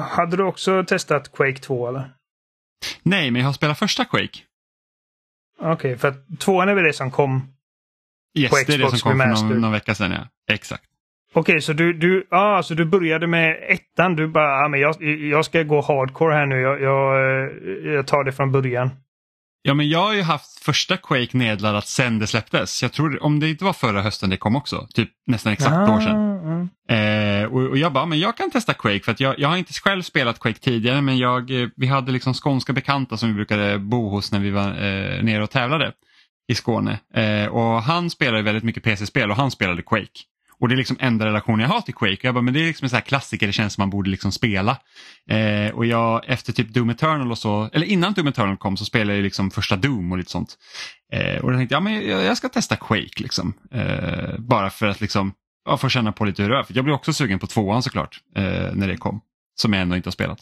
hade 0.09 0.37
du 0.37 0.43
också 0.43 0.85
testat 0.85 1.33
Quake 1.33 1.59
2 1.61 1.89
eller? 1.89 2.11
Nej, 3.03 3.31
men 3.31 3.41
jag 3.41 3.49
har 3.49 3.53
spelat 3.53 3.79
första 3.79 4.05
Quake. 4.05 4.39
Okej, 5.59 5.99
för 5.99 6.09
att 6.09 6.41
tvåan 6.41 6.69
är 6.69 6.75
väl 6.75 6.85
det 6.85 6.93
som 6.93 7.11
kom? 7.11 7.55
Yes, 8.39 8.51
På 8.51 8.57
det 8.57 8.75
är 8.75 8.79
det 8.79 8.89
som 8.89 8.99
Xbox 8.99 9.03
kom 9.03 9.19
för 9.19 9.49
någon, 9.49 9.61
någon 9.61 9.73
vecka 9.73 9.95
sedan. 9.95 10.13
Ja. 10.13 10.55
Exakt. 10.55 10.85
Okej, 11.33 11.61
så 11.61 11.73
du, 11.73 11.93
du, 11.93 12.27
ah, 12.31 12.63
så 12.63 12.75
du 12.75 12.85
började 12.85 13.27
med 13.27 13.57
ettan. 13.69 14.17
Du 14.17 14.29
bara, 14.29 14.65
ah, 14.65 14.69
men 14.69 14.81
jag, 14.81 15.03
jag 15.03 15.45
ska 15.45 15.63
gå 15.63 15.81
hardcore 15.81 16.35
här 16.35 16.47
nu. 16.47 16.61
Jag, 16.61 16.81
jag, 16.81 17.17
eh, 17.17 17.93
jag 17.93 18.07
tar 18.07 18.25
det 18.25 18.33
från 18.33 18.53
början. 18.53 18.91
Ja, 19.67 19.75
men 19.75 19.89
jag 19.89 19.99
har 19.99 20.15
ju 20.15 20.23
haft 20.23 20.65
första 20.65 20.97
Quake 20.97 21.37
nedladdat 21.37 21.87
sen 21.87 22.19
det 22.19 22.27
släpptes. 22.27 22.83
Jag 22.83 22.93
tror, 22.93 23.23
om 23.23 23.41
det 23.41 23.49
inte 23.49 23.65
var 23.65 23.73
förra 23.73 24.03
hösten 24.03 24.31
det 24.31 24.37
kom 24.37 24.57
också, 24.57 24.89
typ 24.95 25.11
nästan 25.27 25.53
exakt 25.53 25.73
ett 25.73 25.89
år 25.89 26.01
sedan. 26.01 26.17
Ah, 26.17 26.69
mm. 26.89 27.43
Eh, 27.43 27.53
och, 27.53 27.69
och 27.69 27.79
jag 27.79 27.93
bara, 27.93 28.07
men 28.07 28.19
jag 28.19 28.37
kan 28.37 28.51
testa 28.51 28.75
Quake 28.75 29.01
för 29.01 29.13
att 29.13 29.21
jag, 29.21 29.39
jag 29.39 29.49
har 29.49 29.57
inte 29.57 29.73
själv 29.73 30.03
spelat 30.03 30.39
Quake 30.39 30.59
tidigare 30.59 31.01
men 31.01 31.19
jag, 31.19 31.63
eh, 31.63 31.69
vi 31.77 31.87
hade 31.87 32.13
liksom 32.13 32.35
skånska 32.35 32.73
bekanta 32.73 33.17
som 33.17 33.29
vi 33.29 33.35
brukade 33.35 33.79
bo 33.79 34.09
hos 34.09 34.33
när 34.33 34.41
vi 34.41 34.51
var 34.51 34.69
eh, 34.69 35.23
nere 35.23 35.43
och 35.43 35.51
tävlade 35.51 35.93
i 36.49 36.55
Skåne. 36.55 36.99
Eh, 37.15 37.47
och 37.47 37.83
han 37.83 38.11
spelade 38.11 38.43
väldigt 38.43 38.65
mycket 38.65 38.83
PC-spel 38.83 39.31
och 39.31 39.37
han 39.37 39.51
spelade 39.51 39.83
Quake. 39.83 40.21
Och 40.61 40.69
det 40.69 40.75
är 40.75 40.77
liksom 40.77 40.97
enda 41.01 41.27
relationen 41.27 41.61
jag 41.61 41.69
har 41.69 41.81
till 41.81 41.95
Quake. 41.95 42.15
Och 42.15 42.25
jag 42.25 42.35
bara, 42.35 42.43
men 42.43 42.55
det 42.55 42.61
är 42.61 42.67
liksom 42.67 42.85
en 42.85 42.91
sån 42.91 42.97
här 42.97 43.05
klassiker 43.05 43.47
det 43.47 43.53
känns 43.53 43.75
som 43.75 43.83
man 43.83 43.91
borde 43.91 44.11
liksom 44.11 44.33
spela. 44.33 44.77
Eh, 45.31 45.75
och 45.75 45.87
jag 45.87 46.29
efter 46.29 46.53
typ 46.53 46.69
Doom 46.69 46.91
Eternal 46.91 47.31
och 47.31 47.39
så, 47.39 47.71
eller 47.73 47.87
innan 47.87 48.13
Doom 48.13 48.27
Eternal 48.27 48.57
kom 48.57 48.77
så 48.77 48.85
spelade 48.85 49.19
jag 49.19 49.23
liksom 49.23 49.51
första 49.51 49.77
Doom 49.77 50.13
och 50.13 50.19
lite 50.19 50.31
sånt. 50.31 50.57
Eh, 51.13 51.37
och 51.43 51.53
då 51.53 51.59
tänkte 51.59 51.75
jag, 51.75 51.81
ja, 51.81 51.85
men 51.85 52.09
jag, 52.09 52.25
jag 52.25 52.37
ska 52.37 52.49
testa 52.49 52.77
Quake 52.77 53.23
liksom. 53.23 53.55
Eh, 53.73 54.39
bara 54.39 54.71
för 54.71 54.87
att 54.87 55.01
liksom 55.01 55.33
ja, 55.65 55.77
få 55.77 55.89
känna 55.89 56.13
på 56.13 56.25
lite 56.25 56.43
hur 56.43 56.51
det 56.51 56.59
är. 56.59 56.63
För 56.63 56.75
jag 56.75 56.85
blev 56.85 56.95
också 56.95 57.13
sugen 57.13 57.39
på 57.39 57.47
tvåan 57.47 57.83
såklart 57.83 58.21
eh, 58.37 58.75
när 58.75 58.89
det 58.89 58.97
kom. 58.97 59.21
Som 59.57 59.73
jag 59.73 59.83
ändå 59.83 59.97
inte 59.97 60.07
har 60.07 60.13
spelat. 60.13 60.39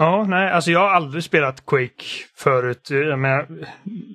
Ja, 0.00 0.24
nej, 0.28 0.50
alltså 0.50 0.70
jag 0.70 0.80
har 0.80 0.88
aldrig 0.88 1.24
spelat 1.24 1.66
Quake 1.66 2.04
förut. 2.34 2.90
Menar, 2.90 3.46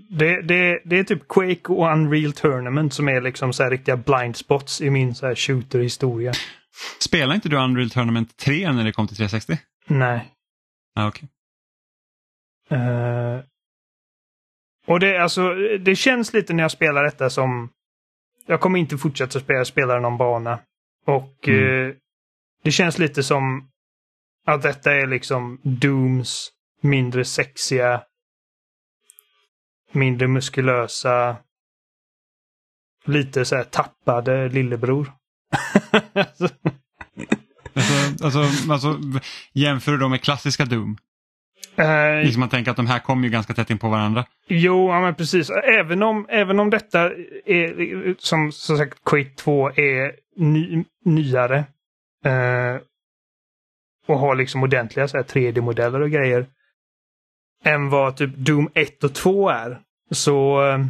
det, 0.10 0.42
det, 0.42 0.82
det 0.86 1.00
är 1.00 1.04
typ 1.04 1.28
Quake 1.28 1.74
och 1.74 1.92
Unreal 1.92 2.34
Tournament 2.34 2.94
som 2.94 3.10
är 3.10 3.22
liksom 3.22 3.54
så 3.54 3.64
här 3.64 3.70
riktiga 3.72 3.98
blind 3.98 4.36
spots 4.36 4.82
i 4.82 4.90
min 4.90 5.16
så 5.16 5.28
här 5.28 5.36
shooter-historia. 5.36 6.34
Spelade 7.00 7.36
inte 7.36 7.50
du 7.50 7.58
Unreal 7.58 7.90
Tournament 7.90 8.38
3 8.38 8.72
när 8.72 8.84
det 8.84 8.92
kom 8.92 9.08
till 9.08 9.18
360? 9.18 9.58
Nej. 9.88 10.32
Ah, 10.96 11.08
okay. 11.08 11.28
Eh, 12.70 13.40
och 14.88 15.00
det, 15.00 15.18
alltså, 15.18 15.54
det 15.80 15.96
känns 15.96 16.34
lite 16.34 16.54
när 16.54 16.64
jag 16.64 16.72
spelar 16.72 17.04
detta 17.04 17.30
som... 17.30 17.70
Jag 18.46 18.60
kommer 18.62 18.80
inte 18.80 18.98
fortsätta 18.98 19.40
spela, 19.40 19.66
spela 19.66 20.00
någon 20.00 20.18
bana. 20.18 20.60
Och 21.06 21.48
Mm. 21.48 21.90
eh, 21.90 21.96
det 22.64 22.72
känns 22.72 22.98
lite 23.00 23.24
som 23.24 23.70
att 24.46 24.62
detta 24.62 24.94
är 24.94 25.08
liksom 25.08 25.60
Dooms 25.64 26.52
mindre 26.82 27.26
sexiga, 27.26 28.04
mindre 29.92 30.28
muskulösa, 30.28 31.38
lite 33.06 33.46
så 33.46 33.56
här 33.56 33.64
tappade 33.64 34.50
lillebror. 34.50 35.12
Alltså, 36.14 36.50
alltså, 38.24 38.72
alltså, 38.72 39.00
jämför 39.54 39.92
du 39.92 39.98
då 39.98 40.10
med 40.10 40.22
klassiska 40.22 40.66
Doom? 40.66 40.98
Eh, 41.76 42.24
Liksom 42.24 42.40
man 42.40 42.50
tänker 42.50 42.72
att 42.72 42.78
de 42.78 42.88
här 42.88 43.00
kommer 43.00 43.24
ju 43.24 43.30
ganska 43.30 43.54
tätt 43.54 43.70
in 43.70 43.78
på 43.78 43.90
varandra. 43.90 44.26
Jo, 44.48 44.90
ja, 44.90 45.02
men 45.02 45.16
precis. 45.16 45.50
Även 45.50 46.04
om, 46.04 46.26
även 46.30 46.60
om 46.60 46.70
detta 46.70 47.02
är, 47.46 48.16
som, 48.20 48.52
som 48.52 48.78
sagt, 48.78 49.04
Quake 49.06 49.30
2 49.30 49.70
är 49.70 50.16
ny, 50.36 50.84
nyare 51.06 51.58
eh, 52.26 52.78
och 54.06 54.20
har 54.20 54.36
liksom 54.36 54.64
ordentliga 54.64 55.06
3D-modeller 55.06 56.02
och 56.02 56.12
grejer 56.12 56.46
än 57.64 57.90
vad 57.90 58.18
typ 58.18 58.36
Doom 58.36 58.70
1 58.74 59.04
och 59.04 59.16
2 59.16 59.50
är. 59.50 59.82
Så 60.12 60.68
eh, 60.68 60.86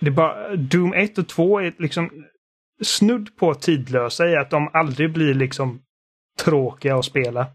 det 0.00 0.06
är 0.06 0.10
bara, 0.10 0.56
Doom 0.56 0.92
1 0.92 1.18
och 1.18 1.28
2 1.28 1.60
är 1.60 1.74
liksom 1.78 2.24
snudd 2.82 3.36
på 3.36 3.54
tidlösa 3.54 4.28
i 4.28 4.36
att 4.36 4.50
de 4.50 4.70
aldrig 4.72 5.12
blir 5.12 5.34
liksom 5.34 5.82
tråkiga 6.38 6.96
att 6.96 7.04
spela. 7.04 7.46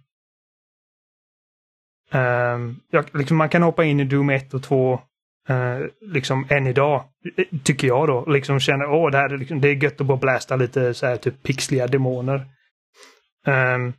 Ehm, 2.11 2.75
jag, 2.89 3.15
liksom 3.15 3.37
man 3.37 3.49
kan 3.49 3.63
hoppa 3.63 3.83
in 3.83 3.99
i 3.99 4.03
Doom 4.03 4.29
1 4.29 4.53
och 4.53 4.63
2 4.63 4.93
uh, 5.49 5.55
eh, 5.55 5.85
liksom 6.01 6.47
än 6.49 6.67
idag, 6.67 7.03
tycker 7.63 7.87
jag 7.87 8.07
då. 8.07 8.25
Liksom 8.25 8.59
känner 8.59 8.91
åh 8.91 9.11
det 9.11 9.17
här 9.17 9.29
är, 9.29 9.37
liksom, 9.37 9.61
det 9.61 9.67
är 9.69 9.83
gött 9.83 10.01
att 10.01 10.07
bara 10.07 10.17
blästa 10.17 10.55
lite 10.55 10.93
så 10.93 11.05
här 11.05 11.17
typ 11.17 11.43
pixliga 11.43 11.87
demoner. 11.87 12.45
Um, 13.47 13.93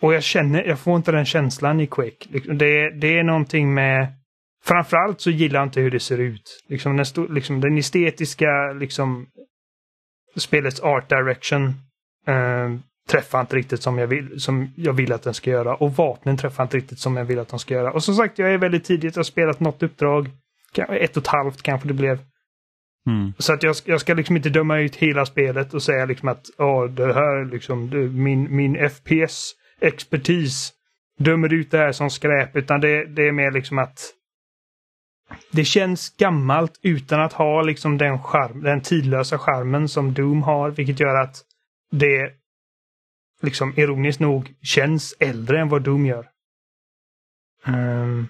och 0.00 0.14
jag 0.14 0.22
känner, 0.22 0.64
jag 0.64 0.78
får 0.78 0.96
inte 0.96 1.12
den 1.12 1.24
känslan 1.24 1.80
i 1.80 1.86
Quake. 1.86 2.28
Liksom, 2.30 2.58
det, 2.58 2.90
det 3.00 3.18
är 3.18 3.22
någonting 3.22 3.74
med 3.74 4.20
Framförallt 4.64 5.20
så 5.20 5.30
gillar 5.30 5.60
jag 5.60 5.66
inte 5.66 5.80
hur 5.80 5.90
det 5.90 6.00
ser 6.00 6.18
ut. 6.18 6.64
Liksom 6.68 6.96
den, 6.96 7.06
sto, 7.06 7.26
liksom 7.26 7.60
den 7.60 7.78
estetiska, 7.78 8.72
liksom 8.72 9.26
spelets 10.36 10.80
art 10.80 11.08
direction 11.08 11.74
eh, 12.26 12.74
träffar 13.08 13.40
inte 13.40 13.56
riktigt 13.56 13.82
som 13.82 13.98
jag, 13.98 14.06
vill, 14.06 14.40
som 14.40 14.72
jag 14.76 14.92
vill 14.92 15.12
att 15.12 15.22
den 15.22 15.34
ska 15.34 15.50
göra. 15.50 15.74
Och 15.74 15.96
vapnen 15.96 16.36
träffar 16.36 16.62
inte 16.62 16.76
riktigt 16.76 16.98
som 16.98 17.16
jag 17.16 17.24
vill 17.24 17.38
att 17.38 17.48
de 17.48 17.58
ska 17.58 17.74
göra. 17.74 17.92
Och 17.92 18.04
som 18.04 18.14
sagt, 18.14 18.38
jag 18.38 18.52
är 18.52 18.58
väldigt 18.58 18.84
tidigt, 18.84 19.16
jag 19.16 19.20
har 19.20 19.24
spelat 19.24 19.60
något 19.60 19.82
uppdrag. 19.82 20.30
Ett 20.76 21.16
och 21.16 21.22
ett 21.22 21.26
halvt 21.26 21.62
kanske 21.62 21.88
det 21.88 21.94
blev. 21.94 22.18
Mm. 23.06 23.32
Så 23.38 23.52
att 23.52 23.62
jag, 23.62 23.76
jag 23.84 24.00
ska 24.00 24.14
liksom 24.14 24.36
inte 24.36 24.50
döma 24.50 24.78
ut 24.78 24.96
hela 24.96 25.26
spelet 25.26 25.74
och 25.74 25.82
säga 25.82 26.04
liksom 26.04 26.28
att 26.28 26.46
ja, 26.58 26.86
det 26.86 27.14
här 27.14 27.44
liksom, 27.44 27.90
det, 27.90 27.96
min, 27.96 28.56
min 28.56 28.76
FPS-expertis 28.76 30.72
dömer 31.18 31.52
ut 31.52 31.70
det 31.70 31.78
här 31.78 31.92
som 31.92 32.10
skräp. 32.10 32.56
Utan 32.56 32.80
det, 32.80 33.04
det 33.04 33.28
är 33.28 33.32
mer 33.32 33.50
liksom 33.50 33.78
att 33.78 34.14
det 35.52 35.64
känns 35.64 36.16
gammalt 36.16 36.80
utan 36.82 37.20
att 37.20 37.32
ha 37.32 37.62
liksom 37.62 37.98
den, 37.98 38.22
charm, 38.22 38.62
den 38.62 38.80
tidlösa 38.80 39.38
charmen 39.38 39.88
som 39.88 40.14
Doom 40.14 40.42
har, 40.42 40.70
vilket 40.70 41.00
gör 41.00 41.14
att 41.14 41.36
det 41.90 42.32
liksom 43.42 43.72
ironiskt 43.76 44.20
nog 44.20 44.54
känns 44.62 45.16
äldre 45.20 45.60
än 45.60 45.68
vad 45.68 45.82
Doom 45.82 46.06
gör. 46.06 46.26
Um, 47.66 48.28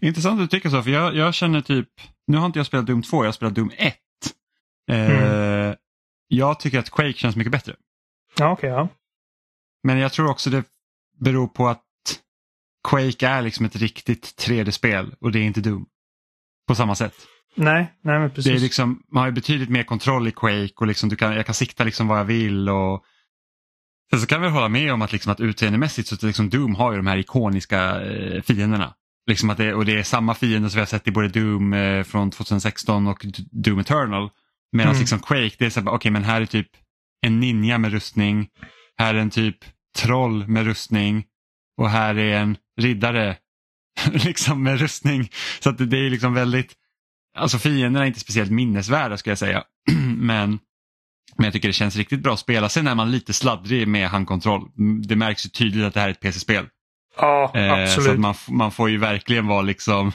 Intressant 0.00 0.40
att 0.40 0.50
du 0.50 0.56
tycker 0.56 0.68
så, 0.68 0.82
för 0.82 0.90
jag, 0.90 1.14
jag 1.14 1.34
känner 1.34 1.60
typ, 1.60 1.88
nu 2.26 2.36
har 2.36 2.46
inte 2.46 2.58
jag 2.58 2.66
spelat 2.66 2.86
Doom 2.86 3.02
2, 3.02 3.16
jag 3.22 3.28
har 3.28 3.32
spelat 3.32 3.54
Doom 3.54 3.70
1. 3.76 3.96
Eh, 4.90 5.74
Jag 6.28 6.60
tycker 6.60 6.78
att 6.78 6.90
Quake 6.90 7.12
känns 7.18 7.36
mycket 7.36 7.52
bättre. 7.52 7.76
ja, 8.38 8.52
okej, 8.52 8.70
ja. 8.70 8.88
Men 9.82 9.98
jag 9.98 10.12
tror 10.12 10.30
också 10.30 10.50
det 10.50 10.64
beror 11.20 11.46
på 11.46 11.68
att 11.68 11.84
Quake 12.88 13.26
är 13.28 13.42
liksom 13.42 13.66
ett 13.66 13.76
riktigt 13.76 14.44
3D-spel 14.46 15.14
och 15.20 15.32
det 15.32 15.38
är 15.38 15.42
inte 15.42 15.60
Doom. 15.60 15.86
På 16.68 16.74
samma 16.74 16.94
sätt. 16.94 17.14
Nej, 17.54 17.92
nej 18.02 18.18
men 18.18 18.28
Det 18.28 18.34
precis. 18.34 18.52
är 18.52 18.58
liksom, 18.58 19.02
man 19.08 19.20
har 19.20 19.26
ju 19.28 19.32
betydligt 19.32 19.70
mer 19.70 19.82
kontroll 19.82 20.28
i 20.28 20.32
Quake 20.32 20.72
och 20.76 20.86
liksom 20.86 21.08
du 21.08 21.16
kan, 21.16 21.34
jag 21.34 21.46
kan 21.46 21.54
sikta 21.54 21.84
liksom 21.84 22.08
vad 22.08 22.18
jag 22.18 22.24
vill. 22.24 22.68
Och... 22.68 23.04
Sen 24.10 24.20
så 24.20 24.26
kan 24.26 24.42
vi 24.42 24.48
hålla 24.48 24.68
med 24.68 24.92
om 24.92 25.02
att, 25.02 25.12
liksom 25.12 25.32
att 25.32 25.40
utseendemässigt 25.40 26.08
så 26.08 26.26
liksom 26.26 26.50
Doom 26.50 26.74
har 26.74 26.90
ju 26.92 26.96
de 26.96 27.06
här 27.06 27.16
ikoniska 27.16 28.00
eh, 28.02 28.42
fienderna. 28.42 28.94
Liksom 29.26 29.50
att 29.50 29.58
det, 29.58 29.74
och 29.74 29.84
det 29.84 29.98
är 29.98 30.02
samma 30.02 30.34
fiender 30.34 30.68
som 30.68 30.76
vi 30.76 30.80
har 30.80 30.86
sett 30.86 31.08
i 31.08 31.10
både 31.10 31.28
Doom 31.28 31.72
eh, 31.72 32.02
från 32.02 32.30
2016 32.30 33.06
och 33.06 33.26
Doom 33.50 33.78
Eternal. 33.78 34.30
Medan 34.72 34.90
Mm. 34.90 35.00
liksom 35.00 35.18
Quake, 35.20 35.56
det 35.58 35.66
är 35.66 35.70
så 35.70 35.80
okej 35.86 36.10
men 36.10 36.24
här 36.24 36.40
är 36.40 36.46
typ 36.46 36.68
en 37.26 37.40
ninja 37.40 37.78
med 37.78 37.92
rustning. 37.92 38.48
Här 38.98 39.14
är 39.14 39.18
en 39.18 39.30
typ 39.30 39.56
troll 39.98 40.48
med 40.48 40.64
rustning. 40.64 41.24
Och 41.80 41.90
här 41.90 42.18
är 42.18 42.38
en 42.40 42.56
riddare 42.80 43.36
liksom 44.12 44.62
med 44.62 44.80
rustning. 44.80 45.30
Så 45.60 45.70
att 45.70 45.78
det, 45.78 45.86
det 45.86 45.98
är 46.06 46.10
liksom 46.10 46.34
väldigt, 46.34 46.72
alltså 47.38 47.58
fienderna 47.58 48.04
är 48.04 48.08
inte 48.08 48.20
speciellt 48.20 48.50
minnesvärda 48.50 49.16
skulle 49.16 49.30
jag 49.30 49.38
säga. 49.38 49.64
men, 50.16 50.50
men 51.36 51.44
jag 51.44 51.52
tycker 51.52 51.68
det 51.68 51.72
känns 51.72 51.96
riktigt 51.96 52.20
bra 52.22 52.32
att 52.32 52.40
spela. 52.40 52.68
Sen 52.68 52.86
är 52.86 52.94
man 52.94 53.10
lite 53.10 53.32
sladdrig 53.32 53.88
med 53.88 54.08
handkontroll. 54.08 54.68
Mm, 54.78 55.02
Det 55.02 55.16
märks 55.16 55.46
ju 55.46 55.50
tydligt 55.50 55.84
att 55.84 55.94
det 55.94 56.00
här 56.00 56.08
är 56.08 56.12
ett 56.12 56.20
PC-spel. 56.20 56.66
Ja, 57.16 57.52
Eh, 57.54 57.68
så 57.68 57.82
absolut. 57.82 58.10
att 58.10 58.18
man, 58.18 58.34
man 58.48 58.72
får 58.72 58.90
ju 58.90 58.98
verkligen 58.98 59.46
vara 59.46 59.62
liksom, 59.62 60.12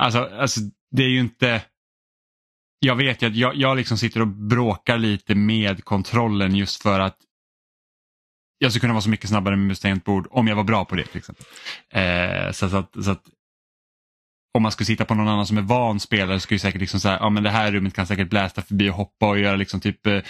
alltså, 0.00 0.30
alltså 0.38 0.60
det 0.90 1.02
är 1.02 1.08
ju 1.08 1.20
inte, 1.20 1.62
jag 2.78 2.96
vet 2.96 3.22
ju 3.22 3.26
att 3.26 3.36
jag, 3.36 3.56
jag 3.56 3.76
liksom 3.76 3.98
sitter 3.98 4.20
och 4.20 4.28
bråkar 4.28 4.98
lite 4.98 5.34
med 5.34 5.84
kontrollen 5.84 6.54
just 6.54 6.82
för 6.82 7.00
att 7.00 7.16
jag 8.58 8.72
skulle 8.72 8.80
kunna 8.80 8.92
vara 8.92 9.02
så 9.02 9.10
mycket 9.10 9.28
snabbare 9.30 9.56
med 9.56 9.66
mus 9.66 9.80
tangentbord 9.80 10.28
om 10.30 10.48
jag 10.48 10.56
var 10.56 10.64
bra 10.64 10.84
på 10.84 10.96
det 10.96 11.04
till 11.04 11.18
exempel. 11.18 11.44
Eh, 11.90 12.50
så, 12.52 12.68
så, 12.68 12.76
att, 12.76 13.04
så 13.04 13.10
att 13.10 13.22
om 14.54 14.62
man 14.62 14.72
skulle 14.72 14.86
sitta 14.86 15.04
på 15.04 15.14
någon 15.14 15.28
annan 15.28 15.46
som 15.46 15.58
är 15.58 15.62
van 15.62 16.00
spelare 16.00 16.40
skulle 16.40 16.60
säkert 16.60 16.80
liksom 16.80 17.00
så 17.00 17.08
här, 17.08 17.18
ja 17.18 17.30
men 17.30 17.42
det 17.42 17.50
här 17.50 17.72
rummet 17.72 17.94
kan 17.94 18.06
säkert 18.06 18.30
blästa 18.30 18.62
förbi 18.62 18.90
och 18.90 18.94
hoppa 18.94 19.28
och 19.28 19.38
göra 19.38 19.56
liksom 19.56 19.80
typ 19.80 20.06
eh, 20.06 20.20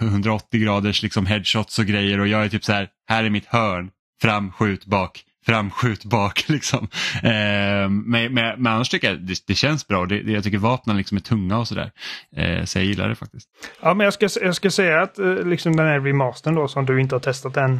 180 0.00 0.60
graders 0.60 1.02
liksom 1.02 1.26
headshots 1.26 1.78
och 1.78 1.86
grejer 1.86 2.20
och 2.20 2.28
jag 2.28 2.44
är 2.44 2.48
typ 2.48 2.64
så 2.64 2.72
här, 2.72 2.88
här 3.08 3.24
är 3.24 3.30
mitt 3.30 3.46
hörn, 3.46 3.90
fram, 4.22 4.52
skjut, 4.52 4.84
bak, 4.86 5.24
fram, 5.46 5.70
skjut, 5.70 6.04
bak 6.04 6.44
liksom. 6.48 6.88
Eh, 7.22 7.88
men, 7.88 8.06
men, 8.06 8.32
men 8.34 8.66
annars 8.66 8.88
tycker 8.88 9.08
jag 9.10 9.20
det, 9.20 9.46
det 9.46 9.54
känns 9.54 9.86
bra, 9.88 10.06
det, 10.06 10.16
jag 10.20 10.44
tycker 10.44 10.58
vapnen 10.58 10.96
liksom 10.96 11.16
är 11.16 11.22
tunga 11.22 11.58
och 11.58 11.68
sådär. 11.68 11.90
Eh, 12.36 12.64
så 12.64 12.78
jag 12.78 12.84
gillar 12.84 13.08
det 13.08 13.14
faktiskt. 13.14 13.48
Ja, 13.80 13.94
men 13.94 14.04
jag 14.04 14.14
ska, 14.14 14.28
jag 14.42 14.54
ska 14.54 14.70
säga 14.70 15.02
att 15.02 15.18
eh, 15.18 15.34
liksom 15.34 15.76
den 15.76 15.86
här 15.86 16.00
remastern 16.00 16.54
då 16.54 16.68
som 16.68 16.86
du 16.86 17.00
inte 17.00 17.14
har 17.14 17.20
testat 17.20 17.56
än. 17.56 17.72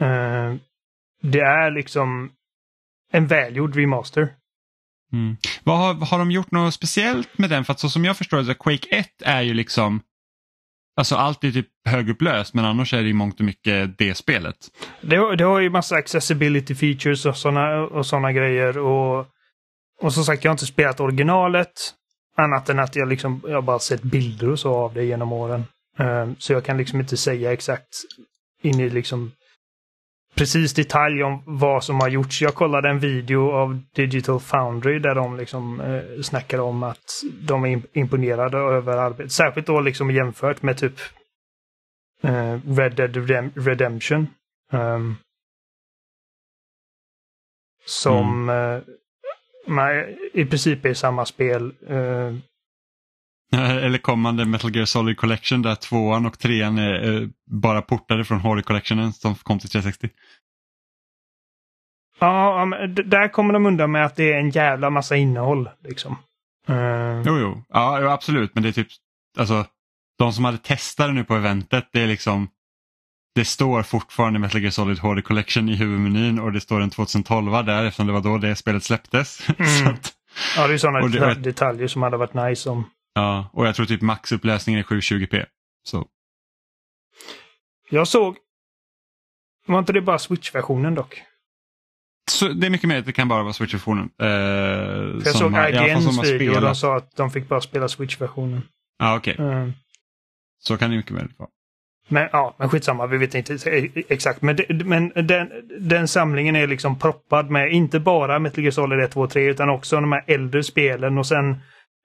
eh, 0.00 0.54
det 1.22 1.40
är 1.40 1.70
liksom 1.70 2.30
en 3.12 3.26
välgjord 3.26 3.76
remaster. 3.76 4.28
Mm. 5.12 5.36
Vad 5.64 5.78
har, 5.78 5.94
har 6.06 6.18
de 6.18 6.30
gjort 6.30 6.50
något 6.50 6.74
speciellt 6.74 7.38
med 7.38 7.50
den? 7.50 7.64
För 7.64 7.72
att 7.72 7.80
så 7.80 7.90
som 7.90 8.04
jag 8.04 8.16
förstår 8.16 8.42
det, 8.42 8.54
Quake 8.54 8.88
1 8.96 9.08
är 9.24 9.42
ju 9.42 9.54
liksom 9.54 10.00
Alltså 10.96 11.14
allt 11.16 11.44
är 11.44 11.50
typ 11.50 11.68
högupplöst 11.88 12.54
men 12.54 12.64
annars 12.64 12.94
är 12.94 13.02
det 13.02 13.08
i 13.08 13.12
mångt 13.12 13.40
och 13.40 13.46
mycket 13.46 13.98
det 13.98 14.14
spelet. 14.14 14.56
Det, 15.00 15.16
har- 15.16 15.36
det 15.36 15.44
har 15.44 15.60
ju 15.60 15.70
massa 15.70 15.96
accessibility 15.96 16.74
features 16.74 17.26
och 17.26 17.36
sådana 17.36 17.76
och 17.80 18.06
såna 18.06 18.32
grejer. 18.32 18.78
Och, 18.78 19.26
och 20.00 20.12
som 20.14 20.24
sagt, 20.24 20.44
jag 20.44 20.50
har 20.50 20.54
inte 20.54 20.66
spelat 20.66 21.00
originalet. 21.00 21.72
Annat 22.36 22.68
än 22.68 22.78
att 22.78 22.96
jag 22.96 23.08
liksom, 23.08 23.40
jag 23.46 23.64
bara 23.64 23.78
sett 23.78 24.02
bilder 24.02 24.48
och 24.48 24.58
så 24.58 24.74
av 24.74 24.94
det 24.94 25.04
genom 25.04 25.32
åren. 25.32 25.64
Um, 25.98 26.36
så 26.38 26.52
jag 26.52 26.64
kan 26.64 26.76
liksom 26.78 27.00
inte 27.00 27.16
säga 27.16 27.52
exakt 27.52 27.88
in 28.62 28.80
i 28.80 28.90
liksom 28.90 29.32
precis 30.34 30.74
detalj 30.74 31.22
om 31.22 31.42
vad 31.46 31.84
som 31.84 32.00
har 32.00 32.08
gjorts. 32.08 32.42
Jag 32.42 32.54
kollade 32.54 32.88
en 32.88 32.98
video 32.98 33.50
av 33.50 33.80
Digital 33.94 34.40
Foundry 34.40 34.98
där 34.98 35.14
de 35.14 35.36
liksom 35.36 35.80
eh, 35.80 36.20
snackar 36.22 36.58
om 36.58 36.82
att 36.82 37.22
de 37.40 37.64
är 37.64 37.68
im- 37.68 37.86
imponerade 37.92 38.58
över 38.58 38.96
arbetet. 38.96 39.32
Särskilt 39.32 39.66
då 39.66 39.80
liksom 39.80 40.10
jämfört 40.10 40.62
med 40.62 40.78
typ 40.78 40.94
eh, 42.22 42.58
Red 42.66 42.94
Dead 42.96 43.16
Redem- 43.16 43.52
Redemption. 43.54 44.26
Ehm, 44.72 45.14
som 47.86 48.48
eh, 48.48 48.78
man, 49.66 49.90
i 50.32 50.44
princip 50.44 50.84
är 50.84 50.94
samma 50.94 51.24
spel. 51.24 51.74
eh, 51.86 52.34
Eller 53.56 53.98
kommande 53.98 54.44
Metal 54.44 54.76
Gear 54.76 54.84
Solid 54.86 55.16
Collection 55.16 55.62
där 55.62 55.74
tvåan 55.74 56.26
och 56.26 56.38
trean 56.38 56.78
är 56.78 57.22
eh, 57.22 57.28
bara 57.50 57.82
portade 57.82 58.24
från 58.24 58.40
HD 58.40 58.62
Collectionen 58.62 59.12
som 59.12 59.34
kom 59.34 59.58
till 59.58 59.70
360. 59.70 60.08
Ja, 62.20 62.66
där 63.04 63.28
kommer 63.28 63.52
de 63.54 63.66
undan 63.66 63.92
med 63.92 64.04
att 64.06 64.16
det 64.16 64.32
är 64.32 64.38
en 64.38 64.50
jävla 64.50 64.90
massa 64.90 65.16
innehåll. 65.16 65.68
Liksom. 65.84 66.16
Eh, 66.68 67.22
Jo, 67.26 67.38
jo. 67.38 67.62
Ja, 67.68 68.12
absolut. 68.12 68.54
Men 68.54 68.62
det 68.62 68.68
är 68.68 68.72
typ, 68.72 68.88
alltså, 69.38 69.64
de 70.18 70.32
som 70.32 70.44
hade 70.44 70.58
testat 70.58 71.06
det 71.06 71.12
nu 71.12 71.24
på 71.24 71.34
eventet, 71.34 71.88
det 71.92 72.00
är 72.00 72.06
liksom, 72.06 72.48
det 73.34 73.44
står 73.44 73.82
fortfarande 73.82 74.38
Metal 74.38 74.60
Gear 74.60 74.70
Solid 74.70 74.98
HD 74.98 75.22
Collection 75.22 75.68
i 75.68 75.74
huvudmenyn 75.74 76.38
och 76.38 76.52
det 76.52 76.60
står 76.60 76.80
en 76.80 76.90
2012 76.90 77.52
där 77.66 77.84
eftersom 77.84 78.06
det 78.06 78.12
var 78.12 78.20
då 78.20 78.38
det 78.38 78.56
spelet 78.56 78.84
släpptes. 78.84 79.48
Mm. 79.58 79.94
Att, 79.94 80.12
ja, 80.56 80.66
det 80.66 80.74
är 80.74 80.78
sådana 80.78 80.98
det- 81.00 81.18
deta- 81.18 81.34
detaljer 81.40 81.88
som 81.88 82.02
hade 82.02 82.16
varit 82.16 82.34
nice 82.34 82.70
om. 82.70 82.84
Ja, 83.14 83.50
och 83.52 83.66
jag 83.66 83.74
tror 83.74 83.86
typ 83.86 84.02
maxupplösningen 84.02 84.78
är 84.80 84.84
720p. 84.84 85.46
Så 85.82 86.06
Jag 87.90 88.08
såg... 88.08 88.36
Var 89.66 89.78
inte 89.78 89.92
det 89.92 90.00
bara 90.00 90.18
Switch-versionen 90.18 90.94
dock? 90.94 91.22
Så 92.30 92.48
det 92.48 92.66
är 92.66 92.70
mycket 92.70 92.88
möjligt, 92.88 93.06
det 93.06 93.12
kan 93.12 93.28
bara 93.28 93.42
vara 93.42 93.52
Switch-versionen. 93.52 94.10
Eh, 94.18 94.28
jag 95.24 95.36
såg 95.36 95.52
IGNs 95.52 96.24
video 96.24 96.54
och 96.54 96.60
de 96.60 96.74
sa 96.74 96.96
att 96.96 97.16
de 97.16 97.30
fick 97.30 97.48
bara 97.48 97.60
spela 97.60 97.88
Switch-versionen. 97.88 98.62
Ja, 98.98 99.16
okej. 99.16 99.36
Mm. 99.38 99.72
Så 100.58 100.76
kan 100.76 100.90
det 100.90 100.96
mycket 100.96 101.12
möjligt 101.12 101.38
vara. 101.38 101.48
Men, 102.08 102.28
ja, 102.32 102.54
men 102.58 102.68
skitsamma, 102.68 103.06
vi 103.06 103.18
vet 103.18 103.34
inte 103.34 103.58
exakt. 104.08 104.42
Men, 104.42 104.56
det, 104.56 104.84
men 104.84 105.12
den, 105.14 105.50
den 105.80 106.08
samlingen 106.08 106.56
är 106.56 106.66
liksom 106.66 106.98
proppad 106.98 107.50
med 107.50 107.72
inte 107.72 108.00
bara 108.00 108.38
Metal 108.38 108.64
Gear 108.64 108.70
Solid 108.70 109.00
1, 109.00 109.10
2 109.10 109.20
och 109.20 109.30
3 109.30 109.50
utan 109.50 109.70
också 109.70 109.96
de 109.96 110.12
här 110.12 110.24
äldre 110.26 110.62
spelen 110.62 111.18
och 111.18 111.26
sen 111.26 111.60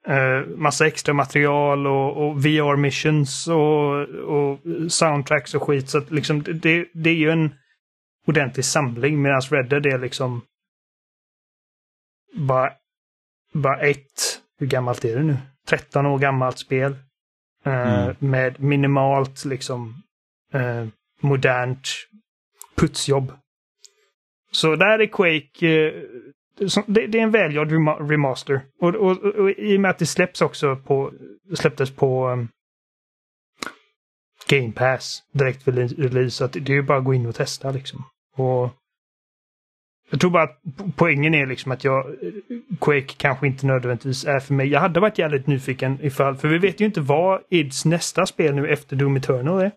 eh, 0.08 0.46
massa 0.56 0.86
extra 0.86 1.14
material 1.14 1.86
och, 1.86 2.16
och 2.16 2.44
VR 2.44 2.76
missions 2.76 3.48
och, 3.48 4.00
och 4.08 4.60
soundtracks 4.88 5.54
och 5.54 5.62
skit. 5.62 5.88
Så 5.88 5.98
att 5.98 6.10
liksom 6.10 6.42
det, 6.42 6.88
det 6.94 7.10
är 7.10 7.14
ju 7.14 7.30
en 7.30 7.54
ordentlig 8.26 8.64
samling 8.64 9.22
medan 9.22 9.40
Red 9.40 9.68
Dead 9.68 9.86
är 9.86 9.98
liksom 9.98 10.42
bara, 12.34 12.72
bara 13.52 13.80
ett, 13.80 14.40
hur 14.58 14.66
gammalt 14.66 15.04
är 15.04 15.16
det 15.16 15.22
nu? 15.22 15.36
13 15.68 16.06
år 16.06 16.18
gammalt 16.18 16.58
spel. 16.58 16.92
Eh, 17.64 18.04
Mm. 18.08 18.16
Med 18.18 18.60
minimalt 18.60 19.44
liksom 19.44 20.02
eh, 20.52 20.86
modernt 21.20 21.88
putsjobb. 22.76 23.32
Så 24.50 24.76
där 24.76 24.98
är 24.98 25.06
Quake, 25.06 25.86
eh, 25.86 26.02
det, 26.86 27.06
det 27.06 27.18
är 27.18 27.22
en 27.22 27.30
välgjord 27.30 27.72
rema- 27.72 28.08
remaster. 28.10 28.60
Och, 28.80 28.94
och, 28.94 29.10
och, 29.10 29.34
och 29.34 29.50
i 29.50 29.76
och 29.76 29.80
med 29.80 29.90
att 29.90 29.98
det 29.98 30.06
släpps 30.06 30.42
också 30.42 30.76
på, 30.76 31.12
släpptes 31.54 31.90
på 31.90 32.28
um, 32.28 32.48
Game 34.48 34.72
Pass 34.72 35.22
direkt 35.32 35.66
rele- 35.66 36.02
release. 36.02 36.30
Så 36.30 36.44
att 36.44 36.52
det 36.52 36.68
är 36.68 36.76
ju 36.76 36.82
bara 36.82 36.98
att 36.98 37.04
gå 37.04 37.14
in 37.14 37.26
och 37.26 37.34
testa 37.34 37.70
liksom. 37.70 38.04
Och 38.36 38.70
jag 40.10 40.20
tror 40.20 40.30
bara 40.30 40.42
att 40.42 40.60
po- 40.78 40.92
poängen 40.96 41.34
är 41.34 41.46
liksom 41.46 41.72
att 41.72 41.84
jag, 41.84 42.06
Quake 42.80 43.14
kanske 43.16 43.46
inte 43.46 43.66
nödvändigtvis 43.66 44.24
är 44.24 44.40
för 44.40 44.54
mig. 44.54 44.68
Jag 44.68 44.80
hade 44.80 45.00
varit 45.00 45.18
jävligt 45.18 45.46
nyfiken 45.46 45.98
ifall, 46.02 46.36
för 46.36 46.48
vi 46.48 46.58
vet 46.58 46.80
ju 46.80 46.84
inte 46.84 47.00
vad 47.00 47.40
Ids 47.50 47.84
nästa 47.84 48.26
spel 48.26 48.54
nu 48.54 48.68
efter 48.68 48.96
Doom 48.96 49.16
Eternal 49.16 49.60
är. 49.62 49.72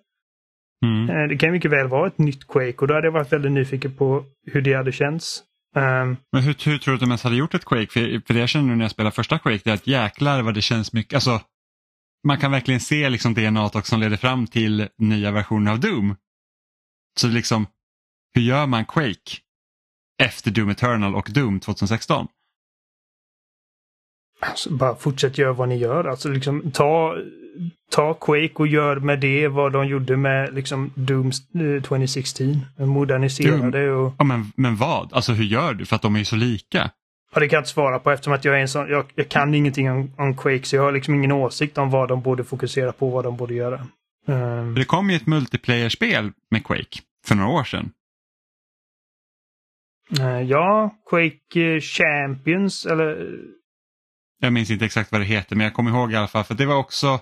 Mm. 0.85 1.09
Eh, 1.09 1.27
Det 1.27 1.37
kan 1.37 1.51
mycket 1.51 1.71
väl 1.71 1.87
vara 1.87 2.07
ett 2.07 2.17
nytt 2.17 2.47
Quake 2.47 2.77
och 2.77 2.87
då 2.87 2.93
hade 2.93 3.07
jag 3.07 3.11
varit 3.11 3.33
väldigt 3.33 3.51
nyfiken 3.51 3.95
på 3.95 4.23
hur 4.45 4.61
det 4.61 4.73
hade 4.73 4.91
känts. 4.91 5.43
Ehm, 5.75 6.17
Men 6.31 6.43
hur, 6.43 6.55
hur 6.65 6.77
tror 6.77 6.91
du 6.91 6.93
att 6.93 6.99
de 6.99 7.09
ens 7.09 7.23
hade 7.23 7.35
gjort 7.35 7.53
ett 7.53 7.65
Quake? 7.65 7.87
För, 7.91 8.25
för 8.27 8.33
det 8.33 8.39
jag 8.39 8.49
känner 8.49 8.67
nu 8.67 8.75
när 8.75 8.83
jag 8.83 8.91
spelar 8.91 9.11
första 9.11 9.39
Quake, 9.39 9.61
det 9.63 9.69
är 9.69 9.73
att 9.73 9.87
jäklar 9.87 10.41
vad 10.41 10.53
det 10.53 10.61
känns 10.61 10.93
mycket, 10.93 11.13
alltså 11.13 11.41
man 12.27 12.39
kan 12.39 12.51
verkligen 12.51 12.79
se 12.79 13.09
liksom 13.09 13.33
DNA 13.33 13.69
som 13.69 13.99
leder 13.99 14.17
fram 14.17 14.47
till 14.47 14.87
nya 14.97 15.31
versioner 15.31 15.71
av 15.71 15.79
Doom. 15.79 16.15
Så 17.19 17.27
liksom, 17.27 17.67
hur 18.33 18.41
gör 18.41 18.67
man 18.67 18.85
Quake 18.85 19.37
efter 20.23 20.51
Doom 20.51 20.69
Eternal 20.69 21.15
och 21.15 21.29
Doom 21.31 21.59
2016? 21.59 22.27
alltså, 24.41 24.73
bara 24.73 24.95
fortsätt 24.95 25.37
göra 25.37 25.53
vad 25.53 25.69
ni 25.69 25.77
gör. 25.77 26.05
Alltså 26.05 26.29
liksom 26.29 26.71
ta, 26.71 27.17
ta 27.91 28.13
Quake 28.13 28.53
och 28.55 28.67
gör 28.67 28.95
med 28.95 29.19
det 29.19 29.47
vad 29.47 29.71
de 29.71 29.87
gjorde 29.87 30.17
med 30.17 30.53
liksom 30.53 30.91
Doom 30.95 31.27
eh, 31.77 31.81
2016. 31.81 32.65
Modernisera 32.77 33.69
det 33.69 33.91
och... 33.91 34.13
Ja, 34.17 34.23
men, 34.23 34.51
men 34.55 34.75
vad? 34.75 35.13
Alltså 35.13 35.33
hur 35.33 35.43
gör 35.43 35.73
du? 35.73 35.85
För 35.85 35.95
att 35.95 36.01
de 36.01 36.15
är 36.15 36.19
ju 36.19 36.25
så 36.25 36.35
lika. 36.35 36.91
Ja, 37.33 37.39
det 37.39 37.47
kan 37.47 37.57
jag 37.57 37.61
inte 37.61 37.69
svara 37.69 37.99
på 37.99 38.11
eftersom 38.11 38.33
att 38.33 38.45
jag 38.45 38.55
är 38.57 38.59
en 38.61 38.67
sån... 38.67 38.89
Jag, 38.89 39.05
jag 39.15 39.29
kan 39.29 39.53
ingenting 39.55 39.91
om, 39.91 40.11
om 40.17 40.37
Quake 40.37 40.63
så 40.65 40.75
jag 40.75 40.83
har 40.83 40.91
liksom 40.91 41.13
ingen 41.15 41.31
åsikt 41.31 41.77
om 41.77 41.89
vad 41.89 42.09
de 42.09 42.21
borde 42.21 42.43
fokusera 42.43 42.91
på, 42.91 43.09
vad 43.09 43.23
de 43.23 43.37
borde 43.37 43.53
göra. 43.53 43.87
Ehm, 44.27 44.75
Det 44.75 44.85
kom 44.85 45.09
ju 45.09 45.15
ett 45.15 45.27
multiplayer-spel 45.27 46.31
med 46.51 46.63
Quake 46.65 46.99
för 47.25 47.35
några 47.35 47.49
år 47.49 47.63
sedan. 47.63 47.91
eh, 50.19 50.41
ja, 50.41 50.95
Quake 51.09 51.61
eh, 51.75 51.79
Champions 51.81 52.85
eller... 52.85 53.37
Jag 54.43 54.53
minns 54.53 54.71
inte 54.71 54.85
exakt 54.85 55.11
vad 55.11 55.21
det 55.21 55.25
heter 55.25 55.55
men 55.55 55.63
jag 55.63 55.73
kommer 55.73 55.91
ihåg 55.91 56.11
i 56.11 56.15
alla 56.15 56.27
fall 56.27 56.43
för 56.43 56.55
det 56.55 56.65
var 56.65 56.75
också, 56.75 57.19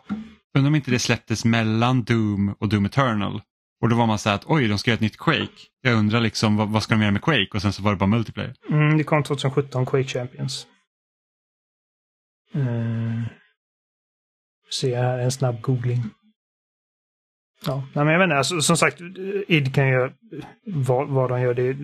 undrar 0.53 0.69
om 0.69 0.75
inte 0.75 0.91
det 0.91 0.99
släpptes 0.99 1.45
mellan 1.45 2.03
Doom 2.03 2.55
och 2.59 2.69
Doom 2.69 2.85
Eternal. 2.85 3.41
Och 3.81 3.89
då 3.89 3.95
var 3.95 4.07
man 4.07 4.19
så 4.19 4.29
här 4.29 4.35
att 4.35 4.45
oj, 4.45 4.67
de 4.67 4.77
ska 4.77 4.91
göra 4.91 4.95
ett 4.95 5.01
nytt 5.01 5.17
Quake. 5.17 5.67
Jag 5.81 5.93
undrar 5.93 6.21
liksom 6.21 6.57
vad, 6.57 6.69
vad 6.69 6.83
ska 6.83 6.95
de 6.95 7.01
göra 7.01 7.11
med 7.11 7.21
Quake 7.21 7.49
och 7.53 7.61
sen 7.61 7.73
så 7.73 7.83
var 7.83 7.91
det 7.91 7.97
bara 7.97 8.09
multiplayer. 8.09 8.55
Mm, 8.69 8.97
det 8.97 9.03
kom 9.03 9.23
2017, 9.23 9.85
Quake 9.85 10.07
Champions. 10.07 10.67
Uh, 12.55 13.23
se 14.69 14.95
här, 14.95 15.19
en 15.19 15.31
snabb 15.31 15.61
googling. 15.61 16.03
Ja, 17.65 17.87
nej, 17.93 18.05
men 18.05 18.07
jag 18.07 18.19
vet 18.19 18.25
inte, 18.25 18.37
alltså, 18.37 18.61
som 18.61 18.77
sagt, 18.77 19.01
id 19.47 19.75
kan 19.75 19.87
göra 19.87 20.11
vad, 20.65 21.07
vad 21.07 21.29
de 21.29 21.41
gör. 21.41 21.53
Det 21.53 21.77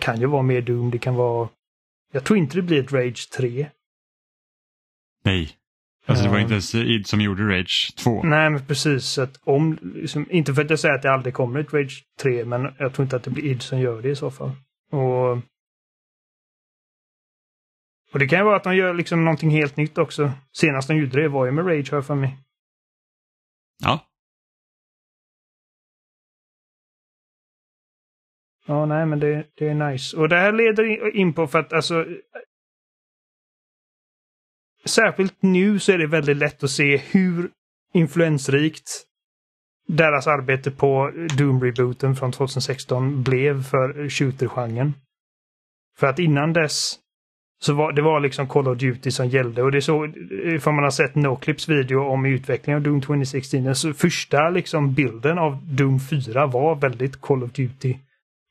kan 0.00 0.20
ju 0.20 0.26
vara 0.26 0.42
mer 0.42 0.60
Doom, 0.60 0.90
det 0.90 0.98
kan 0.98 1.14
vara... 1.14 1.48
Jag 2.12 2.24
tror 2.24 2.38
inte 2.38 2.56
det 2.56 2.62
blir 2.62 2.84
ett 2.84 2.92
Rage 2.92 3.30
3. 3.30 3.66
Nej. 5.28 5.50
Alltså 6.06 6.24
det 6.24 6.30
var 6.30 6.36
Ja. 6.36 6.42
inte 6.42 6.52
ens 6.54 6.74
id 6.74 7.06
som 7.06 7.20
gjorde 7.20 7.42
Rage 7.58 7.94
2. 7.98 8.22
Nej, 8.22 8.50
men 8.50 8.66
precis. 8.66 9.18
Att 9.18 9.40
om, 9.42 9.78
liksom, 9.82 10.26
inte 10.30 10.54
för 10.54 10.62
att 10.64 10.70
jag 10.70 10.78
säger 10.80 10.94
att 10.94 11.02
det 11.02 11.12
aldrig 11.12 11.34
kommer 11.34 11.60
ett 11.60 11.72
Rage 11.72 12.04
3, 12.22 12.44
men 12.44 12.62
jag 12.78 12.94
tror 12.94 13.04
inte 13.04 13.16
att 13.16 13.22
det 13.24 13.30
blir 13.30 13.44
id 13.44 13.62
som 13.62 13.80
gör 13.80 14.02
det 14.02 14.08
i 14.08 14.16
så 14.16 14.30
fall. 14.30 14.50
Och, 14.92 15.30
och 18.12 18.18
det 18.18 18.28
kan 18.28 18.38
ju 18.38 18.44
vara 18.44 18.56
att 18.56 18.64
de 18.64 18.76
gör 18.76 18.94
liksom 18.94 19.24
någonting 19.24 19.50
helt 19.50 19.76
nytt 19.76 19.98
också. 19.98 20.32
Senast 20.52 20.88
de 20.88 20.94
gjorde 20.96 21.22
det 21.22 21.28
var 21.28 21.46
ju 21.46 21.52
med 21.52 21.66
Rage, 21.66 21.90
har 21.90 21.96
jag 21.98 22.06
för 22.06 22.14
mig. 22.14 22.36
Ja. 23.84 24.04
Ja, 28.66 28.86
nej, 28.86 29.06
men 29.06 29.20
det, 29.20 29.46
det 29.54 29.68
är 29.68 29.74
nice. 29.90 30.16
Och 30.16 30.28
det 30.28 30.36
här 30.36 30.52
leder 30.52 30.84
in- 30.84 31.16
in 31.20 31.32
på 31.32 31.46
för 31.46 31.58
att 31.58 31.72
alltså... 31.72 32.06
Särskilt 34.84 35.34
nu 35.40 35.78
så 35.78 35.92
är 35.92 35.98
det 35.98 36.06
väldigt 36.06 36.36
lätt 36.36 36.64
att 36.64 36.70
se 36.70 36.96
hur 36.96 37.50
influensrikt 37.92 39.04
deras 39.88 40.26
arbete 40.26 40.70
på 40.70 41.10
Doom-rebooten 41.38 42.14
från 42.14 42.32
2016 42.32 43.22
blev 43.22 43.62
för 43.62 44.08
shooter-genren. 44.08 44.94
För 45.98 46.06
att 46.06 46.18
innan 46.18 46.52
dess 46.52 46.98
så 47.60 47.74
var 47.74 47.92
det 47.92 48.02
var 48.02 48.20
liksom 48.20 48.48
Call 48.48 48.68
of 48.68 48.78
Duty 48.78 49.10
som 49.10 49.28
gällde 49.28 49.62
och 49.62 49.72
det 49.72 49.78
är 49.78 49.80
så, 49.80 50.06
ifall 50.44 50.74
man 50.74 50.84
har 50.84 50.90
sett 50.90 51.14
Noclips 51.14 51.68
video 51.68 52.00
om 52.00 52.26
utvecklingen 52.26 52.76
av 52.76 52.82
Doom 52.82 53.00
2016, 53.00 53.74
så 53.74 53.92
första 53.92 54.50
liksom 54.50 54.94
bilden 54.94 55.38
av 55.38 55.58
Doom 55.66 56.00
4 56.00 56.46
var 56.46 56.74
väldigt 56.74 57.20
Call 57.20 57.44
of 57.44 57.52
Duty. 57.52 57.96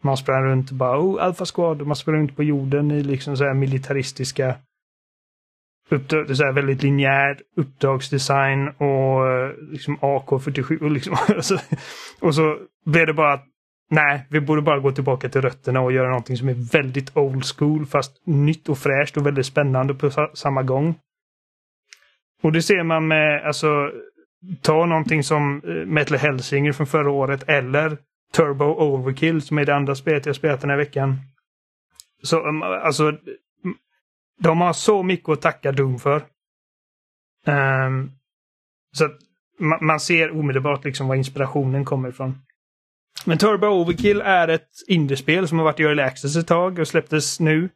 Man 0.03 0.17
sprang 0.17 0.43
runt 0.43 0.69
och 0.69 0.75
bara 0.75 0.99
oh, 0.99 1.23
Alpha 1.23 1.45
Squad 1.45 1.81
och 1.81 1.87
man 1.87 1.95
sprang 1.95 2.15
runt 2.15 2.35
på 2.35 2.43
jorden 2.43 2.91
i 2.91 3.03
liksom 3.03 3.37
så 3.37 3.43
här 3.43 3.53
militaristiska 3.53 4.55
uppdrag, 5.89 6.37
så 6.37 6.43
här 6.43 6.53
väldigt 6.53 6.83
linjär 6.83 7.39
uppdragsdesign 7.55 8.67
och 8.67 9.27
eh, 9.27 9.51
liksom 9.71 9.97
AK47 9.97 10.81
och 10.81 10.91
liksom 10.91 11.13
och 11.13 11.19
så, 11.27 11.33
alltså, 11.33 11.59
och 12.19 12.35
så 12.35 12.57
blev 12.85 13.07
det 13.07 13.13
bara 13.13 13.33
att 13.33 13.45
nej, 13.89 14.25
vi 14.29 14.41
borde 14.41 14.61
bara 14.61 14.79
gå 14.79 14.91
tillbaka 14.91 15.29
till 15.29 15.41
rötterna 15.41 15.81
och 15.81 15.91
göra 15.91 16.07
någonting 16.07 16.37
som 16.37 16.49
är 16.49 16.71
väldigt 16.71 17.17
old 17.17 17.45
school 17.45 17.85
fast 17.85 18.21
nytt 18.25 18.69
och 18.69 18.77
fräscht 18.77 19.17
och 19.17 19.25
väldigt 19.25 19.45
spännande 19.45 19.93
på 19.93 20.29
samma 20.33 20.63
gång. 20.63 20.95
Och 22.43 22.51
det 22.51 22.61
ser 22.61 22.83
man 22.83 23.07
med, 23.07 23.45
alltså, 23.45 23.91
ta 24.61 24.85
någonting 24.85 25.23
som 25.23 25.61
eh, 25.65 25.85
Metal 25.85 26.17
Hellsinger 26.17 26.71
från 26.71 26.87
förra 26.87 27.11
året 27.11 27.43
eller 27.49 27.97
Turbo 28.33 28.65
Overkill 28.65 29.41
som 29.41 29.57
är 29.57 29.65
det 29.65 29.75
andra 29.75 29.95
spelet 29.95 30.25
jag 30.25 30.35
spelat 30.35 30.61
den 30.61 30.69
här 30.69 30.77
veckan. 30.77 31.15
Så 32.23 32.47
um, 32.47 32.63
alltså, 32.63 33.17
de 34.37 34.61
har 34.61 34.73
så 34.73 35.03
mycket 35.03 35.29
att 35.29 35.41
tacka 35.41 35.71
Doom 35.71 35.99
för. 35.99 36.23
Ehm, 37.45 38.11
så 38.95 39.05
att 39.05 39.17
man, 39.59 39.85
man 39.85 39.99
ser 39.99 40.31
omedelbart 40.31 40.85
liksom 40.85 41.07
var 41.07 41.15
inspirationen 41.15 41.85
kommer 41.85 42.09
ifrån. 42.09 42.41
Men 43.25 43.37
Turbo 43.37 43.67
Overkill 43.67 44.21
är 44.21 44.47
ett 44.47 44.69
indiespel 44.87 45.47
som 45.47 45.57
har 45.57 45.65
varit 45.65 45.79
i 45.79 45.83
Early 45.83 46.01
Access 46.01 46.35
ett 46.35 46.47
tag 46.47 46.79
och 46.79 46.87
släpptes 46.87 47.39
nu 47.39 47.69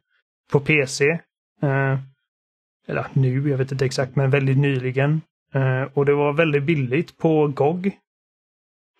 på 0.52 0.60
PC. 0.60 1.10
Eh, 1.62 1.98
eller 2.86 3.06
nu, 3.12 3.50
jag 3.50 3.58
vet 3.58 3.72
inte 3.72 3.84
exakt, 3.84 4.16
men 4.16 4.30
väldigt 4.30 4.58
nyligen. 4.58 5.20
Eh, 5.54 5.82
och 5.94 6.06
det 6.06 6.14
var 6.14 6.32
väldigt 6.32 6.62
billigt 6.62 7.18
på 7.18 7.48
GOG. 7.48 7.90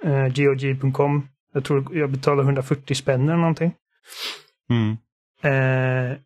Uh, 0.04 0.28
GOG.com. 0.28 1.28
Jag 1.52 1.64
tror 1.64 1.96
jag 1.96 2.10
betalade 2.10 2.42
140 2.42 2.94
spänn 2.94 3.28
eller 3.28 3.36
någonting. 3.36 3.74
Mm. 4.70 4.96
Eh, 5.42 6.18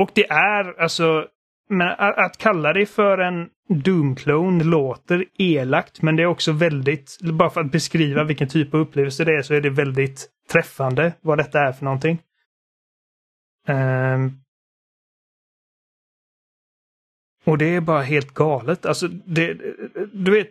och 0.00 0.10
det 0.14 0.30
är 0.30 0.80
alltså, 0.80 1.26
men 1.68 1.88
att, 1.98 2.38
kalla 2.38 2.72
det 2.72 2.86
för 2.86 3.18
en 3.18 3.48
Doom-clone 3.68 4.64
låter 4.64 5.24
elakt, 5.38 6.02
men 6.02 6.16
det 6.16 6.22
är 6.22 6.26
också 6.26 6.52
väldigt, 6.52 7.18
bara 7.32 7.50
för 7.50 7.60
att 7.60 7.72
beskriva 7.72 8.24
vilken 8.24 8.48
typ 8.48 8.74
av 8.74 8.80
upplevelse 8.80 9.24
det 9.24 9.32
är, 9.32 9.42
så 9.42 9.54
är 9.54 9.60
det 9.60 9.70
väldigt 9.70 10.28
träffande 10.52 11.12
vad 11.20 11.38
detta 11.38 11.58
är 11.58 11.72
för 11.72 11.84
någonting. 11.84 12.22
Um, 13.68 14.40
och 17.44 17.58
det 17.58 17.74
är 17.76 17.80
bara 17.80 18.02
helt 18.02 18.34
galet. 18.34 18.86
Alltså, 18.86 19.08
det, 19.08 19.54
du 20.12 20.30
vet 20.30 20.50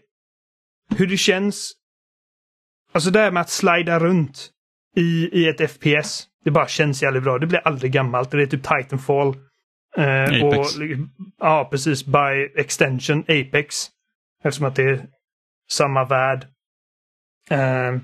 hur 0.97 1.07
det 1.07 1.17
känns 1.17 1.79
Alltså 2.91 3.11
det 3.11 3.19
här 3.19 3.31
med 3.31 3.41
att 3.41 3.49
slida 3.49 3.99
runt 3.99 4.51
i, 4.95 5.29
i 5.41 5.47
ett 5.47 5.71
FPS. 5.71 6.28
Det 6.43 6.51
bara 6.51 6.67
känns 6.67 7.03
jävligt 7.03 7.23
bra. 7.23 7.37
Det 7.37 7.47
blir 7.47 7.67
aldrig 7.67 7.91
gammalt. 7.91 8.31
Det 8.31 8.41
är 8.41 8.45
typ 8.45 8.63
Titanfall. 8.63 9.35
Eh, 9.97 10.45
och, 10.45 10.65
ja, 11.39 11.67
precis. 11.71 12.05
By 12.05 12.51
extension 12.55 13.19
Apex. 13.19 13.87
Eftersom 14.43 14.65
att 14.65 14.75
det 14.75 14.83
är 14.83 15.05
samma 15.71 16.05
värld. 16.05 16.47
Eh, 17.49 18.01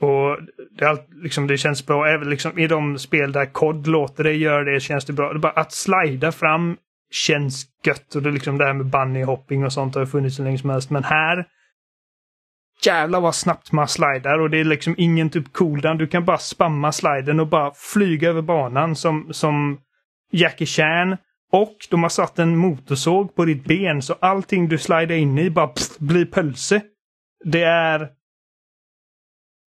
och 0.00 0.38
det, 0.78 0.84
är 0.84 0.88
allt, 0.88 1.06
liksom, 1.22 1.46
det 1.46 1.58
känns 1.58 1.86
bra. 1.86 2.06
Även 2.06 2.30
liksom, 2.30 2.58
i 2.58 2.66
de 2.66 2.98
spel 2.98 3.32
där 3.32 3.46
kod 3.46 3.86
låter 3.86 4.24
det 4.24 4.32
göra 4.32 4.64
det 4.64 4.80
känns 4.80 5.04
det 5.04 5.12
bra. 5.12 5.32
Det 5.32 5.38
bara 5.38 5.52
att 5.52 5.72
slida 5.72 6.32
fram 6.32 6.76
känns 7.10 7.66
gött. 7.84 8.14
Och 8.14 8.22
det, 8.22 8.30
liksom 8.30 8.58
det 8.58 8.64
här 8.64 8.74
med 8.74 8.86
bunny 8.86 9.22
hopping 9.22 9.64
och 9.64 9.72
sånt 9.72 9.94
har 9.94 10.06
funnits 10.06 10.38
hur 10.38 10.44
länge 10.44 10.58
som 10.58 10.70
helst. 10.70 10.90
Men 10.90 11.04
här 11.04 11.46
jävlar 12.86 13.20
vad 13.20 13.34
snabbt 13.34 13.72
man 13.72 13.88
slidar 13.88 14.38
och 14.38 14.50
det 14.50 14.58
är 14.58 14.64
liksom 14.64 14.94
ingen 14.98 15.30
typ 15.30 15.52
cooldown. 15.52 15.98
Du 15.98 16.06
kan 16.06 16.24
bara 16.24 16.38
spamma 16.38 16.92
sliden 16.92 17.40
och 17.40 17.46
bara 17.46 17.72
flyga 17.74 18.28
över 18.28 18.42
banan 18.42 18.96
som, 18.96 19.28
som 19.32 19.80
Jackie 20.32 20.66
Chan. 20.66 21.16
Och 21.52 21.76
de 21.90 22.02
har 22.02 22.10
satt 22.10 22.38
en 22.38 22.56
motorsåg 22.56 23.34
på 23.34 23.44
ditt 23.44 23.64
ben 23.64 24.02
så 24.02 24.14
allting 24.20 24.68
du 24.68 24.78
slidar 24.78 25.12
in 25.12 25.38
i 25.38 25.50
bara 25.50 25.68
pst, 25.68 25.98
blir 25.98 26.24
pölse. 26.24 26.82
Det 27.44 27.62
är 27.62 28.08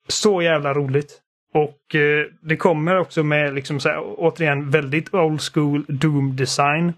så 0.08 0.42
jävla 0.42 0.74
roligt. 0.74 1.22
Och 1.54 1.96
eh, 1.96 2.26
det 2.42 2.58
kommer 2.58 2.98
också 2.98 3.24
med 3.24 3.54
liksom 3.54 3.80
så 3.80 3.90
här, 3.90 4.04
återigen 4.18 4.70
väldigt 4.70 5.14
old 5.14 5.42
school 5.42 5.86
Doom 5.88 6.36
design. 6.36 6.94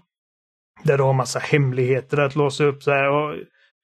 Där 0.82 0.98
du 0.98 1.04
har 1.04 1.12
massa 1.12 1.38
hemligheter 1.38 2.18
att 2.18 2.36
låsa 2.36 2.64
upp 2.64 2.82
så 2.82 2.90
här, 2.90 3.08
och 3.08 3.36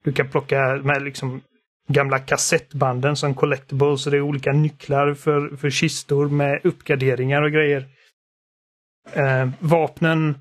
du 0.04 0.12
kan 0.12 0.28
plocka 0.28 0.80
med 0.84 1.02
liksom 1.02 1.40
gamla 1.88 2.18
kassettbanden 2.18 3.16
som 3.16 3.34
collectibles. 3.34 4.02
Så 4.02 4.10
det 4.10 4.16
är 4.16 4.20
olika 4.20 4.52
nycklar 4.52 5.14
för, 5.14 5.56
för 5.56 5.70
kistor 5.70 6.28
med 6.28 6.60
uppgraderingar 6.64 7.42
och 7.42 7.52
grejer. 7.52 7.88
Eh, 9.12 9.48
vapnen. 9.58 10.38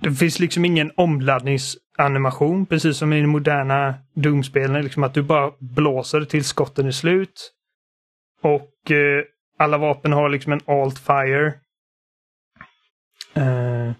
Det 0.00 0.12
finns 0.12 0.38
liksom 0.38 0.64
ingen 0.64 0.92
omladdningsanimation, 0.96 2.66
precis 2.66 2.96
som 2.96 3.12
i 3.12 3.20
de 3.20 3.26
moderna 3.26 3.94
Doom-spelen. 4.14 4.82
Liksom 4.82 5.04
att 5.04 5.14
du 5.14 5.22
bara 5.22 5.52
blåser 5.58 6.24
till 6.24 6.44
skotten 6.44 6.86
är 6.86 6.90
slut. 6.90 7.52
Och 8.42 8.90
eh, 8.90 9.24
alla 9.58 9.78
vapen 9.78 10.12
har 10.12 10.28
liksom 10.28 10.52
en 10.52 10.60
alt 10.66 10.98
fire. 10.98 11.46
Eh, 13.34 13.92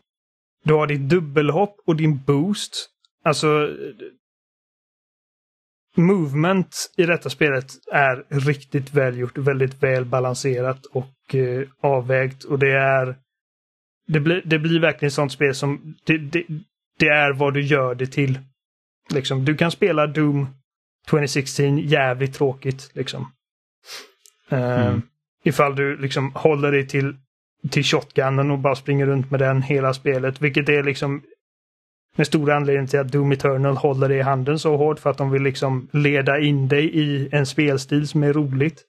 du 0.65 0.75
har 0.75 0.87
ditt 0.87 1.09
dubbelhopp 1.09 1.77
och 1.87 1.97
din 1.97 2.25
boost. 2.25 2.91
Alltså, 3.25 3.77
movement 5.97 6.91
i 6.97 7.07
detta 7.07 7.31
spelet 7.31 7.73
är 7.93 8.25
riktigt 8.29 8.95
välgjort, 8.95 9.39
väldigt 9.39 9.83
väl 9.83 10.05
balanserat 10.05 10.87
och 10.87 11.35
eh, 11.35 11.69
avvägt. 11.81 12.45
Och 12.45 12.59
det 12.59 12.73
är... 12.73 13.17
Det, 14.07 14.21
blir, 14.21 14.43
det 14.45 14.59
blir 14.59 14.81
verkligen 14.81 15.07
ett 15.07 15.15
sånt 15.15 15.33
spel 15.33 15.55
som... 15.55 15.95
Det, 16.05 16.19
det, 16.19 16.45
det, 16.99 17.09
är 17.09 17.33
vad 17.33 17.55
du 17.55 17.61
gör 17.61 17.95
det 17.95 18.07
till. 18.07 18.39
Liksom, 19.11 19.45
du 19.45 19.57
kan 19.57 19.71
spela 19.71 20.07
Doom 20.07 20.47
2016 21.11 21.79
jävligt 21.79 22.35
tråkigt. 22.35 22.91
Liksom. 22.95 23.33
Uh, 24.53 24.59
mm. 24.59 25.03
Ifall 25.45 25.77
du 25.77 25.97
liksom 25.97 26.33
håller 26.35 26.73
dig 26.73 26.89
till, 26.89 27.17
till 27.71 27.85
shotgunnen 27.85 28.51
och 28.51 28.59
bara 28.59 28.75
springer 28.75 29.07
runt 29.07 29.31
med 29.31 29.41
den 29.41 29.63
hela 29.63 29.95
spelet. 29.95 30.41
Vilket 30.41 30.69
är 30.69 30.83
liksom 30.83 31.23
den 32.17 32.27
stora 32.27 32.57
anledningen 32.57 32.87
till 32.87 33.01
att 33.01 33.13
Doom 33.13 33.33
Eternal 33.33 33.77
håller 33.77 34.09
dig 34.09 34.19
i 34.19 34.23
handen 34.23 34.59
så 34.59 34.77
hårt 34.77 35.01
för 35.01 35.11
att 35.11 35.19
de 35.19 35.31
vill 35.31 35.43
liksom 35.43 35.89
leda 35.93 36.41
in 36.41 36.69
dig 36.69 36.97
i 36.99 37.29
en 37.33 37.47
spelstil 37.47 38.09
som 38.09 38.23
är 38.23 38.33
roligt. 38.33 38.85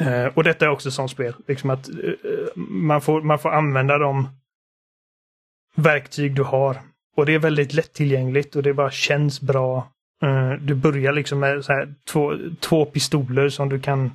uh, 0.00 0.26
och 0.34 0.44
detta 0.44 0.64
är 0.64 0.70
också 0.70 0.90
sånt 0.90 1.10
spel. 1.10 1.34
Liksom 1.48 1.70
att 1.70 1.88
uh, 1.88 2.14
man, 2.56 3.00
får, 3.00 3.22
man 3.22 3.38
får 3.38 3.50
använda 3.50 3.98
de 3.98 4.28
verktyg 5.74 6.34
du 6.34 6.42
har. 6.42 6.76
Och 7.16 7.26
det 7.26 7.34
är 7.34 7.38
väldigt 7.38 7.72
lättillgängligt 7.72 8.56
och 8.56 8.62
det 8.62 8.74
bara 8.74 8.90
känns 8.90 9.40
bra. 9.40 9.92
Uh, 10.24 10.52
du 10.52 10.74
börjar 10.74 11.12
liksom 11.12 11.38
med 11.38 11.64
så 11.64 11.72
här, 11.72 11.94
två, 12.08 12.32
två 12.60 12.84
pistoler 12.84 13.48
som 13.48 13.68
du 13.68 13.80
kan 13.80 14.10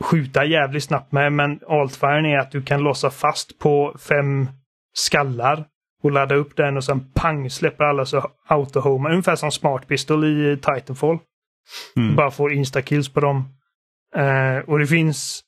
skjuta 0.00 0.44
jävligt 0.44 0.84
snabbt 0.84 1.12
med, 1.12 1.32
men 1.32 1.60
altfiren 1.68 2.26
är 2.26 2.38
att 2.38 2.50
du 2.50 2.62
kan 2.62 2.80
låsa 2.80 3.10
fast 3.10 3.58
på 3.58 3.96
fem 4.08 4.48
skallar 4.94 5.64
och 6.02 6.10
ladda 6.10 6.34
upp 6.34 6.56
den 6.56 6.76
och 6.76 6.84
sen 6.84 7.12
pang 7.14 7.50
släpper 7.50 7.84
alla 7.84 8.04
så 8.04 8.30
autohoma. 8.48 9.10
Ungefär 9.10 9.36
som 9.36 9.50
Smart 9.50 9.88
Pistol 9.88 10.24
i 10.24 10.56
Titanfall. 10.56 11.18
Mm. 11.96 12.16
Bara 12.16 12.30
får 12.30 12.52
instakills 12.52 13.08
på 13.08 13.20
dem. 13.20 13.48
Uh, 14.16 14.58
och 14.58 14.78
det 14.78 14.86
finns 14.86 15.42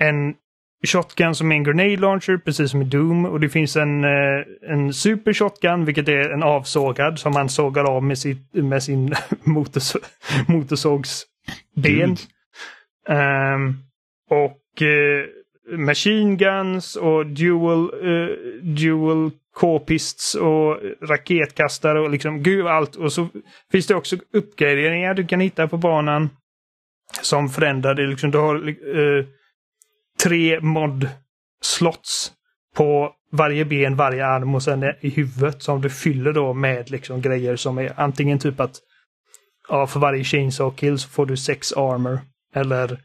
en 0.00 0.34
shotgun 0.86 1.34
som 1.34 1.52
är 1.52 1.56
en 1.56 1.64
grenade 1.64 1.96
launcher, 1.96 2.38
precis 2.38 2.70
som 2.70 2.82
i 2.82 2.84
Doom. 2.84 3.24
Och 3.24 3.40
det 3.40 3.48
finns 3.48 3.76
en, 3.76 4.04
uh, 4.04 4.44
en 4.70 4.92
super 4.92 5.32
shotgun, 5.32 5.84
vilket 5.84 6.08
är 6.08 6.30
en 6.30 6.42
avsågad 6.42 7.18
som 7.18 7.32
man 7.32 7.48
sågar 7.48 7.84
av 7.84 8.02
med, 8.02 8.18
sitt, 8.18 8.54
med 8.54 8.82
sin 8.82 9.14
motors 9.44 9.96
motorsågsben. 10.48 12.16
Um, 13.08 13.84
och 14.34 14.82
eh, 14.82 15.24
machine 15.78 16.36
guns 16.36 16.96
och 16.96 17.26
dual, 17.26 17.90
eh, 18.02 18.36
dual 18.62 19.30
k-pists 19.54 20.34
och 20.34 20.78
raketkastare 21.02 22.00
och 22.00 22.10
liksom 22.10 22.42
gud 22.42 22.66
allt. 22.66 22.96
Och 22.96 23.12
så 23.12 23.28
finns 23.72 23.86
det 23.86 23.94
också 23.94 24.16
uppgraderingar 24.32 25.14
du 25.14 25.26
kan 25.26 25.40
hitta 25.40 25.68
på 25.68 25.76
banan. 25.76 26.28
Som 27.22 27.48
förändrar 27.48 27.94
det. 27.94 28.06
Liksom, 28.06 28.30
du 28.30 28.38
har 28.38 28.68
eh, 28.68 29.24
tre 30.22 30.60
mod-slots 30.60 32.32
på 32.76 33.12
varje 33.32 33.64
ben, 33.64 33.96
varje 33.96 34.26
arm 34.26 34.54
och 34.54 34.62
sen 34.62 34.84
i 35.00 35.08
huvudet 35.08 35.62
som 35.62 35.80
du 35.80 35.90
fyller 35.90 36.32
då 36.32 36.54
med 36.54 36.90
liksom 36.90 37.20
grejer 37.20 37.56
som 37.56 37.78
är 37.78 37.92
antingen 37.96 38.38
typ 38.38 38.60
att 38.60 38.76
ja, 39.68 39.86
för 39.86 40.00
varje 40.00 40.24
chainsaw 40.24 40.76
kill 40.76 40.98
så 40.98 41.08
får 41.08 41.26
du 41.26 41.36
sex 41.36 41.72
armor. 41.72 42.20
Eller 42.54 42.98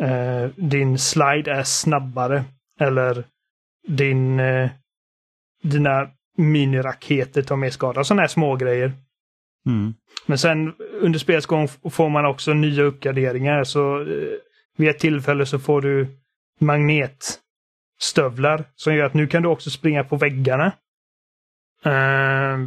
eh, 0.00 0.50
din 0.56 0.98
slide 0.98 1.52
är 1.52 1.62
snabbare. 1.62 2.44
Eller 2.80 3.24
din, 3.88 4.40
eh, 4.40 4.70
dina 5.62 6.08
miniraketer 6.36 7.42
tar 7.42 7.56
mer 7.56 7.70
skada. 7.70 8.04
Sådana 8.04 8.22
här 8.22 8.28
små 8.28 8.56
grejer. 8.56 8.92
Mm. 9.66 9.94
Men 10.26 10.38
sen 10.38 10.74
under 11.00 11.18
spelets 11.18 11.46
gång 11.46 11.68
får 11.68 12.08
man 12.08 12.26
också 12.26 12.52
nya 12.52 12.82
uppgraderingar. 12.82 13.64
Så 13.64 14.00
eh, 14.00 14.06
vid 14.76 14.88
ett 14.88 14.98
tillfälle 14.98 15.46
så 15.46 15.58
får 15.58 15.80
du 15.80 16.06
magnetstövlar 16.60 18.64
som 18.76 18.94
gör 18.94 19.04
att 19.04 19.14
nu 19.14 19.26
kan 19.26 19.42
du 19.42 19.48
också 19.48 19.70
springa 19.70 20.04
på 20.04 20.16
väggarna. 20.16 20.72
Uh, 21.86 22.66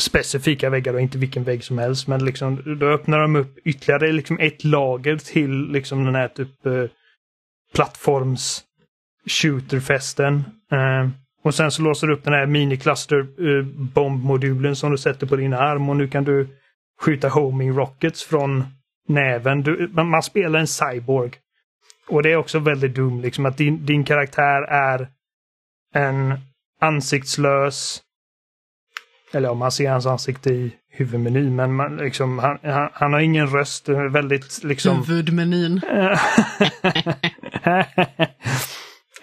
specifika 0.00 0.70
väggar 0.70 0.94
och 0.94 1.00
inte 1.00 1.18
vilken 1.18 1.44
vägg 1.44 1.64
som 1.64 1.78
helst. 1.78 2.08
Men 2.08 2.24
liksom, 2.24 2.78
då 2.80 2.86
öppnar 2.86 3.18
de 3.18 3.36
upp 3.36 3.58
ytterligare 3.64 4.12
liksom 4.12 4.38
ett 4.40 4.64
lager 4.64 5.16
till 5.16 5.72
liksom 5.72 6.04
den 6.04 6.14
här 6.14 6.28
typ 6.28 6.66
eh, 6.66 6.84
plattforms 7.74 8.64
shooterfesten. 9.26 10.44
Eh, 10.72 11.08
och 11.42 11.54
sen 11.54 11.70
så 11.70 11.82
låser 11.82 12.06
du 12.06 12.12
upp 12.12 12.24
den 12.24 12.32
här 12.32 12.46
minikluster 12.46 13.18
eh, 13.18 13.64
bombmodulen 13.94 14.76
som 14.76 14.90
du 14.90 14.98
sätter 14.98 15.26
på 15.26 15.36
din 15.36 15.52
arm 15.52 15.88
och 15.88 15.96
nu 15.96 16.08
kan 16.08 16.24
du 16.24 16.48
skjuta 17.00 17.28
homing 17.28 17.72
rockets 17.72 18.24
från 18.24 18.64
näven. 19.08 19.62
Du, 19.62 19.90
man, 19.92 20.08
man, 20.08 20.22
spelar 20.22 20.58
en 20.58 20.66
cyborg. 20.66 21.30
Och 22.08 22.22
det 22.22 22.32
är 22.32 22.36
också 22.36 22.58
väldigt 22.58 22.94
dumt 22.94 23.22
liksom 23.22 23.46
att 23.46 23.56
din, 23.56 23.86
din 23.86 24.04
karaktär 24.04 24.62
är 24.62 25.08
en 25.94 26.34
ansiktslös 26.80 28.02
eller 29.32 29.48
om 29.48 29.58
man 29.58 29.72
ser 29.72 29.90
hans 29.90 30.06
ansikte 30.06 30.50
i 30.50 30.72
huvudmenyn, 30.90 31.56
men 31.56 31.74
man, 31.74 31.96
liksom, 31.96 32.38
han, 32.38 32.58
han, 32.62 32.88
han, 32.92 33.12
har 33.12 33.20
ingen 33.20 33.46
röst. 33.46 33.88
Väldigt 33.88 34.64
liksom... 34.64 34.96
Huvudmenyn. 34.96 35.80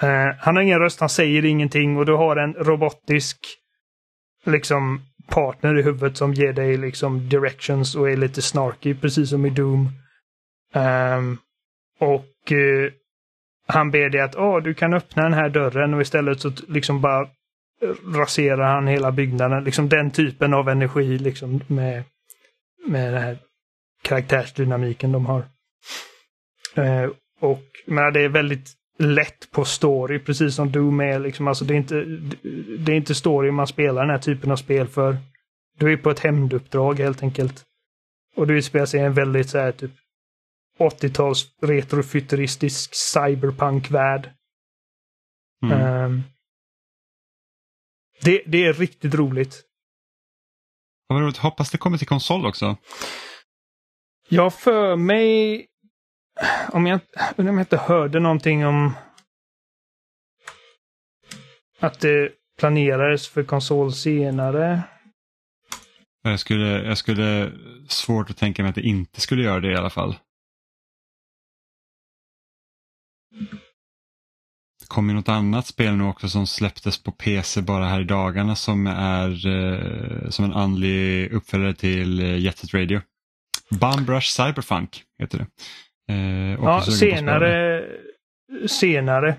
Eh, 0.02 0.36
han 0.40 0.56
har 0.56 0.64
ingen 0.64 0.80
röst, 0.80 1.00
han 1.00 1.10
säger 1.10 1.46
ingenting 1.46 1.98
och 1.98 2.06
du 2.06 2.14
har 2.14 2.36
en 2.36 2.54
robotisk 2.54 3.38
liksom 4.46 5.02
partner 5.30 5.80
i 5.80 5.82
huvudet 5.82 6.18
som 6.18 6.34
ger 6.34 6.54
dig 6.54 6.78
liksom 6.78 7.30
directions 7.30 7.96
och 7.96 8.10
är 8.10 8.18
lite 8.18 8.42
snarky, 8.42 8.96
precis 8.96 9.30
som 9.30 9.46
i 9.46 9.50
Doom. 9.50 9.90
Um, 10.74 11.38
och 12.00 12.52
uh, 12.52 12.92
han 13.68 13.92
ber 13.92 14.10
dig 14.10 14.22
att 14.22 14.36
oh, 14.36 14.62
du 14.62 14.74
kan 14.74 14.94
öppna 14.94 15.24
den 15.24 15.34
här 15.34 15.50
dörren 15.50 15.94
och 15.94 16.02
istället 16.02 16.40
så 16.40 16.52
liksom 16.68 17.02
bara 17.02 17.28
raserar 18.16 18.74
han 18.74 18.88
hela 18.88 19.12
byggnaden. 19.12 19.64
Liksom 19.64 19.90
den 19.90 20.12
typen 20.12 20.54
av 20.54 20.70
energi 20.70 21.18
liksom 21.18 21.62
med, 21.68 22.04
med 22.88 23.14
den 23.14 23.22
här 23.22 23.38
karaktärsdynamiken 24.02 25.12
de 25.12 25.26
har. 25.26 25.46
Eh, 26.76 27.10
och 27.40 27.64
men 27.86 28.14
det 28.14 28.22
är 28.22 28.30
väldigt 28.30 28.74
lätt 29.00 29.52
på 29.52 29.66
story, 29.66 30.20
precis 30.20 30.56
som 30.56 30.72
Doom 30.72 31.00
är. 31.00 31.20
Liksom, 31.20 31.48
alltså 31.48 31.66
det, 31.66 31.74
är 31.74 31.78
inte, 31.78 31.96
det 32.80 32.92
är 32.92 32.96
inte 32.96 33.16
story 33.16 33.52
man 33.52 33.68
spelar 33.68 34.02
den 34.02 34.10
här 34.10 34.18
typen 34.18 34.52
av 34.52 34.56
spel 34.56 34.88
för. 34.88 35.18
Du 35.78 35.94
är 35.94 35.98
på 35.98 36.10
ett 36.10 36.20
hämnduppdrag 36.20 37.00
helt 37.00 37.24
enkelt. 37.24 37.64
Och 38.36 38.48
du 38.48 38.58
utspelar 38.58 38.86
sig 38.86 39.00
i 39.00 39.04
en 39.04 39.14
väldigt 39.14 39.50
så 39.50 39.58
här 39.58 39.72
typ 39.72 39.92
80-tals 40.80 41.46
retrofuturistisk 41.62 42.96
cyberpunk-värld. 42.96 44.30
Mm. 45.64 45.82
Ehm, 45.82 46.24
det, 48.24 48.42
det 48.46 48.66
är 48.66 48.74
riktigt 48.74 49.14
roligt. 49.14 49.64
Vad 51.08 51.22
roligt. 51.22 51.38
Hoppas 51.38 51.72
det 51.72 51.78
kommer 51.78 51.98
till 51.98 52.08
konsol 52.08 52.46
också. 52.46 52.78
Jag 54.30 54.54
för 54.54 54.96
mig, 54.96 55.66
om 56.72 56.86
jag, 56.86 57.00
undrar 57.36 57.52
om 57.52 57.58
jag 57.58 57.64
inte 57.64 57.78
hörde 57.78 58.20
någonting 58.20 58.66
om 58.66 58.94
att 61.80 62.00
det 62.00 62.32
planerades 62.60 63.28
för 63.28 63.44
konsol 63.44 63.94
senare. 63.94 64.82
Jag 66.24 66.40
skulle, 66.40 66.84
jag 66.84 66.98
skulle 66.98 67.52
svårt 67.88 68.30
att 68.30 68.38
tänka 68.38 68.62
mig 68.62 68.70
att 68.70 68.76
det 68.76 68.82
inte 68.82 69.22
skulle 69.22 69.44
göra 69.44 69.60
det 69.60 69.72
i 69.72 69.76
alla 69.76 69.90
fall. 69.90 70.16
Kom 74.94 75.10
ju 75.10 75.16
något 75.16 75.30
annat 75.30 75.68
spel 75.68 75.96
nu 75.96 76.04
också 76.04 76.30
som 76.30 76.48
släpptes 76.48 77.04
på 77.04 77.12
PC 77.12 77.62
bara 77.62 77.86
här 77.86 78.02
i 78.02 78.04
dagarna 78.04 78.56
som 78.56 78.88
är 78.88 79.48
eh, 79.48 80.30
som 80.30 80.46
en 80.46 80.54
andlig 80.54 81.32
uppföljare 81.32 81.74
till 81.74 82.20
eh, 82.20 82.38
Jet 82.38 82.58
Set 82.58 82.74
Radio. 82.74 83.02
Bumrush 83.70 84.28
Cyberfunk 84.30 85.04
heter 85.20 85.38
det. 85.38 85.46
Eh, 86.14 86.58
Ja, 86.64 86.82
senare, 86.82 87.84
senare 88.68 89.36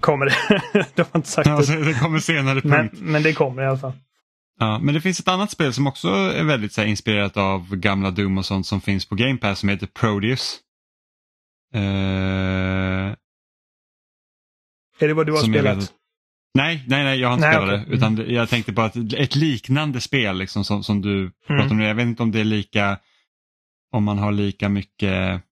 kommer 0.00 0.26
det. 0.26 0.34
De 0.94 1.02
har 1.12 1.18
inte 1.18 1.28
sagt 1.28 1.48
Ja, 1.48 1.56
det. 1.62 1.84
det 1.84 1.94
kommer 1.94 2.18
senare 2.18 2.60
Men, 2.64 2.70
punkt. 2.88 2.94
men 3.02 3.22
det 3.22 3.32
kommer 3.32 3.62
i 3.62 3.66
alla 3.66 3.78
fall. 3.78 3.92
Ja, 4.60 4.78
men 4.78 4.94
det 4.94 5.00
finns 5.00 5.20
ett 5.20 5.28
annat 5.28 5.50
spel 5.50 5.72
som 5.72 5.86
också 5.86 6.08
är 6.08 6.44
väldigt 6.44 6.72
så 6.72 6.80
här, 6.80 6.88
inspirerat 6.88 7.36
av 7.36 7.76
gamla 7.76 8.10
Doom 8.10 8.38
och 8.38 8.46
sånt 8.46 8.66
som 8.66 8.80
finns 8.80 9.08
på 9.08 9.14
Game 9.14 9.36
Pass 9.36 9.58
som 9.58 9.68
heter 9.68 9.86
Prodeus. 9.86 10.60
Eh, 11.74 13.14
Är 14.98 15.08
det 15.08 15.14
vad 15.14 15.26
du 15.26 15.32
har 15.32 15.38
spelat? 15.38 15.78
vet 15.78 15.92
nej, 16.54 16.84
nej, 16.86 17.04
nej, 17.04 17.20
jag 17.20 17.28
har 17.28 17.34
inte 17.34 17.46
Nej, 17.46 17.56
spelat 17.56 17.74
okej. 17.80 17.86
det. 17.90 17.96
Utan 17.96 18.14
det- 18.16 18.32
jag 18.32 18.48
tänkte 18.48 18.72
på 18.72 18.82
att 18.82 18.96
ett 18.96 19.34
liknande 19.36 20.00
spel 20.00 20.38
liksom, 20.38 20.64
som, 20.64 20.84
som 20.84 21.00
du 21.02 21.30
pratar 21.46 21.70
om 21.70 21.76
nu. 21.76 21.84
Jag 21.84 21.94
vet 21.94 22.06
inte 22.06 22.22
om 22.22 22.30
det 22.32 22.40
är 22.40 22.44
lika, 22.44 22.98
om 23.92 24.04
man 24.04 24.18
har 24.18 24.32
lika 24.32 24.68
mycket 24.68 25.42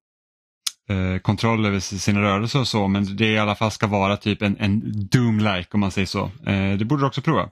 eh, 0.88 1.18
kontroll 1.22 1.66
över 1.66 1.80
sina 1.80 2.20
rörelser 2.22 2.61
och 2.61 2.68
så, 2.68 2.88
men 2.88 3.16
det 3.16 3.26
i 3.32 3.38
alla 3.38 3.55
fall 3.55 3.70
ska 3.70 3.86
vara 3.86 4.16
typ 4.16 4.43
en, 4.43 4.57
en 4.61 4.82
Doom-like 4.93 5.66
om 5.74 5.80
man 5.80 5.90
säger 5.90 6.07
så. 6.07 6.30
Eh, 6.47 6.76
det 6.78 6.84
borde 6.84 7.03
du 7.03 7.07
också 7.07 7.20
prova. 7.22 7.49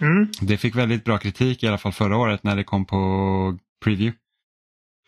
Mm. 0.00 0.28
Det 0.40 0.56
fick 0.56 0.76
väldigt 0.76 1.04
bra 1.04 1.18
kritik 1.18 1.62
i 1.62 1.68
alla 1.68 1.78
fall 1.78 1.92
förra 1.92 2.16
året 2.16 2.42
när 2.42 2.56
det 2.56 2.64
kom 2.64 2.84
på 2.84 3.58
preview. 3.84 4.18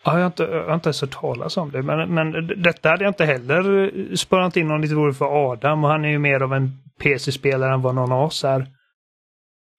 Jag, 0.05 0.13
har 0.13 0.27
inte, 0.27 0.43
jag 0.43 0.67
har 0.67 0.75
inte 0.75 0.89
ens 0.89 1.01
hört 1.01 1.21
talas 1.21 1.57
om 1.57 1.71
det. 1.71 1.83
Men, 1.83 2.15
men 2.15 2.47
detta 2.63 2.89
hade 2.89 3.05
jag 3.05 3.11
inte 3.11 3.25
heller 3.25 3.93
eh, 4.11 4.15
sparat 4.15 4.57
in 4.57 4.71
om 4.71 4.81
det 4.81 4.85
inte 4.85 4.95
vore 4.95 5.15
för 5.15 5.53
Adam. 5.53 5.85
Och 5.85 5.91
han 5.91 6.05
är 6.05 6.09
ju 6.09 6.19
mer 6.19 6.41
av 6.41 6.55
en 6.55 6.71
PC-spelare 6.99 7.75
än 7.75 7.83
vad 7.83 7.95
någon 7.95 8.13
av 8.13 8.23
oss 8.23 8.45
är. 8.45 8.67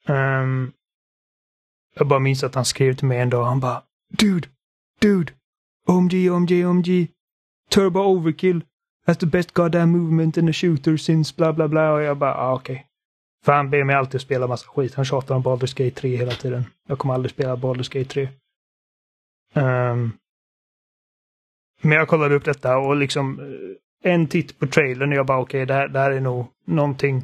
Um, 0.08 0.72
jag 1.96 2.08
bara 2.08 2.20
minns 2.20 2.44
att 2.44 2.56
han 2.56 2.66
skrev 2.66 2.94
till 2.94 3.08
mig 3.08 3.20
en 3.20 3.30
dag. 3.30 3.46
Han 3.46 3.60
bara 3.60 3.82
Dude! 4.10 4.48
Dude! 5.02 5.34
OMG, 5.88 6.32
OMG, 6.32 6.66
OMG! 6.66 7.08
Turbo 7.70 8.00
Overkill! 8.00 8.62
That's 9.08 9.20
the 9.20 9.26
best 9.26 9.54
goddamn 9.54 9.92
movement 9.92 10.38
in 10.38 10.50
a 10.50 10.54
shooter 10.54 10.98
since 10.98 11.34
bla 11.38 11.54
bla 11.54 11.68
bla. 11.68 11.92
Och 11.92 12.02
jag 12.02 12.18
bara, 12.18 12.36
ah, 12.36 12.54
okej. 12.54 12.86
För 13.46 13.54
han 13.54 13.70
ber 13.70 13.84
mig 13.84 13.96
alltid 13.96 14.22
spela 14.22 14.48
massa 14.48 14.68
skit. 14.68 14.96
Han 14.96 15.06
tjatar 15.06 15.36
om 15.36 15.44
Baldur's 15.44 15.78
Gate 15.78 16.02
3 16.02 16.16
hela 16.18 16.32
tiden. 16.32 16.66
Jag 16.88 17.00
kommer 17.00 17.14
aldrig 17.14 17.32
spela 17.32 17.56
Baldur's 17.56 18.00
Gate 18.00 18.10
3. 18.10 18.30
Um, 19.56 20.12
men 21.82 21.92
jag 21.92 22.08
kollade 22.08 22.36
upp 22.36 22.46
detta 22.46 22.78
och 22.78 22.96
liksom 22.96 23.40
eh, 23.40 24.12
en 24.12 24.28
titt 24.28 24.60
på 24.60 24.68
trailern 24.68 25.12
och 25.12 25.18
jag 25.18 25.26
bara 25.26 25.40
okej, 25.40 25.66
det, 25.66 25.74
här, 25.74 25.88
det 25.88 26.00
här 26.00 26.12
är 26.12 26.20
nog 26.20 26.48
någonting 26.66 27.24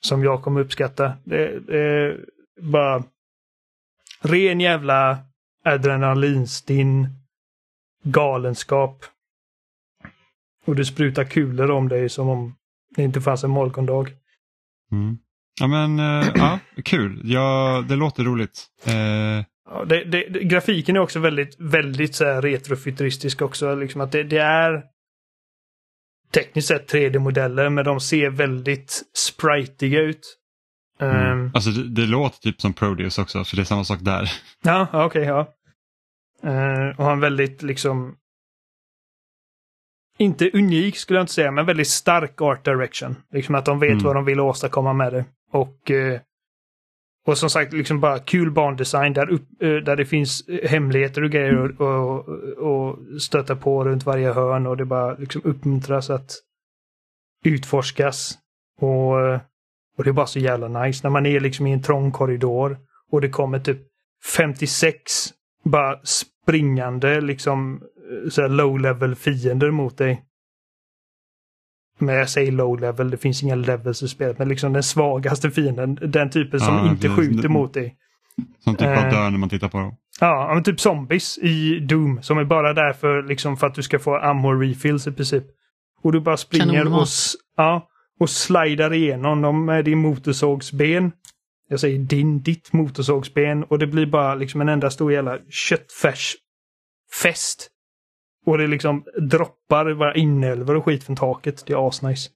som 0.00 0.24
jag 0.24 0.42
kommer 0.42 0.60
uppskatta. 0.60 1.12
Det, 1.24 1.60
det 1.60 1.78
är 1.78 2.24
bara 2.60 3.04
ren 4.20 4.60
jävla 4.60 5.18
adrenalinstinn 5.64 7.08
galenskap. 8.02 9.04
Och 10.64 10.76
du 10.76 10.84
sprutar 10.84 11.24
kulor 11.24 11.70
om 11.70 11.88
dig 11.88 12.08
som 12.08 12.28
om 12.28 12.54
det 12.96 13.02
inte 13.02 13.20
fanns 13.20 13.44
en 13.44 13.50
morgondag. 13.50 14.10
Mm. 14.92 15.18
Ja 15.60 15.66
men 15.66 15.98
äh, 15.98 16.28
ja, 16.34 16.58
kul. 16.84 17.20
Ja, 17.24 17.84
det 17.88 17.96
låter 17.96 18.24
roligt. 18.24 18.66
Äh, 18.86 19.44
Ja, 19.74 19.84
det, 19.84 20.04
det, 20.04 20.22
grafiken 20.44 20.96
är 20.96 21.00
också 21.00 21.18
väldigt, 21.20 21.56
väldigt 21.60 22.14
så 22.14 22.24
här 22.24 22.42
retrofuturistisk 22.42 23.42
också. 23.42 23.74
Liksom 23.74 24.00
att 24.00 24.12
det, 24.12 24.22
det 24.22 24.38
är 24.38 24.82
tekniskt 26.32 26.68
sett 26.68 26.92
3D-modeller 26.92 27.68
men 27.68 27.84
de 27.84 28.00
ser 28.00 28.30
väldigt 28.30 29.02
spritiga 29.16 30.00
ut. 30.00 30.38
mm. 31.00 31.16
Ehm, 31.16 31.50
Alltså 31.54 31.70
det, 31.70 31.88
det 31.88 32.06
låter 32.06 32.38
typ 32.38 32.60
som 32.60 32.72
Prodeus 32.72 33.18
också, 33.18 33.44
för 33.44 33.56
det 33.56 33.62
är 33.62 33.64
samma 33.64 33.84
sak 33.84 33.98
där. 34.02 34.32
Ja, 34.62 34.88
okej, 34.92 35.22
ja. 35.24 35.54
Eh, 36.42 36.98
och 36.98 37.04
har 37.04 37.12
en 37.12 37.20
väldigt 37.20 37.62
liksom 37.62 38.16
inte 40.18 40.50
unik 40.54 40.96
skulle 40.96 41.18
jag 41.18 41.22
inte 41.22 41.32
säga, 41.32 41.50
men 41.50 41.66
väldigt 41.66 41.88
stark 41.88 42.40
art 42.40 42.64
direction. 42.64 43.16
Liksom 43.32 43.54
att 43.54 43.64
de 43.64 43.78
vet 43.78 43.90
Mm. 43.90 44.02
vad 44.04 44.16
de 44.16 44.24
vill 44.24 44.40
åstadkomma 44.40 44.92
med 44.92 45.12
det. 45.12 45.24
Och, 45.52 45.90
eh, 45.90 46.20
och 47.26 47.38
som 47.38 47.50
sagt, 47.50 47.72
liksom 47.72 48.00
bara 48.00 48.18
kul 48.18 48.50
bandesign 48.50 49.12
där, 49.12 49.30
upp, 49.30 49.62
eh, 49.62 49.74
där 49.74 49.96
det 49.96 50.04
finns 50.04 50.48
eh, 50.48 50.70
hemligheter 50.70 51.22
och 51.22 51.30
grejer 51.30 51.82
och, 51.82 51.88
och, 51.88 52.28
och 52.58 52.98
stöta 53.22 53.56
på 53.56 53.84
runt 53.84 54.06
varje 54.06 54.32
hörn 54.32 54.66
och 54.66 54.76
det 54.76 54.84
bara 54.84 55.14
liksom 55.14 55.42
uppmuntras 55.44 56.10
att 56.10 56.30
utforskas. 57.44 58.38
Och, 58.80 59.20
eh, 59.20 59.40
och 59.98 60.04
det 60.04 60.10
är 60.10 60.14
bara 60.14 60.26
så 60.26 60.38
jävla 60.38 60.68
nice 60.68 61.00
när 61.02 61.10
man 61.10 61.26
är 61.26 61.40
liksom 61.40 61.66
i 61.66 61.72
en 61.72 61.82
trång 61.82 62.12
korridor 62.12 62.78
och 63.10 63.20
det 63.20 63.28
kommer 63.28 63.58
typ 63.58 63.78
56 64.36 65.02
bara 65.64 66.00
springande 66.04 67.20
liksom 67.20 67.82
så 68.30 68.48
low 68.48 68.80
level 68.80 69.14
fiender 69.14 69.70
mot 69.70 69.98
dig. 69.98 70.22
Men 71.98 72.14
jag 72.14 72.30
säger 72.30 72.52
low 72.52 72.80
level, 72.80 73.10
det 73.10 73.16
finns 73.16 73.42
inga 73.42 73.54
levels 73.54 74.02
i 74.02 74.08
spelet, 74.08 74.38
men 74.38 74.48
liksom 74.48 74.72
den 74.72 74.82
svagaste 74.82 75.50
fienden, 75.50 75.98
den 76.02 76.30
typen 76.30 76.60
som 76.60 76.74
Ja, 76.74 76.90
inte 76.90 77.08
skjuter 77.08 77.48
mot 77.48 77.74
dig. 77.74 77.96
Som 78.64 78.76
typ 78.76 78.88
Eh. 78.88 78.94
bara 78.94 79.10
dör 79.10 79.30
när 79.30 79.38
man 79.38 79.48
tittar 79.48 79.68
på 79.68 79.78
dem. 79.78 79.94
Ja, 80.20 80.50
men 80.54 80.64
typ 80.64 80.80
zombies 80.80 81.38
i 81.38 81.80
Doom 81.80 82.22
som 82.22 82.38
är 82.38 82.44
bara 82.44 82.72
där 82.72 82.92
för, 82.92 83.22
liksom, 83.22 83.56
för 83.56 83.66
att 83.66 83.74
du 83.74 83.82
ska 83.82 83.98
få 83.98 84.16
ammo 84.16 84.52
refills 84.52 85.06
i 85.06 85.12
princip. 85.12 85.44
Och 86.02 86.12
du 86.12 86.20
bara 86.20 86.36
springer 86.36 86.94
och, 86.94 87.06
ja, 87.56 87.88
och 88.20 88.30
slidar 88.30 88.92
igenom 88.92 89.42
dem 89.42 89.64
med 89.64 89.84
din 89.84 89.98
motorsågsben. 89.98 91.12
Jag 91.68 91.80
säger 91.80 91.98
din, 91.98 92.42
ditt 92.42 92.72
motorsågsben 92.72 93.64
och 93.64 93.78
det 93.78 93.86
blir 93.86 94.06
bara 94.06 94.34
liksom 94.34 94.60
en 94.60 94.68
enda 94.68 94.90
stor 94.90 95.12
jävla 95.12 95.38
köttfärsfest. 95.50 97.68
Och 98.46 98.58
det 98.58 98.66
liksom 98.66 99.04
droppar 99.30 99.94
bara 99.94 100.14
inälvor 100.14 100.76
och 100.76 100.84
skit 100.84 101.04
från 101.04 101.16
taket. 101.16 101.66
Det 101.66 101.72
är 101.72 101.88
asnice. 101.88 102.30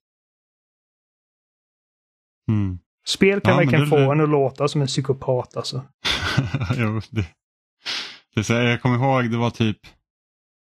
Mm. 2.51 2.79
Spel 3.07 3.41
kan 3.41 3.53
Ja, 3.53 3.57
verkligen 3.59 3.81
det- 3.85 3.91
få 3.91 3.97
det- 3.97 4.05
en 4.13 4.21
att 4.21 4.29
låta 4.29 4.69
som 4.69 4.81
en 4.81 4.87
psykopat 4.87 5.57
alltså. 5.57 5.85
jo, 6.77 7.01
det, 7.11 7.27
det 8.35 8.45
så 8.45 8.53
här, 8.55 8.63
jag 8.63 8.83
kommer 8.83 8.97
ihåg 8.97 9.31
det 9.31 9.37
var 9.37 9.51
typ 9.51 9.79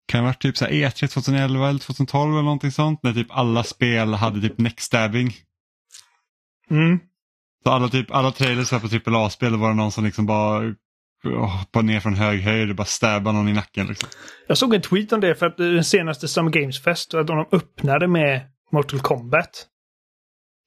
kan 0.08 0.18
det 0.18 0.22
ha 0.24 0.28
varit 0.28 0.42
typ 0.42 0.56
så 0.56 0.64
här 0.64 0.72
E3 0.72 1.06
2011 1.06 1.68
eller 1.68 1.78
2012 1.80 2.32
eller 2.32 2.42
någonting 2.42 2.70
sånt 2.70 3.02
när 3.02 3.12
typ 3.12 3.26
alla 3.30 3.62
spel 3.64 4.14
hade 4.14 4.40
typ 4.40 4.58
neckstabbing. 4.58 5.32
Mm. 6.70 6.98
Så 7.64 7.70
alla, 7.70 7.88
typ, 7.88 8.10
alla 8.10 8.30
trailers 8.32 8.70
på 8.70 9.10
AAA-spel 9.16 9.56
var 9.56 9.68
det 9.68 9.74
någon 9.74 9.92
som 9.92 10.04
liksom 10.04 10.26
bara 10.26 10.74
hoppade 11.24 11.86
ner 11.86 12.00
från 12.00 12.14
hög 12.14 12.40
höjd 12.40 12.70
och 12.70 12.76
bara 12.76 12.84
stabbade 12.84 13.38
någon 13.38 13.48
i 13.48 13.52
nacken. 13.52 13.86
Liksom. 13.86 14.08
Jag 14.46 14.58
såg 14.58 14.74
en 14.74 14.82
tweet 14.82 15.12
om 15.12 15.20
det 15.20 15.34
för 15.34 15.46
att 15.46 15.56
den 15.56 15.84
senaste 15.84 16.28
Summer 16.28 16.50
Games 16.50 16.82
Fest, 16.82 17.14
att 17.14 17.26
de 17.26 17.46
öppnade 17.52 18.08
med 18.08 18.40
Mortal 18.72 19.00
Kombat. 19.00 19.66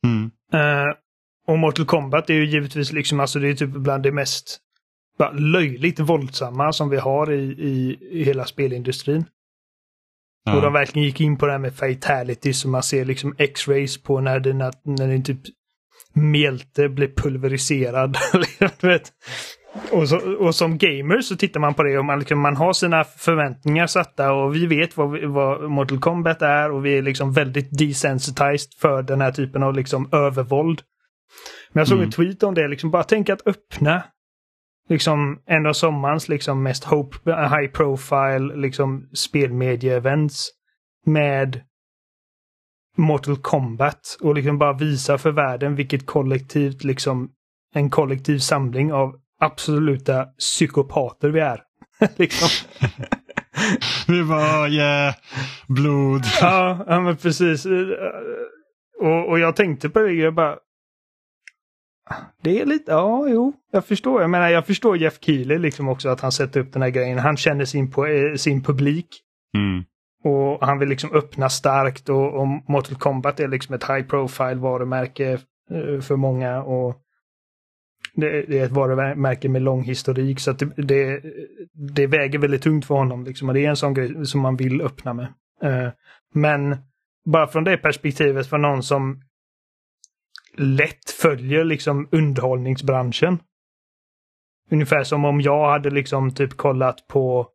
Mm. 0.05 0.31
Eh, 0.53 0.93
och 1.47 1.59
Mortal 1.59 1.85
Kombat 1.85 2.29
är 2.29 2.33
ju 2.33 2.45
givetvis 2.45 2.91
liksom, 2.91 3.19
alltså 3.19 3.39
det 3.39 3.49
är 3.49 3.55
typ 3.55 3.69
bland 3.69 4.03
det 4.03 4.11
mest 4.11 4.59
bara 5.17 5.31
löjligt 5.31 5.99
våldsamma 5.99 6.73
som 6.73 6.89
vi 6.89 6.97
har 6.97 7.31
i, 7.31 7.43
i, 7.43 7.97
i 8.11 8.23
hela 8.23 8.45
spelindustrin. 8.45 9.25
Ja. 10.45 10.55
Och 10.55 10.61
de 10.61 10.73
verkligen 10.73 11.05
gick 11.05 11.21
in 11.21 11.37
på 11.37 11.45
det 11.45 11.51
här 11.51 11.59
med 11.59 11.75
fatality 11.75 12.53
som 12.53 12.71
man 12.71 12.83
ser 12.83 13.05
liksom 13.05 13.35
X-rays 13.37 14.03
på 14.03 14.21
när 14.21 14.39
den, 14.39 14.57
när 14.57 15.07
den 15.07 15.23
typ 15.23 15.39
mjälte 16.13 16.89
blir 16.89 17.07
pulveriserad. 17.07 18.17
vet. 18.81 19.11
Och, 19.91 20.09
så, 20.09 20.35
och 20.37 20.55
som 20.55 20.77
gamer 20.77 21.21
så 21.21 21.35
tittar 21.35 21.59
man 21.59 21.73
på 21.73 21.83
det 21.83 21.97
och 21.97 22.05
man, 22.05 22.19
liksom, 22.19 22.39
man 22.39 22.55
har 22.55 22.73
sina 22.73 23.03
förväntningar 23.03 23.87
satta 23.87 24.33
och 24.33 24.55
vi 24.55 24.67
vet 24.67 24.97
vad, 24.97 25.23
vad 25.23 25.71
Mortal 25.71 25.99
Kombat 25.99 26.41
är 26.41 26.71
och 26.71 26.85
vi 26.85 26.97
är 26.97 27.01
liksom 27.01 27.33
väldigt 27.33 27.77
desensitized 27.77 28.73
för 28.81 29.01
den 29.03 29.21
här 29.21 29.31
typen 29.31 29.63
av 29.63 29.73
liksom 29.73 30.09
övervåld. 30.11 30.81
Men 31.71 31.81
jag 31.81 31.87
såg 31.87 31.97
Mm. 31.97 32.05
en 32.05 32.11
tweet 32.11 32.43
om 32.43 32.53
det, 32.53 32.67
liksom 32.67 32.91
bara 32.91 33.03
tänk 33.03 33.29
att 33.29 33.47
öppna 33.47 34.03
liksom 34.89 35.41
en 35.45 35.65
av 35.65 35.73
sommarens 35.73 36.29
liksom 36.29 36.63
mest 36.63 36.83
hope, 36.83 37.17
high 37.31 37.71
profile 37.71 38.55
liksom 38.55 39.09
spelmedie-events 39.13 40.47
med 41.05 41.61
Mortal 42.97 43.37
Kombat 43.37 44.17
och 44.21 44.35
liksom 44.35 44.57
bara 44.57 44.73
visa 44.73 45.17
för 45.17 45.31
världen 45.31 45.75
vilket 45.75 46.05
kollektivt 46.05 46.83
liksom 46.83 47.29
en 47.73 47.89
kollektiv 47.89 48.37
samling 48.39 48.93
av 48.93 49.15
absoluta 49.39 50.25
psykopater 50.25 51.29
vi 51.29 51.39
är. 51.39 51.63
liksom. 52.15 52.49
Vi 54.07 54.23
bara, 54.23 54.67
yeah, 54.67 55.15
blod. 55.67 56.21
ja, 56.41 56.85
ja, 56.87 56.99
men 56.99 57.17
precis. 57.17 57.65
Och, 58.99 59.29
och 59.29 59.39
jag 59.39 59.55
tänkte 59.55 59.89
på 59.89 59.99
det, 59.99 60.11
jag 60.11 60.33
bara... 60.33 60.57
Det 62.41 62.61
är 62.61 62.65
lite, 62.65 62.91
ja, 62.91 63.27
jo, 63.27 63.53
jag 63.71 63.85
förstår. 63.85 64.21
Jag 64.21 64.29
menar, 64.29 64.49
jag 64.49 64.65
förstår 64.65 64.97
Jeff 64.97 65.17
Keely 65.21 65.57
liksom 65.57 65.89
också 65.89 66.09
att 66.09 66.21
han 66.21 66.31
sätter 66.31 66.59
upp 66.59 66.73
den 66.73 66.81
här 66.81 66.89
grejen. 66.89 67.19
Han 67.19 67.37
känner 67.37 67.65
sin, 67.65 67.93
sin 68.37 68.63
publik. 68.63 69.07
Mm. 69.57 69.83
Och 70.23 70.67
han 70.67 70.79
vill 70.79 70.89
liksom 70.89 71.11
öppna 71.13 71.49
starkt 71.49 72.09
och, 72.09 72.33
och 72.33 72.47
Mortal 72.47 72.95
Kombat 72.95 73.39
är 73.39 73.47
liksom 73.47 73.75
ett 73.75 73.89
high 73.89 74.07
profile 74.07 74.55
varumärke 74.55 75.31
eh, 75.71 76.01
för 76.01 76.15
många. 76.15 76.63
och 76.63 77.01
det, 78.21 78.41
det, 78.41 78.59
är 78.59 78.65
ett 78.65 78.71
varumärke 78.71 79.49
med 79.49 79.61
lång 79.61 79.83
historik 79.83 80.39
så 80.39 80.51
att 80.51 80.59
det, 80.59 80.65
det, 80.77 81.21
det, 81.73 82.07
väger 82.07 82.39
väldigt 82.39 82.61
tungt 82.61 82.85
för 82.85 82.95
honom. 82.95 83.23
Liksom, 83.23 83.47
och 83.47 83.53
det 83.53 83.65
är 83.65 83.69
en 83.69 83.75
sån 83.75 83.93
grej 83.93 84.25
som 84.25 84.41
man 84.41 84.55
vill 84.55 84.81
öppna 84.81 85.13
med. 85.13 85.27
Uh, 85.63 85.89
men 86.33 86.75
bara 87.25 87.47
från 87.47 87.63
det 87.63 87.77
perspektivet 87.77 88.47
för 88.47 88.57
någon 88.57 88.83
som 88.83 89.21
lätt 90.57 91.09
följer 91.21 91.63
liksom 91.63 92.07
underhållningsbranschen. 92.11 93.39
Ungefär 94.71 95.03
som 95.03 95.25
om 95.25 95.41
jag 95.41 95.69
hade 95.69 95.89
liksom 95.89 96.33
typ 96.33 96.57
kollat 96.57 97.07
på 97.07 97.47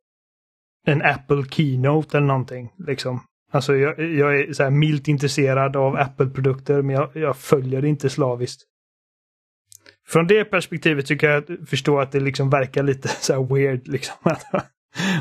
en 0.86 1.02
Apple 1.02 1.44
Keynote 1.50 2.16
eller 2.16 2.26
någonting. 2.26 2.72
Liksom. 2.86 3.20
Alltså 3.52 3.76
jag, 3.76 4.00
jag 4.00 4.40
är 4.40 4.52
så 4.52 4.62
här 4.62 4.70
milt 4.70 5.08
intresserad 5.08 5.76
av 5.76 5.96
Apple-produkter 5.96 6.82
men 6.82 6.96
jag, 6.96 7.10
jag 7.14 7.36
följer 7.36 7.82
det 7.82 7.88
inte 7.88 8.10
slaviskt. 8.10 8.71
Från 10.12 10.26
det 10.26 10.44
perspektivet 10.44 11.06
tycker 11.06 11.30
jag 11.30 11.68
förstå 11.68 12.00
att 12.00 12.12
det 12.12 12.20
liksom 12.20 12.50
verkar 12.50 12.82
lite 12.82 13.08
så 13.20 13.44
weird. 13.44 13.88
Liksom. 13.88 14.16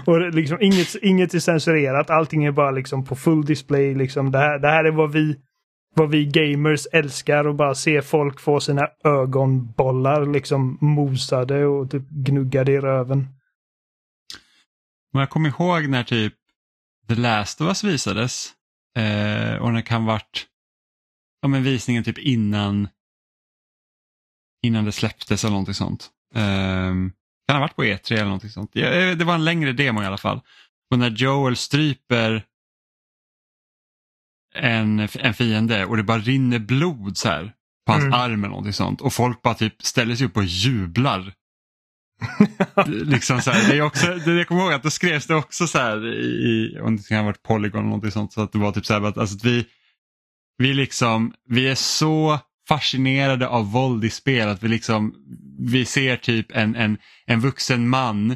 och 0.06 0.34
liksom 0.34 0.58
inget, 0.62 0.96
inget 0.96 1.34
är 1.34 1.40
censurerat, 1.40 2.10
allting 2.10 2.46
är 2.46 2.52
bara 2.52 2.72
liksom 2.72 3.06
på 3.06 3.16
full 3.16 3.46
display. 3.46 3.96
Liksom. 3.96 4.32
Det, 4.32 4.38
här, 4.38 4.60
det 4.60 4.68
här 4.68 4.84
är 4.84 4.92
vad 4.92 5.12
vi, 5.12 5.36
vad 5.96 6.10
vi 6.10 6.26
gamers 6.26 6.88
älskar 6.92 7.48
och 7.48 7.56
bara 7.56 7.76
se 7.76 8.02
folk 8.02 8.40
få 8.40 8.60
sina 8.60 8.88
ögonbollar 9.04 10.26
liksom 10.26 10.78
mosade 10.82 11.66
och 11.66 11.92
typ 11.92 12.10
gnuggade 12.10 12.72
i 12.72 12.80
röven. 12.80 13.28
Men 15.14 15.20
jag 15.20 15.30
kommer 15.30 15.50
ihåg 15.50 15.90
när 15.90 16.04
typ 16.04 16.34
The 17.08 17.16
Last 17.16 17.62
of 17.62 17.68
Us 17.68 17.84
visades 17.84 18.52
eh, 18.98 19.56
och 19.62 19.68
när 19.68 19.76
det 19.76 19.82
kan 19.82 20.06
varit 20.06 20.48
ja, 21.42 21.48
men 21.48 21.64
visningen 21.64 22.04
typ 22.04 22.18
innan 22.18 22.88
innan 24.64 24.86
det 24.86 24.92
släpptes 24.92 25.44
eller 25.44 25.52
någonting 25.52 25.74
sånt. 25.74 26.10
Um, 26.36 27.14
kan 27.48 27.56
ha 27.56 27.60
varit 27.60 27.76
på 27.76 27.84
E3 27.84 28.14
eller 28.14 28.24
någonting 28.24 28.50
sånt. 28.50 28.70
Ja, 28.74 29.16
det 29.16 29.26
var 29.26 29.36
en 29.36 29.46
längre 29.46 29.74
demo 29.74 30.04
i 30.04 30.06
alla 30.06 30.18
fall. 30.18 30.42
Och 30.92 31.00
när 31.00 31.10
Joel 31.10 31.56
stryper 31.56 32.46
en, 34.56 35.08
en 35.20 35.34
fiende 35.34 35.86
och 35.86 35.98
det 35.98 36.04
bara 36.04 36.20
rinner 36.20 36.60
blod 36.60 37.18
så 37.18 37.30
här 37.30 37.54
på 37.86 37.92
hans 37.92 38.04
mm. 38.04 38.14
arm 38.14 38.44
eller 38.44 38.50
någonting 38.50 38.74
sånt 38.74 39.02
och 39.02 39.14
folk 39.14 39.42
bara 39.42 39.54
typ 39.54 39.82
ställer 39.82 40.16
sig 40.16 40.28
upp 40.28 40.38
och 40.38 40.44
jublar. 40.44 41.34
liksom 42.88 43.42
så 43.42 43.52
här, 43.52 43.70
det 43.70 43.78
är 43.78 43.82
också, 43.82 44.16
det, 44.16 44.34
jag 44.34 44.48
kommer 44.48 44.62
ihåg 44.62 44.74
att 44.74 44.84
då 44.84 44.90
skrevs 44.90 45.28
det 45.28 45.36
också 45.36 45.68
så 45.68 45.78
här 45.78 46.08
i, 46.08 46.80
om 46.82 46.98
det 46.98 47.08
kan 47.08 47.18
ha 47.18 47.24
varit 47.24 47.44
Polygon 47.44 47.80
eller 47.80 47.88
någonting 47.88 48.12
sånt, 48.12 48.34
så 48.34 48.42
att 48.42 48.52
det 48.52 48.58
var 48.58 48.72
typ 48.72 48.86
så 48.86 48.94
här 48.94 49.02
att, 49.02 49.18
alltså 49.18 49.36
att 49.36 49.44
vi, 49.44 49.66
vi 50.58 50.74
liksom, 50.74 51.34
vi 51.50 51.68
är 51.68 51.76
så 51.76 52.40
fascinerade 52.72 53.48
av 53.48 53.72
våld 53.72 54.06
i 54.06 54.10
spel. 54.10 54.48
Att 54.48 54.64
vi, 54.64 54.68
liksom, 54.68 55.14
vi 55.60 55.86
ser 55.86 56.16
typ 56.16 56.48
en, 56.54 56.76
en, 56.76 56.98
en 57.26 57.40
vuxen 57.40 57.90
man, 57.90 58.36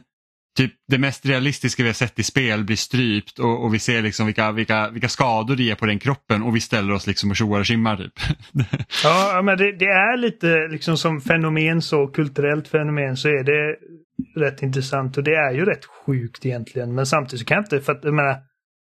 typ 0.57 0.71
det 0.87 0.97
mest 0.97 1.25
realistiska 1.25 1.83
vi 1.83 1.89
har 1.89 1.93
sett 1.93 2.19
i 2.19 2.23
spel 2.23 2.63
blir 2.63 2.75
strypt 2.75 3.39
och, 3.39 3.63
och 3.63 3.73
vi 3.73 3.79
ser 3.79 4.01
liksom 4.01 4.25
vilka, 4.25 4.51
vilka, 4.51 4.89
vilka 4.89 5.09
skador 5.09 5.55
det 5.55 5.63
ger 5.63 5.75
på 5.75 5.85
den 5.85 5.99
kroppen 5.99 6.43
och 6.43 6.55
vi 6.55 6.59
ställer 6.59 6.93
oss 6.93 7.07
liksom 7.07 7.29
och 7.29 7.35
tjoar 7.35 7.59
och 7.59 7.65
tjimmar. 7.65 7.97
Typ. 7.97 8.13
ja, 9.03 9.41
men 9.43 9.57
det, 9.57 9.77
det, 9.77 9.85
är 9.85 10.17
lite 10.17 10.67
liksom 10.71 10.97
som 10.97 11.21
fenomen 11.21 11.81
så, 11.81 12.07
kulturellt 12.07 12.67
fenomen 12.67 13.17
så 13.17 13.27
är 13.27 13.43
det 13.43 13.75
rätt 14.39 14.61
intressant 14.61 15.17
och 15.17 15.23
det 15.23 15.35
är 15.35 15.51
ju 15.51 15.65
rätt 15.65 15.85
sjukt 15.85 16.45
egentligen. 16.45 16.95
Men 16.95 17.05
samtidigt 17.05 17.39
så 17.39 17.45
kan 17.45 17.55
jag 17.55 17.65
inte, 17.65 17.81
för 17.81 17.91
att 17.91 18.03
jag 18.03 18.13
menar, 18.13 18.37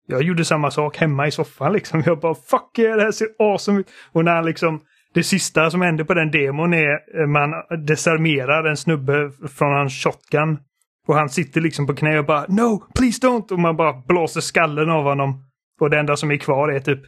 jag 0.07 0.23
gjorde 0.23 0.45
samma 0.45 0.71
sak 0.71 0.97
hemma 0.97 1.27
i 1.27 1.31
soffan 1.31 1.73
liksom. 1.73 2.03
Jag 2.07 2.21
bara 2.21 2.35
fuck 2.35 2.79
yeah, 2.79 2.97
det 2.97 3.03
här 3.03 3.13
ser 3.13 3.29
awesome 3.39 3.81
ut. 3.81 3.87
Och 4.13 4.25
när 4.25 4.35
han 4.35 4.45
liksom 4.45 4.81
det 5.15 5.23
sista 5.23 5.71
som 5.71 5.81
händer 5.81 6.05
på 6.05 6.15
den 6.15 6.31
demon 6.31 6.75
är 6.75 7.21
eh, 7.21 7.27
man 7.27 7.51
desarmerar 7.87 8.65
en 8.65 8.77
snubbe 8.77 9.31
från 9.49 9.73
hans 9.73 10.03
shotgun. 10.03 10.59
Och 11.09 11.15
han 11.15 11.29
sitter 11.29 11.61
liksom 11.61 11.87
på 11.87 11.95
knä 11.95 12.19
och 12.19 12.27
bara 12.27 12.47
No, 12.49 12.85
please 12.95 13.27
don't! 13.27 13.53
Och 13.53 13.59
man 13.59 13.77
bara 13.77 14.03
blåser 14.09 14.41
skallen 14.41 14.91
av 14.91 15.05
honom. 15.05 15.45
Och 15.81 15.91
det 15.91 15.99
enda 15.99 16.17
som 16.17 16.31
är 16.31 16.37
kvar 16.37 16.69
är 16.69 16.81
typ 16.81 17.01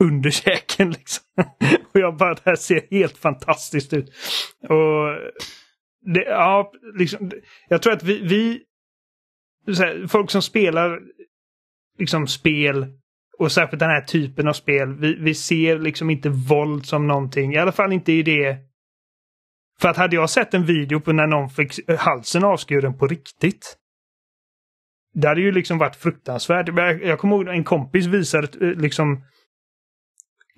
underkäken 0.00 0.90
liksom. 0.90 1.24
och 1.92 2.00
jag 2.00 2.16
bara, 2.16 2.34
det 2.34 2.40
här 2.44 2.56
ser 2.56 2.86
helt 2.90 3.18
fantastiskt 3.18 3.92
ut. 3.92 4.12
Och 4.62 5.18
det, 6.14 6.24
ja, 6.24 6.72
liksom, 6.94 7.30
jag 7.68 7.82
tror 7.82 7.92
att 7.92 8.02
vi, 8.02 8.22
vi 8.22 8.62
här, 9.74 10.06
folk 10.06 10.30
som 10.30 10.42
spelar 10.42 11.00
liksom 11.98 12.26
spel 12.26 12.86
och 13.38 13.52
särskilt 13.52 13.80
den 13.80 13.90
här 13.90 14.00
typen 14.00 14.48
av 14.48 14.52
spel. 14.52 14.94
Vi, 14.94 15.14
vi 15.14 15.34
ser 15.34 15.78
liksom 15.78 16.10
inte 16.10 16.28
våld 16.28 16.86
som 16.86 17.06
någonting, 17.06 17.54
i 17.54 17.58
alla 17.58 17.72
fall 17.72 17.92
inte 17.92 18.12
i 18.12 18.22
det. 18.22 18.58
För 19.80 19.88
att 19.88 19.96
hade 19.96 20.16
jag 20.16 20.30
sett 20.30 20.54
en 20.54 20.64
video 20.64 21.00
på 21.00 21.12
när 21.12 21.26
någon 21.26 21.50
fick 21.50 21.90
halsen 21.98 22.44
avskuren 22.44 22.98
på 22.98 23.06
riktigt. 23.06 23.76
Det 25.14 25.28
hade 25.28 25.40
ju 25.40 25.52
liksom 25.52 25.78
varit 25.78 25.96
fruktansvärt. 25.96 26.68
Jag 27.02 27.18
kommer 27.18 27.36
ihåg 27.36 27.48
en 27.48 27.64
kompis 27.64 28.06
visade 28.06 28.66
eh, 28.66 28.74
liksom 28.74 29.24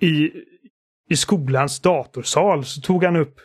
i, 0.01 0.31
i 1.09 1.15
skolans 1.15 1.81
datorsal 1.81 2.65
så 2.65 2.81
tog 2.81 3.03
han 3.03 3.15
upp 3.15 3.35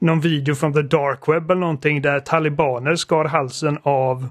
någon 0.00 0.20
video 0.20 0.54
från 0.54 0.72
the 0.72 0.82
dark 0.82 1.28
web 1.28 1.50
eller 1.50 1.60
någonting 1.60 2.02
där 2.02 2.20
talibaner 2.20 2.94
skar 2.94 3.24
halsen 3.24 3.78
av 3.82 4.28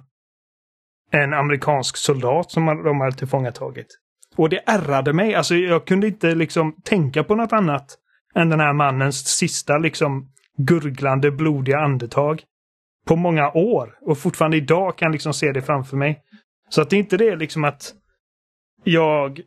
en 1.11 1.33
amerikansk 1.33 1.97
soldat 1.97 2.51
som 2.51 2.65
de 2.65 3.01
hade 3.01 3.17
tillfångatagit. 3.17 3.87
Och 4.35 4.49
det 4.49 4.63
ärrade 4.65 5.13
mig. 5.13 5.35
Alltså 5.35 5.55
jag 5.55 5.87
kunde 5.87 6.07
inte 6.07 6.35
liksom 6.35 6.75
tänka 6.83 7.23
på 7.23 7.35
något 7.35 7.53
annat 7.53 7.97
än 8.35 8.49
den 8.49 8.59
här 8.59 8.73
mannens 8.73 9.27
sista 9.27 9.77
liksom 9.77 10.31
gurglande 10.57 11.31
blodiga 11.31 11.79
andetag. 11.79 12.43
På 13.07 13.15
många 13.15 13.51
år. 13.51 13.97
Och 14.01 14.17
fortfarande 14.17 14.57
idag 14.57 14.97
kan 14.97 15.05
jag 15.05 15.11
liksom 15.11 15.33
se 15.33 15.51
det 15.51 15.61
framför 15.61 15.97
mig. 15.97 16.23
Så 16.69 16.81
att 16.81 16.89
det 16.89 16.95
är 16.95 16.99
inte 16.99 17.17
det 17.17 17.35
liksom 17.35 17.63
att 17.63 17.93
jag 18.83 19.41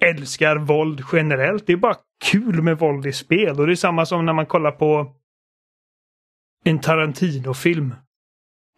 älskar 0.00 0.56
våld 0.56 1.02
generellt. 1.12 1.66
Det 1.66 1.72
är 1.72 1.76
bara 1.76 1.96
kul 2.24 2.62
med 2.62 2.78
våld 2.78 3.06
i 3.06 3.12
spel. 3.12 3.60
Och 3.60 3.66
det 3.66 3.72
är 3.72 3.76
samma 3.76 4.06
som 4.06 4.26
när 4.26 4.32
man 4.32 4.46
kollar 4.46 4.72
på 4.72 5.14
en 6.64 6.80
Tarantino-film 6.80 7.94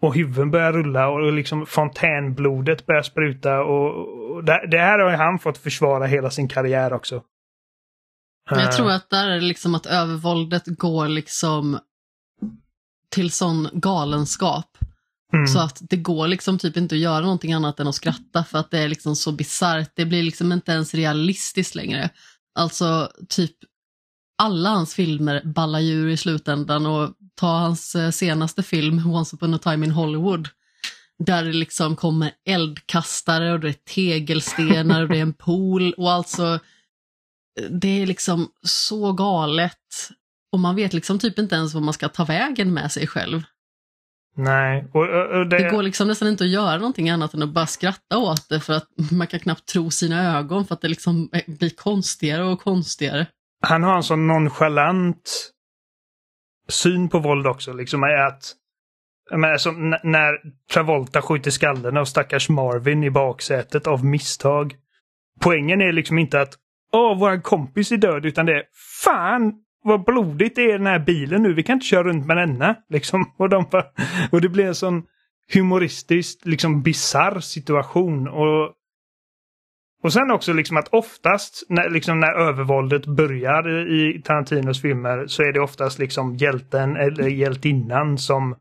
och 0.03 0.15
huvuden 0.15 0.51
börjar 0.51 0.73
rulla 0.73 1.09
och 1.09 1.33
liksom 1.33 1.67
fontänblodet 1.67 2.87
börjar 2.87 3.03
spruta. 3.03 3.61
Och, 3.61 4.35
och 4.35 4.45
det, 4.45 4.69
det, 4.71 4.79
här 4.79 4.99
har 4.99 5.11
han 5.11 5.39
fått 5.39 5.59
försvara 5.59 6.07
hela 6.07 6.31
sin 6.31 6.49
karriär 6.49 6.93
också. 6.93 7.23
Jag 8.51 8.73
tror 8.73 8.91
att 8.91 9.11
där 9.11 9.29
är 9.29 9.35
det 9.35 9.47
liksom 9.47 9.75
att 9.75 9.87
övervåldet 9.87 10.67
går 10.67 11.09
liksom 11.09 11.79
till 13.11 13.31
sån 13.31 13.69
galenskap. 13.73 14.79
Mm. 15.33 15.47
Så 15.47 15.61
att 15.61 15.79
det 15.81 15.97
går 15.97 16.29
liksom 16.29 16.59
typ 16.59 16.77
inte 16.77 16.95
att 16.95 17.01
göra 17.01 17.21
någonting 17.21 17.53
annat 17.53 17.81
än 17.81 17.89
att 17.89 17.95
skratta 17.95 18.45
för 18.45 18.59
att 18.59 18.71
det 18.71 18.79
är 18.79 18.89
liksom 18.89 19.17
så 19.17 19.33
bisarrt. 19.33 19.91
Det 19.95 20.05
blir 20.05 20.23
liksom 20.23 20.53
inte 20.53 20.73
ens 20.73 20.95
realistiskt 20.95 21.75
längre. 21.75 22.11
Alltså 22.55 23.11
typ 23.29 23.57
alla 24.39 24.69
hans 24.69 24.95
filmer 24.95 25.43
ballar 25.45 25.81
djur 25.81 26.09
i 26.09 26.17
slutändan 26.17 26.87
och 26.87 27.15
ta 27.39 27.59
hans 27.59 27.95
eh, 27.95 28.11
senaste 28.11 28.63
film, 28.63 29.07
Once 29.07 29.37
upon 29.37 29.55
a 29.55 29.59
time 29.59 29.87
in 29.87 29.93
Hollywood, 29.93 30.49
där 31.19 31.45
det 31.45 31.53
liksom 31.53 31.97
kommer 31.97 32.31
eldkastare 32.45 33.53
och 33.53 33.61
det 33.61 33.69
är 33.69 33.95
tegelstenar 33.95 35.03
och 35.03 35.09
det 35.09 35.19
är 35.19 35.23
en 35.23 35.33
pool 35.33 35.93
och 35.93 36.13
alltså 36.13 36.59
det 37.71 38.03
är 38.03 38.07
liksom 38.07 38.49
så 38.63 39.13
galet 39.13 40.11
och 40.53 40.61
man 40.61 40.77
vet 40.77 40.93
liksom 40.93 41.19
typ 41.19 41.39
inte 41.39 41.55
ens 41.55 41.75
vad 41.75 41.83
man 41.83 41.95
ska 41.95 42.09
ta 42.09 42.25
vägen 42.25 42.75
med 42.75 42.93
sig 42.93 43.07
själv. 43.07 43.43
Nej. 44.37 44.89
Och, 44.93 45.03
och 45.39 45.47
det... 45.49 45.59
det... 45.59 45.71
går 45.71 45.83
liksom 45.83 46.09
nästan 46.09 46.29
inte 46.29 46.45
att 46.45 46.51
göra 46.51 46.77
någonting 46.77 47.11
annat 47.11 47.35
än 47.35 47.43
att 47.43 47.49
bara 47.49 47.67
skratta 47.67 48.19
åt 48.19 48.49
det 48.49 48.61
för 48.61 48.73
att 48.73 48.89
man 49.11 49.27
kan 49.27 49.41
knappt 49.41 49.67
tro 49.67 49.91
sina 49.91 50.39
ögon 50.39 50.67
för 50.67 50.75
att 50.75 50.81
det 50.81 50.89
liksom 50.89 51.31
blir 51.47 51.71
konstigare 51.71 52.45
och 52.45 52.61
konstigare. 52.61 53.27
Han 53.67 53.83
har 53.83 53.97
en 53.97 54.03
sån 54.03 54.27
nonchalant 54.27 55.53
syn 56.69 57.09
på 57.09 57.19
våld 57.19 57.47
också. 57.47 57.73
Liksom 57.73 58.03
är 58.03 58.27
att 58.27 58.55
men 59.31 59.53
alltså, 59.53 59.71
när 60.03 60.39
Travolta 60.73 61.23
skjuter 61.23 61.51
skallen 61.51 61.97
av 61.97 62.05
stackars 62.05 62.49
Marvin 62.49 63.05
i 63.05 63.11
baksätet 63.11 63.87
av 63.87 64.05
misstag. 64.05 64.75
Poängen 65.41 65.81
är 65.81 65.93
liksom 65.93 66.19
inte 66.19 66.41
att 66.41 66.55
Åh, 66.93 67.19
vår 67.19 67.43
kompis 67.43 67.93
är 67.93 67.97
död, 67.97 68.27
utan 68.27 68.47
det 68.47 68.53
är 68.53 68.63
Fan 69.05 69.53
vad 69.85 70.05
blodigt 70.05 70.57
det 70.57 70.63
är 70.63 70.69
i 70.69 70.73
den 70.73 70.87
här 70.87 70.99
bilen 70.99 71.43
nu, 71.43 71.55
vi 71.55 71.63
kan 71.63 71.75
inte 71.75 71.87
köra 71.87 72.03
runt 72.03 72.27
med 72.27 72.37
denna. 72.37 72.77
Liksom. 72.89 73.35
Och, 73.39 73.49
de 73.49 73.65
bara, 73.71 73.85
och 74.31 74.41
det 74.41 74.49
blir 74.49 74.67
en 74.67 74.75
sån 74.75 75.03
humoristiskt, 75.53 76.47
liksom 76.47 76.83
bizarr 76.83 77.41
situation. 77.41 78.29
Och, 78.29 78.73
och 80.03 80.13
sen 80.13 80.31
också 80.31 80.53
liksom 80.53 80.77
att 80.77 80.89
oftast 80.89 81.63
när, 81.69 81.91
liksom 81.91 82.21
när 82.21 82.33
övervåldet 82.33 83.07
börjar 83.07 83.89
i 83.89 84.23
Tarantinos 84.23 84.83
filmer 84.83 85.27
så 85.27 85.43
är 85.43 85.53
det 85.53 85.61
oftast 85.61 85.99
liksom 85.99 86.37
hjälten 86.37 86.97
eller 86.97 87.29
hjältinnan 87.29 88.19
som 88.19 88.57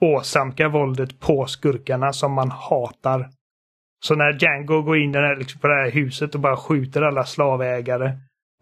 åsamkar 0.00 0.68
våldet 0.68 1.20
på 1.20 1.46
skurkarna 1.46 2.12
som 2.12 2.32
man 2.32 2.50
hatar. 2.50 3.30
Så 4.04 4.14
när 4.14 4.32
Django 4.32 4.82
går 4.82 4.98
in 4.98 5.14
här, 5.14 5.36
liksom 5.36 5.60
på 5.60 5.68
det 5.68 5.74
här 5.74 5.90
huset 5.90 6.34
och 6.34 6.40
bara 6.40 6.56
skjuter 6.56 7.02
alla 7.02 7.24
slavägare 7.24 8.12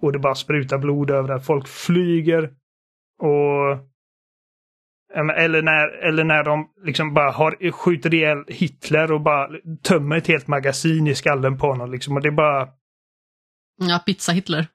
och 0.02 0.12
det 0.12 0.18
bara 0.18 0.34
sprutar 0.34 0.78
blod 0.78 1.10
överallt, 1.10 1.46
folk 1.46 1.68
flyger 1.68 2.50
och 3.18 3.78
eller 5.14 5.62
när, 5.62 5.88
eller 6.08 6.24
när 6.24 6.44
de 6.44 6.70
liksom 6.84 7.14
bara 7.14 7.30
har, 7.30 7.70
skjuter 7.70 8.14
ihjäl 8.14 8.44
Hitler 8.48 9.12
och 9.12 9.20
bara 9.20 9.48
tömmer 9.82 10.16
ett 10.16 10.26
helt 10.26 10.46
magasin 10.46 11.06
i 11.06 11.14
skallen 11.14 11.58
på 11.58 11.66
honom. 11.66 11.92
Liksom, 11.92 12.16
och 12.16 12.22
det 12.22 12.28
är 12.28 12.32
bara... 12.32 12.68
Ja, 13.80 14.02
pizza-Hitler. 14.06 14.66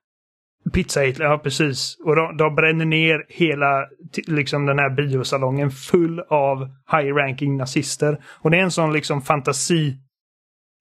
Pizza-Hitler, 0.73 1.25
ja 1.25 1.37
precis. 1.37 1.97
Och 2.05 2.15
de, 2.15 2.37
de 2.37 2.55
bränner 2.55 2.85
ner 2.85 3.25
hela 3.29 3.87
liksom, 4.27 4.65
den 4.65 4.79
här 4.79 4.89
biosalongen 4.89 5.71
full 5.71 6.19
av 6.19 6.69
high-ranking 6.91 7.57
nazister. 7.57 8.23
Och 8.25 8.51
det 8.51 8.57
är 8.57 8.63
en 8.63 8.71
sån 8.71 8.93
liksom 8.93 9.21
fantasi, 9.21 9.97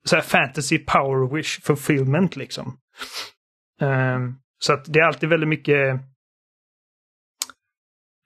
så 0.05 0.17
här 0.17 0.23
fantasy 0.23 0.79
power 0.79 1.35
wish 1.37 1.63
fulfillment 1.63 2.37
liksom. 2.37 2.79
Um, 3.81 4.39
så 4.59 4.73
att 4.73 4.85
det 4.85 4.99
är 4.99 5.05
alltid 5.05 5.29
väldigt 5.29 5.49
mycket 5.49 6.01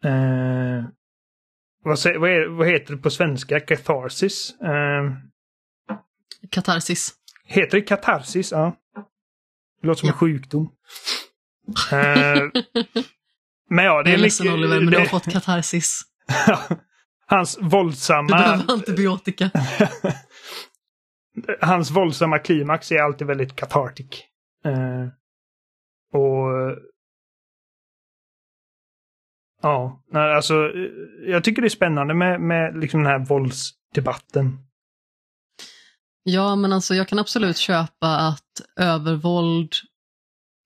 uh, 0.04 0.84
vad, 1.86 1.98
säger, 1.98 2.18
vad, 2.18 2.30
är, 2.30 2.46
vad, 2.46 2.68
heter 2.68 2.94
det 2.94 3.02
på 3.02 3.10
svenska? 3.10 3.60
Katharsis? 3.60 4.54
Uh, 4.62 5.12
Katarsis. 6.50 7.14
Heter 7.44 7.78
det 7.78 7.82
katarsis? 7.82 8.52
Ja. 8.52 8.76
Det 9.80 9.86
låter 9.86 10.00
som 10.00 10.06
ja. 10.06 10.12
en 10.12 10.18
sjukdom. 10.18 10.62
uh, 10.62 10.68
men 13.70 13.84
ja, 13.84 14.02
det 14.02 14.10
är, 14.10 14.14
är 14.14 14.18
ledsen 14.18 14.46
mycket... 14.46 14.58
Oliver, 14.58 14.76
men 14.76 14.86
det... 14.86 14.90
du 14.90 14.98
har 14.98 15.06
fått 15.06 15.32
katarsis. 15.32 16.02
Hans 17.26 17.58
våldsamma... 17.60 18.36
Du 18.36 18.42
behöver 18.42 18.72
antibiotika. 18.72 19.50
Hans 21.60 21.90
våldsamma 21.90 22.38
klimax 22.38 22.92
är 22.92 23.02
alltid 23.02 23.26
väldigt 23.26 23.56
cathartic. 23.56 24.24
Uh, 24.66 25.08
och 26.12 26.76
Ja, 29.66 30.02
alltså 30.12 30.54
jag 31.26 31.44
tycker 31.44 31.62
det 31.62 31.68
är 31.68 31.70
spännande 31.70 32.14
med, 32.14 32.40
med 32.40 32.80
liksom 32.80 33.02
den 33.02 33.12
här 33.12 33.18
våldsdebatten. 33.18 34.58
Ja, 36.22 36.56
men 36.56 36.72
alltså 36.72 36.94
jag 36.94 37.08
kan 37.08 37.18
absolut 37.18 37.56
köpa 37.56 38.16
att 38.16 38.60
övervåld, 38.76 39.72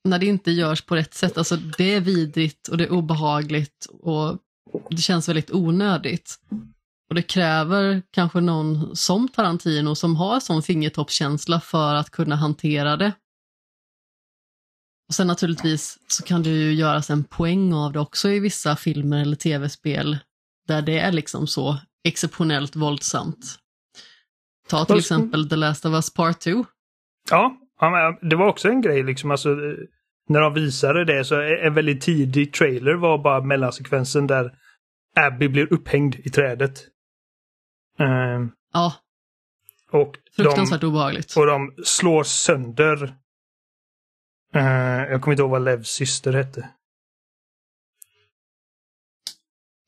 när 0.08 0.18
det 0.18 0.26
inte 0.26 0.50
görs 0.50 0.82
på 0.82 0.96
rätt 0.96 1.14
sätt, 1.14 1.38
alltså 1.38 1.56
det 1.56 1.94
är 1.94 2.00
vidrigt 2.00 2.68
och 2.68 2.76
det 2.76 2.84
är 2.84 2.92
obehagligt 2.92 3.86
och 3.90 4.38
det 4.90 5.02
känns 5.02 5.28
väldigt 5.28 5.50
onödigt. 5.50 6.34
Och 7.08 7.14
det 7.14 7.22
kräver 7.22 8.02
kanske 8.10 8.40
någon 8.40 8.96
som 8.96 9.28
Tarantino 9.28 9.94
som 9.94 10.16
har 10.16 10.40
sån 10.40 10.62
fingertoppskänsla 10.62 11.60
för 11.60 11.94
att 11.94 12.10
kunna 12.10 12.36
hantera 12.36 12.96
det. 12.96 13.12
Och 15.10 15.14
sen 15.14 15.26
naturligtvis 15.26 15.98
så 16.06 16.22
kan 16.22 16.42
det 16.42 16.50
ju 16.50 16.72
göras 16.72 17.10
en 17.10 17.24
poäng 17.24 17.72
av 17.72 17.92
det 17.92 18.00
också 18.00 18.28
i 18.28 18.40
vissa 18.40 18.76
filmer 18.76 19.22
eller 19.22 19.36
tv-spel 19.36 20.18
där 20.68 20.82
det 20.82 20.98
är 20.98 21.12
liksom 21.12 21.46
så 21.46 21.78
exceptionellt 22.04 22.76
våldsamt. 22.76 23.58
Ta 24.68 24.84
till 24.84 24.98
exempel 24.98 25.48
The 25.48 25.56
Last 25.56 25.86
of 25.86 25.92
Us 25.92 26.14
Part 26.14 26.40
2. 26.40 26.64
Ja, 27.30 27.56
det 28.20 28.36
var 28.36 28.46
också 28.46 28.68
en 28.68 28.80
grej 28.80 29.02
liksom. 29.02 29.30
Alltså, 29.30 29.48
när 30.28 30.40
de 30.40 30.54
visade 30.54 31.04
det 31.04 31.24
så 31.24 31.40
en 31.40 31.74
väldigt 31.74 32.00
tidig 32.00 32.52
trailer 32.52 32.94
var 32.94 33.18
bara 33.18 33.40
mellansekvensen 33.40 34.26
där 34.26 34.54
Abby 35.20 35.48
blir 35.48 35.72
upphängd 35.72 36.14
i 36.14 36.30
trädet. 36.30 36.80
Um, 37.98 38.52
ja. 38.72 38.94
Och 39.90 40.14
Fruktansvärt 40.36 40.80
de, 40.80 40.86
obehagligt. 40.86 41.36
Och 41.36 41.46
de 41.46 41.74
slår 41.84 42.22
sönder 42.22 43.19
Uh, 44.56 44.62
jag 45.10 45.22
kommer 45.22 45.32
inte 45.32 45.42
ihåg 45.42 45.50
vad 45.50 45.64
Levs 45.64 45.88
syster 45.88 46.32
hette. 46.32 46.68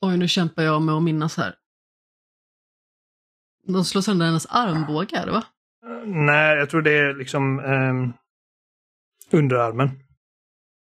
Oj, 0.00 0.16
nu 0.16 0.28
kämpar 0.28 0.62
jag 0.62 0.82
med 0.82 0.94
att 0.94 1.02
minnas 1.02 1.36
här. 1.36 1.54
De 3.66 3.84
slår 3.84 4.02
sönder 4.02 4.26
hennes 4.26 4.46
armbågar, 4.46 5.26
va? 5.26 5.44
Uh, 5.86 6.06
nej, 6.06 6.56
jag 6.56 6.70
tror 6.70 6.82
det 6.82 6.92
är 6.92 7.14
liksom 7.14 7.58
um, 7.58 8.12
underarmen. 9.30 9.90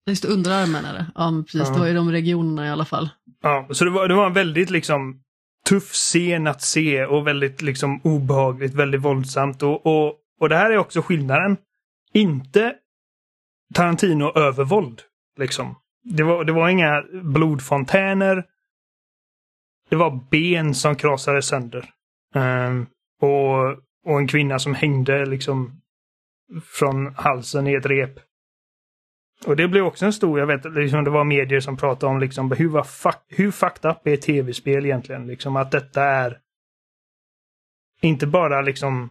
Just 0.05 0.25
underarmen 0.25 0.85
är 0.85 0.93
det. 0.93 1.05
Ja, 1.15 1.43
precis. 1.45 1.69
Uh. 1.69 1.73
Det 1.73 1.79
var 1.79 1.87
i 1.87 1.93
de 1.93 2.11
regionerna 2.11 2.67
i 2.67 2.69
alla 2.69 2.85
fall. 2.85 3.09
Ja, 3.41 3.67
så 3.71 3.85
det 3.85 3.91
var, 3.91 4.07
det 4.07 4.13
var 4.13 4.27
en 4.27 4.33
väldigt 4.33 4.69
liksom 4.69 5.23
tuff 5.69 5.91
scen 5.91 6.47
att 6.47 6.61
se 6.61 7.05
och 7.05 7.27
väldigt 7.27 7.61
liksom 7.61 8.01
obehagligt, 8.03 8.73
väldigt 8.73 9.01
våldsamt. 9.01 9.63
Och, 9.63 9.85
och, 9.85 10.15
och 10.39 10.49
det 10.49 10.55
här 10.55 10.71
är 10.71 10.77
också 10.77 11.01
skillnaden. 11.01 11.57
Inte 12.13 12.75
Tarantino 13.73 14.37
övervåld. 14.37 15.01
Liksom. 15.37 15.75
Det 16.03 16.23
var, 16.23 16.43
det 16.43 16.51
var 16.51 16.69
inga 16.69 17.03
blodfontäner. 17.23 18.45
Det 19.89 19.95
var 19.95 20.29
ben 20.31 20.75
som 20.75 20.95
krasades 20.95 21.47
sönder. 21.47 21.89
Um, 22.35 22.87
och, 23.21 23.69
och 24.05 24.19
en 24.19 24.27
kvinna 24.27 24.59
som 24.59 24.75
hängde 24.75 25.25
liksom 25.25 25.81
från 26.63 27.15
halsen 27.15 27.67
i 27.67 27.73
ett 27.73 27.85
rep. 27.85 28.19
Och 29.45 29.55
det 29.55 29.67
blev 29.67 29.85
också 29.85 30.05
en 30.05 30.13
stor, 30.13 30.39
jag 30.39 30.47
vet, 30.47 30.65
liksom 30.65 31.03
det 31.03 31.09
var 31.09 31.23
medier 31.23 31.59
som 31.59 31.77
pratade 31.77 32.11
om 32.11 32.19
liksom 32.19 32.51
hur, 32.51 32.69
var 32.69 32.83
fuck, 32.83 33.23
hur 33.27 33.51
fucked 33.51 33.91
up 33.91 34.07
är 34.07 34.17
tv-spel 34.17 34.85
egentligen? 34.85 35.27
Liksom 35.27 35.55
att 35.55 35.71
detta 35.71 36.03
är 36.03 36.39
inte 38.01 38.27
bara 38.27 38.61
liksom 38.61 39.09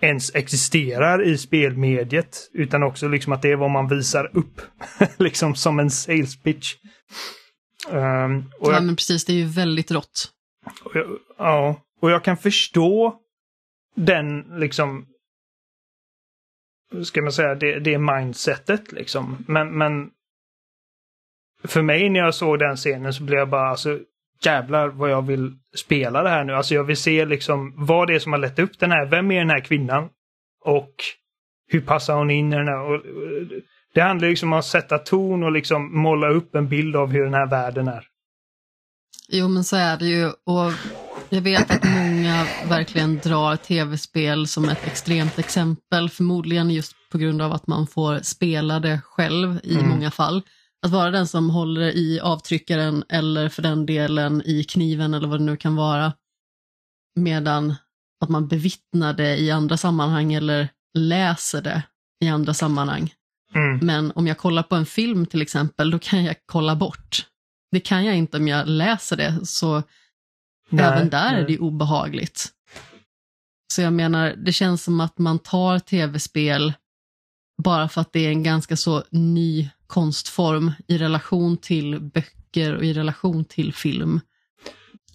ens 0.00 0.34
existerar 0.34 1.22
i 1.22 1.38
spelmediet. 1.38 2.50
Utan 2.52 2.82
också 2.82 3.08
liksom 3.08 3.32
att 3.32 3.42
det 3.42 3.52
är 3.52 3.56
vad 3.56 3.70
man 3.70 3.88
visar 3.88 4.36
upp. 4.36 4.60
liksom 5.18 5.54
som 5.54 5.78
en 5.78 5.90
sales 5.90 6.42
pitch. 6.42 6.74
Um, 7.90 8.50
och 8.60 8.72
ja, 8.72 8.80
men 8.80 8.96
precis. 8.96 9.24
Det 9.24 9.32
är 9.32 9.36
ju 9.36 9.46
väldigt 9.46 9.90
rått. 9.90 10.30
Och 10.84 10.96
jag, 10.96 11.18
ja, 11.38 11.82
och 12.00 12.10
jag 12.10 12.24
kan 12.24 12.36
förstå 12.36 13.20
den 13.96 14.40
liksom 14.40 15.06
ska 17.04 17.22
man 17.22 17.32
säga, 17.32 17.54
det, 17.54 17.78
det 17.80 17.98
mindsetet 17.98 18.92
liksom. 18.92 19.44
Men, 19.48 19.78
men 19.78 20.10
för 21.64 21.82
mig 21.82 22.08
när 22.08 22.20
jag 22.20 22.34
såg 22.34 22.58
den 22.58 22.76
scenen 22.76 23.12
så 23.12 23.22
blev 23.22 23.38
jag 23.38 23.48
bara 23.48 23.68
alltså 23.68 24.00
jävlar 24.44 24.88
vad 24.88 25.10
jag 25.10 25.26
vill 25.26 25.52
spela 25.76 26.22
det 26.22 26.28
här 26.28 26.44
nu. 26.44 26.54
Alltså 26.54 26.74
jag 26.74 26.84
vill 26.84 26.96
se 26.96 27.24
liksom 27.24 27.74
vad 27.76 28.08
det 28.08 28.14
är 28.14 28.18
som 28.18 28.32
har 28.32 28.38
lett 28.38 28.58
upp 28.58 28.78
den 28.78 28.90
här. 28.90 29.06
Vem 29.06 29.30
är 29.30 29.38
den 29.38 29.50
här 29.50 29.60
kvinnan? 29.60 30.08
Och 30.64 30.94
hur 31.70 31.80
passar 31.80 32.14
hon 32.14 32.30
in 32.30 32.52
i 32.52 32.56
den 32.56 32.68
här? 32.68 32.80
Och 32.80 33.02
det 33.94 34.00
handlar 34.00 34.28
liksom 34.28 34.52
om 34.52 34.58
att 34.58 34.64
sätta 34.64 34.98
ton 34.98 35.42
och 35.42 35.52
liksom 35.52 36.02
måla 36.02 36.28
upp 36.28 36.54
en 36.54 36.68
bild 36.68 36.96
av 36.96 37.10
hur 37.12 37.24
den 37.24 37.34
här 37.34 37.46
världen 37.46 37.88
är. 37.88 38.04
Jo 39.28 39.48
men 39.48 39.64
så 39.64 39.76
är 39.76 39.96
det 39.96 40.06
ju 40.06 40.26
och 40.26 40.72
jag 41.28 41.40
vet 41.40 41.70
att 41.70 41.84
många 41.84 42.46
verkligen 42.68 43.18
drar 43.18 43.56
tv-spel 43.56 44.46
som 44.46 44.68
ett 44.68 44.86
extremt 44.86 45.38
exempel, 45.38 46.10
förmodligen 46.10 46.70
just 46.70 46.92
på 47.10 47.18
grund 47.18 47.42
av 47.42 47.52
att 47.52 47.66
man 47.66 47.86
får 47.86 48.18
spela 48.18 48.80
det 48.80 49.00
själv 49.04 49.60
i 49.62 49.74
mm. 49.74 49.88
många 49.88 50.10
fall. 50.10 50.42
Att 50.86 50.92
vara 50.92 51.10
den 51.10 51.26
som 51.26 51.50
håller 51.50 51.96
i 51.96 52.20
avtryckaren 52.20 53.04
eller 53.08 53.48
för 53.48 53.62
den 53.62 53.86
delen 53.86 54.42
i 54.44 54.64
kniven 54.64 55.14
eller 55.14 55.28
vad 55.28 55.40
det 55.40 55.44
nu 55.44 55.56
kan 55.56 55.76
vara. 55.76 56.12
Medan 57.16 57.74
att 58.20 58.28
man 58.28 58.48
bevittnar 58.48 59.12
det 59.12 59.36
i 59.36 59.50
andra 59.50 59.76
sammanhang 59.76 60.32
eller 60.32 60.68
läser 60.98 61.62
det 61.62 61.82
i 62.24 62.28
andra 62.28 62.54
sammanhang. 62.54 63.14
Mm. 63.54 63.78
Men 63.86 64.12
om 64.14 64.26
jag 64.26 64.38
kollar 64.38 64.62
på 64.62 64.74
en 64.74 64.86
film 64.86 65.26
till 65.26 65.42
exempel, 65.42 65.90
då 65.90 65.98
kan 65.98 66.24
jag 66.24 66.36
kolla 66.46 66.76
bort. 66.76 67.26
Det 67.70 67.80
kan 67.80 68.04
jag 68.04 68.16
inte 68.16 68.36
om 68.36 68.48
jag 68.48 68.68
läser 68.68 69.16
det, 69.16 69.46
så 69.46 69.82
nej, 70.68 70.84
även 70.84 71.08
där 71.08 71.32
nej. 71.32 71.42
är 71.42 71.46
det 71.46 71.58
obehagligt. 71.58 72.52
Så 73.74 73.82
jag 73.82 73.92
menar, 73.92 74.34
det 74.36 74.52
känns 74.52 74.84
som 74.84 75.00
att 75.00 75.18
man 75.18 75.38
tar 75.38 75.78
tv-spel 75.78 76.72
bara 77.62 77.88
för 77.88 78.00
att 78.00 78.12
det 78.12 78.20
är 78.20 78.30
en 78.30 78.42
ganska 78.42 78.76
så 78.76 79.04
ny 79.10 79.70
konstform 79.88 80.72
i 80.88 80.98
relation 80.98 81.56
till 81.56 82.00
böcker 82.00 82.76
och 82.76 82.84
i 82.84 82.92
relation 82.92 83.44
till 83.44 83.74
film. 83.74 84.20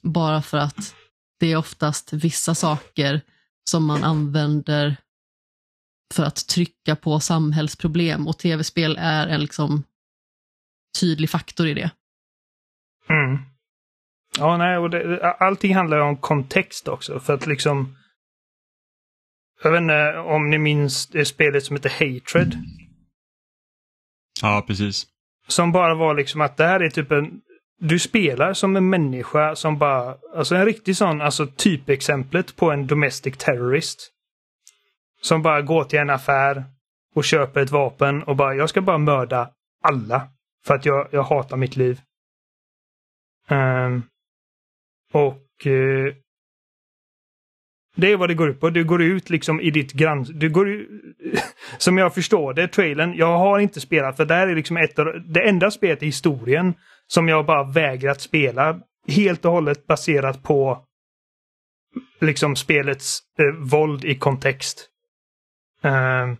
Bara 0.02 0.41
för 0.41 0.58
att 0.58 0.95
det 1.40 1.52
är 1.52 1.58
oftast 1.58 2.14
vissa 2.14 2.56
saker 2.56 3.22
som 3.70 3.86
man 3.86 4.04
använder 4.04 4.98
för 6.14 6.24
att 6.24 6.48
trycka 6.48 6.95
på 6.95 7.20
samhällsproblem 7.20 8.28
och 8.28 8.38
tv-spel 8.38 8.98
är 9.00 9.28
en 9.28 9.41
liksom 9.41 9.84
tydlig 11.00 11.30
faktor 11.30 11.68
i 11.68 11.74
det. 11.74 11.91
Mm. 13.10 13.38
Ja, 14.38 14.58
nej, 14.58 14.78
och 14.78 14.90
det, 14.90 15.32
allting 15.40 15.76
handlar 15.76 16.00
om 16.00 16.18
kontext 16.18 16.88
också. 16.88 17.20
För 17.20 17.34
att 17.34 17.48
liksom... 17.48 17.98
Jag 19.64 19.72
vet 19.72 19.82
inte 19.82 20.18
om 20.18 20.50
ni 20.50 20.58
minns 20.58 21.08
det 21.08 21.26
spelet 21.26 21.64
som 21.64 21.76
heter 21.76 21.90
Hatred. 21.90 22.58
Ja, 24.41 24.64
precis. 24.68 25.07
Som 25.47 25.72
bara 25.72 25.95
var 25.95 26.14
liksom 26.14 26.41
att 26.41 26.57
det 26.57 26.65
här 26.65 26.80
är 26.80 26.89
typ 26.89 27.11
en... 27.11 27.41
Du 27.80 27.99
spelar 27.99 28.53
som 28.53 28.76
en 28.76 28.89
människa 28.89 29.55
som 29.55 29.77
bara... 29.77 30.18
Alltså 30.35 30.55
en 30.55 30.65
riktig 30.65 30.97
sån, 30.97 31.22
alltså 31.22 31.47
typexemplet 31.47 32.55
på 32.55 32.72
en 32.72 32.88
domestic 32.88 33.38
terrorist. 33.38 34.10
Som 35.22 35.41
bara 35.41 35.61
går 35.61 35.84
till 35.84 35.99
en 35.99 36.10
affär 36.10 36.64
och 37.15 37.23
köper 37.23 37.61
ett 37.61 37.72
vapen 37.72 38.23
och 38.23 38.35
bara, 38.35 38.55
jag 38.55 38.69
ska 38.69 38.81
bara 38.81 38.97
mörda 38.97 39.49
alla. 39.84 40.27
För 40.65 40.76
att 40.76 40.85
jag, 40.85 41.07
jag 41.11 41.23
hatar 41.23 41.57
mitt 41.57 41.76
liv. 41.76 42.01
Um, 43.49 44.03
och 45.11 45.65
uh, 45.65 46.14
det 47.95 48.11
är 48.11 48.18
vad 48.18 48.30
det 48.30 48.34
går 48.34 48.49
ut 48.49 48.60
på. 48.60 48.69
Du 48.69 48.84
går 48.84 49.01
ut 49.01 49.30
liksom 49.30 49.61
i 49.61 49.72
ditt 49.72 49.93
grann... 49.93 50.23
Du 50.23 50.49
går 50.49 50.69
ut, 50.69 50.89
Som 51.77 51.97
jag 51.97 52.14
förstår 52.14 52.53
det, 52.53 52.68
trailern. 52.68 53.14
Jag 53.15 53.38
har 53.38 53.60
inte 53.60 53.81
spelat 53.81 54.18
för 54.18 54.26
det 54.26 54.34
här 54.34 54.47
är 54.47 54.55
liksom 54.55 54.77
ett 54.77 54.99
av, 54.99 55.05
det 55.26 55.49
enda 55.49 55.72
spelet 55.72 56.03
i 56.03 56.05
historien 56.05 56.73
som 57.07 57.27
jag 57.27 57.45
bara 57.45 57.64
vägrat 57.64 58.22
spela. 58.22 58.80
Helt 59.07 59.45
och 59.45 59.51
hållet 59.51 59.88
baserat 59.88 60.43
på 60.43 60.85
liksom 62.22 62.55
spelets 62.55 63.19
eh, 63.39 63.69
våld 63.69 64.05
i 64.05 64.15
kontext. 64.15 64.89
Uh, 65.85 66.35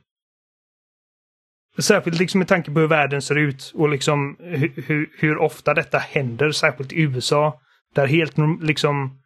Särskilt 1.78 2.20
liksom 2.20 2.40
med 2.40 2.48
tanke 2.48 2.72
på 2.72 2.80
hur 2.80 2.88
världen 2.88 3.22
ser 3.22 3.38
ut 3.38 3.72
och 3.76 3.90
liksom 3.90 4.38
hur, 4.40 5.10
hur 5.18 5.38
ofta 5.38 5.74
detta 5.74 5.98
händer, 5.98 6.52
särskilt 6.52 6.94
i 6.94 7.02
USA. 7.02 7.62
Där 7.96 8.08
helt 8.08 8.36
liksom 8.62 9.23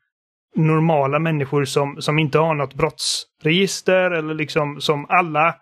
normala 0.56 1.19
människor 1.19 1.65
som, 1.65 2.02
som 2.02 2.19
inte 2.19 2.40
har 2.40 2.53
något 2.53 2.74
brottsregister 2.74 4.11
eller 4.11 4.34
liksom 4.34 4.82
som 4.82 5.06
alla 5.10 5.56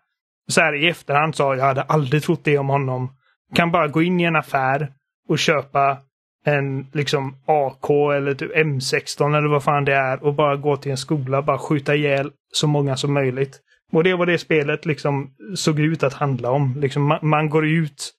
så 0.48 0.62
här 0.62 0.84
i 0.84 0.88
efterhand 0.88 1.36
sa 1.36 1.56
jag 1.56 1.66
hade 1.66 1.82
aldrig 1.82 2.24
trott 2.24 2.44
det 2.44 2.58
om 2.58 2.70
honom. 2.70 3.10
Kan 3.56 3.72
bara 3.72 3.88
gå 3.88 4.02
in 4.02 4.20
i 4.20 4.24
en 4.24 4.36
affär 4.36 4.92
och 5.30 5.40
köpa 5.40 5.98
en 6.46 6.88
liksom 6.94 7.36
AK 7.46 7.90
eller 7.90 8.34
typ 8.34 8.56
M16 8.56 9.38
eller 9.38 9.48
vad 9.48 9.64
fan 9.64 9.86
det 9.86 9.96
är 9.96 10.24
och 10.24 10.34
bara 10.34 10.56
gå 10.56 10.78
till 10.78 10.92
en 10.92 10.98
skola 10.98 11.42
bara 11.42 11.58
skjuta 11.58 11.96
ihjäl 11.96 12.32
så 12.54 12.68
många 12.68 12.98
som 12.98 13.14
möjligt. 13.14 13.62
Och 13.92 14.04
det 14.04 14.14
var 14.14 14.26
det 14.26 14.38
spelet 14.38 14.86
liksom 14.86 15.32
såg 15.56 15.80
ut 15.80 16.04
att 16.04 16.14
handla 16.14 16.52
om. 16.52 16.76
Liksom 16.78 17.04
man, 17.04 17.20
man 17.22 17.50
går 17.50 17.68
ut 17.68 18.12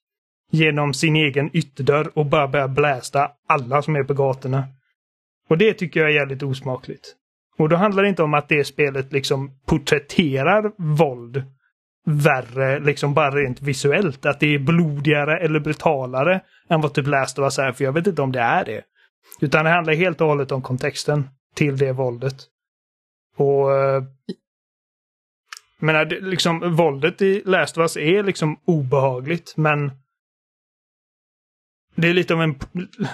genom 0.53 0.95
sin 0.95 1.17
egen 1.17 1.57
ytterdörr 1.57 2.11
och 2.15 2.27
bara 2.27 2.49
börjar 2.49 2.69
blästa 2.69 3.31
alla 3.49 3.83
som 3.83 3.97
är 3.97 4.05
på 4.05 4.15
gatorna. 4.15 4.65
Och 5.49 5.59
det 5.59 5.75
tycker 5.75 6.01
jag 6.01 6.11
är 6.11 6.15
jävligt 6.15 6.43
osmakligt. 6.43 7.15
Och 7.59 7.69
då 7.69 7.77
handlar 7.77 8.03
det 8.03 8.09
inte 8.09 8.23
om 8.23 8.35
att 8.35 8.49
det 8.49 8.65
spelet 8.65 9.13
liksom 9.13 9.51
porträtterar 9.67 10.73
våld 10.97 11.45
värre, 12.05 12.81
liksom 12.81 13.15
bara 13.15 13.31
rent 13.31 13.63
visuellt. 13.63 14.27
Att 14.27 14.41
det 14.41 14.55
är 14.55 14.59
blodigare 14.59 15.39
eller 15.39 15.61
brutalare 15.61 16.41
än 16.69 16.81
vad 16.81 16.95
typ 16.95 17.07
Last 17.07 17.39
of 17.39 17.43
Us 17.43 17.59
är, 17.59 17.73
för 17.73 17.85
jag 17.85 17.93
vet 17.93 18.07
inte 18.07 18.23
om 18.23 18.33
det 18.33 18.41
är 18.41 18.65
det. 18.65 18.83
Utan 19.41 19.65
det 19.65 19.71
handlar 19.71 19.95
helt 19.95 20.21
och 20.21 20.27
hållet 20.27 20.53
om 20.53 20.63
kontexten 20.63 21.29
till 21.55 21.77
det 21.77 21.93
våldet. 21.93 22.37
Och 23.37 23.69
Men 25.79 25.87
menar, 25.87 26.05
liksom 26.21 26.77
våldet 26.77 27.23
i 27.23 27.43
Last 27.45 27.79
of 27.79 27.83
Us 27.83 27.97
är 27.97 28.23
liksom 28.23 28.61
obehagligt, 28.65 29.55
men 29.57 29.91
det 31.97 32.09
är 32.09 32.15
lite 32.15 32.35
av 32.35 32.43
en... 32.43 32.55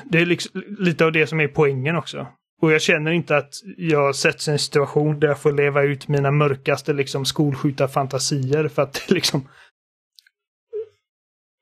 Det 0.04 0.18
är 0.18 0.26
liksom, 0.26 0.62
lite 0.78 1.04
av 1.04 1.12
det 1.12 1.26
som 1.26 1.40
är 1.40 1.48
poängen 1.48 1.96
också. 1.96 2.26
Och 2.60 2.72
jag 2.72 2.82
känner 2.82 3.10
inte 3.10 3.36
att 3.36 3.54
jag 3.76 4.16
sätts 4.16 4.48
i 4.48 4.50
en 4.50 4.59
situation 4.59 5.20
där 5.20 5.28
jag 5.28 5.38
får 5.38 5.52
leva 5.52 5.82
ut 5.82 6.09
mina 6.09 6.30
mörkaste 6.30 6.92
liksom 6.92 7.24
skolskjutarfantasier 7.24 8.68
för 8.68 8.82
att 8.82 9.10
liksom... 9.10 9.48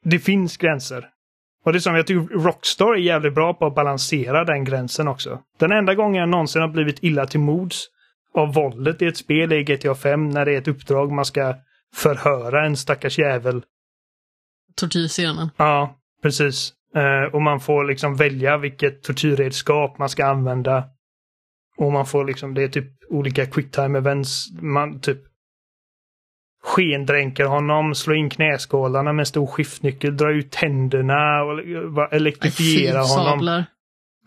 Det 0.04 0.18
finns 0.18 0.56
gränser. 0.56 1.08
Och 1.64 1.72
det 1.72 1.78
är 1.78 1.80
som 1.80 1.94
jag 1.94 2.06
tycker 2.06 2.38
Rockstar 2.38 2.92
är 2.92 2.96
jävligt 2.96 3.34
bra 3.34 3.54
på 3.54 3.66
att 3.66 3.74
balansera 3.74 4.44
den 4.44 4.64
gränsen 4.64 5.08
också. 5.08 5.40
Den 5.58 5.72
enda 5.72 5.94
gången 5.94 6.20
jag 6.20 6.28
någonsin 6.28 6.62
har 6.62 6.68
blivit 6.68 7.02
illa 7.02 7.26
till 7.26 7.40
mods 7.40 7.86
av 8.34 8.54
våldet 8.54 9.02
i 9.02 9.06
ett 9.06 9.16
spel 9.16 9.52
i 9.52 9.64
GTA 9.64 9.94
5 9.94 10.28
när 10.28 10.44
det 10.44 10.54
är 10.54 10.58
ett 10.58 10.68
uppdrag 10.68 11.12
man 11.12 11.24
ska 11.24 11.54
förhöra 11.94 12.66
en 12.66 12.76
stackars 12.76 13.18
jävel. 13.18 13.62
Tortyrscenen. 14.74 15.50
Ja, 15.56 15.96
precis. 16.22 16.72
Uh, 16.96 17.34
och 17.34 17.42
man 17.42 17.60
får 17.60 17.84
liksom 17.84 18.16
välja 18.16 18.56
vilket 18.56 19.02
tortyrredskap 19.02 19.98
man 19.98 20.08
ska 20.08 20.26
använda. 20.26 20.84
Och 21.76 21.92
man 21.92 22.06
får 22.06 22.24
liksom, 22.24 22.54
det 22.54 22.62
är 22.62 22.68
typ 22.68 22.90
olika 23.08 23.46
quicktime 23.46 23.98
events. 23.98 24.46
Man 24.60 25.00
typ 25.00 25.18
skendränker 26.62 27.44
honom, 27.44 27.94
slår 27.94 28.16
in 28.16 28.30
knäskålarna 28.30 29.12
med 29.12 29.22
en 29.22 29.26
stor 29.26 29.46
skiftnyckel, 29.46 30.16
drar 30.16 30.30
ut 30.30 30.50
tänderna 30.52 31.42
och 31.42 32.12
elektrifierar 32.12 33.18
honom. 33.18 33.64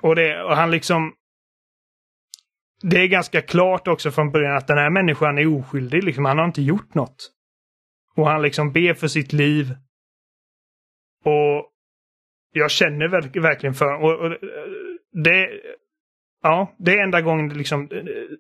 Och, 0.02 0.16
det, 0.16 0.44
och 0.44 0.56
han 0.56 0.72
liksom 0.72 1.14
det 2.84 2.98
är 2.98 3.08
ganska 3.08 3.42
klart 3.42 3.88
också 3.88 4.12
från 4.12 4.32
början 4.32 4.58
att 4.58 4.68
den 4.68 4.78
här 4.78 4.90
människan 4.90 5.38
är 5.38 5.60
oskyldig. 5.60 6.04
Liksom, 6.04 6.26
han 6.26 6.38
har 6.38 6.46
inte 6.46 6.62
gjort 6.62 6.94
något. 6.94 7.32
Och 8.16 8.28
han 8.28 8.42
liksom 8.42 8.72
ber 8.72 8.94
för 8.94 9.08
sitt 9.08 9.34
liv. 9.34 9.76
Och 11.24 11.73
jag 12.54 12.72
känner 12.72 13.08
verk 13.08 13.36
verkligen 13.36 13.74
för 13.74 14.04
och, 14.04 14.26
och 14.26 14.38
det 15.12 15.50
Ja, 16.46 16.76
det 16.78 16.92
är 16.94 17.04
enda 17.04 17.22
gången 17.22 17.50
liksom 17.50 17.90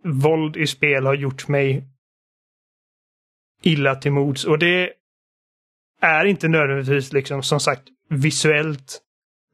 våld 0.04 0.58
i 0.58 0.68
spel 0.68 1.06
har 1.06 1.14
gjort 1.14 1.48
mig 1.48 1.88
illa 3.62 3.96
till 3.96 4.12
mods. 4.12 4.46
Och 4.46 4.60
det 4.60 4.94
är 6.02 6.26
inte 6.26 6.48
nödvändigtvis 6.48 7.14
liksom 7.14 7.44
som 7.44 7.60
sagt 7.60 7.84
visuellt 8.10 9.02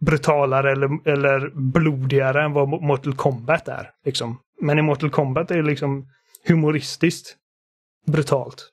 brutalare 0.02 0.72
eller, 0.72 1.08
eller 1.08 1.50
blodigare 1.56 2.44
än 2.44 2.54
vad 2.54 2.70
Mortal 2.70 3.16
Kombat 3.16 3.68
är. 3.68 3.92
Liksom. 4.06 4.40
Men 4.62 4.80
i 4.80 4.82
Mortal 4.82 5.10
Kombat 5.10 5.52
är 5.52 5.56
det 5.56 5.70
liksom 5.70 6.08
humoristiskt 6.48 7.36
brutalt. 8.08 8.70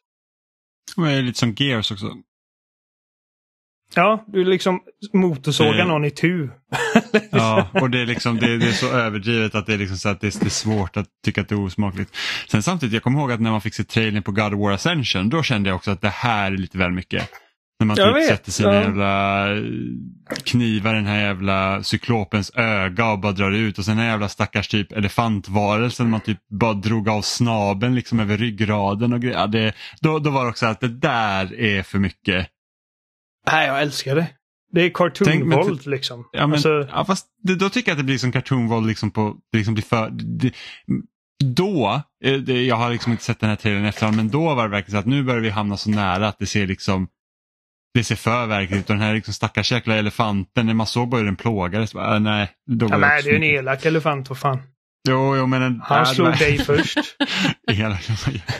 Det 0.96 1.12
är 1.12 1.22
lite 1.22 1.38
som 1.38 1.54
Gears 1.58 1.92
också. 1.92 2.06
Ja, 3.94 4.24
du 4.26 4.44
liksom 4.44 4.80
motorsågar 5.12 5.86
någon 5.86 6.04
i 6.04 6.10
tu. 6.10 6.48
ja, 7.30 7.68
och 7.72 7.90
det 7.90 8.00
är, 8.00 8.06
liksom, 8.06 8.36
det, 8.36 8.58
det, 8.58 8.66
är 8.66 8.72
så 8.72 8.92
överdrivet 8.92 9.54
att 9.54 9.66
det 9.66 9.74
är, 9.74 9.78
liksom 9.78 9.96
så 9.96 10.08
att 10.08 10.20
det 10.20 10.26
är, 10.26 10.40
det 10.40 10.46
är 10.46 10.50
svårt 10.50 10.96
att 10.96 11.06
tycka 11.24 11.40
att 11.40 11.48
det 11.48 11.54
är 11.54 11.60
osmakligt. 11.60 12.16
Sen 12.48 12.62
samtidigt, 12.62 12.94
jag 12.94 13.02
kommer 13.02 13.20
ihåg 13.20 13.32
att 13.32 13.40
när 13.40 13.50
man 13.50 13.60
fick 13.60 13.74
se 13.74 13.84
trailern 13.84 14.22
på 14.22 14.32
God 14.32 14.54
of 14.54 14.60
War 14.60 14.72
Ascension, 14.72 15.28
då 15.28 15.42
kände 15.42 15.68
jag 15.68 15.76
också 15.76 15.90
att 15.90 16.00
det 16.00 16.08
här 16.08 16.52
är 16.52 16.56
lite 16.56 16.78
väl 16.78 16.92
mycket. 16.92 17.30
När 17.78 17.86
man 17.86 17.96
typ 17.96 18.28
sätter 18.28 18.52
sina 18.52 18.74
ja. 18.74 18.82
jävla 18.82 19.46
knivar 20.44 20.94
i 20.94 20.96
den 20.96 21.06
här 21.06 21.20
jävla 21.20 21.82
cyklopens 21.82 22.50
öga 22.54 23.06
och 23.10 23.18
bara 23.18 23.32
drar 23.32 23.52
ut 23.52 23.78
och 23.78 23.84
sen 23.84 23.96
den 23.96 24.04
här 24.04 24.12
jävla 24.12 24.28
stackars 24.28 24.68
typ 24.68 24.92
elefantvarelsen 24.92 26.10
man 26.10 26.20
typ 26.20 26.38
bara 26.60 26.74
drog 26.74 27.08
av 27.08 27.22
snabeln 27.22 27.94
liksom 27.94 28.20
över 28.20 28.36
ryggraden 28.36 29.12
och 29.12 29.20
grejer. 29.20 29.36
Ja, 29.52 29.72
då, 30.00 30.18
då 30.18 30.30
var 30.30 30.44
det 30.44 30.50
också 30.50 30.66
att 30.66 30.80
det 30.80 30.88
där 30.88 31.60
är 31.60 31.82
för 31.82 31.98
mycket. 31.98 32.48
Nej, 33.52 33.66
jag 33.66 33.82
älskar 33.82 34.14
det. 34.14 34.26
Det 34.72 34.82
är 34.82 34.90
cartoonvåld 34.90 35.86
liksom. 35.86 36.28
Ja, 36.32 36.46
men, 36.46 36.52
alltså... 36.52 36.88
ja, 36.92 37.04
fast 37.04 37.26
då 37.58 37.68
tycker 37.68 37.90
jag 37.90 37.94
att 37.94 37.98
det 37.98 38.04
blir 38.04 38.18
som 38.18 38.32
cartoonvåld 38.32 38.86
liksom 38.86 39.10
på, 39.10 39.36
det 39.52 39.58
liksom 39.58 39.74
blir 39.74 39.84
för, 39.84 40.10
det, 40.10 40.52
då, 41.44 42.02
eh, 42.24 42.50
jag 42.50 42.76
har 42.76 42.90
liksom 42.90 43.12
inte 43.12 43.24
sett 43.24 43.40
den 43.40 43.48
här 43.48 43.56
trailern 43.56 43.84
efterhand, 43.84 44.16
men 44.16 44.28
då 44.28 44.54
var 44.54 44.62
det 44.62 44.70
verkligen 44.70 44.92
så 44.92 44.98
att 44.98 45.06
nu 45.06 45.22
börjar 45.22 45.40
vi 45.40 45.50
hamna 45.50 45.76
så 45.76 45.90
nära 45.90 46.28
att 46.28 46.38
det 46.38 46.46
ser 46.46 46.66
liksom 46.66 47.08
det 47.94 48.04
ser 48.04 48.16
för 48.16 48.46
verkligt 48.46 48.78
ut 48.78 48.90
och 48.90 48.96
den 48.96 49.04
här 49.04 49.14
liksom 49.14 49.34
stackars 49.34 49.72
jäkla 49.72 49.96
elefanten, 49.96 50.66
när 50.66 50.74
man 50.74 50.86
såg 50.86 51.08
bara 51.08 51.18
hur 51.18 51.24
den 51.24 51.36
plågades. 51.36 51.94
Bara, 51.94 52.14
äh, 52.14 52.20
nej, 52.20 52.50
då 52.66 52.86
ja, 52.90 52.98
nej, 52.98 53.22
det 53.22 53.30
är 53.30 53.34
en 53.34 53.44
elak 53.44 53.84
elefant, 53.84 54.28
vad 54.28 54.38
fan. 54.38 54.62
Jo, 55.06 55.36
jo 55.36 55.46
men 55.46 55.62
en, 55.62 55.80
Han 55.84 55.98
äh, 55.98 56.04
slog 56.04 56.38
dig 56.38 56.58
först. 56.58 56.98
elak, 57.70 58.08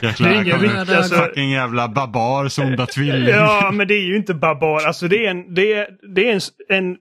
jäkla, 0.01 0.27
det 0.27 0.35
är 0.35 0.63
ingen 0.63 0.79
alltså, 0.79 1.15
fucking 1.15 1.51
jävla 1.51 1.87
babars 1.87 2.59
onda 2.59 2.85
tvilling. 2.85 3.35
Ja, 3.35 3.71
men 3.73 3.87
det 3.87 3.93
är 3.93 4.03
ju 4.03 4.17
inte 4.17 4.33
babar. 4.33 4.85
Alltså 4.87 5.07
det 5.07 5.25
är 5.25 5.31
en, 5.31 5.53
det 5.53 5.73
är, 5.73 5.87
det 6.15 6.29
är 6.29 6.33
en, 6.33 6.41
en 6.77 6.95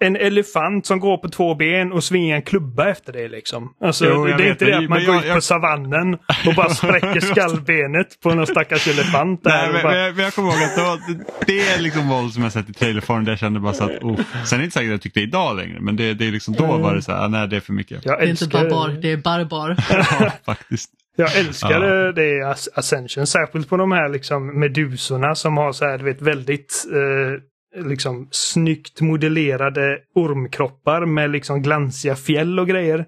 en 0.00 0.16
elefant 0.16 0.86
som 0.86 1.00
går 1.00 1.16
på 1.18 1.28
två 1.28 1.54
ben 1.54 1.92
och 1.92 2.04
svingar 2.04 2.36
en 2.36 2.42
klubba 2.42 2.88
efter 2.88 3.12
dig 3.12 3.28
liksom. 3.28 3.74
Alltså, 3.84 4.04
Jo, 4.08 4.24
det 4.24 4.32
är 4.32 4.50
inte 4.50 4.64
det, 4.64 4.70
det 4.70 4.76
att 4.78 4.88
man 4.88 5.04
går 5.04 5.14
jag- 5.14 5.22
ut 5.22 5.26
jag- 5.28 5.34
på 5.34 5.40
savannen 5.40 6.14
och 6.46 6.54
bara 6.56 6.68
spräcker 6.68 7.20
skallbenet 7.32 8.20
på 8.22 8.34
någon 8.34 8.46
stackars 8.46 8.88
elefant 8.88 9.44
där. 9.44 9.50
Nej, 9.50 9.72
men, 9.72 9.82
bara, 9.82 9.92
men, 10.12 10.24
jag, 10.24 10.34
kommer 10.34 10.48
ihåg 10.48 10.62
att 10.62 10.76
det, 10.76 10.82
var, 10.82 10.98
det 11.46 11.60
är 11.60 11.80
liksom 11.80 12.08
våld 12.08 12.32
som 12.32 12.42
jag 12.42 12.52
sett 12.52 12.70
i 12.70 12.72
trailerform 12.72 13.24
där 13.24 13.32
jag 13.32 13.38
kände 13.38 13.60
bara 13.60 13.72
så 13.72 13.84
att 13.84 14.02
oh. 14.02 14.20
Sen 14.44 14.56
är 14.56 14.58
det 14.58 14.64
inte 14.64 14.74
säkert 14.74 14.86
att 14.88 14.90
jag 14.92 15.00
tyckte 15.02 15.20
det 15.20 15.24
idag 15.24 15.56
längre 15.56 15.80
men 15.80 15.96
det, 15.96 16.14
det 16.14 16.26
är 16.26 16.32
liksom 16.32 16.54
då 16.54 16.66
var 16.76 16.94
det 16.94 17.02
så 17.02 17.12
här, 17.12 17.28
nej 17.28 17.48
det 17.48 17.56
är 17.56 17.60
för 17.60 17.72
mycket. 17.72 18.04
jag 18.04 18.18
Det 18.18 18.24
är 18.24 18.28
inte 18.30 18.44
älskar, 18.44 18.70
barbar, 18.70 18.88
det 19.02 19.12
är 19.12 19.16
barbar. 19.16 19.76
Ja, 20.20 20.32
faktiskt. 20.46 20.90
jag 21.16 21.36
älskar 21.36 21.82
Ja. 21.82 22.12
det 22.12 22.56
Ascension. 22.74 23.26
Särskilt 23.26 23.68
på 23.68 23.76
de 23.76 23.92
här 23.92 24.08
liksom 24.08 24.60
medusorna 24.60 25.34
som 25.34 25.56
har 25.56 25.72
så 25.72 25.84
här, 25.84 25.98
du 25.98 26.04
vet, 26.04 26.22
väldigt 26.22 26.84
eh, 26.92 27.42
liksom 27.82 28.28
snyggt 28.30 29.00
modellerade 29.00 29.98
ormkroppar 30.14 31.06
med 31.06 31.30
liksom 31.30 31.62
glansiga 31.62 32.16
fjäll 32.16 32.60
och 32.60 32.68
grejer. 32.68 33.06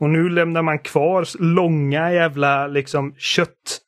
Och 0.00 0.10
nu 0.10 0.28
lämnar 0.28 0.62
man 0.62 0.78
kvar 0.78 1.26
långa 1.38 2.12
jävla 2.12 2.66
liksom 2.66 3.14
kött 3.18 3.80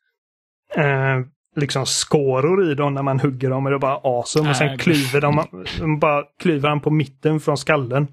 eh, 0.77 1.21
liksom 1.57 1.87
skåror 1.87 2.71
i 2.71 2.75
dem 2.75 2.95
när 2.95 3.03
man 3.03 3.21
hugger 3.21 3.51
dem. 3.51 3.65
Och 3.65 3.71
det 3.71 3.77
är 3.77 3.81
bara 3.81 3.97
awesome. 3.97 4.51
Och 4.51 4.57
sen 4.57 4.69
Äh, 4.69 4.77
klyver 4.77 5.21
de, 5.21 5.47
de 5.79 5.99
bara 5.99 6.25
klyver 6.39 6.69
han 6.69 6.81
på 6.81 6.91
mitten 6.91 7.41
från 7.41 7.57
skallen. 7.57 8.07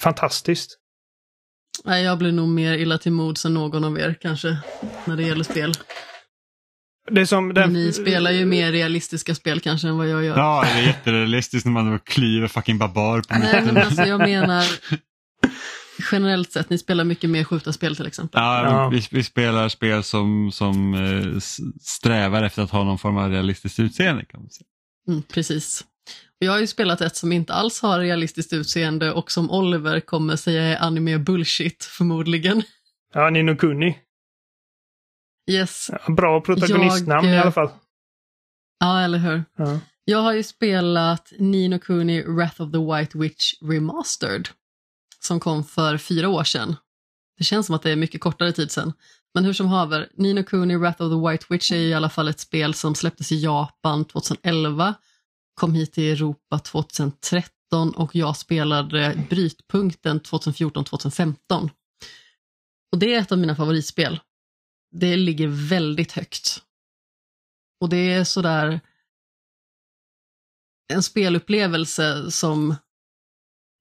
Fantastiskt. 0.00 0.78
Nej, 1.84 2.04
jag 2.04 2.18
blir 2.18 2.32
nog 2.32 2.48
mer 2.48 2.74
illa 2.74 2.98
till 2.98 3.12
mods 3.12 3.44
än 3.44 3.54
någon 3.54 3.84
av 3.84 3.98
er 3.98 4.14
kanske, 4.20 4.58
när 5.04 5.16
det 5.16 5.22
gäller 5.22 5.44
spel. 5.44 5.72
Det 7.10 7.26
som 7.26 7.54
den, 7.54 7.72
ni 7.72 7.92
spelar 7.92 8.30
ju 8.30 8.44
mer 8.46 8.72
realistiska 8.72 9.34
spel 9.34 9.60
kanske 9.60 9.88
än 9.88 9.98
vad 9.98 10.08
jag 10.08 10.24
gör. 10.24 10.36
Ja, 10.38 10.64
det 10.74 10.80
är 10.80 10.86
jätterealistiskt 10.86 11.66
när 11.66 11.72
man 11.72 11.98
klyver 11.98 12.48
fucking 12.48 12.78
barbar 12.78 13.20
på 13.20 13.38
Nej, 13.38 13.60
mitten. 13.60 13.74
men 13.74 13.86
alltså 13.86 14.02
jag 14.02 14.20
menar 14.20 14.64
generellt 16.12 16.52
sett, 16.52 16.70
ni 16.70 16.78
spelar 16.78 17.04
mycket 17.04 17.30
mer 17.30 17.44
skjutarspel 17.44 17.96
till 17.96 18.06
exempel. 18.06 18.40
Ja, 18.42 18.64
Ja. 18.64 18.88
Vi, 18.88 19.06
vi 19.10 19.24
spelar 19.24 19.68
spel 19.68 20.02
som, 20.02 20.52
som 20.52 20.94
eh, 20.94 21.38
strävar 21.80 22.42
efter 22.42 22.62
att 22.62 22.70
ha 22.70 22.84
någon 22.84 22.98
form 22.98 23.16
av 23.16 23.30
realistiskt 23.30 23.80
utseende. 23.80 24.24
Kan 24.24 24.40
man 24.40 24.50
säga. 24.50 24.66
Mm, 25.08 25.22
precis. 25.22 25.84
Och 26.40 26.46
jag 26.46 26.52
har 26.52 26.60
ju 26.60 26.66
spelat 26.66 27.00
ett 27.00 27.16
som 27.16 27.32
inte 27.32 27.52
alls 27.54 27.82
har 27.82 27.98
realistiskt 27.98 28.52
utseende 28.52 29.12
och 29.12 29.30
som 29.30 29.50
Oliver 29.50 30.00
kommer 30.00 30.36
säga 30.36 30.62
är 30.62 30.82
anime 30.82 31.18
bullshit 31.18 31.84
förmodligen. 31.84 32.62
Ja, 33.14 33.30
Nino 33.30 33.56
Kuni. 33.56 33.96
Yes, 35.50 35.90
Bra 36.16 36.40
protagonistnamn 36.40 37.26
Jag, 37.26 37.34
i 37.34 37.36
eh, 37.36 37.42
alla 37.42 37.52
fall. 37.52 37.70
ja 38.80 39.00
eller 39.00 39.18
hur. 39.18 39.44
Ja. 39.56 39.80
Jag 40.04 40.18
har 40.18 40.32
ju 40.32 40.42
spelat 40.42 41.32
Nino 41.38 41.78
Kuni 41.78 42.22
Wrath 42.22 42.62
of 42.62 42.72
the 42.72 42.78
White 42.78 43.18
Witch 43.18 43.54
Remastered 43.62 44.48
som 45.20 45.40
kom 45.40 45.64
för 45.64 45.98
fyra 45.98 46.28
år 46.28 46.44
sedan. 46.44 46.76
Det 47.38 47.44
känns 47.44 47.66
som 47.66 47.74
att 47.74 47.82
det 47.82 47.90
är 47.90 47.96
mycket 47.96 48.20
kortare 48.20 48.52
tid 48.52 48.70
sedan. 48.70 48.92
Men 49.34 49.44
hur 49.44 49.52
som 49.52 49.66
haver, 49.66 50.08
Nino 50.14 50.42
Kuni 50.42 50.76
Wrath 50.76 51.02
of 51.02 51.12
the 51.12 51.30
White 51.30 51.46
Witch 51.48 51.72
är 51.72 51.76
i 51.76 51.94
alla 51.94 52.10
fall 52.10 52.28
ett 52.28 52.40
spel 52.40 52.74
som 52.74 52.94
släpptes 52.94 53.32
i 53.32 53.36
Japan 53.36 54.04
2011, 54.04 54.94
kom 55.54 55.74
hit 55.74 55.92
till 55.92 56.12
Europa 56.12 56.58
2013 56.58 57.90
och 57.96 58.16
jag 58.16 58.36
spelade 58.36 59.26
Brytpunkten 59.30 60.20
2014-2015. 60.20 61.70
Och 62.92 62.98
det 62.98 63.14
är 63.14 63.20
ett 63.20 63.32
av 63.32 63.38
mina 63.38 63.56
favoritspel. 63.56 64.20
Det 64.96 65.16
ligger 65.16 65.68
väldigt 65.68 66.12
högt. 66.12 66.62
Och 67.80 67.88
det 67.88 68.12
är 68.12 68.24
sådär 68.24 68.80
en 70.92 71.02
spelupplevelse 71.02 72.30
som 72.30 72.74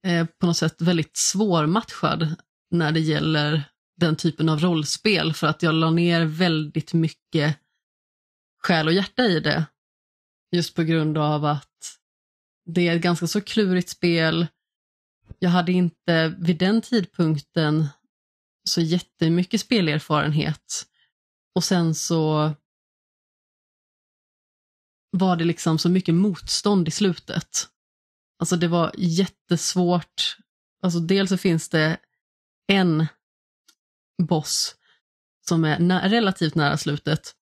är 0.03 0.25
på 0.25 0.45
något 0.45 0.57
sätt 0.57 0.81
väldigt 0.81 1.17
svårmatchad 1.17 2.35
när 2.71 2.91
det 2.91 2.99
gäller 2.99 3.63
den 3.97 4.15
typen 4.15 4.49
av 4.49 4.59
rollspel 4.59 5.33
för 5.33 5.47
att 5.47 5.63
jag 5.63 5.75
la 5.75 5.89
ner 5.89 6.25
väldigt 6.25 6.93
mycket 6.93 7.57
själ 8.63 8.87
och 8.87 8.93
hjärta 8.93 9.23
i 9.23 9.39
det. 9.39 9.65
Just 10.51 10.75
på 10.75 10.83
grund 10.83 11.17
av 11.17 11.45
att 11.45 11.99
det 12.65 12.87
är 12.87 12.95
ett 12.95 13.01
ganska 13.01 13.27
så 13.27 13.41
klurigt 13.41 13.89
spel. 13.89 14.47
Jag 15.39 15.49
hade 15.49 15.71
inte 15.71 16.35
vid 16.39 16.57
den 16.57 16.81
tidpunkten 16.81 17.87
så 18.69 18.81
jättemycket 18.81 19.61
spelerfarenhet. 19.61 20.87
Och 21.55 21.63
sen 21.63 21.95
så 21.95 22.51
var 25.11 25.35
det 25.35 25.43
liksom 25.43 25.79
så 25.79 25.89
mycket 25.89 26.15
motstånd 26.15 26.87
i 26.87 26.91
slutet. 26.91 27.67
Alltså 28.39 28.55
det 28.55 28.67
var 28.67 28.91
jättesvårt. 28.97 30.37
Alltså 30.81 30.99
dels 30.99 31.29
så 31.29 31.37
finns 31.37 31.69
det 31.69 31.97
en 32.67 33.07
boss 34.23 34.75
som 35.47 35.63
är 35.63 35.79
nä- 35.79 36.09
relativt 36.09 36.55
nära 36.55 36.77
slutet, 36.77 37.33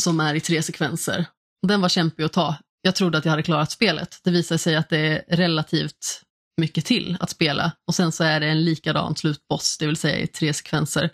som 0.00 0.20
är 0.20 0.34
i 0.34 0.40
tre 0.40 0.62
sekvenser. 0.62 1.26
Den 1.66 1.80
var 1.80 1.88
kämpig 1.88 2.24
att 2.24 2.32
ta. 2.32 2.56
Jag 2.82 2.94
trodde 2.94 3.18
att 3.18 3.24
jag 3.24 3.30
hade 3.32 3.42
klarat 3.42 3.70
spelet. 3.70 4.20
Det 4.24 4.30
visar 4.30 4.56
sig 4.56 4.76
att 4.76 4.88
det 4.88 4.98
är 4.98 5.36
relativt 5.36 6.22
mycket 6.60 6.84
till 6.84 7.16
att 7.20 7.30
spela 7.30 7.72
och 7.86 7.94
sen 7.94 8.12
så 8.12 8.24
är 8.24 8.40
det 8.40 8.46
en 8.46 8.64
likadan 8.64 9.16
slutboss, 9.16 9.78
det 9.78 9.86
vill 9.86 9.96
säga 9.96 10.18
i 10.18 10.26
tre 10.26 10.54
sekvenser. 10.54 11.10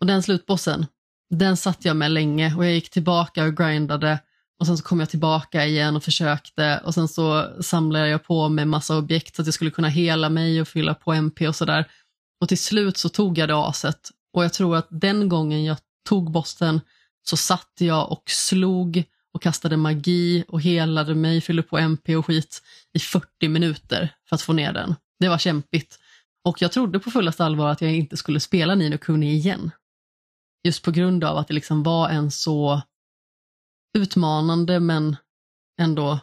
Och 0.00 0.06
den 0.06 0.22
slutbossen, 0.22 0.86
den 1.36 1.56
satt 1.56 1.84
jag 1.84 1.96
med 1.96 2.10
länge 2.10 2.54
och 2.54 2.64
jag 2.64 2.72
gick 2.72 2.90
tillbaka 2.90 3.44
och 3.44 3.56
grindade 3.56 4.18
och 4.60 4.66
sen 4.66 4.78
så 4.78 4.84
kom 4.84 5.00
jag 5.00 5.10
tillbaka 5.10 5.66
igen 5.66 5.96
och 5.96 6.04
försökte 6.04 6.80
och 6.84 6.94
sen 6.94 7.08
så 7.08 7.50
samlade 7.60 8.08
jag 8.08 8.24
på 8.24 8.48
mig 8.48 8.64
massa 8.64 8.96
objekt 8.96 9.36
så 9.36 9.42
att 9.42 9.46
jag 9.46 9.54
skulle 9.54 9.70
kunna 9.70 9.88
hela 9.88 10.28
mig 10.28 10.60
och 10.60 10.68
fylla 10.68 10.94
på 10.94 11.12
MP 11.12 11.48
och 11.48 11.56
sådär. 11.56 11.84
Och 12.40 12.48
till 12.48 12.58
slut 12.58 12.96
så 12.96 13.08
tog 13.08 13.38
jag 13.38 13.48
det 13.48 13.56
aset 13.56 14.10
och 14.32 14.44
jag 14.44 14.52
tror 14.52 14.76
att 14.76 14.86
den 14.90 15.28
gången 15.28 15.64
jag 15.64 15.76
tog 16.08 16.30
bossen 16.30 16.80
så 17.22 17.36
satt 17.36 17.72
jag 17.78 18.12
och 18.12 18.22
slog 18.26 19.04
och 19.34 19.42
kastade 19.42 19.76
magi 19.76 20.44
och 20.48 20.60
helade 20.60 21.14
mig, 21.14 21.40
fyllde 21.40 21.62
på 21.62 21.78
MP 21.78 22.16
och 22.16 22.26
skit 22.26 22.62
i 22.92 22.98
40 22.98 23.48
minuter 23.48 24.14
för 24.28 24.36
att 24.36 24.42
få 24.42 24.52
ner 24.52 24.72
den. 24.72 24.94
Det 25.20 25.28
var 25.28 25.38
kämpigt. 25.38 25.98
Och 26.44 26.62
jag 26.62 26.72
trodde 26.72 26.98
på 26.98 27.10
fullaste 27.10 27.44
allvar 27.44 27.68
att 27.68 27.80
jag 27.80 27.94
inte 27.94 28.16
skulle 28.16 28.40
spela 28.40 28.74
Nino 28.74 28.98
Kuni 28.98 29.32
igen. 29.32 29.70
Just 30.64 30.82
på 30.84 30.90
grund 30.90 31.24
av 31.24 31.36
att 31.36 31.48
det 31.48 31.54
liksom 31.54 31.82
var 31.82 32.08
en 32.08 32.30
så 32.30 32.82
utmanande 33.98 34.80
men 34.80 35.16
ändå 35.80 36.20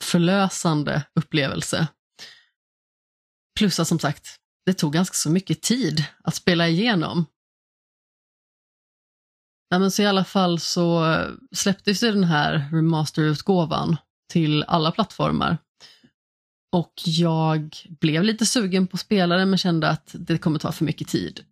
förlösande 0.00 1.02
upplevelse. 1.14 1.88
Plus 3.58 3.80
att 3.80 3.88
som 3.88 3.98
sagt, 3.98 4.36
det 4.66 4.74
tog 4.74 4.92
ganska 4.92 5.14
så 5.14 5.30
mycket 5.30 5.62
tid 5.62 6.04
att 6.24 6.34
spela 6.34 6.68
igenom. 6.68 7.26
Ja, 9.68 9.78
men 9.78 9.90
så 9.90 10.02
i 10.02 10.06
alla 10.06 10.24
fall 10.24 10.60
så 10.60 11.16
släpptes 11.52 12.02
ju 12.02 12.12
den 12.12 12.24
här 12.24 12.68
remasterutgåvan 12.72 13.96
till 14.32 14.62
alla 14.62 14.92
plattformar. 14.92 15.58
Och 16.72 16.92
jag 17.04 17.76
blev 18.00 18.24
lite 18.24 18.46
sugen 18.46 18.86
på 18.86 18.96
spelaren 18.96 19.50
men 19.50 19.58
kände 19.58 19.88
att 19.88 20.10
det 20.18 20.38
kommer 20.38 20.58
ta 20.58 20.72
för 20.72 20.84
mycket 20.84 21.08
tid. 21.08 21.44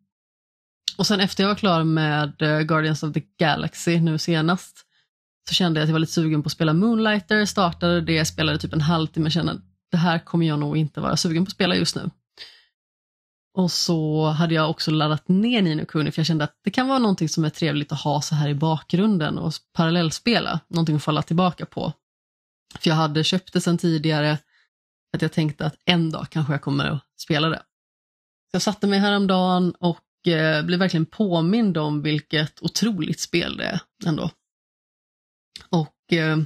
Och 0.97 1.07
sen 1.07 1.21
efter 1.21 1.43
jag 1.43 1.49
var 1.49 1.57
klar 1.57 1.85
med 1.85 2.43
eh, 2.43 2.61
Guardians 2.61 3.03
of 3.03 3.13
the 3.13 3.23
Galaxy 3.39 4.01
nu 4.01 4.19
senast 4.19 4.87
så 5.49 5.55
kände 5.55 5.81
jag 5.81 5.83
att 5.85 5.89
jag 5.89 5.93
var 5.93 6.01
lite 6.01 6.13
sugen 6.13 6.43
på 6.43 6.47
att 6.47 6.53
spela 6.53 6.73
Moonlighter, 6.73 7.45
startade 7.45 8.01
det, 8.01 8.25
spelade 8.25 8.59
typ 8.59 8.73
en 8.73 8.81
halvtimme 8.81 9.27
och 9.27 9.33
kände 9.33 9.53
att 9.53 9.61
det 9.91 9.97
här 9.97 10.19
kommer 10.19 10.47
jag 10.47 10.59
nog 10.59 10.77
inte 10.77 11.01
vara 11.01 11.17
sugen 11.17 11.45
på 11.45 11.49
att 11.49 11.53
spela 11.53 11.77
just 11.77 11.97
nu. 11.97 12.11
Och 13.55 13.71
så 13.71 14.27
hade 14.27 14.55
jag 14.55 14.71
också 14.71 14.91
laddat 14.91 15.29
ner 15.29 15.63
Nino 15.63 15.85
Kuni 15.85 16.13
för 16.13 16.21
jag 16.21 16.27
kände 16.27 16.45
att 16.45 16.59
det 16.65 16.71
kan 16.71 16.89
vara 16.89 16.99
någonting 16.99 17.29
som 17.29 17.45
är 17.45 17.51
trevligt 17.51 17.93
att 17.93 18.01
ha 18.01 18.23
så 18.23 18.35
här 18.35 18.49
i 18.49 18.55
bakgrunden 18.55 19.39
och 19.39 19.53
parallellspela, 19.73 20.61
någonting 20.69 20.97
att 20.97 21.03
falla 21.03 21.23
tillbaka 21.23 21.67
på. 21.67 21.93
För 22.79 22.91
jag 22.91 22.97
hade 22.97 23.25
köpt 23.25 23.53
det 23.53 23.61
sedan 23.61 23.79
tidigare, 23.79 24.39
att 25.17 25.23
jag 25.23 25.33
tänkte 25.33 25.67
att 25.67 25.77
en 25.85 26.11
dag 26.11 26.27
kanske 26.31 26.53
jag 26.53 26.63
kommer 26.63 26.85
att 26.85 27.05
spela 27.17 27.49
det. 27.49 27.63
Så 28.51 28.55
jag 28.55 28.63
satte 28.63 28.87
mig 28.87 28.99
häromdagen 28.99 29.75
och 29.81 30.06
eh, 30.29 30.79
verkligen 30.79 31.07
påmind 31.07 31.77
om 31.77 32.03
vilket 32.03 32.63
otroligt 32.63 33.21
spel 33.21 33.57
det 33.57 33.65
är 33.65 33.81
ändå. 34.07 34.31
Och 35.71 36.13
eh, 36.13 36.39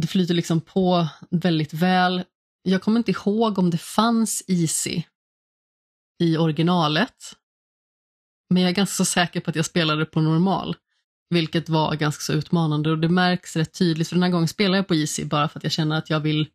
det 0.00 0.06
flyter 0.06 0.34
liksom 0.34 0.60
på 0.60 1.08
väldigt 1.30 1.74
väl. 1.74 2.24
Jag 2.62 2.82
kommer 2.82 2.98
inte 2.98 3.10
ihåg 3.10 3.58
om 3.58 3.70
det 3.70 3.78
fanns 3.78 4.42
Easy 4.48 5.02
i 6.22 6.36
originalet. 6.36 7.36
Men 8.50 8.62
jag 8.62 8.70
är 8.70 8.74
ganska 8.74 8.94
så 8.94 9.04
säker 9.04 9.40
på 9.40 9.50
att 9.50 9.56
jag 9.56 9.64
spelade 9.64 10.04
på 10.04 10.20
normal. 10.20 10.76
Vilket 11.30 11.68
var 11.68 11.96
ganska 11.96 12.20
så 12.20 12.32
utmanande 12.32 12.90
och 12.90 12.98
det 12.98 13.08
märks 13.08 13.56
rätt 13.56 13.78
tydligt 13.78 14.08
för 14.08 14.16
den 14.16 14.22
här 14.22 14.30
gången 14.30 14.48
spelar 14.48 14.76
jag 14.76 14.88
på 14.88 14.94
Easy 14.94 15.24
bara 15.24 15.48
för 15.48 15.58
att 15.58 15.62
jag 15.62 15.72
känner 15.72 15.98
att 15.98 16.10
jag 16.10 16.20
vill 16.20 16.48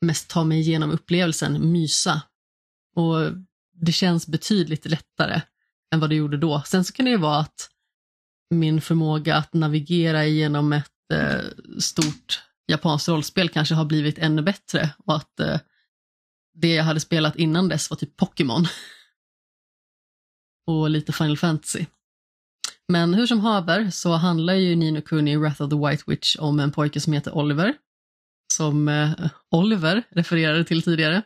mest 0.00 0.30
ta 0.30 0.44
mig 0.44 0.60
igenom 0.60 0.90
upplevelsen, 0.90 1.72
mysa. 1.72 2.22
Och 2.94 3.16
det 3.80 3.92
känns 3.92 4.26
betydligt 4.26 4.86
lättare 4.86 5.40
än 5.94 6.00
vad 6.00 6.10
det 6.10 6.16
gjorde 6.16 6.36
då. 6.36 6.62
Sen 6.66 6.84
så 6.84 6.92
kan 6.92 7.04
det 7.04 7.10
ju 7.10 7.16
vara 7.16 7.38
att 7.38 7.70
min 8.50 8.80
förmåga 8.80 9.36
att 9.36 9.54
navigera 9.54 10.26
genom 10.26 10.72
ett 10.72 11.12
eh, 11.12 11.44
stort 11.78 12.42
japanskt 12.66 13.08
rollspel 13.08 13.48
kanske 13.48 13.74
har 13.74 13.84
blivit 13.84 14.18
ännu 14.18 14.42
bättre 14.42 14.90
och 14.98 15.16
att 15.16 15.40
eh, 15.40 15.60
det 16.54 16.74
jag 16.74 16.84
hade 16.84 17.00
spelat 17.00 17.36
innan 17.36 17.68
dess 17.68 17.90
var 17.90 17.96
typ 17.96 18.16
Pokémon. 18.16 18.66
och 20.66 20.90
lite 20.90 21.12
Final 21.12 21.38
Fantasy. 21.38 21.86
Men 22.88 23.14
hur 23.14 23.26
som 23.26 23.40
haver 23.40 23.90
så 23.90 24.12
handlar 24.12 24.54
ju 24.54 24.76
Nino 24.76 25.00
Kuni 25.00 25.36
Wrath 25.36 25.62
of 25.62 25.70
the 25.70 25.76
White 25.76 26.02
Witch 26.06 26.36
om 26.38 26.60
en 26.60 26.72
pojke 26.72 27.00
som 27.00 27.12
heter 27.12 27.36
Oliver. 27.36 27.74
Som 28.52 28.88
eh, 28.88 29.10
Oliver 29.50 30.02
refererade 30.10 30.64
till 30.64 30.82
tidigare. 30.82 31.22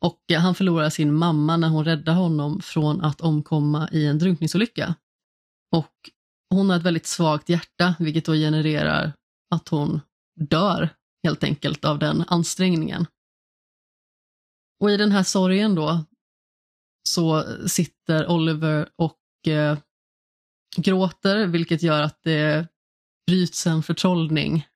Och 0.00 0.20
han 0.38 0.54
förlorar 0.54 0.90
sin 0.90 1.14
mamma 1.14 1.56
när 1.56 1.68
hon 1.68 1.84
räddar 1.84 2.14
honom 2.14 2.60
från 2.60 3.00
att 3.00 3.20
omkomma 3.20 3.88
i 3.92 4.06
en 4.06 4.18
drunkningsolycka. 4.18 4.94
Och 5.72 5.94
hon 6.50 6.70
har 6.70 6.76
ett 6.76 6.82
väldigt 6.82 7.06
svagt 7.06 7.48
hjärta, 7.48 7.94
vilket 7.98 8.24
då 8.24 8.34
genererar 8.34 9.12
att 9.50 9.68
hon 9.68 10.00
dör 10.36 10.88
helt 11.22 11.44
enkelt 11.44 11.84
av 11.84 11.98
den 11.98 12.24
ansträngningen. 12.26 13.06
Och 14.80 14.90
i 14.90 14.96
den 14.96 15.12
här 15.12 15.22
sorgen 15.22 15.74
då 15.74 16.04
så 17.08 17.44
sitter 17.68 18.30
Oliver 18.30 18.88
och 18.96 19.48
eh, 19.48 19.78
gråter, 20.76 21.46
vilket 21.46 21.82
gör 21.82 22.02
att 22.02 22.22
det 22.22 22.68
bryts 23.26 23.66
en 23.66 23.82
förtrollning 23.82 24.66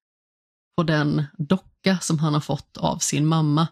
på 0.77 0.83
den 0.83 1.25
docka 1.39 1.99
som 1.99 2.19
han 2.19 2.35
har 2.35 2.41
fått 2.41 2.77
av 2.77 2.99
sin 2.99 3.27
mamma. 3.27 3.69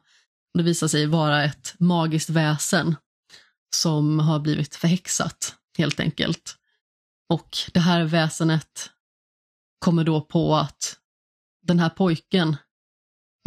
Det 0.54 0.62
visar 0.62 0.88
sig 0.88 1.06
vara 1.06 1.44
ett 1.44 1.74
magiskt 1.78 2.30
väsen 2.30 2.96
som 3.76 4.18
har 4.18 4.40
blivit 4.40 4.74
förhäxat, 4.74 5.56
helt 5.78 6.00
enkelt. 6.00 6.56
Och 7.28 7.56
det 7.72 7.80
här 7.80 8.04
väsenet 8.04 8.90
kommer 9.78 10.04
då 10.04 10.20
på 10.20 10.56
att 10.56 10.98
den 11.62 11.78
här 11.78 11.88
pojken 11.88 12.56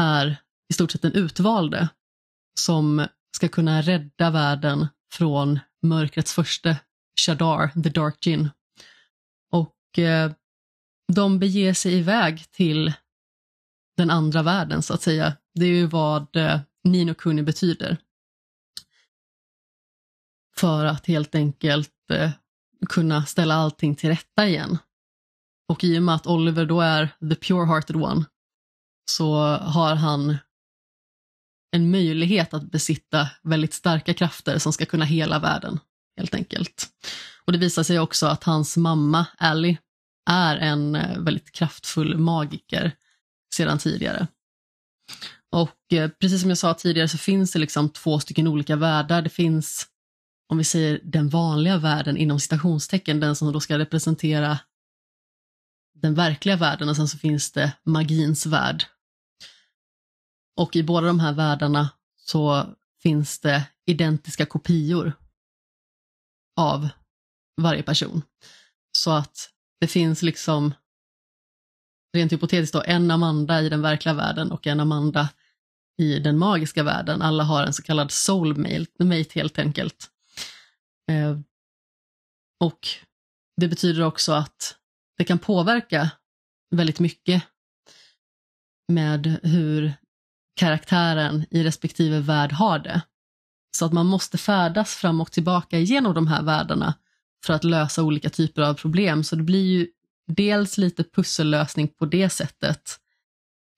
är 0.02 0.38
i 0.70 0.74
stort 0.74 0.92
sett 0.92 1.02
den 1.02 1.14
utvalde 1.14 1.90
som 2.60 3.08
ska 3.36 3.48
kunna 3.48 3.82
rädda 3.82 4.30
världen 4.30 4.88
från 5.14 5.60
mörkrets 5.82 6.34
första 6.34 6.76
Shadar, 7.20 7.84
the 7.84 7.90
Dark 7.90 8.22
gin. 8.22 8.50
Och 9.52 10.00
eh, 10.00 10.32
de 11.14 11.40
beger 11.40 11.74
sig 11.74 11.94
iväg 11.94 12.52
till 12.52 12.94
den 13.98 14.10
andra 14.10 14.44
världen 14.44 14.82
så 14.82 14.94
att 14.94 15.02
säga. 15.02 15.38
Det 15.54 15.66
är 15.66 15.70
ju 15.70 15.86
vad 15.86 16.36
eh, 16.36 16.60
Nino 16.86 17.14
Kuni 17.14 17.44
betyder. 17.44 17.98
För 20.58 20.86
att 20.86 21.06
helt 21.06 21.36
enkelt 21.36 22.12
eh, 22.12 22.32
kunna 22.90 23.26
ställa 23.26 23.56
allting 23.56 23.96
till 23.96 24.10
rätta 24.10 24.48
igen. 24.48 24.78
Och 25.70 25.84
i 25.84 26.00
och 26.00 26.04
med 26.04 26.16
att 26.16 26.28
Oliver 26.28 26.66
då 26.66 26.82
är 26.82 27.06
the 27.06 27.36
pure-hearted 27.36 28.04
one 28.04 28.26
så 29.12 29.36
har 29.58 29.96
han 29.96 30.38
en 31.72 31.92
möjlighet 31.92 32.54
att 32.54 32.72
besitta 32.72 33.30
väldigt 33.44 33.74
starka 33.74 34.14
krafter 34.14 34.58
som 34.58 34.74
ska 34.74 34.86
kunna 34.86 35.06
hela 35.06 35.40
världen, 35.40 35.80
helt 36.18 36.36
enkelt. 36.36 36.90
Och 37.46 37.54
det 37.54 37.58
visar 37.58 37.84
sig 37.84 38.00
också 38.00 38.28
att 38.28 38.44
hans 38.44 38.78
mamma, 38.78 39.26
Ally, 39.38 39.78
är 40.30 40.58
en 40.58 40.96
eh, 40.96 41.20
väldigt 41.20 41.52
kraftfull 41.52 42.18
magiker 42.18 42.92
sedan 43.56 43.78
tidigare. 43.78 44.28
Eh, 45.96 46.10
precis 46.10 46.42
som 46.42 46.50
jag 46.50 46.58
sa 46.58 46.74
tidigare 46.74 47.08
så 47.08 47.18
finns 47.18 47.52
det 47.52 47.60
liksom 47.60 47.90
två 47.90 48.20
stycken 48.20 48.48
olika 48.48 48.76
världar. 48.76 49.22
Det 49.22 49.30
finns, 49.30 49.88
om 50.50 50.58
vi 50.58 50.64
säger 50.64 51.00
den 51.04 51.30
vanliga 51.30 51.78
världen 51.78 52.18
inom 52.18 52.40
citationstecken, 52.40 53.20
den 53.20 53.36
som 53.36 53.54
då 53.54 53.60
ska 53.60 53.78
representera 53.78 54.60
den 55.94 56.16
verkliga 56.16 56.56
världen 56.56 56.90
och 56.90 56.96
sen 56.96 57.08
så 57.08 57.18
finns 57.18 57.52
det 57.52 57.74
magins 57.84 58.46
värld. 58.46 58.84
Och 60.58 60.76
i 60.76 60.84
båda 60.84 61.08
de 61.08 61.20
här 61.20 61.34
världarna 61.34 61.90
så 62.16 62.66
finns 63.02 63.40
det 63.40 63.64
identiska 63.86 64.46
kopior 64.46 65.14
av 66.58 66.90
varje 67.62 67.84
person. 67.84 68.22
Så 68.92 69.12
att 69.12 69.50
det 69.80 69.88
finns 69.88 70.22
liksom 70.22 70.74
rent 72.14 72.32
hypotetiskt 72.32 72.74
då 72.74 72.84
en 72.86 73.12
Amanda 73.12 73.62
i 73.62 73.70
den 73.70 73.82
verkliga 73.82 74.14
världen 74.14 74.52
och 74.52 74.68
en 74.68 74.80
Amanda 74.80 75.30
i 75.98 76.20
den 76.20 76.38
magiska 76.38 76.84
världen. 76.84 77.22
Alla 77.22 77.44
har 77.44 77.64
en 77.64 77.74
så 77.74 77.84
kallad 77.84 78.12
soulmate 78.12 79.32
helt 79.36 79.60
enkelt. 79.60 80.10
Eh, 81.12 81.40
och 82.60 82.88
det 83.62 83.68
betyder 83.68 84.04
också 84.04 84.34
att 84.34 84.76
det 85.18 85.24
kan 85.24 85.40
påverka 85.40 86.12
väldigt 86.76 87.00
mycket 87.00 87.44
med 88.88 89.40
hur 89.44 89.94
karaktären 90.56 91.46
i 91.50 91.64
respektive 91.64 92.20
värld 92.20 92.52
har 92.52 92.80
det. 92.80 93.02
Så 93.78 93.86
att 93.86 93.94
man 93.94 94.06
måste 94.06 94.38
färdas 94.38 94.96
fram 94.96 95.22
och 95.22 95.32
tillbaka 95.32 95.80
genom 95.80 96.14
de 96.14 96.28
här 96.28 96.44
världarna 96.44 96.94
för 97.46 97.54
att 97.54 97.64
lösa 97.64 98.04
olika 98.04 98.30
typer 98.30 98.62
av 98.62 98.74
problem. 98.74 99.24
Så 99.24 99.36
det 99.36 99.44
blir 99.44 99.66
ju 99.66 99.88
dels 100.28 100.78
lite 100.78 101.04
pussellösning 101.04 101.88
på 101.88 102.06
det 102.06 102.30
sättet, 102.30 103.00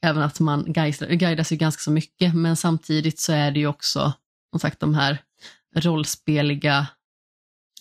även 0.01 0.23
att 0.23 0.39
man 0.39 0.73
guidas 1.07 1.51
ju 1.51 1.55
ganska 1.55 1.81
så 1.81 1.91
mycket, 1.91 2.35
men 2.35 2.55
samtidigt 2.55 3.19
så 3.19 3.33
är 3.33 3.51
det 3.51 3.59
ju 3.59 3.67
också, 3.67 4.13
som 4.51 4.59
sagt, 4.59 4.79
de 4.79 4.95
här 4.95 5.21
rollspeliga, 5.75 6.87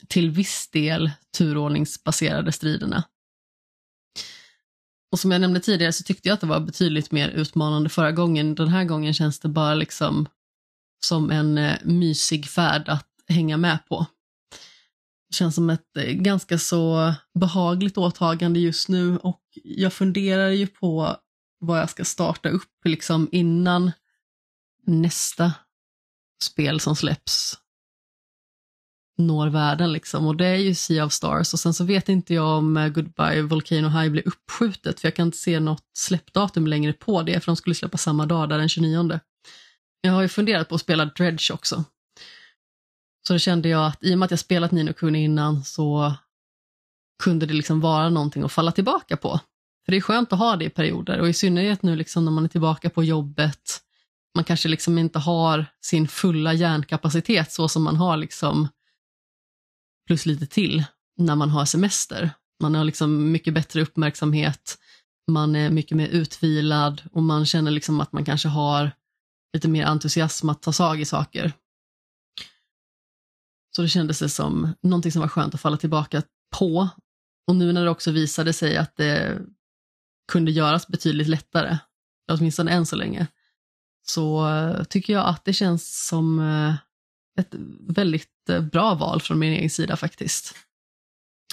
till 0.08 0.30
viss 0.30 0.68
del 0.72 1.10
turordningsbaserade 1.38 2.52
striderna. 2.52 3.04
Och 5.12 5.20
som 5.20 5.30
jag 5.30 5.40
nämnde 5.40 5.60
tidigare 5.60 5.92
så 5.92 6.04
tyckte 6.04 6.28
jag 6.28 6.34
att 6.34 6.40
det 6.40 6.46
var 6.46 6.60
betydligt 6.60 7.10
mer 7.10 7.28
utmanande 7.28 7.88
förra 7.88 8.12
gången. 8.12 8.54
Den 8.54 8.68
här 8.68 8.84
gången 8.84 9.14
känns 9.14 9.40
det 9.40 9.48
bara 9.48 9.74
liksom 9.74 10.28
som 11.04 11.30
en 11.30 11.58
eh, 11.58 11.78
mysig 11.84 12.46
färd 12.46 12.88
att 12.88 13.08
hänga 13.28 13.56
med 13.56 13.78
på. 13.88 14.06
Det 15.28 15.34
känns 15.34 15.54
som 15.54 15.70
ett 15.70 15.96
eh, 15.96 16.12
ganska 16.12 16.58
så 16.58 17.14
behagligt 17.34 17.98
åtagande 17.98 18.60
just 18.60 18.88
nu 18.88 19.18
och 19.18 19.42
jag 19.64 19.92
funderar 19.92 20.48
ju 20.48 20.66
på 20.66 21.16
vad 21.58 21.80
jag 21.80 21.90
ska 21.90 22.04
starta 22.04 22.48
upp 22.48 22.84
liksom 22.84 23.28
innan 23.32 23.92
nästa 24.86 25.52
spel 26.42 26.80
som 26.80 26.96
släpps 26.96 27.58
når 29.18 29.46
världen 29.46 29.92
liksom 29.92 30.26
och 30.26 30.36
det 30.36 30.46
är 30.46 30.56
ju 30.56 30.74
Sea 30.74 31.04
of 31.04 31.12
Stars 31.12 31.52
och 31.52 31.60
sen 31.60 31.74
så 31.74 31.84
vet 31.84 32.08
inte 32.08 32.34
jag 32.34 32.58
om 32.58 32.76
eh, 32.76 32.88
Goodbye 32.88 33.42
Volcano 33.42 33.88
High 33.88 34.10
blir 34.10 34.28
uppskjutet 34.28 35.00
för 35.00 35.08
jag 35.08 35.14
kan 35.14 35.26
inte 35.26 35.38
se 35.38 35.60
något 35.60 35.84
släppdatum 35.98 36.66
längre 36.66 36.92
på 36.92 37.22
det 37.22 37.40
för 37.40 37.46
de 37.46 37.56
skulle 37.56 37.74
släppa 37.74 37.98
samma 37.98 38.26
dag 38.26 38.48
där 38.48 38.58
den 38.58 38.68
29. 38.68 39.20
Jag 40.00 40.12
har 40.12 40.22
ju 40.22 40.28
funderat 40.28 40.68
på 40.68 40.74
att 40.74 40.80
spela 40.80 41.04
Dredge 41.04 41.52
också. 41.52 41.84
Så 43.26 43.32
då 43.32 43.38
kände 43.38 43.68
jag 43.68 43.86
att 43.86 44.04
i 44.04 44.14
och 44.14 44.18
med 44.18 44.26
att 44.26 44.30
jag 44.30 44.40
spelat 44.40 44.72
Nino 44.72 44.92
Kuni 44.92 45.24
innan 45.24 45.64
så 45.64 46.14
kunde 47.22 47.46
det 47.46 47.54
liksom 47.54 47.80
vara 47.80 48.08
någonting 48.10 48.42
att 48.42 48.52
falla 48.52 48.72
tillbaka 48.72 49.16
på. 49.16 49.40
För 49.86 49.92
det 49.92 49.96
är 49.98 50.00
skönt 50.00 50.32
att 50.32 50.38
ha 50.38 50.56
det 50.56 50.64
i 50.64 50.70
perioder 50.70 51.20
och 51.20 51.28
i 51.28 51.32
synnerhet 51.32 51.82
nu 51.82 51.96
liksom 51.96 52.24
när 52.24 52.32
man 52.32 52.44
är 52.44 52.48
tillbaka 52.48 52.90
på 52.90 53.04
jobbet. 53.04 53.80
Man 54.34 54.44
kanske 54.44 54.68
liksom 54.68 54.98
inte 54.98 55.18
har 55.18 55.66
sin 55.80 56.08
fulla 56.08 56.52
hjärnkapacitet 56.52 57.52
så 57.52 57.68
som 57.68 57.82
man 57.82 57.96
har 57.96 58.16
liksom 58.16 58.68
plus 60.06 60.26
lite 60.26 60.46
till 60.46 60.84
när 61.16 61.36
man 61.36 61.50
har 61.50 61.64
semester. 61.64 62.30
Man 62.62 62.74
har 62.74 62.84
liksom 62.84 63.32
mycket 63.32 63.54
bättre 63.54 63.82
uppmärksamhet, 63.82 64.78
man 65.30 65.56
är 65.56 65.70
mycket 65.70 65.96
mer 65.96 66.08
utvilad 66.08 67.02
och 67.12 67.22
man 67.22 67.46
känner 67.46 67.70
liksom 67.70 68.00
att 68.00 68.12
man 68.12 68.24
kanske 68.24 68.48
har 68.48 68.90
lite 69.52 69.68
mer 69.68 69.84
entusiasm 69.86 70.48
att 70.48 70.62
ta 70.62 70.72
tag 70.72 71.00
i 71.00 71.04
saker. 71.04 71.52
Så 73.76 73.82
det 73.82 73.88
kändes 73.88 74.18
det 74.18 74.28
som 74.28 74.74
någonting 74.82 75.12
som 75.12 75.20
var 75.20 75.28
skönt 75.28 75.54
att 75.54 75.60
falla 75.60 75.76
tillbaka 75.76 76.22
på. 76.58 76.88
Och 77.46 77.56
nu 77.56 77.72
när 77.72 77.84
det 77.84 77.90
också 77.90 78.10
visade 78.10 78.52
sig 78.52 78.76
att 78.76 78.96
det 78.96 79.42
kunde 80.32 80.50
göras 80.50 80.88
betydligt 80.88 81.28
lättare, 81.28 81.78
åtminstone 82.32 82.70
än 82.70 82.86
så 82.86 82.96
länge, 82.96 83.26
så 84.02 84.48
eh, 84.48 84.84
tycker 84.84 85.12
jag 85.12 85.26
att 85.26 85.44
det 85.44 85.52
känns 85.52 86.06
som 86.08 86.40
eh, 86.40 86.74
ett 87.40 87.54
väldigt 87.88 88.48
eh, 88.48 88.60
bra 88.60 88.94
val 88.94 89.20
från 89.20 89.38
min 89.38 89.52
egen 89.52 89.70
sida 89.70 89.96
faktiskt. 89.96 90.54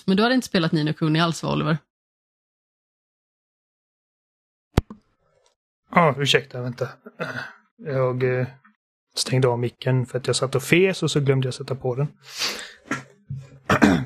Men 0.06 0.18
du 0.18 0.24
hade 0.24 0.36
inte 0.36 0.48
spelat 0.48 0.72
Nino 0.72 0.94
Kuni 0.94 1.20
alls 1.20 1.44
va, 1.44 1.54
Oliver? 1.54 1.78
Ja, 5.92 6.16
ursäkta, 6.18 6.62
vänta. 6.62 6.90
Jag 7.78 8.40
eh, 8.40 8.48
stängde 9.16 9.48
av 9.48 9.60
micken 9.60 10.06
för 10.06 10.18
att 10.18 10.28
jag 10.28 10.36
satt 10.36 10.56
och 10.56 10.64
fes 10.64 11.04
och 11.04 11.12
så 11.12 11.20
glömde 11.20 11.48
jag 11.48 11.54
sätta 11.54 11.76
på 11.76 11.96
den. 11.96 12.08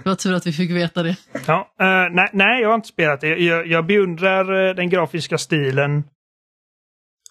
Det 0.04 0.10
var 0.10 0.16
tur 0.16 0.34
att 0.34 0.48
vi 0.48 0.52
fick 0.54 0.72
veta 0.72 1.04
det. 1.04 1.16
Ja, 1.48 1.74
uh, 1.82 2.16
nej, 2.16 2.30
nej, 2.34 2.62
jag 2.62 2.70
har 2.70 2.76
inte 2.76 2.88
spelat 2.88 3.22
det. 3.22 3.28
Jag, 3.28 3.68
jag 3.68 3.86
beundrar 3.86 4.74
den 4.74 4.90
grafiska 4.90 5.38
stilen 5.38 6.04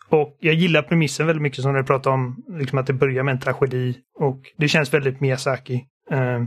och 0.09 0.37
jag 0.41 0.55
gillar 0.55 0.83
premissen 0.83 1.27
väldigt 1.27 1.43
mycket 1.43 1.63
som 1.63 1.75
du 1.75 1.85
pratade 1.85 2.15
om, 2.15 2.45
liksom 2.59 2.79
att 2.79 2.87
det 2.87 2.93
börjar 2.93 3.23
med 3.23 3.33
en 3.33 3.41
tragedi. 3.41 3.99
Och 4.19 4.41
det 4.57 4.69
känns 4.69 4.95
väldigt 4.95 5.21
Miyazaki. 5.21 5.85
Uh. 6.13 6.45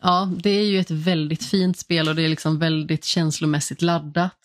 Ja, 0.00 0.32
det 0.42 0.50
är 0.50 0.64
ju 0.64 0.80
ett 0.80 0.90
väldigt 0.90 1.44
fint 1.44 1.78
spel 1.78 2.08
och 2.08 2.14
det 2.14 2.22
är 2.22 2.28
liksom 2.28 2.58
väldigt 2.58 3.04
känslomässigt 3.04 3.82
laddat. 3.82 4.38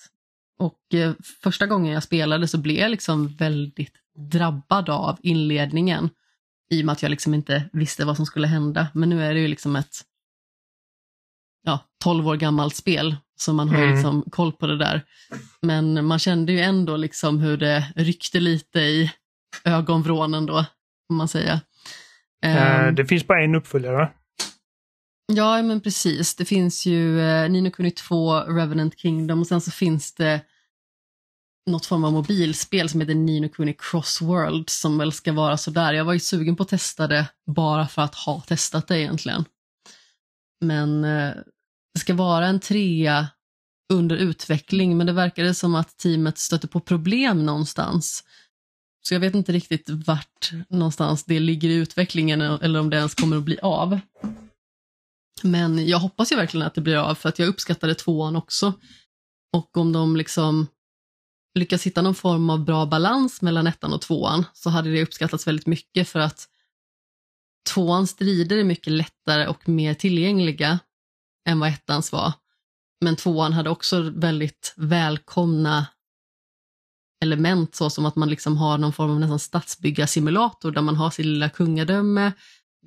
Och 0.60 0.94
eh, 0.94 1.14
första 1.44 1.68
gången 1.68 1.94
jag 1.94 2.04
spelade 2.04 2.48
så 2.48 2.58
blev 2.58 2.78
jag 2.78 2.92
liksom 2.92 3.28
väldigt 3.28 3.94
drabbad 4.32 4.90
av 4.90 5.18
inledningen. 5.22 6.10
I 6.72 6.82
och 6.82 6.86
med 6.86 6.94
att 6.94 7.02
jag 7.02 7.10
liksom 7.10 7.34
inte 7.34 7.70
visste 7.74 8.06
vad 8.06 8.16
som 8.16 8.26
skulle 8.26 8.48
hända. 8.48 8.88
Men 8.94 9.10
nu 9.10 9.24
är 9.24 9.34
det 9.34 9.40
ju 9.40 9.48
liksom 9.48 9.76
ett 9.76 9.96
12 12.04 12.28
år 12.28 12.36
gammalt 12.36 12.76
spel. 12.76 13.16
Så 13.40 13.54
man 13.54 13.70
har 13.70 13.78
ju 13.78 13.84
Mm. 13.84 13.96
liksom 13.96 14.24
koll 14.32 14.52
på 14.52 14.68
det 14.68 14.78
där. 14.78 15.06
Men 15.62 16.06
man 16.06 16.20
kände 16.20 16.52
ju 16.52 16.60
ändå 16.60 16.98
liksom 16.98 17.40
hur 17.40 17.58
det 17.58 17.94
ryckte 17.96 18.40
lite 18.40 18.80
i 18.80 19.12
ögonvrånen 19.64 20.46
då, 20.46 20.66
får 21.08 21.14
man 21.16 21.28
säga. 21.28 21.62
Eh, 22.46 22.86
Ehm, 22.86 22.96
det 22.96 23.06
finns 23.06 23.28
bara 23.28 23.44
en 23.44 23.56
uppföljare 23.56 23.96
va? 23.98 24.10
Ja, 25.34 25.62
men 25.62 25.82
precis. 25.82 26.36
Det 26.36 26.46
finns 26.46 26.86
ju 26.86 27.22
eh, 27.22 27.50
Nino 27.50 27.72
Kuni 27.72 27.92
2, 27.92 28.40
Revenant 28.40 28.98
Kingdom 29.00 29.40
och 29.42 29.48
sen 29.48 29.62
så 29.62 29.72
finns 29.72 30.14
det 30.14 30.42
något 31.70 31.86
form 31.86 32.04
av 32.04 32.12
mobilspel 32.14 32.90
som 32.90 33.02
heter 33.02 33.16
Nino 33.16 33.50
Kuni 33.50 33.76
Crossworld 33.80 34.70
som 34.70 34.98
väl 34.98 35.12
ska 35.12 35.34
vara 35.34 35.58
sådär. 35.58 35.94
Jag 35.94 36.06
var 36.06 36.14
ju 36.14 36.20
sugen 36.20 36.56
på 36.56 36.64
att 36.64 36.70
testa 36.70 37.08
det 37.08 37.26
bara 37.56 37.88
för 37.88 38.02
att 38.02 38.16
ha 38.16 38.42
testat 38.42 38.88
det 38.88 39.00
egentligen. 39.00 39.46
Men 40.62 41.04
eh, 41.04 41.34
det 41.94 42.00
ska 42.00 42.14
vara 42.14 42.48
en 42.48 42.60
trea 42.60 43.28
under 43.94 44.16
utveckling 44.16 44.98
men 44.98 45.08
det 45.08 45.14
verkade 45.14 45.54
som 45.54 45.76
att 45.76 45.98
teamet 45.98 46.38
stötte 46.38 46.68
på 46.68 46.80
problem 46.80 47.46
någonstans. 47.46 48.24
Så 49.02 49.14
jag 49.14 49.20
vet 49.20 49.36
inte 49.36 49.52
riktigt 49.52 49.90
vart 49.90 50.52
någonstans 50.70 51.24
det 51.24 51.40
ligger 51.40 51.70
i 51.70 51.74
utvecklingen 51.74 52.42
eller 52.42 52.80
om 52.80 52.90
det 52.90 52.98
ens 52.98 53.16
kommer 53.16 53.38
att 53.38 53.44
bli 53.44 53.60
av. 53.62 54.00
Men 55.44 55.88
jag 55.88 56.00
hoppas 56.00 56.32
ju 56.32 56.36
verkligen 56.36 56.68
att 56.68 56.76
det 56.76 56.82
blir 56.82 56.96
av 56.96 57.16
för 57.16 57.30
att 57.30 57.40
jag 57.40 57.48
uppskattade 57.48 57.96
tvåan 57.96 58.36
också. 58.36 58.74
Och 59.54 59.78
om 59.78 59.92
de 59.92 60.16
liksom 60.16 60.68
lyckas 61.60 61.84
hitta 61.84 62.02
någon 62.02 62.16
form 62.16 62.50
av 62.50 62.66
bra 62.66 62.86
balans 62.86 63.42
mellan 63.42 63.68
ettan 63.68 63.94
och 63.94 64.02
tvåan 64.02 64.46
så 64.54 64.70
hade 64.70 64.92
det 64.92 65.02
uppskattats 65.02 65.48
väldigt 65.48 65.68
mycket 65.68 66.10
för 66.10 66.20
att 66.20 66.48
tvåans 67.70 68.10
strider 68.10 68.58
är 68.58 68.64
mycket 68.64 68.94
lättare 68.94 69.48
och 69.48 69.70
mer 69.70 69.94
tillgängliga 69.94 70.80
än 71.48 71.60
vad 71.60 71.70
ettans 71.70 72.12
var. 72.12 72.34
Men 73.02 73.16
tvåan 73.16 73.54
hade 73.54 73.70
också 73.70 74.02
väldigt 74.02 74.74
välkomna 74.78 75.88
element 77.22 77.76
så 77.76 77.90
som 77.90 78.06
att 78.06 78.16
man 78.16 78.30
liksom 78.30 78.58
har 78.58 78.78
någon 78.78 78.94
form 78.94 79.12
av 79.12 79.20
nästan 79.20 79.40
stadsbyggarsimulator 79.40 80.72
där 80.72 80.82
man 80.82 80.96
har 80.96 81.10
sitt 81.10 81.26
lilla 81.26 81.50
kungadöme, 81.50 82.32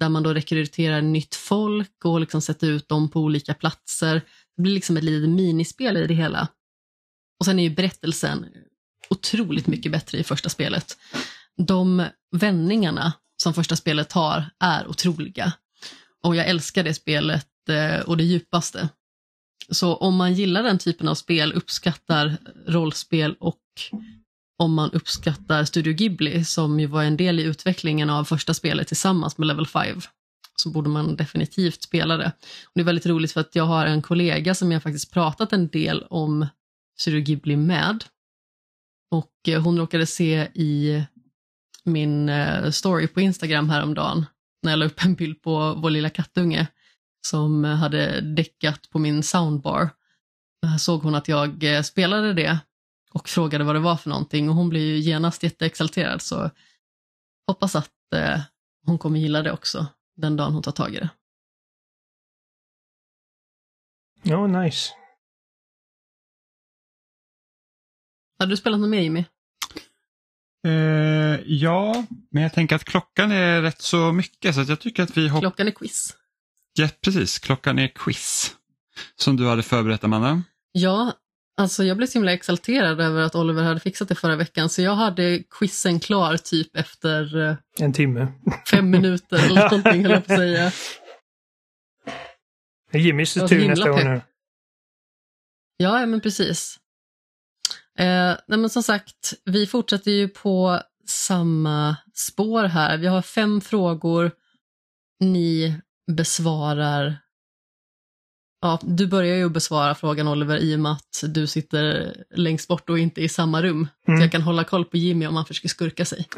där 0.00 0.08
man 0.08 0.22
då 0.22 0.34
rekryterar 0.34 1.02
nytt 1.02 1.34
folk 1.34 2.04
och 2.04 2.20
liksom 2.20 2.40
sätter 2.40 2.70
ut 2.70 2.88
dem 2.88 3.08
på 3.08 3.20
olika 3.20 3.54
platser. 3.54 4.14
Det 4.56 4.62
blir 4.62 4.74
liksom 4.74 4.96
ett 4.96 5.04
litet 5.04 5.28
minispel 5.28 5.96
i 5.96 6.06
det 6.06 6.14
hela. 6.14 6.48
Och 7.40 7.44
sen 7.44 7.58
är 7.58 7.62
ju 7.62 7.74
berättelsen 7.74 8.46
otroligt 9.10 9.66
mycket 9.66 9.92
bättre 9.92 10.18
i 10.18 10.24
första 10.24 10.48
spelet. 10.48 10.96
De 11.56 12.06
vändningarna 12.36 13.12
som 13.42 13.54
första 13.54 13.76
spelet 13.76 14.12
har 14.12 14.50
är 14.60 14.88
otroliga. 14.88 15.52
Och 16.22 16.36
jag 16.36 16.46
älskar 16.46 16.84
det 16.84 16.94
spelet 16.94 17.46
Eh, 17.68 18.00
och 18.00 18.16
det 18.16 18.24
djupaste. 18.24 18.88
Så 19.70 19.96
om 19.96 20.16
man 20.16 20.34
gillar 20.34 20.62
den 20.62 20.78
typen 20.78 21.08
av 21.08 21.14
spel, 21.14 21.52
uppskattar 21.52 22.36
rollspel 22.66 23.36
och 23.40 23.58
om 24.58 24.74
man 24.74 24.90
uppskattar 24.90 25.64
Studio 25.64 25.92
Ghibli 25.92 26.44
som 26.44 26.80
ju 26.80 26.86
var 26.86 27.02
en 27.02 27.16
del 27.16 27.40
i 27.40 27.42
utvecklingen 27.42 28.10
av 28.10 28.24
första 28.24 28.54
spelet 28.54 28.88
tillsammans 28.88 29.38
med 29.38 29.48
Level 29.48 29.66
5 29.66 30.00
så 30.56 30.70
borde 30.70 30.88
man 30.88 31.16
definitivt 31.16 31.82
spela 31.82 32.16
det. 32.16 32.32
Och 32.64 32.70
det 32.74 32.80
är 32.80 32.84
väldigt 32.84 33.06
roligt 33.06 33.32
för 33.32 33.40
att 33.40 33.54
jag 33.54 33.64
har 33.64 33.86
en 33.86 34.02
kollega 34.02 34.54
som 34.54 34.72
jag 34.72 34.82
faktiskt 34.82 35.12
pratat 35.12 35.52
en 35.52 35.68
del 35.68 36.02
om 36.10 36.46
Studio 36.98 37.20
Ghibli 37.20 37.56
med. 37.56 38.04
Och 39.10 39.48
eh, 39.48 39.62
hon 39.62 39.78
råkade 39.78 40.06
se 40.06 40.48
i 40.54 41.02
min 41.84 42.28
eh, 42.28 42.70
story 42.70 43.06
på 43.06 43.20
Instagram 43.20 43.70
häromdagen 43.70 44.26
när 44.62 44.72
jag 44.72 44.78
la 44.78 44.86
upp 44.86 45.04
en 45.04 45.14
bild 45.14 45.42
på 45.42 45.74
vår 45.74 45.90
lilla 45.90 46.10
kattunge 46.10 46.66
som 47.26 47.64
eh, 47.64 47.74
hade 47.74 48.20
däckat 48.20 48.90
på 48.90 48.98
min 48.98 49.22
soundbar. 49.22 49.90
Här 50.66 50.78
såg 50.78 51.02
hon 51.02 51.14
att 51.14 51.28
jag 51.28 51.64
eh, 51.64 51.82
spelade 51.82 52.34
det 52.34 52.58
och 53.12 53.28
frågade 53.28 53.64
vad 53.64 53.74
det 53.74 53.80
var 53.80 53.96
för 53.96 54.10
någonting 54.10 54.48
och 54.48 54.54
hon 54.54 54.68
blev 54.68 54.82
ju 54.82 54.98
genast 54.98 55.42
jätteexalterad 55.42 56.22
så 56.22 56.50
hoppas 57.46 57.76
att 57.76 57.90
eh, 58.14 58.40
hon 58.86 58.98
kommer 58.98 59.18
gilla 59.18 59.42
det 59.42 59.52
också 59.52 59.86
den 60.16 60.36
dagen 60.36 60.52
hon 60.52 60.62
tar 60.62 60.72
tag 60.72 60.94
i 60.94 60.98
det. 60.98 61.10
Ja, 64.22 64.46
nice. 64.46 64.92
Hade 68.38 68.52
du 68.52 68.56
spelat 68.56 68.80
något 68.80 68.90
mer 68.90 69.00
Jimmy? 69.00 69.24
Eh, 70.66 71.40
ja, 71.46 72.06
men 72.30 72.42
jag 72.42 72.52
tänker 72.52 72.76
att 72.76 72.84
klockan 72.84 73.32
är 73.32 73.62
rätt 73.62 73.82
så 73.82 74.12
mycket 74.12 74.54
så 74.54 74.60
att 74.60 74.68
jag 74.68 74.80
tycker 74.80 75.02
att 75.02 75.16
vi 75.16 75.28
hoppar... 75.28 75.40
Klockan 75.40 75.66
är 75.66 75.70
quiz. 75.70 76.16
Ja, 76.74 76.88
precis, 77.04 77.38
klockan 77.38 77.78
är 77.78 77.88
quiz. 77.88 78.56
Som 79.16 79.36
du 79.36 79.46
hade 79.48 79.62
förberett 79.62 80.04
Amanda. 80.04 80.42
Ja, 80.72 81.12
alltså 81.56 81.84
jag 81.84 81.96
blev 81.96 82.06
så 82.06 82.18
himla 82.18 82.32
exalterad 82.32 83.00
över 83.00 83.22
att 83.22 83.34
Oliver 83.34 83.62
hade 83.62 83.80
fixat 83.80 84.08
det 84.08 84.14
förra 84.14 84.36
veckan 84.36 84.68
så 84.68 84.82
jag 84.82 84.94
hade 84.94 85.42
quizen 85.58 86.00
klar 86.00 86.36
typ 86.36 86.76
efter 86.76 87.40
eh, 87.48 87.56
En 87.80 87.92
timme. 87.92 88.28
fem 88.70 88.90
minuter 88.90 89.46
eller 89.46 89.62
någonting 89.70 90.02
höll 90.02 90.12
jag 90.12 90.26
på 90.26 90.32
att 90.32 90.38
säga. 90.38 90.72
Det 92.90 92.98
är 92.98 93.02
Jimmys 93.02 93.34
tur 93.34 93.68
nästa 93.68 93.90
gång 93.90 94.04
nu. 94.04 94.20
Ja, 95.76 96.00
ja, 96.00 96.06
men 96.06 96.20
precis. 96.20 96.78
Eh, 97.98 98.36
nej, 98.48 98.58
men 98.58 98.70
som 98.70 98.82
sagt, 98.82 99.34
vi 99.44 99.66
fortsätter 99.66 100.10
ju 100.10 100.28
på 100.28 100.80
samma 101.06 101.96
spår 102.14 102.64
här. 102.64 102.98
Vi 102.98 103.06
har 103.06 103.22
fem 103.22 103.60
frågor. 103.60 104.30
Ni 105.20 105.80
besvarar... 106.14 107.18
Ja, 108.60 108.78
du 108.82 109.06
börjar 109.06 109.36
ju 109.36 109.48
besvara 109.48 109.94
frågan 109.94 110.28
Oliver 110.28 110.58
i 110.58 110.76
och 110.76 110.80
med 110.80 110.92
att 110.92 111.24
du 111.28 111.46
sitter 111.46 112.14
längst 112.34 112.68
bort 112.68 112.90
och 112.90 112.98
inte 112.98 113.20
i 113.20 113.28
samma 113.28 113.62
rum. 113.62 113.88
Mm. 114.08 114.18
Så 114.18 114.24
jag 114.24 114.32
kan 114.32 114.42
hålla 114.42 114.64
koll 114.64 114.84
på 114.84 114.96
Jimmy 114.96 115.26
om 115.26 115.36
han 115.36 115.46
försöker 115.46 115.68
skurka 115.68 116.04
sig. 116.04 116.28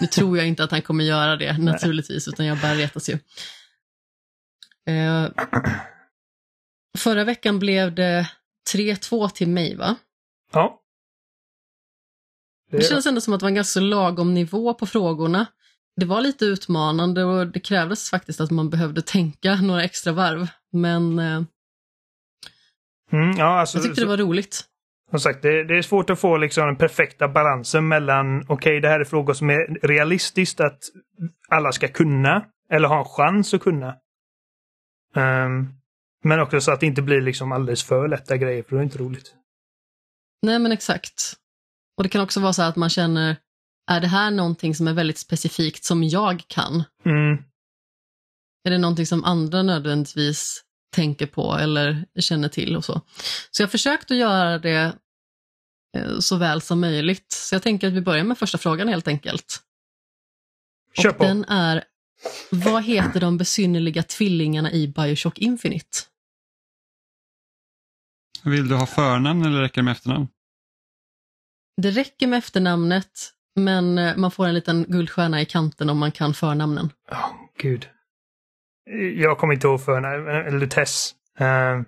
Nu 0.00 0.06
tror 0.06 0.38
jag 0.38 0.46
inte 0.46 0.64
att 0.64 0.70
han 0.70 0.82
kommer 0.82 1.04
göra 1.04 1.36
det 1.36 1.58
naturligtvis, 1.58 2.28
utan 2.28 2.46
jag 2.46 2.60
bara 2.60 2.74
retas 2.74 3.08
ju. 3.08 3.18
Eh, 4.94 5.28
förra 6.98 7.24
veckan 7.24 7.58
blev 7.58 7.94
det 7.94 8.30
3-2 8.74 9.28
till 9.28 9.48
mig, 9.48 9.76
va? 9.76 9.96
Ja. 10.52 10.80
Det 12.70 12.82
känns 12.82 13.06
ändå 13.06 13.20
som 13.20 13.32
att 13.34 13.40
det 13.40 13.44
var 13.44 13.50
en 13.50 13.54
ganska 13.54 13.80
lagom 13.80 14.34
nivå 14.34 14.74
på 14.74 14.86
frågorna. 14.86 15.46
Det 16.00 16.06
var 16.06 16.20
lite 16.20 16.44
utmanande 16.44 17.24
och 17.24 17.46
det 17.46 17.60
krävdes 17.60 18.10
faktiskt 18.10 18.40
att 18.40 18.50
man 18.50 18.70
behövde 18.70 19.02
tänka 19.02 19.54
några 19.54 19.84
extra 19.84 20.12
varv. 20.12 20.48
Men 20.72 21.18
eh, 21.18 21.42
Mm, 23.12 23.30
ja, 23.36 23.60
alltså, 23.60 23.78
jag 23.78 23.84
tyckte 23.84 24.00
det 24.00 24.06
var 24.06 24.16
roligt. 24.16 24.64
Som 25.10 25.20
sagt, 25.20 25.42
det, 25.42 25.64
det 25.64 25.78
är 25.78 25.82
svårt 25.82 26.10
att 26.10 26.20
få 26.20 26.36
liksom 26.36 26.66
den 26.66 26.76
perfekta 26.76 27.28
balansen 27.28 27.88
mellan 27.88 28.44
okej, 28.48 28.80
det 28.80 28.88
här 28.88 29.00
är 29.00 29.04
frågor 29.04 29.34
som 29.34 29.50
är 29.50 29.86
realistiskt 29.86 30.60
att 30.60 30.78
alla 31.48 31.72
ska 31.72 31.88
kunna 31.88 32.44
eller 32.72 32.88
ha 32.88 32.98
en 32.98 33.04
chans 33.04 33.54
att 33.54 33.60
kunna. 33.60 33.96
Ehm, 35.16 35.68
men 36.24 36.40
också 36.40 36.60
så 36.60 36.72
att 36.72 36.80
det 36.80 36.86
inte 36.86 37.02
blir 37.02 37.20
liksom 37.20 37.52
alldeles 37.52 37.84
för 37.84 38.08
lätta 38.08 38.36
grejer, 38.36 38.62
för 38.62 38.76
det 38.76 38.82
är 38.82 38.84
inte 38.84 38.98
roligt. 38.98 39.34
Nej 40.42 40.58
men 40.58 40.72
exakt. 40.72 41.34
Och 41.96 42.02
det 42.02 42.08
kan 42.08 42.22
också 42.22 42.40
vara 42.40 42.52
så 42.52 42.62
att 42.62 42.76
man 42.76 42.90
känner, 42.90 43.36
är 43.88 44.00
det 44.00 44.06
här 44.06 44.30
någonting 44.30 44.74
som 44.74 44.88
är 44.88 44.92
väldigt 44.92 45.18
specifikt 45.18 45.84
som 45.84 46.04
jag 46.04 46.44
kan? 46.48 46.84
Mm, 47.04 47.42
Är 48.64 48.70
det 48.70 48.78
någonting 48.78 49.06
som 49.06 49.24
andra 49.24 49.62
nödvändigtvis 49.62 50.64
tänker 50.92 51.26
på 51.26 51.54
eller 51.54 52.04
känner 52.20 52.48
till 52.48 52.76
och 52.76 52.84
så. 52.84 53.00
Så 53.50 53.62
jag 53.62 53.66
har 53.66 53.70
försökt 53.70 54.10
att 54.10 54.16
göra 54.16 54.58
det 54.58 54.96
eh, 55.96 56.18
så 56.18 56.36
väl 56.36 56.60
som 56.60 56.80
möjligt. 56.80 57.32
Så 57.32 57.54
jag 57.54 57.62
tänker 57.62 57.86
att 57.86 57.92
vi 57.92 58.00
börjar 58.00 58.24
med 58.24 58.38
första 58.38 58.58
frågan 58.58 58.88
helt 58.88 59.08
enkelt. 59.08 59.62
Kör 61.02 61.08
Och 61.10 61.16
på. 61.18 61.24
den 61.24 61.44
är, 61.44 61.84
vad 62.50 62.84
heter 62.84 63.20
de 63.20 63.38
besynnerliga 63.38 64.02
tvillingarna 64.02 64.72
i 64.72 64.88
Bioshock 64.88 65.38
Infinite? 65.38 65.98
Vill 68.44 68.68
du 68.68 68.74
ha 68.74 68.86
förnamn 68.86 69.44
eller 69.46 69.60
räcker 69.60 69.76
det 69.76 69.82
med 69.84 69.92
efternamn? 69.92 70.28
Det 71.76 71.90
räcker 71.90 72.26
med 72.26 72.38
efternamnet, 72.38 73.32
men 73.58 73.98
eh, 73.98 74.16
man 74.16 74.30
får 74.30 74.46
en 74.46 74.54
liten 74.54 74.84
guldstjärna 74.88 75.40
i 75.40 75.46
kanten 75.46 75.90
om 75.90 75.98
man 75.98 76.12
kan 76.12 76.34
förnamnen. 76.34 76.92
Åh, 77.10 77.32
gud. 77.58 77.88
Jag 79.16 79.38
kommer 79.38 79.54
inte 79.54 79.66
ihåg 79.66 79.84
för 79.84 80.50
Lutess. 80.50 81.14
Uh, 81.40 81.82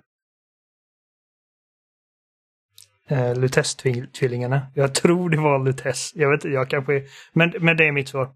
uh, 3.11 3.35
Lutess-tvillingarna. 3.39 4.61
Jag 4.75 4.95
tror 4.95 5.29
det 5.29 5.37
var 5.37 5.65
Lutess. 5.65 6.11
Jag 6.15 6.31
vet 6.31 6.45
inte, 6.45 6.53
jag 6.53 6.69
kanske... 6.69 7.03
Men, 7.33 7.53
men 7.59 7.77
det 7.77 7.87
är 7.87 7.91
mitt 7.91 8.09
svar. 8.09 8.35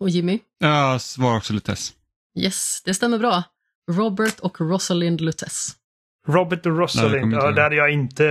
Och 0.00 0.10
Jimmy? 0.10 0.38
Jag 0.58 1.00
svarar 1.00 1.36
också 1.36 1.52
Lutess. 1.52 1.92
Yes, 2.38 2.82
det 2.84 2.94
stämmer 2.94 3.18
bra. 3.18 3.42
Robert 3.90 4.40
och 4.40 4.60
Rosalind 4.60 5.20
Lutess. 5.20 5.76
Robert 6.28 6.66
och 6.66 6.72
Nej, 6.72 6.80
Rosalind, 6.80 7.24
inte 7.24 7.36
ja, 7.36 7.50
det 7.52 7.62
hade 7.62 7.76
jag 7.76 7.90
inte, 7.92 8.24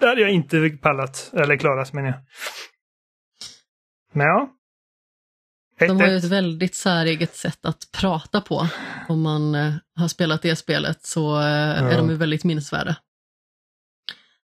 det 0.00 0.06
hade 0.06 0.20
jag 0.20 0.30
inte 0.30 0.70
pallat, 0.70 1.30
eller 1.32 1.56
klarat 1.56 1.92
menar 1.92 2.08
jag. 2.08 2.18
Men 4.12 4.26
ja. 4.26 4.50
De 5.78 6.00
har 6.00 6.06
ju 6.06 6.14
1-1. 6.14 6.18
ett 6.18 6.24
väldigt 6.24 6.74
säreget 6.74 7.36
sätt 7.36 7.64
att 7.64 7.88
prata 7.92 8.40
på. 8.40 8.68
Om 9.08 9.22
man 9.22 9.54
eh, 9.54 9.74
har 9.96 10.08
spelat 10.08 10.42
det 10.42 10.56
spelet 10.56 11.06
så 11.06 11.38
eh, 11.40 11.44
är 11.44 11.90
Ja. 11.90 11.96
de 11.96 12.10
ju 12.10 12.16
väldigt 12.16 12.44
minnesvärda. 12.44 12.96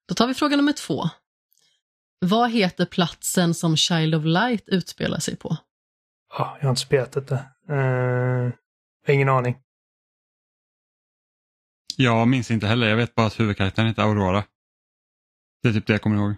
Då 0.08 0.16
tar 0.16 0.28
vi 0.28 0.34
fråga 0.34 0.56
nummer 0.58 0.74
två. 0.74 1.10
Vad 2.20 2.52
heter 2.52 2.86
platsen 2.86 3.54
som 3.54 3.78
Child 3.78 4.16
of 4.16 4.26
Light 4.26 4.64
utspelar 4.70 5.20
sig 5.20 5.36
på? 5.36 5.58
Ja, 6.38 6.58
jag 6.60 6.66
har 6.66 6.70
inte 6.70 6.82
spelat 6.82 7.12
detta. 7.12 7.36
Uh, 7.72 8.52
ingen 9.08 9.30
aning. 9.30 9.58
Jag 12.02 12.28
minns 12.28 12.52
inte 12.52 12.68
heller, 12.68 12.88
jag 12.90 12.98
vet 12.98 13.16
bara 13.16 13.28
att 13.28 13.40
huvudkaraktären 13.40 13.88
heter 13.88 14.04
Aurora. 14.04 14.44
Det 15.62 15.70
är 15.70 15.74
typ 15.74 15.88
det 15.88 15.94
jag 15.94 16.02
kommer 16.02 16.16
ihåg. 16.16 16.36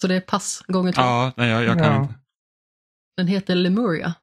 Så 0.00 0.06
det 0.06 0.14
är 0.14 0.20
pass 0.20 0.62
gånger 0.66 0.92
två. 0.92 1.00
Ja, 1.02 1.32
nej, 1.36 1.48
jag, 1.50 1.64
jag 1.64 1.78
kan 1.78 1.92
Ja. 1.94 2.02
inte. 2.02 2.14
Den 3.16 3.26
heter 3.26 3.54
Lemuria. 3.54 4.14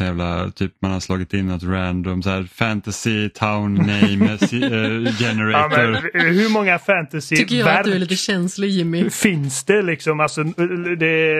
Jävla, 0.00 0.50
typ 0.50 0.72
man 0.82 0.90
har 0.90 1.00
slagit 1.00 1.34
in 1.34 1.46
något 1.46 1.62
random 1.62 2.22
så 2.22 2.30
här 2.30 2.42
fantasy 2.44 3.28
town 3.28 3.74
name 3.74 4.38
si- 4.38 4.62
eh, 4.62 4.70
Ja, 4.72 5.12
generator. 5.12 6.10
men 6.18 6.34
hur 6.34 6.48
många 6.48 6.78
fantasy 6.78 7.36
Tycker 7.36 7.56
jag 7.56 7.68
att 7.68 7.84
du 7.84 7.92
är 7.94 7.98
lite 7.98 8.16
känslig 8.16 8.68
Jimmy. 8.68 9.10
finns 9.10 9.64
det 9.64 9.82
liksom? 9.82 10.20
Alltså, 10.20 10.42
det, 10.98 11.34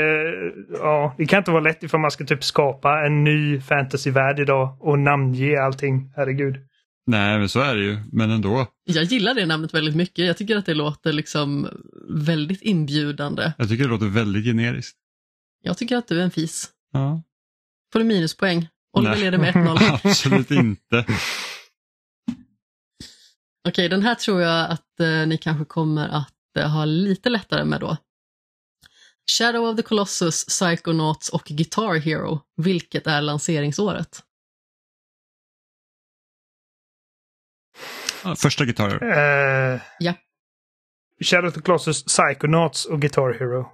ja, 0.72 1.14
det 1.18 1.26
kan 1.26 1.38
inte 1.38 1.50
vara 1.50 1.62
lätt 1.62 1.82
ifall 1.82 2.00
man 2.00 2.10
ska 2.10 2.24
typ 2.24 2.44
skapa 2.44 3.06
en 3.06 3.24
ny 3.24 3.60
fantasyvärld 3.60 4.40
idag 4.40 4.76
och 4.80 4.98
namnge 4.98 5.60
allting. 5.60 6.12
Herregud. 6.16 6.56
Nej, 7.06 7.38
men 7.38 7.48
så 7.48 7.60
är 7.60 7.74
det 7.76 7.82
ju. 7.84 7.98
Men 8.12 8.30
ändå. 8.30 8.66
Jag 8.84 9.04
gillar 9.04 9.34
det 9.34 9.46
namnet 9.46 9.74
väldigt 9.74 9.96
mycket. 9.96 10.26
Jag 10.26 10.36
tycker 10.36 10.56
att 10.56 10.66
det 10.66 10.74
låter 10.74 11.12
liksom 11.12 11.68
väldigt 12.26 12.62
inbjudande. 12.62 13.52
Jag 13.58 13.68
tycker 13.68 13.84
det 13.84 13.90
låter 13.90 14.06
väldigt 14.06 14.44
generiskt. 14.44 14.96
Jag 15.62 15.78
tycker 15.78 15.96
att 15.96 16.08
du 16.08 16.20
är 16.20 16.24
en 16.24 16.30
fis. 16.30 16.68
Ja. 16.92 17.22
Får 17.92 17.98
du 17.98 18.04
minuspoäng. 18.04 18.68
Oliver 18.92 19.14
Nej. 19.14 19.20
leder 19.24 19.38
med 19.38 19.54
1-0. 19.54 20.00
Absolut 20.04 20.50
inte. 20.50 21.04
Okej, 23.68 23.88
den 23.88 24.02
här 24.02 24.14
tror 24.14 24.40
jag 24.42 24.70
att 24.70 25.00
eh, 25.00 25.26
ni 25.26 25.38
kanske 25.38 25.64
kommer 25.64 26.08
att 26.08 26.56
eh, 26.58 26.70
ha 26.70 26.84
lite 26.84 27.28
lättare 27.30 27.64
med 27.64 27.80
då. 27.80 27.96
Shadow 29.38 29.64
of 29.64 29.76
the 29.76 29.82
Colossus, 29.82 30.44
Psychonauts 30.44 31.28
och 31.28 31.44
Guitar 31.44 31.94
Hero. 31.98 32.40
Vilket 32.56 33.06
är 33.06 33.20
lanseringsåret? 33.20 34.22
Första 38.36 38.64
gitarrer. 38.64 39.74
Uh, 39.74 39.80
Ja. 39.98 40.14
Shadow 41.24 41.48
of 41.48 41.54
the 41.54 41.60
Colossus, 41.60 42.04
Psychonauts 42.04 42.84
och 42.84 43.00
Guitar 43.00 43.32
Hero. 43.32 43.72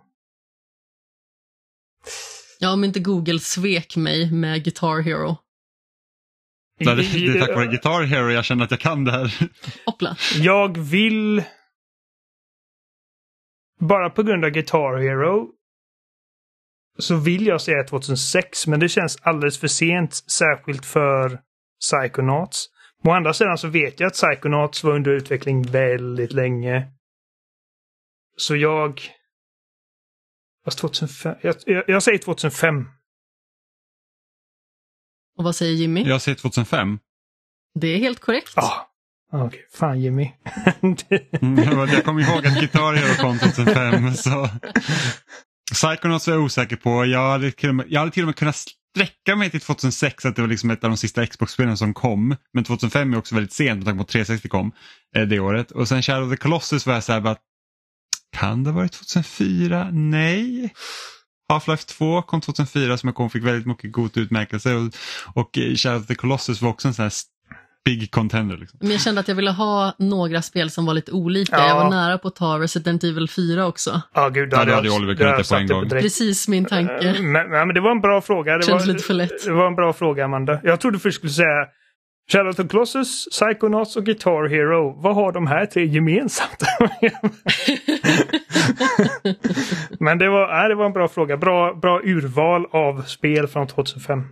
Ja, 2.67 2.73
om 2.73 2.85
inte 2.85 3.01
Google 3.01 3.39
svek 3.39 3.97
mig 3.97 4.33
med 4.33 4.65
Guitar 4.65 5.03
Hero. 5.03 5.37
Det, 6.79 6.85
det 6.85 6.91
är 7.01 7.41
tack 7.41 7.57
vare 7.57 7.67
Guitar 7.67 8.03
Hero 8.03 8.31
jag 8.31 8.45
känner 8.45 8.65
att 8.65 8.71
jag 8.71 8.81
kan 8.81 9.05
det 9.05 9.13
här. 9.13 9.51
Hoppla. 9.87 10.17
Jag 10.41 10.79
vill... 10.79 11.43
Bara 13.81 14.11
på 14.11 14.23
grund 14.23 14.45
av 14.45 14.51
Guitar 14.51 14.99
Hero 14.99 15.49
så 16.99 17.17
vill 17.17 17.47
jag 17.47 17.61
säga 17.61 17.85
2006, 17.85 18.67
men 18.67 18.81
det 18.81 18.89
känns 18.89 19.19
alldeles 19.23 19.59
för 19.59 19.69
sent, 19.69 20.15
särskilt 20.15 20.87
för 20.87 21.41
Psychonauts. 21.81 22.67
Å 23.05 23.11
andra 23.11 23.33
sidan 23.33 23.59
så 23.59 23.69
vet 23.69 24.01
jag 24.01 24.07
att 24.07 24.15
Psychonauts 24.15 24.85
var 24.85 24.95
under 24.95 25.11
utveckling 25.11 25.63
väldigt 25.63 26.33
länge. 26.33 26.87
Så 28.37 28.57
jag... 28.57 29.03
Fast 30.67 30.79
2005... 30.79 31.35
Jag, 31.43 31.55
jag, 31.67 31.85
jag 31.87 32.03
säger 32.03 32.19
2005. 32.19 32.85
Och 35.39 35.45
vad 35.45 35.57
säger 35.57 35.73
Jimmy? 35.75 36.05
Jag 36.09 36.23
säger 36.23 36.37
2005. 36.37 36.99
Det 37.81 37.87
är 37.89 37.99
helt 37.99 38.21
korrekt. 38.21 38.53
Ah. 38.59 38.91
Okej, 39.33 39.67
fan 39.73 40.01
Jimmy. 40.01 40.33
Mm, 41.41 41.59
jag- 41.59 42.05
kommer 42.05 42.23
ihåg 42.35 42.47
att 42.47 42.61
Guitar 42.61 42.95
Hero 42.95 43.15
kom 43.23 43.39
2005. 43.39 44.15
Så. 44.15 44.49
Psychonauts 45.73 46.27
var 46.27 46.35
jag 46.35 46.43
osäker 46.45 46.77
på. 46.77 47.05
Jag 47.07 47.31
hade, 47.31 47.51
till 47.53 47.69
och 47.69 47.75
med, 47.75 47.87
jag 47.89 48.01
hade 48.01 48.13
till 48.13 48.23
och 48.23 48.27
med 48.27 48.37
kunnat 48.37 48.57
sträcka 48.57 49.37
mig 49.37 49.51
till 49.51 49.61
2006, 49.61 50.25
att 50.27 50.37
det 50.37 50.43
var 50.43 50.49
liksom 50.49 50.71
ett 50.71 50.85
av 50.85 50.91
de 50.91 50.97
sista 50.97 51.27
Xbox-spelen 51.27 51.77
som 51.77 51.95
kom. 51.95 52.37
Men 52.53 52.65
2005 52.65 53.13
är 53.15 53.19
också 53.19 53.35
väldigt 53.35 53.53
sent 53.53 53.77
med 53.79 53.85
tanke 53.87 53.99
på 53.99 54.03
att 54.03 54.09
360 54.09 54.49
kom 54.49 54.73
eh, 55.17 55.23
det 55.23 55.41
året. 55.41 55.71
Och 55.71 55.89
sen 55.89 56.03
Shadow 56.03 56.25
of 56.27 56.31
the 56.31 56.37
Colossus 56.43 56.87
var 56.87 56.95
jag 56.95 57.05
så 57.05 57.13
här 57.13 57.21
bara, 57.21 57.37
kan 58.41 58.65
det 58.65 58.71
ha 58.71 58.77
varit 58.77 58.93
2004? 58.93 59.89
Nej. 59.93 60.71
Half-Life 61.53 61.87
2 61.99 62.23
kom 62.23 62.41
2004 62.41 62.97
som 62.99 63.07
jag 63.09 63.15
kom 63.17 63.31
fick 63.31 63.45
väldigt 63.45 63.67
mycket 63.67 63.93
god 63.93 64.17
utmärkelse 64.17 64.75
och, 64.75 64.91
och 65.35 65.59
eh, 65.59 65.75
Shadow 65.75 66.01
of 66.01 66.07
the 66.07 66.15
Colossus 66.15 66.63
var 66.63 66.71
också 66.71 66.89
en 66.89 66.95
sån 66.95 67.03
här 67.03 67.13
big 67.85 68.11
contender. 68.11 68.57
Liksom. 68.57 68.79
Men 68.83 68.91
jag 68.91 69.01
kände 69.01 69.21
att 69.21 69.29
jag 69.29 69.35
ville 69.35 69.51
ha 69.51 69.95
några 69.99 70.43
spel 70.43 70.71
som 70.71 70.87
var 70.87 70.95
lite 70.95 71.13
olika. 71.13 71.57
Ja. 71.57 71.69
Jag 71.69 71.75
var 71.75 71.91
nära 71.91 72.19
på 72.19 72.29
att 72.29 72.37
ta 72.37 72.59
Resident 72.59 73.05
Evil 73.05 73.29
4 73.29 73.67
också. 73.67 74.03
Ja, 74.15 74.29
gud. 74.29 74.53
Ja, 74.53 74.65
då 74.65 74.73
hade 74.75 74.89
jag- 74.89 74.97
Oliver 74.97 75.15
kunnat 75.15 75.31
hade 75.33 75.43
det 75.43 75.49
på 75.69 75.75
en 75.75 75.89
gång. 75.89 76.01
Precis 76.01 76.49
min 76.49 76.65
Eh, 76.65 76.69
tanke. 76.69 77.15
Men, 77.23 77.33
men, 77.33 77.51
men 77.51 77.75
det 77.75 77.81
var 77.81 77.91
en 77.91 78.01
bra 78.01 78.21
fråga. 78.21 78.57
Det 78.59 78.63
Känns 78.67 78.87
var, 78.87 78.93
lite 78.93 79.05
för 79.05 79.15
lätt. 79.15 79.45
Det 79.45 79.53
var 79.53 79.67
en 79.67 79.75
bra 79.75 79.93
fråga, 79.93 80.25
Amanda. 80.25 80.61
Jag 80.63 80.81
trodde 80.81 80.99
först 80.99 81.17
skulle 81.19 81.33
säga 81.33 81.67
Shadow 82.33 82.49
of 82.49 82.57
the 82.57 82.65
Colossus, 82.65 83.29
Psychonauts 83.31 83.97
och 83.97 84.05
Guitar 84.05 84.49
Hero. 84.49 85.01
Vad 85.01 85.15
har 85.15 85.33
de 85.33 85.47
här 85.47 85.67
tre 85.67 85.87
gemensamt? 85.87 86.63
men 90.01 90.19
det 90.19 90.29
var, 90.29 90.61
nej, 90.61 90.69
det 90.69 90.75
var 90.75 90.87
en 90.87 90.93
bra 90.93 91.09
fråga. 91.09 91.37
Bra, 91.37 91.75
bra 91.75 92.01
urval 92.05 92.67
av 92.67 93.03
spel 93.03 93.47
från 93.47 93.67
2005. 93.67 94.25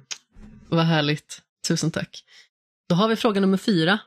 Vad 0.69 0.85
härligt. 0.85 1.43
Tusen 1.69 1.91
tack. 1.91 2.25
Då 2.89 2.95
har 2.95 3.09
vi 3.09 3.17
fråga 3.17 3.41
nummer 3.41 3.59
fyra. 3.59 3.99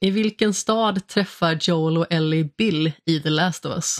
I 0.00 0.10
vilken 0.10 0.54
stad 0.54 1.06
träffar 1.06 1.58
Joel 1.60 1.98
och 1.98 2.06
Ellie 2.10 2.50
Bill 2.58 2.92
i 3.04 3.20
The 3.20 3.30
Last 3.30 3.66
of 3.66 3.74
Us? 3.74 3.98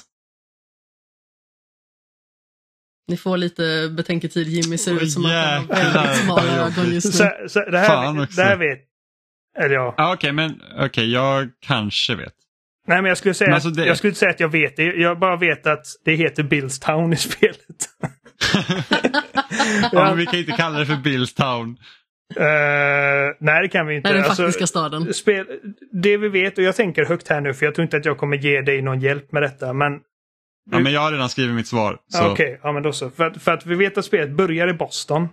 Ni 3.08 3.16
får 3.16 3.36
lite 3.36 3.88
betänketid. 3.96 4.48
Jimmy 4.48 4.78
ser 4.78 5.02
ut 5.02 5.12
som 5.12 5.26
att 5.26 5.32
han 5.32 5.66
har 5.66 5.92
väldigt 5.92 6.24
smala 6.24 6.66
ögon 6.66 6.94
just 6.94 7.06
nu. 7.06 7.12
Så, 7.12 7.30
så, 7.48 7.70
det, 7.70 7.78
här, 7.78 8.36
det 8.36 8.42
här 8.42 8.56
vet... 8.56 8.85
Eller 9.58 9.74
ja. 9.74 9.94
Ja, 9.96 10.14
Okej, 10.14 10.32
men 10.32 10.62
okej, 10.78 11.12
jag 11.12 11.48
kanske 11.66 12.14
vet. 12.14 12.32
Nej, 12.88 13.02
men 13.02 13.08
jag 13.08 13.18
skulle 13.18 13.34
säga 13.34 13.48
Men 13.48 13.54
alltså 13.54 13.68
att, 13.68 13.76
det- 13.76 13.86
jag 13.86 13.96
skulle 13.96 14.08
inte 14.08 14.18
säga 14.18 14.30
att 14.30 14.40
jag 14.40 14.48
vet 14.48 14.76
det. 14.76 14.82
Jag 14.84 15.18
bara 15.18 15.36
vet 15.36 15.66
att 15.66 15.86
det 16.04 16.14
heter 16.14 16.42
Billstown 16.42 17.12
i 17.12 17.16
spelet. 17.16 17.56
ja, 19.92 20.04
men 20.04 20.16
vi 20.16 20.26
kan 20.26 20.38
inte 20.38 20.52
kalla 20.52 20.78
det 20.78 20.86
för 20.86 20.96
Billstown. 20.96 21.76
Eh, 22.36 22.44
nej, 23.40 23.62
det 23.62 23.68
kan 23.68 23.86
vi 23.86 23.96
inte. 23.96 24.08
Är 24.08 24.14
den 24.14 24.24
Alltså, 24.24 24.42
faktiska 24.42 24.66
staden. 24.66 25.14
spel, 25.14 25.46
det 26.02 26.16
vi 26.16 26.28
vet, 26.28 26.58
och 26.58 26.64
jag 26.64 26.76
tänker 26.76 27.04
högt 27.04 27.28
här 27.28 27.40
nu 27.40 27.54
för 27.54 27.66
jag 27.66 27.74
tror 27.74 27.82
inte 27.82 27.96
att 27.96 28.04
jag 28.04 28.18
kommer 28.18 28.36
ge 28.36 28.60
dig 28.60 28.82
någon 28.82 29.00
hjälp 29.00 29.32
med 29.32 29.42
detta. 29.42 29.72
Men 29.72 30.00
Ja, 30.70 30.78
men 30.78 30.92
jag 30.92 31.00
har 31.00 31.12
redan 31.12 31.28
skrivit 31.28 31.54
mitt 31.54 31.66
svar. 31.66 31.98
Så. 32.08 32.18
ja, 32.18 32.30
okej, 32.32 32.60
ja 32.62 32.72
men 32.72 32.82
då 32.82 32.92
så. 32.92 33.10
För 33.10 33.24
att, 33.26 33.42
för 33.42 33.52
att 33.52 33.66
vi 33.66 33.74
vet 33.74 33.98
att 33.98 34.04
spelet 34.04 34.30
börjar 34.30 34.68
i 34.68 34.72
Boston. 34.72 35.28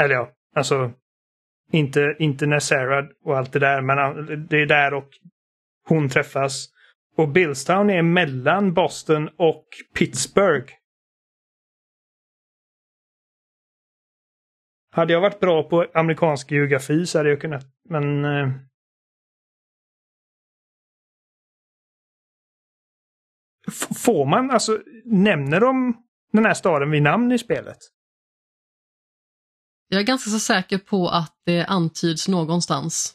Eller 0.00 0.14
ja, 0.14 0.28
alltså 0.56 0.90
inte, 1.72 2.16
inte 2.18 2.46
när 2.46 2.58
Sarah 2.58 3.08
och 3.24 3.38
allt 3.38 3.52
det 3.52 3.58
där, 3.58 3.80
men 3.82 4.46
det 4.46 4.62
är 4.62 4.66
där 4.66 4.94
och 4.94 5.08
hon 5.88 6.08
träffas. 6.08 6.68
Och 7.16 7.28
Billstown 7.28 7.90
är 7.90 8.02
mellan 8.02 8.74
Boston 8.74 9.28
och 9.36 9.66
Pittsburgh. 9.98 10.72
Hade 14.90 15.12
jag 15.12 15.20
varit 15.20 15.40
bra 15.40 15.68
på 15.68 15.86
amerikansk 15.94 16.50
geografi 16.50 17.06
så 17.06 17.18
hade 17.18 17.30
jag 17.30 17.40
kunnat, 17.40 17.64
men... 17.88 18.24
eh, 18.24 18.48
Får 24.04 24.26
man, 24.26 24.50
alltså, 24.50 24.82
nämner 25.04 25.60
de 25.60 26.04
den 26.32 26.44
här 26.44 26.54
staden 26.54 26.90
vid 26.90 27.02
namn 27.02 27.32
i 27.32 27.38
spelet? 27.38 27.78
Jag 29.88 30.00
är 30.00 30.04
ganska 30.04 30.30
så 30.30 30.38
säker 30.38 30.78
på 30.78 31.08
att 31.08 31.34
det 31.44 31.64
antyds 31.64 32.28
någonstans. 32.28 33.14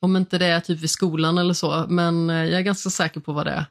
Om 0.00 0.16
inte 0.16 0.38
det 0.38 0.46
är 0.46 0.60
typ 0.60 0.80
vid 0.80 0.90
skolan 0.90 1.38
eller 1.38 1.54
så, 1.54 1.86
men 1.88 2.30
eh, 2.30 2.44
jag 2.44 2.60
är 2.60 2.64
ganska 2.64 2.90
säker 2.90 3.20
på 3.20 3.32
vad 3.32 3.46
det 3.46 3.50
är. 3.50 3.64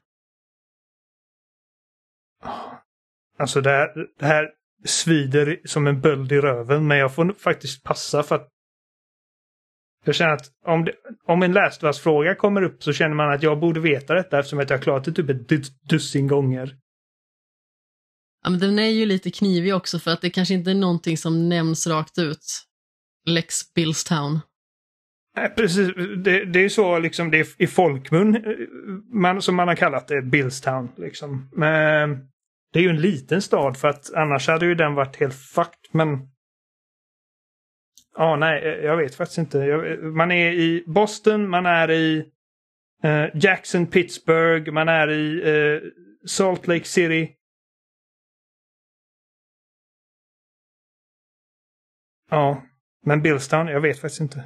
Alltså 3.40 3.61
det 3.61 3.69
här, 3.69 3.90
det 4.19 4.26
här 4.26 4.49
svider 4.86 5.60
som 5.65 5.88
en 5.88 6.02
böld 6.02 6.32
i 6.32 6.41
röven, 6.41 6.88
men 6.88 6.98
jag 6.98 7.15
får 7.15 7.24
nog 7.24 7.40
faktiskt 7.40 7.84
passa 7.84 8.24
för 8.24 8.36
att 8.36 8.49
jag 10.06 10.15
känner 10.15 10.34
att 10.34 10.52
om, 10.65 10.86
det, 10.86 10.94
om 11.26 11.44
en 11.44 11.53
lästvars 11.53 11.99
fråga 11.99 12.36
kommer 12.36 12.61
upp 12.61 12.84
så 12.84 12.94
känner 12.94 13.15
man 13.15 13.34
att 13.34 13.44
jag 13.44 13.60
borde 13.60 13.80
veta 13.80 14.14
detta 14.14 14.40
eftersom 14.40 14.60
att 14.60 14.69
jag 14.69 14.78
har 14.78 14.84
klarat 14.84 15.03
det 15.03 15.11
typ 15.11 15.30
ett 15.30 15.49
dussin 15.90 16.28
gånger. 16.28 16.78
Ja, 18.44 18.50
men 18.50 18.60
den 18.60 18.80
är 18.80 18.90
ju 18.90 19.06
lite 19.06 19.32
knivig 19.32 19.76
också 19.76 20.00
för 20.00 20.12
att 20.12 20.22
det 20.22 20.30
kanske 20.30 20.54
inte 20.54 20.72
är 20.72 20.76
någonting 20.76 21.18
som 21.18 21.50
nämns 21.50 21.88
rakt 21.88 22.18
ut. 22.18 22.64
Lex 23.26 23.74
Billstown. 23.74 24.40
Nej, 25.38 25.50
precis. 25.56 25.88
Det, 26.24 26.46
det 26.46 26.60
är 26.60 26.70
så 26.70 27.00
liksom 27.00 27.32
det 27.32 27.40
är 27.40 27.48
i 27.58 27.68
folkmun 27.68 28.36
eh, 28.36 28.42
man, 29.14 29.42
som 29.42 29.56
man 29.56 29.68
har 29.68 29.76
kallat 29.76 30.08
det, 30.08 30.22
Billstown. 30.22 30.90
Liksom. 30.98 31.50
Men 31.56 32.28
det 32.74 32.80
är 32.80 32.84
ju 32.84 32.90
en 32.90 33.02
liten 33.02 33.42
stad 33.42 33.78
för 33.78 33.88
att 33.88 34.14
annars 34.14 34.48
hade 34.48 34.66
ju 34.66 34.76
den 34.76 34.94
varit 34.94 35.16
helt 35.16 35.36
fucked. 35.36 35.90
Men... 35.92 36.20
Ja, 38.16 38.36
nej, 38.36 38.64
eh, 38.64 38.86
jag 38.86 38.98
vet 38.98 39.16
faktiskt 39.16 39.38
inte. 39.38 39.58
Jag, 39.58 39.92
eh, 39.92 40.00
man 40.00 40.32
är 40.32 40.52
i 40.52 40.84
Boston, 40.88 41.50
man 41.50 41.66
är 41.66 41.92
i 41.92 42.26
eh, 43.04 43.26
Jackson, 43.34 43.88
Pittsburgh, 43.88 44.72
man 44.72 44.90
är 44.90 45.12
i 45.12 45.42
eh, 45.50 45.90
Salt 46.28 46.68
Lake 46.68 46.86
City. 46.86 47.37
Ja, 52.30 52.64
men 53.06 53.22
Billstown, 53.22 53.68
jag 53.68 53.82
vet 53.82 54.02
faktiskt 54.02 54.22
inte. 54.22 54.44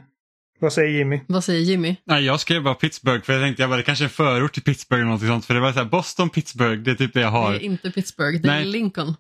Vad 0.60 0.74
säger 0.74 0.90
Jimmy? 0.90 1.22
Vad 1.28 1.44
säger 1.44 1.62
Jimmy? 1.62 1.96
Nej, 2.04 2.26
jag 2.26 2.40
skrev 2.40 2.64
bara 2.64 2.76
Pittsburgh 2.76 3.24
för 3.24 3.34
jag 3.34 3.42
tänkte 3.42 3.64
jag 3.64 3.70
bara, 3.70 3.78
det 3.78 3.84
kanske 3.84 4.04
är 4.04 4.06
en 4.06 4.10
förort 4.10 4.54
till 4.54 4.64
Pittsburgh 4.64 5.02
eller 5.02 5.12
något 5.12 5.22
sånt. 5.22 5.46
För 5.46 5.54
det 5.54 5.60
var 5.60 5.72
så 5.72 5.80
här, 5.80 5.86
Boston, 5.86 6.30
Pittsburgh, 6.30 6.82
det 6.82 6.92
är 6.92 6.96
typ 6.96 7.14
det 7.14 7.22
jag 7.22 7.32
har. 7.32 7.52
Det 7.52 7.58
är 7.58 7.66
inte 7.66 7.92
Pittsburgh, 7.92 8.42
det 8.42 8.48
är 8.48 8.52
Nej. 8.52 8.66
Lincoln. 8.66 9.16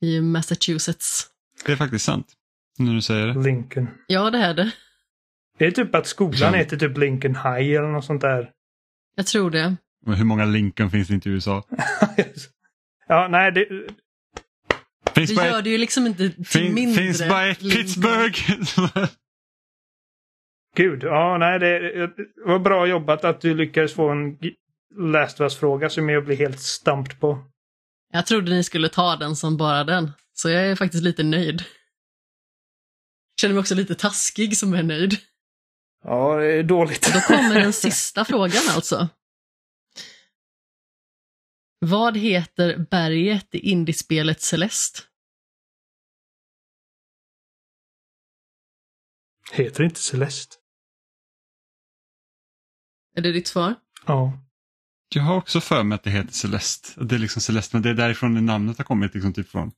I 0.00 0.20
Massachusetts. 0.20 1.26
Det 1.66 1.72
är 1.72 1.76
faktiskt 1.76 2.04
sant. 2.04 2.26
När 2.78 2.94
du 2.94 3.02
säger 3.02 3.26
det. 3.26 3.42
Lincoln. 3.42 3.88
Ja, 4.06 4.30
det 4.30 4.38
är 4.38 4.54
det. 4.54 4.72
Det 5.58 5.66
är 5.66 5.70
typ 5.70 5.94
att 5.94 6.06
skolan 6.06 6.54
heter 6.54 6.76
typ 6.76 6.98
Lincoln 6.98 7.34
High 7.34 7.70
eller 7.70 7.92
något 7.92 8.04
sånt 8.04 8.20
där. 8.20 8.50
Jag 9.14 9.26
tror 9.26 9.50
det. 9.50 9.76
Men 10.06 10.14
hur 10.14 10.24
många 10.24 10.44
Lincoln 10.44 10.90
finns 10.90 11.08
det 11.08 11.14
inte 11.14 11.28
i 11.28 11.32
USA? 11.32 11.64
ja, 13.08 13.28
nej, 13.30 13.52
det, 13.52 13.68
Finns 15.14 15.30
Det 15.30 15.36
bara 15.36 15.46
gör 15.46 15.62
det 15.62 15.70
ju 15.70 15.78
liksom 15.78 16.06
inte 16.06 16.30
till 16.30 16.46
fin, 16.46 16.74
mindre. 16.74 17.02
finns 17.02 17.28
bara 17.28 17.46
ett. 17.46 17.60
Pittsburgh. 17.60 18.40
gud. 20.76 21.02
Ja, 21.02 21.38
nej, 21.38 21.58
det, 21.58 21.78
det 22.06 22.12
var 22.46 22.58
bra 22.58 22.86
jobbat 22.86 23.24
att 23.24 23.40
du 23.40 23.54
lyckades 23.54 23.94
få 23.94 24.08
en 24.08 24.38
Last 24.98 25.40
of 25.40 25.44
Us-fråga 25.44 25.90
som 25.90 26.08
jag 26.08 26.24
blir 26.24 26.36
helt 26.36 26.60
stampt 26.60 27.20
på. 27.20 27.44
Jag 28.12 28.26
trodde 28.26 28.50
ni 28.50 28.64
skulle 28.64 28.88
ta 28.88 29.16
den 29.16 29.36
som 29.36 29.56
bara 29.56 29.84
den. 29.84 30.10
Så 30.34 30.48
jag 30.50 30.66
är 30.66 30.76
faktiskt 30.76 31.04
lite 31.04 31.22
nöjd. 31.22 31.62
Känner 33.40 33.54
mig 33.54 33.60
också 33.60 33.74
lite 33.74 33.94
taskig 33.94 34.56
som 34.56 34.74
är 34.74 34.82
nöjd. 34.82 35.16
Ja, 36.04 36.36
det 36.36 36.52
är 36.52 36.62
dåligt. 36.62 37.12
Då 37.14 37.20
kommer 37.20 37.60
den 37.60 37.72
sista 37.72 38.24
frågan 38.24 38.62
alltså. 38.74 39.08
Vad 41.84 42.16
heter 42.16 42.86
berget 42.90 43.54
i 43.54 43.58
indiespelet 43.58 44.40
Celeste? 44.40 45.00
Heter 49.52 49.78
det 49.78 49.84
inte 49.84 50.00
Celeste? 50.00 50.56
Är 53.16 53.22
det 53.22 53.32
ditt 53.32 53.46
svar? 53.46 53.74
Ja. 54.06 54.32
Jag 55.14 55.22
har 55.22 55.36
också 55.36 55.60
för 55.60 55.82
mig 55.82 55.96
att 55.96 56.02
det 56.02 56.10
heter 56.10 56.32
Celeste. 56.32 57.04
Det 57.04 57.14
är 57.14 57.18
liksom 57.18 57.42
Celeste, 57.42 57.76
men 57.76 57.82
det 57.82 57.90
är 57.90 57.94
därifrån 57.94 58.46
namnet 58.46 58.78
har 58.78 58.84
kommit. 58.84 59.14
Liksom, 59.14 59.32
typ 59.32 59.48
från. 59.48 59.72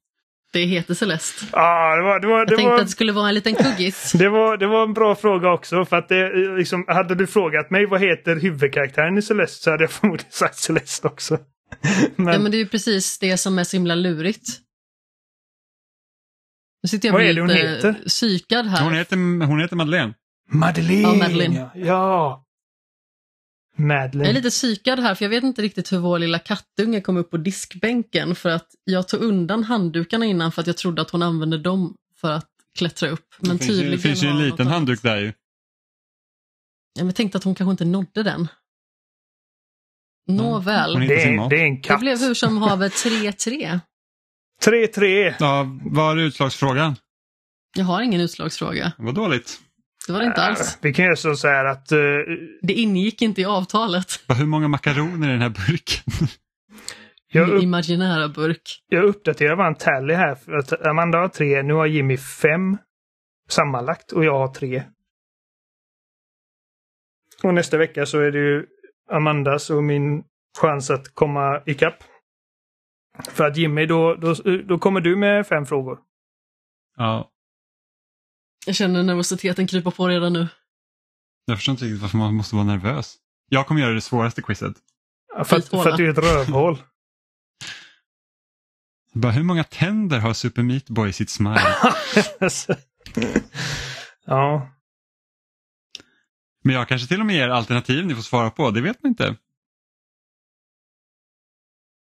Det 0.53 0.65
heter 0.65 0.95
Celeste. 0.95 1.47
Ah, 1.53 1.97
det 1.97 2.03
var, 2.03 2.21
det 2.21 2.27
var, 2.27 2.39
Jag 2.39 2.47
det 2.49 2.57
tänkte 2.57 2.71
var, 2.71 2.79
att 2.79 2.87
det 2.87 2.91
skulle 2.91 3.13
vara 3.13 3.29
en 3.29 3.35
liten 3.35 3.55
kuggis. 3.55 4.13
det 4.19 4.29
var, 4.29 4.57
det 4.57 4.67
var 4.67 4.83
en 4.83 4.95
bra 4.95 5.15
fråga 5.15 5.53
också. 5.53 5.85
För 5.85 5.97
att 5.97 6.09
det, 6.09 6.57
liksom, 6.57 6.85
hade 6.89 7.15
du 7.15 7.27
frågat 7.27 7.71
mig 7.71 7.87
vad 7.87 8.01
heter 8.01 8.37
huvudkaraktären 8.37 9.19
i 9.19 9.23
Celeste 9.23 9.63
så 9.65 9.71
hade 9.71 9.85
jag 9.85 9.91
förmodligen 9.91 10.33
sagt 10.33 10.59
Celeste 10.59 11.07
också. 11.07 11.39
Men, 12.17 12.35
Ja, 12.35 12.39
men 12.39 12.51
det 12.51 12.57
är 12.57 12.59
ju 12.59 12.69
precis 12.69 13.19
det 13.19 13.39
som 13.39 13.59
är 13.59 13.65
så 13.65 13.77
himla 13.77 13.95
lurigt. 13.95 14.61
Nu 16.83 16.89
sitter 16.89 17.09
jag 17.09 17.13
Vad 17.13 17.23
är 17.23 17.35
det 17.35 17.41
hon 17.41 17.51
heter? 17.51 18.05
psykad 18.07 18.67
här. 18.67 18.85
Hon, 18.85 18.95
heter, 18.95 19.17
hon 19.47 19.61
heter 19.61 19.77
Madeleine. 19.77 20.15
Madeleine! 20.49 21.03
Ja, 21.03 21.15
Madeleine. 21.15 21.71
Ja. 21.75 22.45
Madeleine. 23.77 24.25
Jag 24.25 24.29
är 24.31 24.35
lite 24.35 24.51
psykad 24.51 25.01
här 25.01 25.15
för 25.15 25.25
jag 25.25 25.31
vet 25.31 25.45
inte 25.45 25.63
riktigt 25.63 25.93
hur 25.93 25.99
vår 25.99 26.19
lilla 26.19 26.39
kattunge 26.39 27.01
kom 27.01 27.17
upp 27.17 27.31
på 27.31 27.37
diskbänken 27.37 28.35
för 28.35 28.51
att 28.51 28.69
jag 28.85 29.09
tog 29.09 29.21
undan 29.21 29.65
handdukarna 29.65 30.25
innan 30.25 30.53
för 30.53 30.61
att 30.61 30.67
jag 30.67 30.77
trodde 30.77 31.03
att 31.03 31.11
hon 31.11 31.23
använde 31.23 31.59
dem 31.59 31.97
för 32.17 32.33
att 32.33 32.51
klättra 32.79 33.09
upp. 33.09 33.35
Men 33.39 33.57
det 33.57 33.65
finns 33.65 33.71
ju, 33.71 33.75
tydligen 33.75 33.91
det 33.97 33.99
finns 33.99 34.25
ju 34.25 34.29
en 34.29 34.39
liten 34.39 34.67
handduk 34.67 35.03
där 35.03 35.17
ju. 35.17 35.27
Ja, 35.27 35.33
men 36.97 37.07
jag 37.07 37.15
tänkte 37.15 37.39
att 37.39 37.45
hon 37.45 37.55
kanske 37.55 37.71
inte 37.71 37.85
nådde 37.85 38.23
den. 38.23 38.49
Nåväl. 40.27 40.93
Hon 40.95 41.03
är- 41.03 41.09
det, 41.09 41.23
är, 41.23 41.49
det 41.51 41.61
är 41.61 41.67
en 41.67 41.75
Det 41.75 41.81
katt. 41.81 42.01
blev 42.01 42.19
hur 42.19 42.35
som 42.35 42.57
haver 42.63 42.89
3-3. 42.89 43.81
3-3. 44.65 45.35
Ja, 45.39 45.67
vad 45.85 46.19
är 46.19 46.23
utslagsfrågan? 46.23 46.97
Jag 47.77 47.85
har 47.85 48.03
ingen 48.03 48.21
utslagsfråga. 48.21 48.93
Vad 48.99 49.15
dåligt. 49.15 49.61
Det 50.07 50.13
var 50.13 50.21
det 50.21 50.27
inte 50.27 50.43
alls. 50.43 50.79
Vi 50.83 50.95
kan 50.95 51.05
göra 51.05 51.17
så 51.17 51.37
så 51.37 51.49
här 51.49 51.65
att... 51.65 51.93
eh, 51.93 51.99
Det 52.63 52.73
ingick 52.73 53.23
inte 53.23 53.41
i 53.41 53.45
avtalet. 53.45 54.07
Hur 54.39 54.47
många 54.47 54.69
makaroner 54.69 55.29
i 55.29 55.33
den 55.33 55.41
här 55.41 55.49
burken? 55.49 56.05
jag, 57.33 57.49
Min 57.49 57.57
upp, 57.57 57.63
imaginära 57.63 58.29
burk. 58.29 58.83
jag 58.89 59.05
uppdaterar 59.05 59.57
bara 59.57 59.67
en 59.69 59.75
tally 59.75 60.15
här. 60.15 60.35
För 60.35 60.53
att 60.53 60.87
Amanda 60.87 61.19
har 61.19 61.29
tre, 61.29 61.63
nu 61.63 61.75
har 61.75 61.87
Jimmy 61.87 62.17
fem 62.17 62.77
sammanlagt 63.49 64.13
och 64.13 64.25
jag 64.25 64.39
har 64.39 64.49
tre. 64.49 64.83
Och 67.43 67.55
nästa 67.55 67.77
vecka 67.79 68.07
så 68.07 68.19
är 68.21 68.31
det 68.33 68.39
ju 68.39 68.67
Amandas 69.13 69.71
och 69.71 69.85
min 69.85 70.25
chans 70.61 70.91
att 70.91 71.15
komma 71.15 71.63
ikapp. 71.67 72.05
För 73.29 73.45
att 73.45 73.57
Jimmy, 73.57 73.87
då, 73.87 74.15
då, 74.15 74.35
då 74.69 74.79
kommer 74.79 75.01
du 75.01 75.17
med 75.17 75.47
fem 75.47 75.67
frågor. 75.67 75.99
Ja, 76.97 77.31
Jag 78.67 78.75
känner 78.75 79.03
nervositeten 79.03 79.67
krypa 79.67 79.91
på 79.91 80.09
redan 80.09 80.33
nu. 80.33 80.49
jag 81.47 81.59
förstår 81.59 81.73
inte 81.73 81.85
riktigt 81.85 82.03
varför 82.03 82.19
man 82.19 82.35
måste 82.35 82.55
vara 82.57 82.67
nervös. 82.67 83.17
Jag 83.49 83.67
kommer 83.67 83.81
göra 83.81 83.93
det 83.95 84.01
svåraste 84.01 84.43
quizet. 84.43 84.77
För 85.45 85.57
att, 85.57 85.69
för 85.69 85.89
att 85.89 85.97
du 85.97 86.07
är 86.07 86.11
ett 86.11 86.19
rövhål. 86.19 86.79
Bara, 89.13 89.33
hur 89.33 89.43
många 89.43 89.65
tänder 89.65 90.19
har 90.19 90.33
Super 90.35 90.63
Meat 90.63 90.85
Boy 90.91 91.09
i 91.09 91.13
sitt 91.13 91.31
smile? 91.31 91.61
ja. 94.27 94.69
Men 96.65 96.75
jag 96.75 96.89
kanske 96.89 97.09
till 97.09 97.21
och 97.21 97.27
med 97.27 97.37
ger 97.37 97.49
alternativ 97.49 98.07
ni 98.07 98.15
får 98.15 98.23
svara 98.23 98.51
på, 98.51 98.71
det 98.71 98.81
vet 98.81 99.03
man 99.03 99.11
inte. 99.11 99.37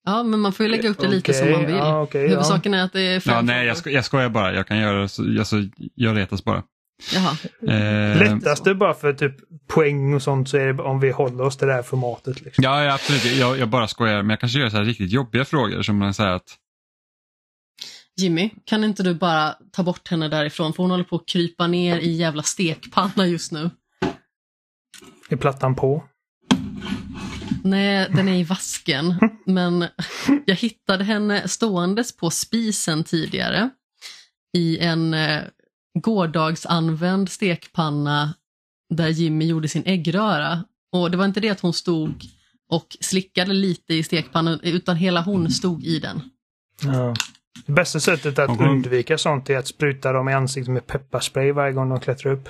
Ja, 0.04 0.22
men 0.22 0.40
man 0.40 0.52
får 0.52 0.66
ju 0.66 0.72
lägga 0.72 0.88
upp 0.88 0.98
det 0.98 1.08
lite 1.08 1.30
Okej, 1.30 1.34
som 1.34 1.50
man 1.50 1.66
vill. 1.66 1.74
ja, 1.74 2.08
ja. 2.12 2.20
Huvudsaken 2.20 2.74
är 2.74 2.84
att 2.84 2.92
det 2.92 3.00
är 3.00 3.20
fem 3.20 3.34
Ja, 3.34 3.42
nej, 3.42 3.66
jag, 3.66 3.76
sko 3.76 3.90
jag 3.90 4.04
skojar 4.04 4.28
bara. 4.28 4.54
Jag 4.54 4.66
kan 4.66 4.78
göra 4.78 5.08
så, 5.08 5.38
alltså, 5.38 5.56
jag 5.94 6.16
retas 6.16 6.44
bara. 6.44 6.62
Jaha. 7.14 7.36
Eh, 7.74 8.18
Lättaste 8.18 8.74
bara 8.74 8.94
för 8.94 9.12
typ 9.12 9.34
poäng 9.66 10.14
och 10.14 10.22
sånt 10.22 10.48
så 10.48 10.56
är 10.56 10.72
det 10.72 10.82
om 10.82 11.00
vi 11.00 11.10
håller 11.10 11.44
oss 11.44 11.56
till 11.56 11.66
det 11.66 11.74
här 11.74 11.82
formatet. 11.82 12.40
Liksom. 12.40 12.64
Ja, 12.64 12.84
ja, 12.84 12.94
absolut. 12.94 13.24
Jag, 13.24 13.58
jag 13.58 13.68
bara 13.68 13.88
skojar. 13.88 14.22
Men 14.22 14.30
jag 14.30 14.40
kanske 14.40 14.58
gör 14.58 14.68
så 14.68 14.76
här 14.76 14.84
riktigt 14.84 15.10
jobbiga 15.12 15.44
frågor 15.44 15.82
som 15.82 15.98
man 15.98 16.14
säger 16.14 16.30
att 16.30 16.58
Jimmy, 18.20 18.50
kan 18.64 18.84
inte 18.84 19.02
du 19.02 19.14
bara 19.14 19.54
ta 19.72 19.82
bort 19.82 20.08
henne 20.08 20.28
därifrån? 20.28 20.72
För 20.72 20.82
hon 20.82 20.90
håller 20.90 21.04
på 21.04 21.16
att 21.16 21.28
krypa 21.28 21.66
ner 21.66 21.98
i 21.98 22.10
jävla 22.10 22.42
stekpanna 22.42 23.26
just 23.26 23.52
nu. 23.52 23.70
Är 25.28 25.36
plattan 25.36 25.74
på? 25.74 26.04
Nej, 27.64 28.08
den 28.14 28.28
är 28.28 28.36
i 28.36 28.44
vasken. 28.44 29.14
Men 29.46 29.84
jag 30.46 30.56
hittade 30.56 31.04
henne 31.04 31.48
ståendes 31.48 32.16
på 32.16 32.30
spisen 32.30 33.04
tidigare. 33.04 33.70
I 34.56 34.78
en 34.78 35.14
eh, 35.14 35.42
gårdagsanvänd 36.00 37.30
stekpanna 37.30 38.34
där 38.94 39.08
Jimmy 39.08 39.46
gjorde 39.46 39.68
sin 39.68 39.82
äggröra. 39.86 40.64
Och 40.92 41.10
det 41.10 41.16
var 41.16 41.24
inte 41.24 41.40
det 41.40 41.50
att 41.50 41.60
hon 41.60 41.72
stod 41.72 42.24
och 42.68 42.96
slickade 43.00 43.52
lite 43.52 43.94
i 43.94 44.02
stekpannan 44.02 44.60
utan 44.62 44.96
hela 44.96 45.20
hon 45.20 45.50
stod 45.50 45.84
i 45.84 45.98
den. 45.98 46.20
Ja. 46.82 47.14
Det 47.66 47.72
bästa 47.72 48.00
sättet 48.00 48.38
att 48.38 48.60
undvika 48.60 49.18
sånt 49.18 49.50
är 49.50 49.56
att 49.56 49.66
spruta 49.66 50.12
dem 50.12 50.28
i 50.28 50.32
ansiktet 50.32 50.72
med 50.72 50.86
pepparspray 50.86 51.52
varje 51.52 51.72
gång 51.72 51.88
de 51.88 52.00
klättrar 52.00 52.32
upp. 52.32 52.48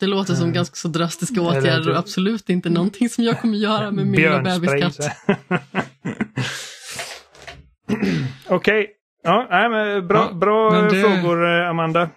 Det 0.00 0.06
låter 0.06 0.34
som 0.34 0.42
Mm. 0.42 0.54
ganska 0.54 0.74
så 0.76 0.88
drastiska 0.88 1.40
åtgärder 1.40 1.90
och 1.90 1.98
absolut 1.98 2.50
inte 2.50 2.70
någonting 2.70 3.08
som 3.08 3.24
jag 3.24 3.40
kommer 3.40 3.58
göra 3.58 3.90
med 3.90 4.06
min 4.06 4.42
bebiskatt. 4.44 5.16
Okej. 8.48 8.86
Ja, 9.22 9.46
nej, 9.50 9.68
men 9.70 10.06
bra, 10.08 10.28
Ja, 10.30 10.34
bra 10.34 10.70
men 10.70 10.84
det- 10.88 11.02
frågor 11.02 11.60
eh, 11.62 11.70
Amanda. 11.70 12.08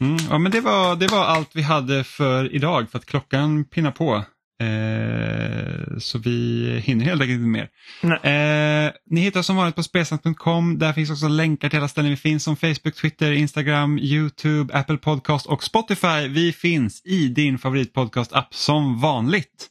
Mm, 0.00 0.16
ja, 0.30 0.38
men 0.38 0.52
det 0.52 0.60
var, 0.60 0.96
det 0.96 1.06
var 1.06 1.24
allt 1.24 1.50
vi 1.54 1.62
hade 1.62 2.04
för 2.04 2.54
idag 2.54 2.90
för 2.90 2.98
att 2.98 3.06
klockan 3.06 3.64
pinnar 3.64 3.90
på. 3.90 4.24
Eh, 4.62 5.98
så 5.98 6.18
vi 6.18 6.80
hinner 6.84 7.04
helt 7.04 7.22
enkelt 7.22 7.40
inte 7.40 7.48
mer. 7.48 7.68
Eh, 8.02 8.92
ni 9.10 9.20
hittar 9.20 9.42
som 9.42 9.56
vanligt 9.56 9.76
på 9.76 9.82
spelsnack.com. 9.82 10.78
Där 10.78 10.92
finns 10.92 11.10
också 11.10 11.28
länkar 11.28 11.68
till 11.68 11.78
alla 11.78 11.88
ställen 11.88 12.10
vi 12.10 12.16
finns 12.16 12.44
som 12.44 12.56
Facebook, 12.56 12.94
Twitter, 12.94 13.32
Instagram, 13.32 13.98
YouTube, 13.98 14.74
Apple 14.74 14.96
Podcast 14.96 15.46
och 15.46 15.64
Spotify. 15.64 16.28
Vi 16.28 16.52
finns 16.52 17.02
i 17.04 17.28
din 17.28 17.58
favoritpodcast-app 17.58 18.54
som 18.54 19.00
vanligt. 19.00 19.70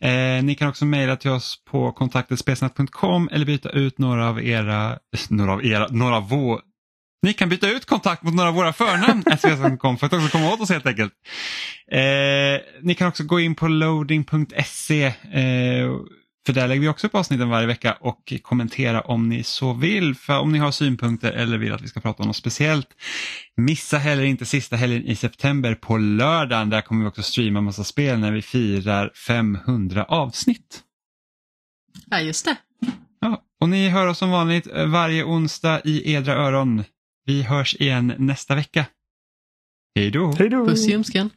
Eh, 0.00 0.44
ni 0.44 0.54
kan 0.58 0.68
också 0.68 0.84
mejla 0.84 1.16
till 1.16 1.30
oss 1.30 1.64
på 1.70 1.92
kontaktet 1.92 2.38
spelsnack.com 2.38 3.28
eller 3.32 3.46
byta 3.46 3.70
ut 3.70 3.98
några 3.98 4.28
av 4.28 4.44
era, 4.44 4.98
några 5.28 5.52
av 5.52 5.64
era, 5.64 5.88
några 5.90 6.16
av 6.16 6.28
vå, 6.28 6.60
Ni 7.24 7.32
kan 7.32 7.48
byta 7.48 7.70
ut 7.70 7.84
kontakt 7.84 8.22
mot 8.22 8.34
några 8.34 8.48
av 8.48 8.54
våra 8.54 8.72
förnamn 8.72 9.24
svensson.com 9.38 9.98
för 9.98 10.06
att 10.06 10.12
också 10.12 10.28
komma 10.28 10.52
åt 10.52 10.60
oss 10.60 10.70
helt 10.70 10.86
enkelt. 10.86 11.12
Eh, 11.90 12.60
ni 12.82 12.94
kan 12.94 13.08
också 13.08 13.24
gå 13.24 13.40
in 13.40 13.54
på 13.54 13.68
loading.se 13.68 15.04
eh, 15.06 15.90
för 16.46 16.52
där 16.52 16.68
lägger 16.68 16.80
vi 16.80 16.88
också 16.88 17.06
upp 17.06 17.14
avsnitten 17.14 17.48
varje 17.48 17.66
vecka 17.66 17.96
och 18.00 18.32
kommentera 18.42 19.00
om 19.00 19.28
ni 19.28 19.42
så 19.42 19.72
vill. 19.72 20.14
För 20.14 20.38
om 20.38 20.52
ni 20.52 20.58
har 20.58 20.70
synpunkter 20.70 21.32
eller 21.32 21.58
vill 21.58 21.72
att 21.72 21.82
vi 21.82 21.88
ska 21.88 22.00
prata 22.00 22.22
om 22.22 22.26
något 22.26 22.36
speciellt. 22.36 22.88
Missa 23.56 23.98
heller 23.98 24.22
inte 24.22 24.44
sista 24.44 24.76
helgen 24.76 25.06
i 25.06 25.16
september 25.16 25.74
på 25.74 25.96
lördagen. 25.96 26.70
Där 26.70 26.80
kommer 26.80 27.04
vi 27.04 27.08
också 27.08 27.22
streama 27.22 27.60
massa 27.60 27.84
spel 27.84 28.18
när 28.18 28.32
vi 28.32 28.42
firar 28.42 29.10
500 29.26 30.04
avsnitt. 30.04 30.80
Ja, 32.10 32.20
just 32.20 32.44
det. 32.44 32.56
Ja, 33.20 33.42
och 33.60 33.68
ni 33.68 33.88
hör 33.88 34.06
oss 34.06 34.18
som 34.18 34.30
vanligt 34.30 34.66
varje 34.86 35.24
onsdag 35.24 35.80
i 35.84 36.12
edra 36.12 36.34
öron. 36.34 36.84
Vi 37.26 37.42
hörs 37.42 37.74
igen 37.74 38.14
nästa 38.18 38.54
vecka. 38.54 38.86
Hej 39.94 40.10
då! 40.10 40.32
Hej 40.38 40.48
då! 40.48 40.66
Puss 40.66 40.88
i 40.88 40.90
ljumsken. 40.90 41.30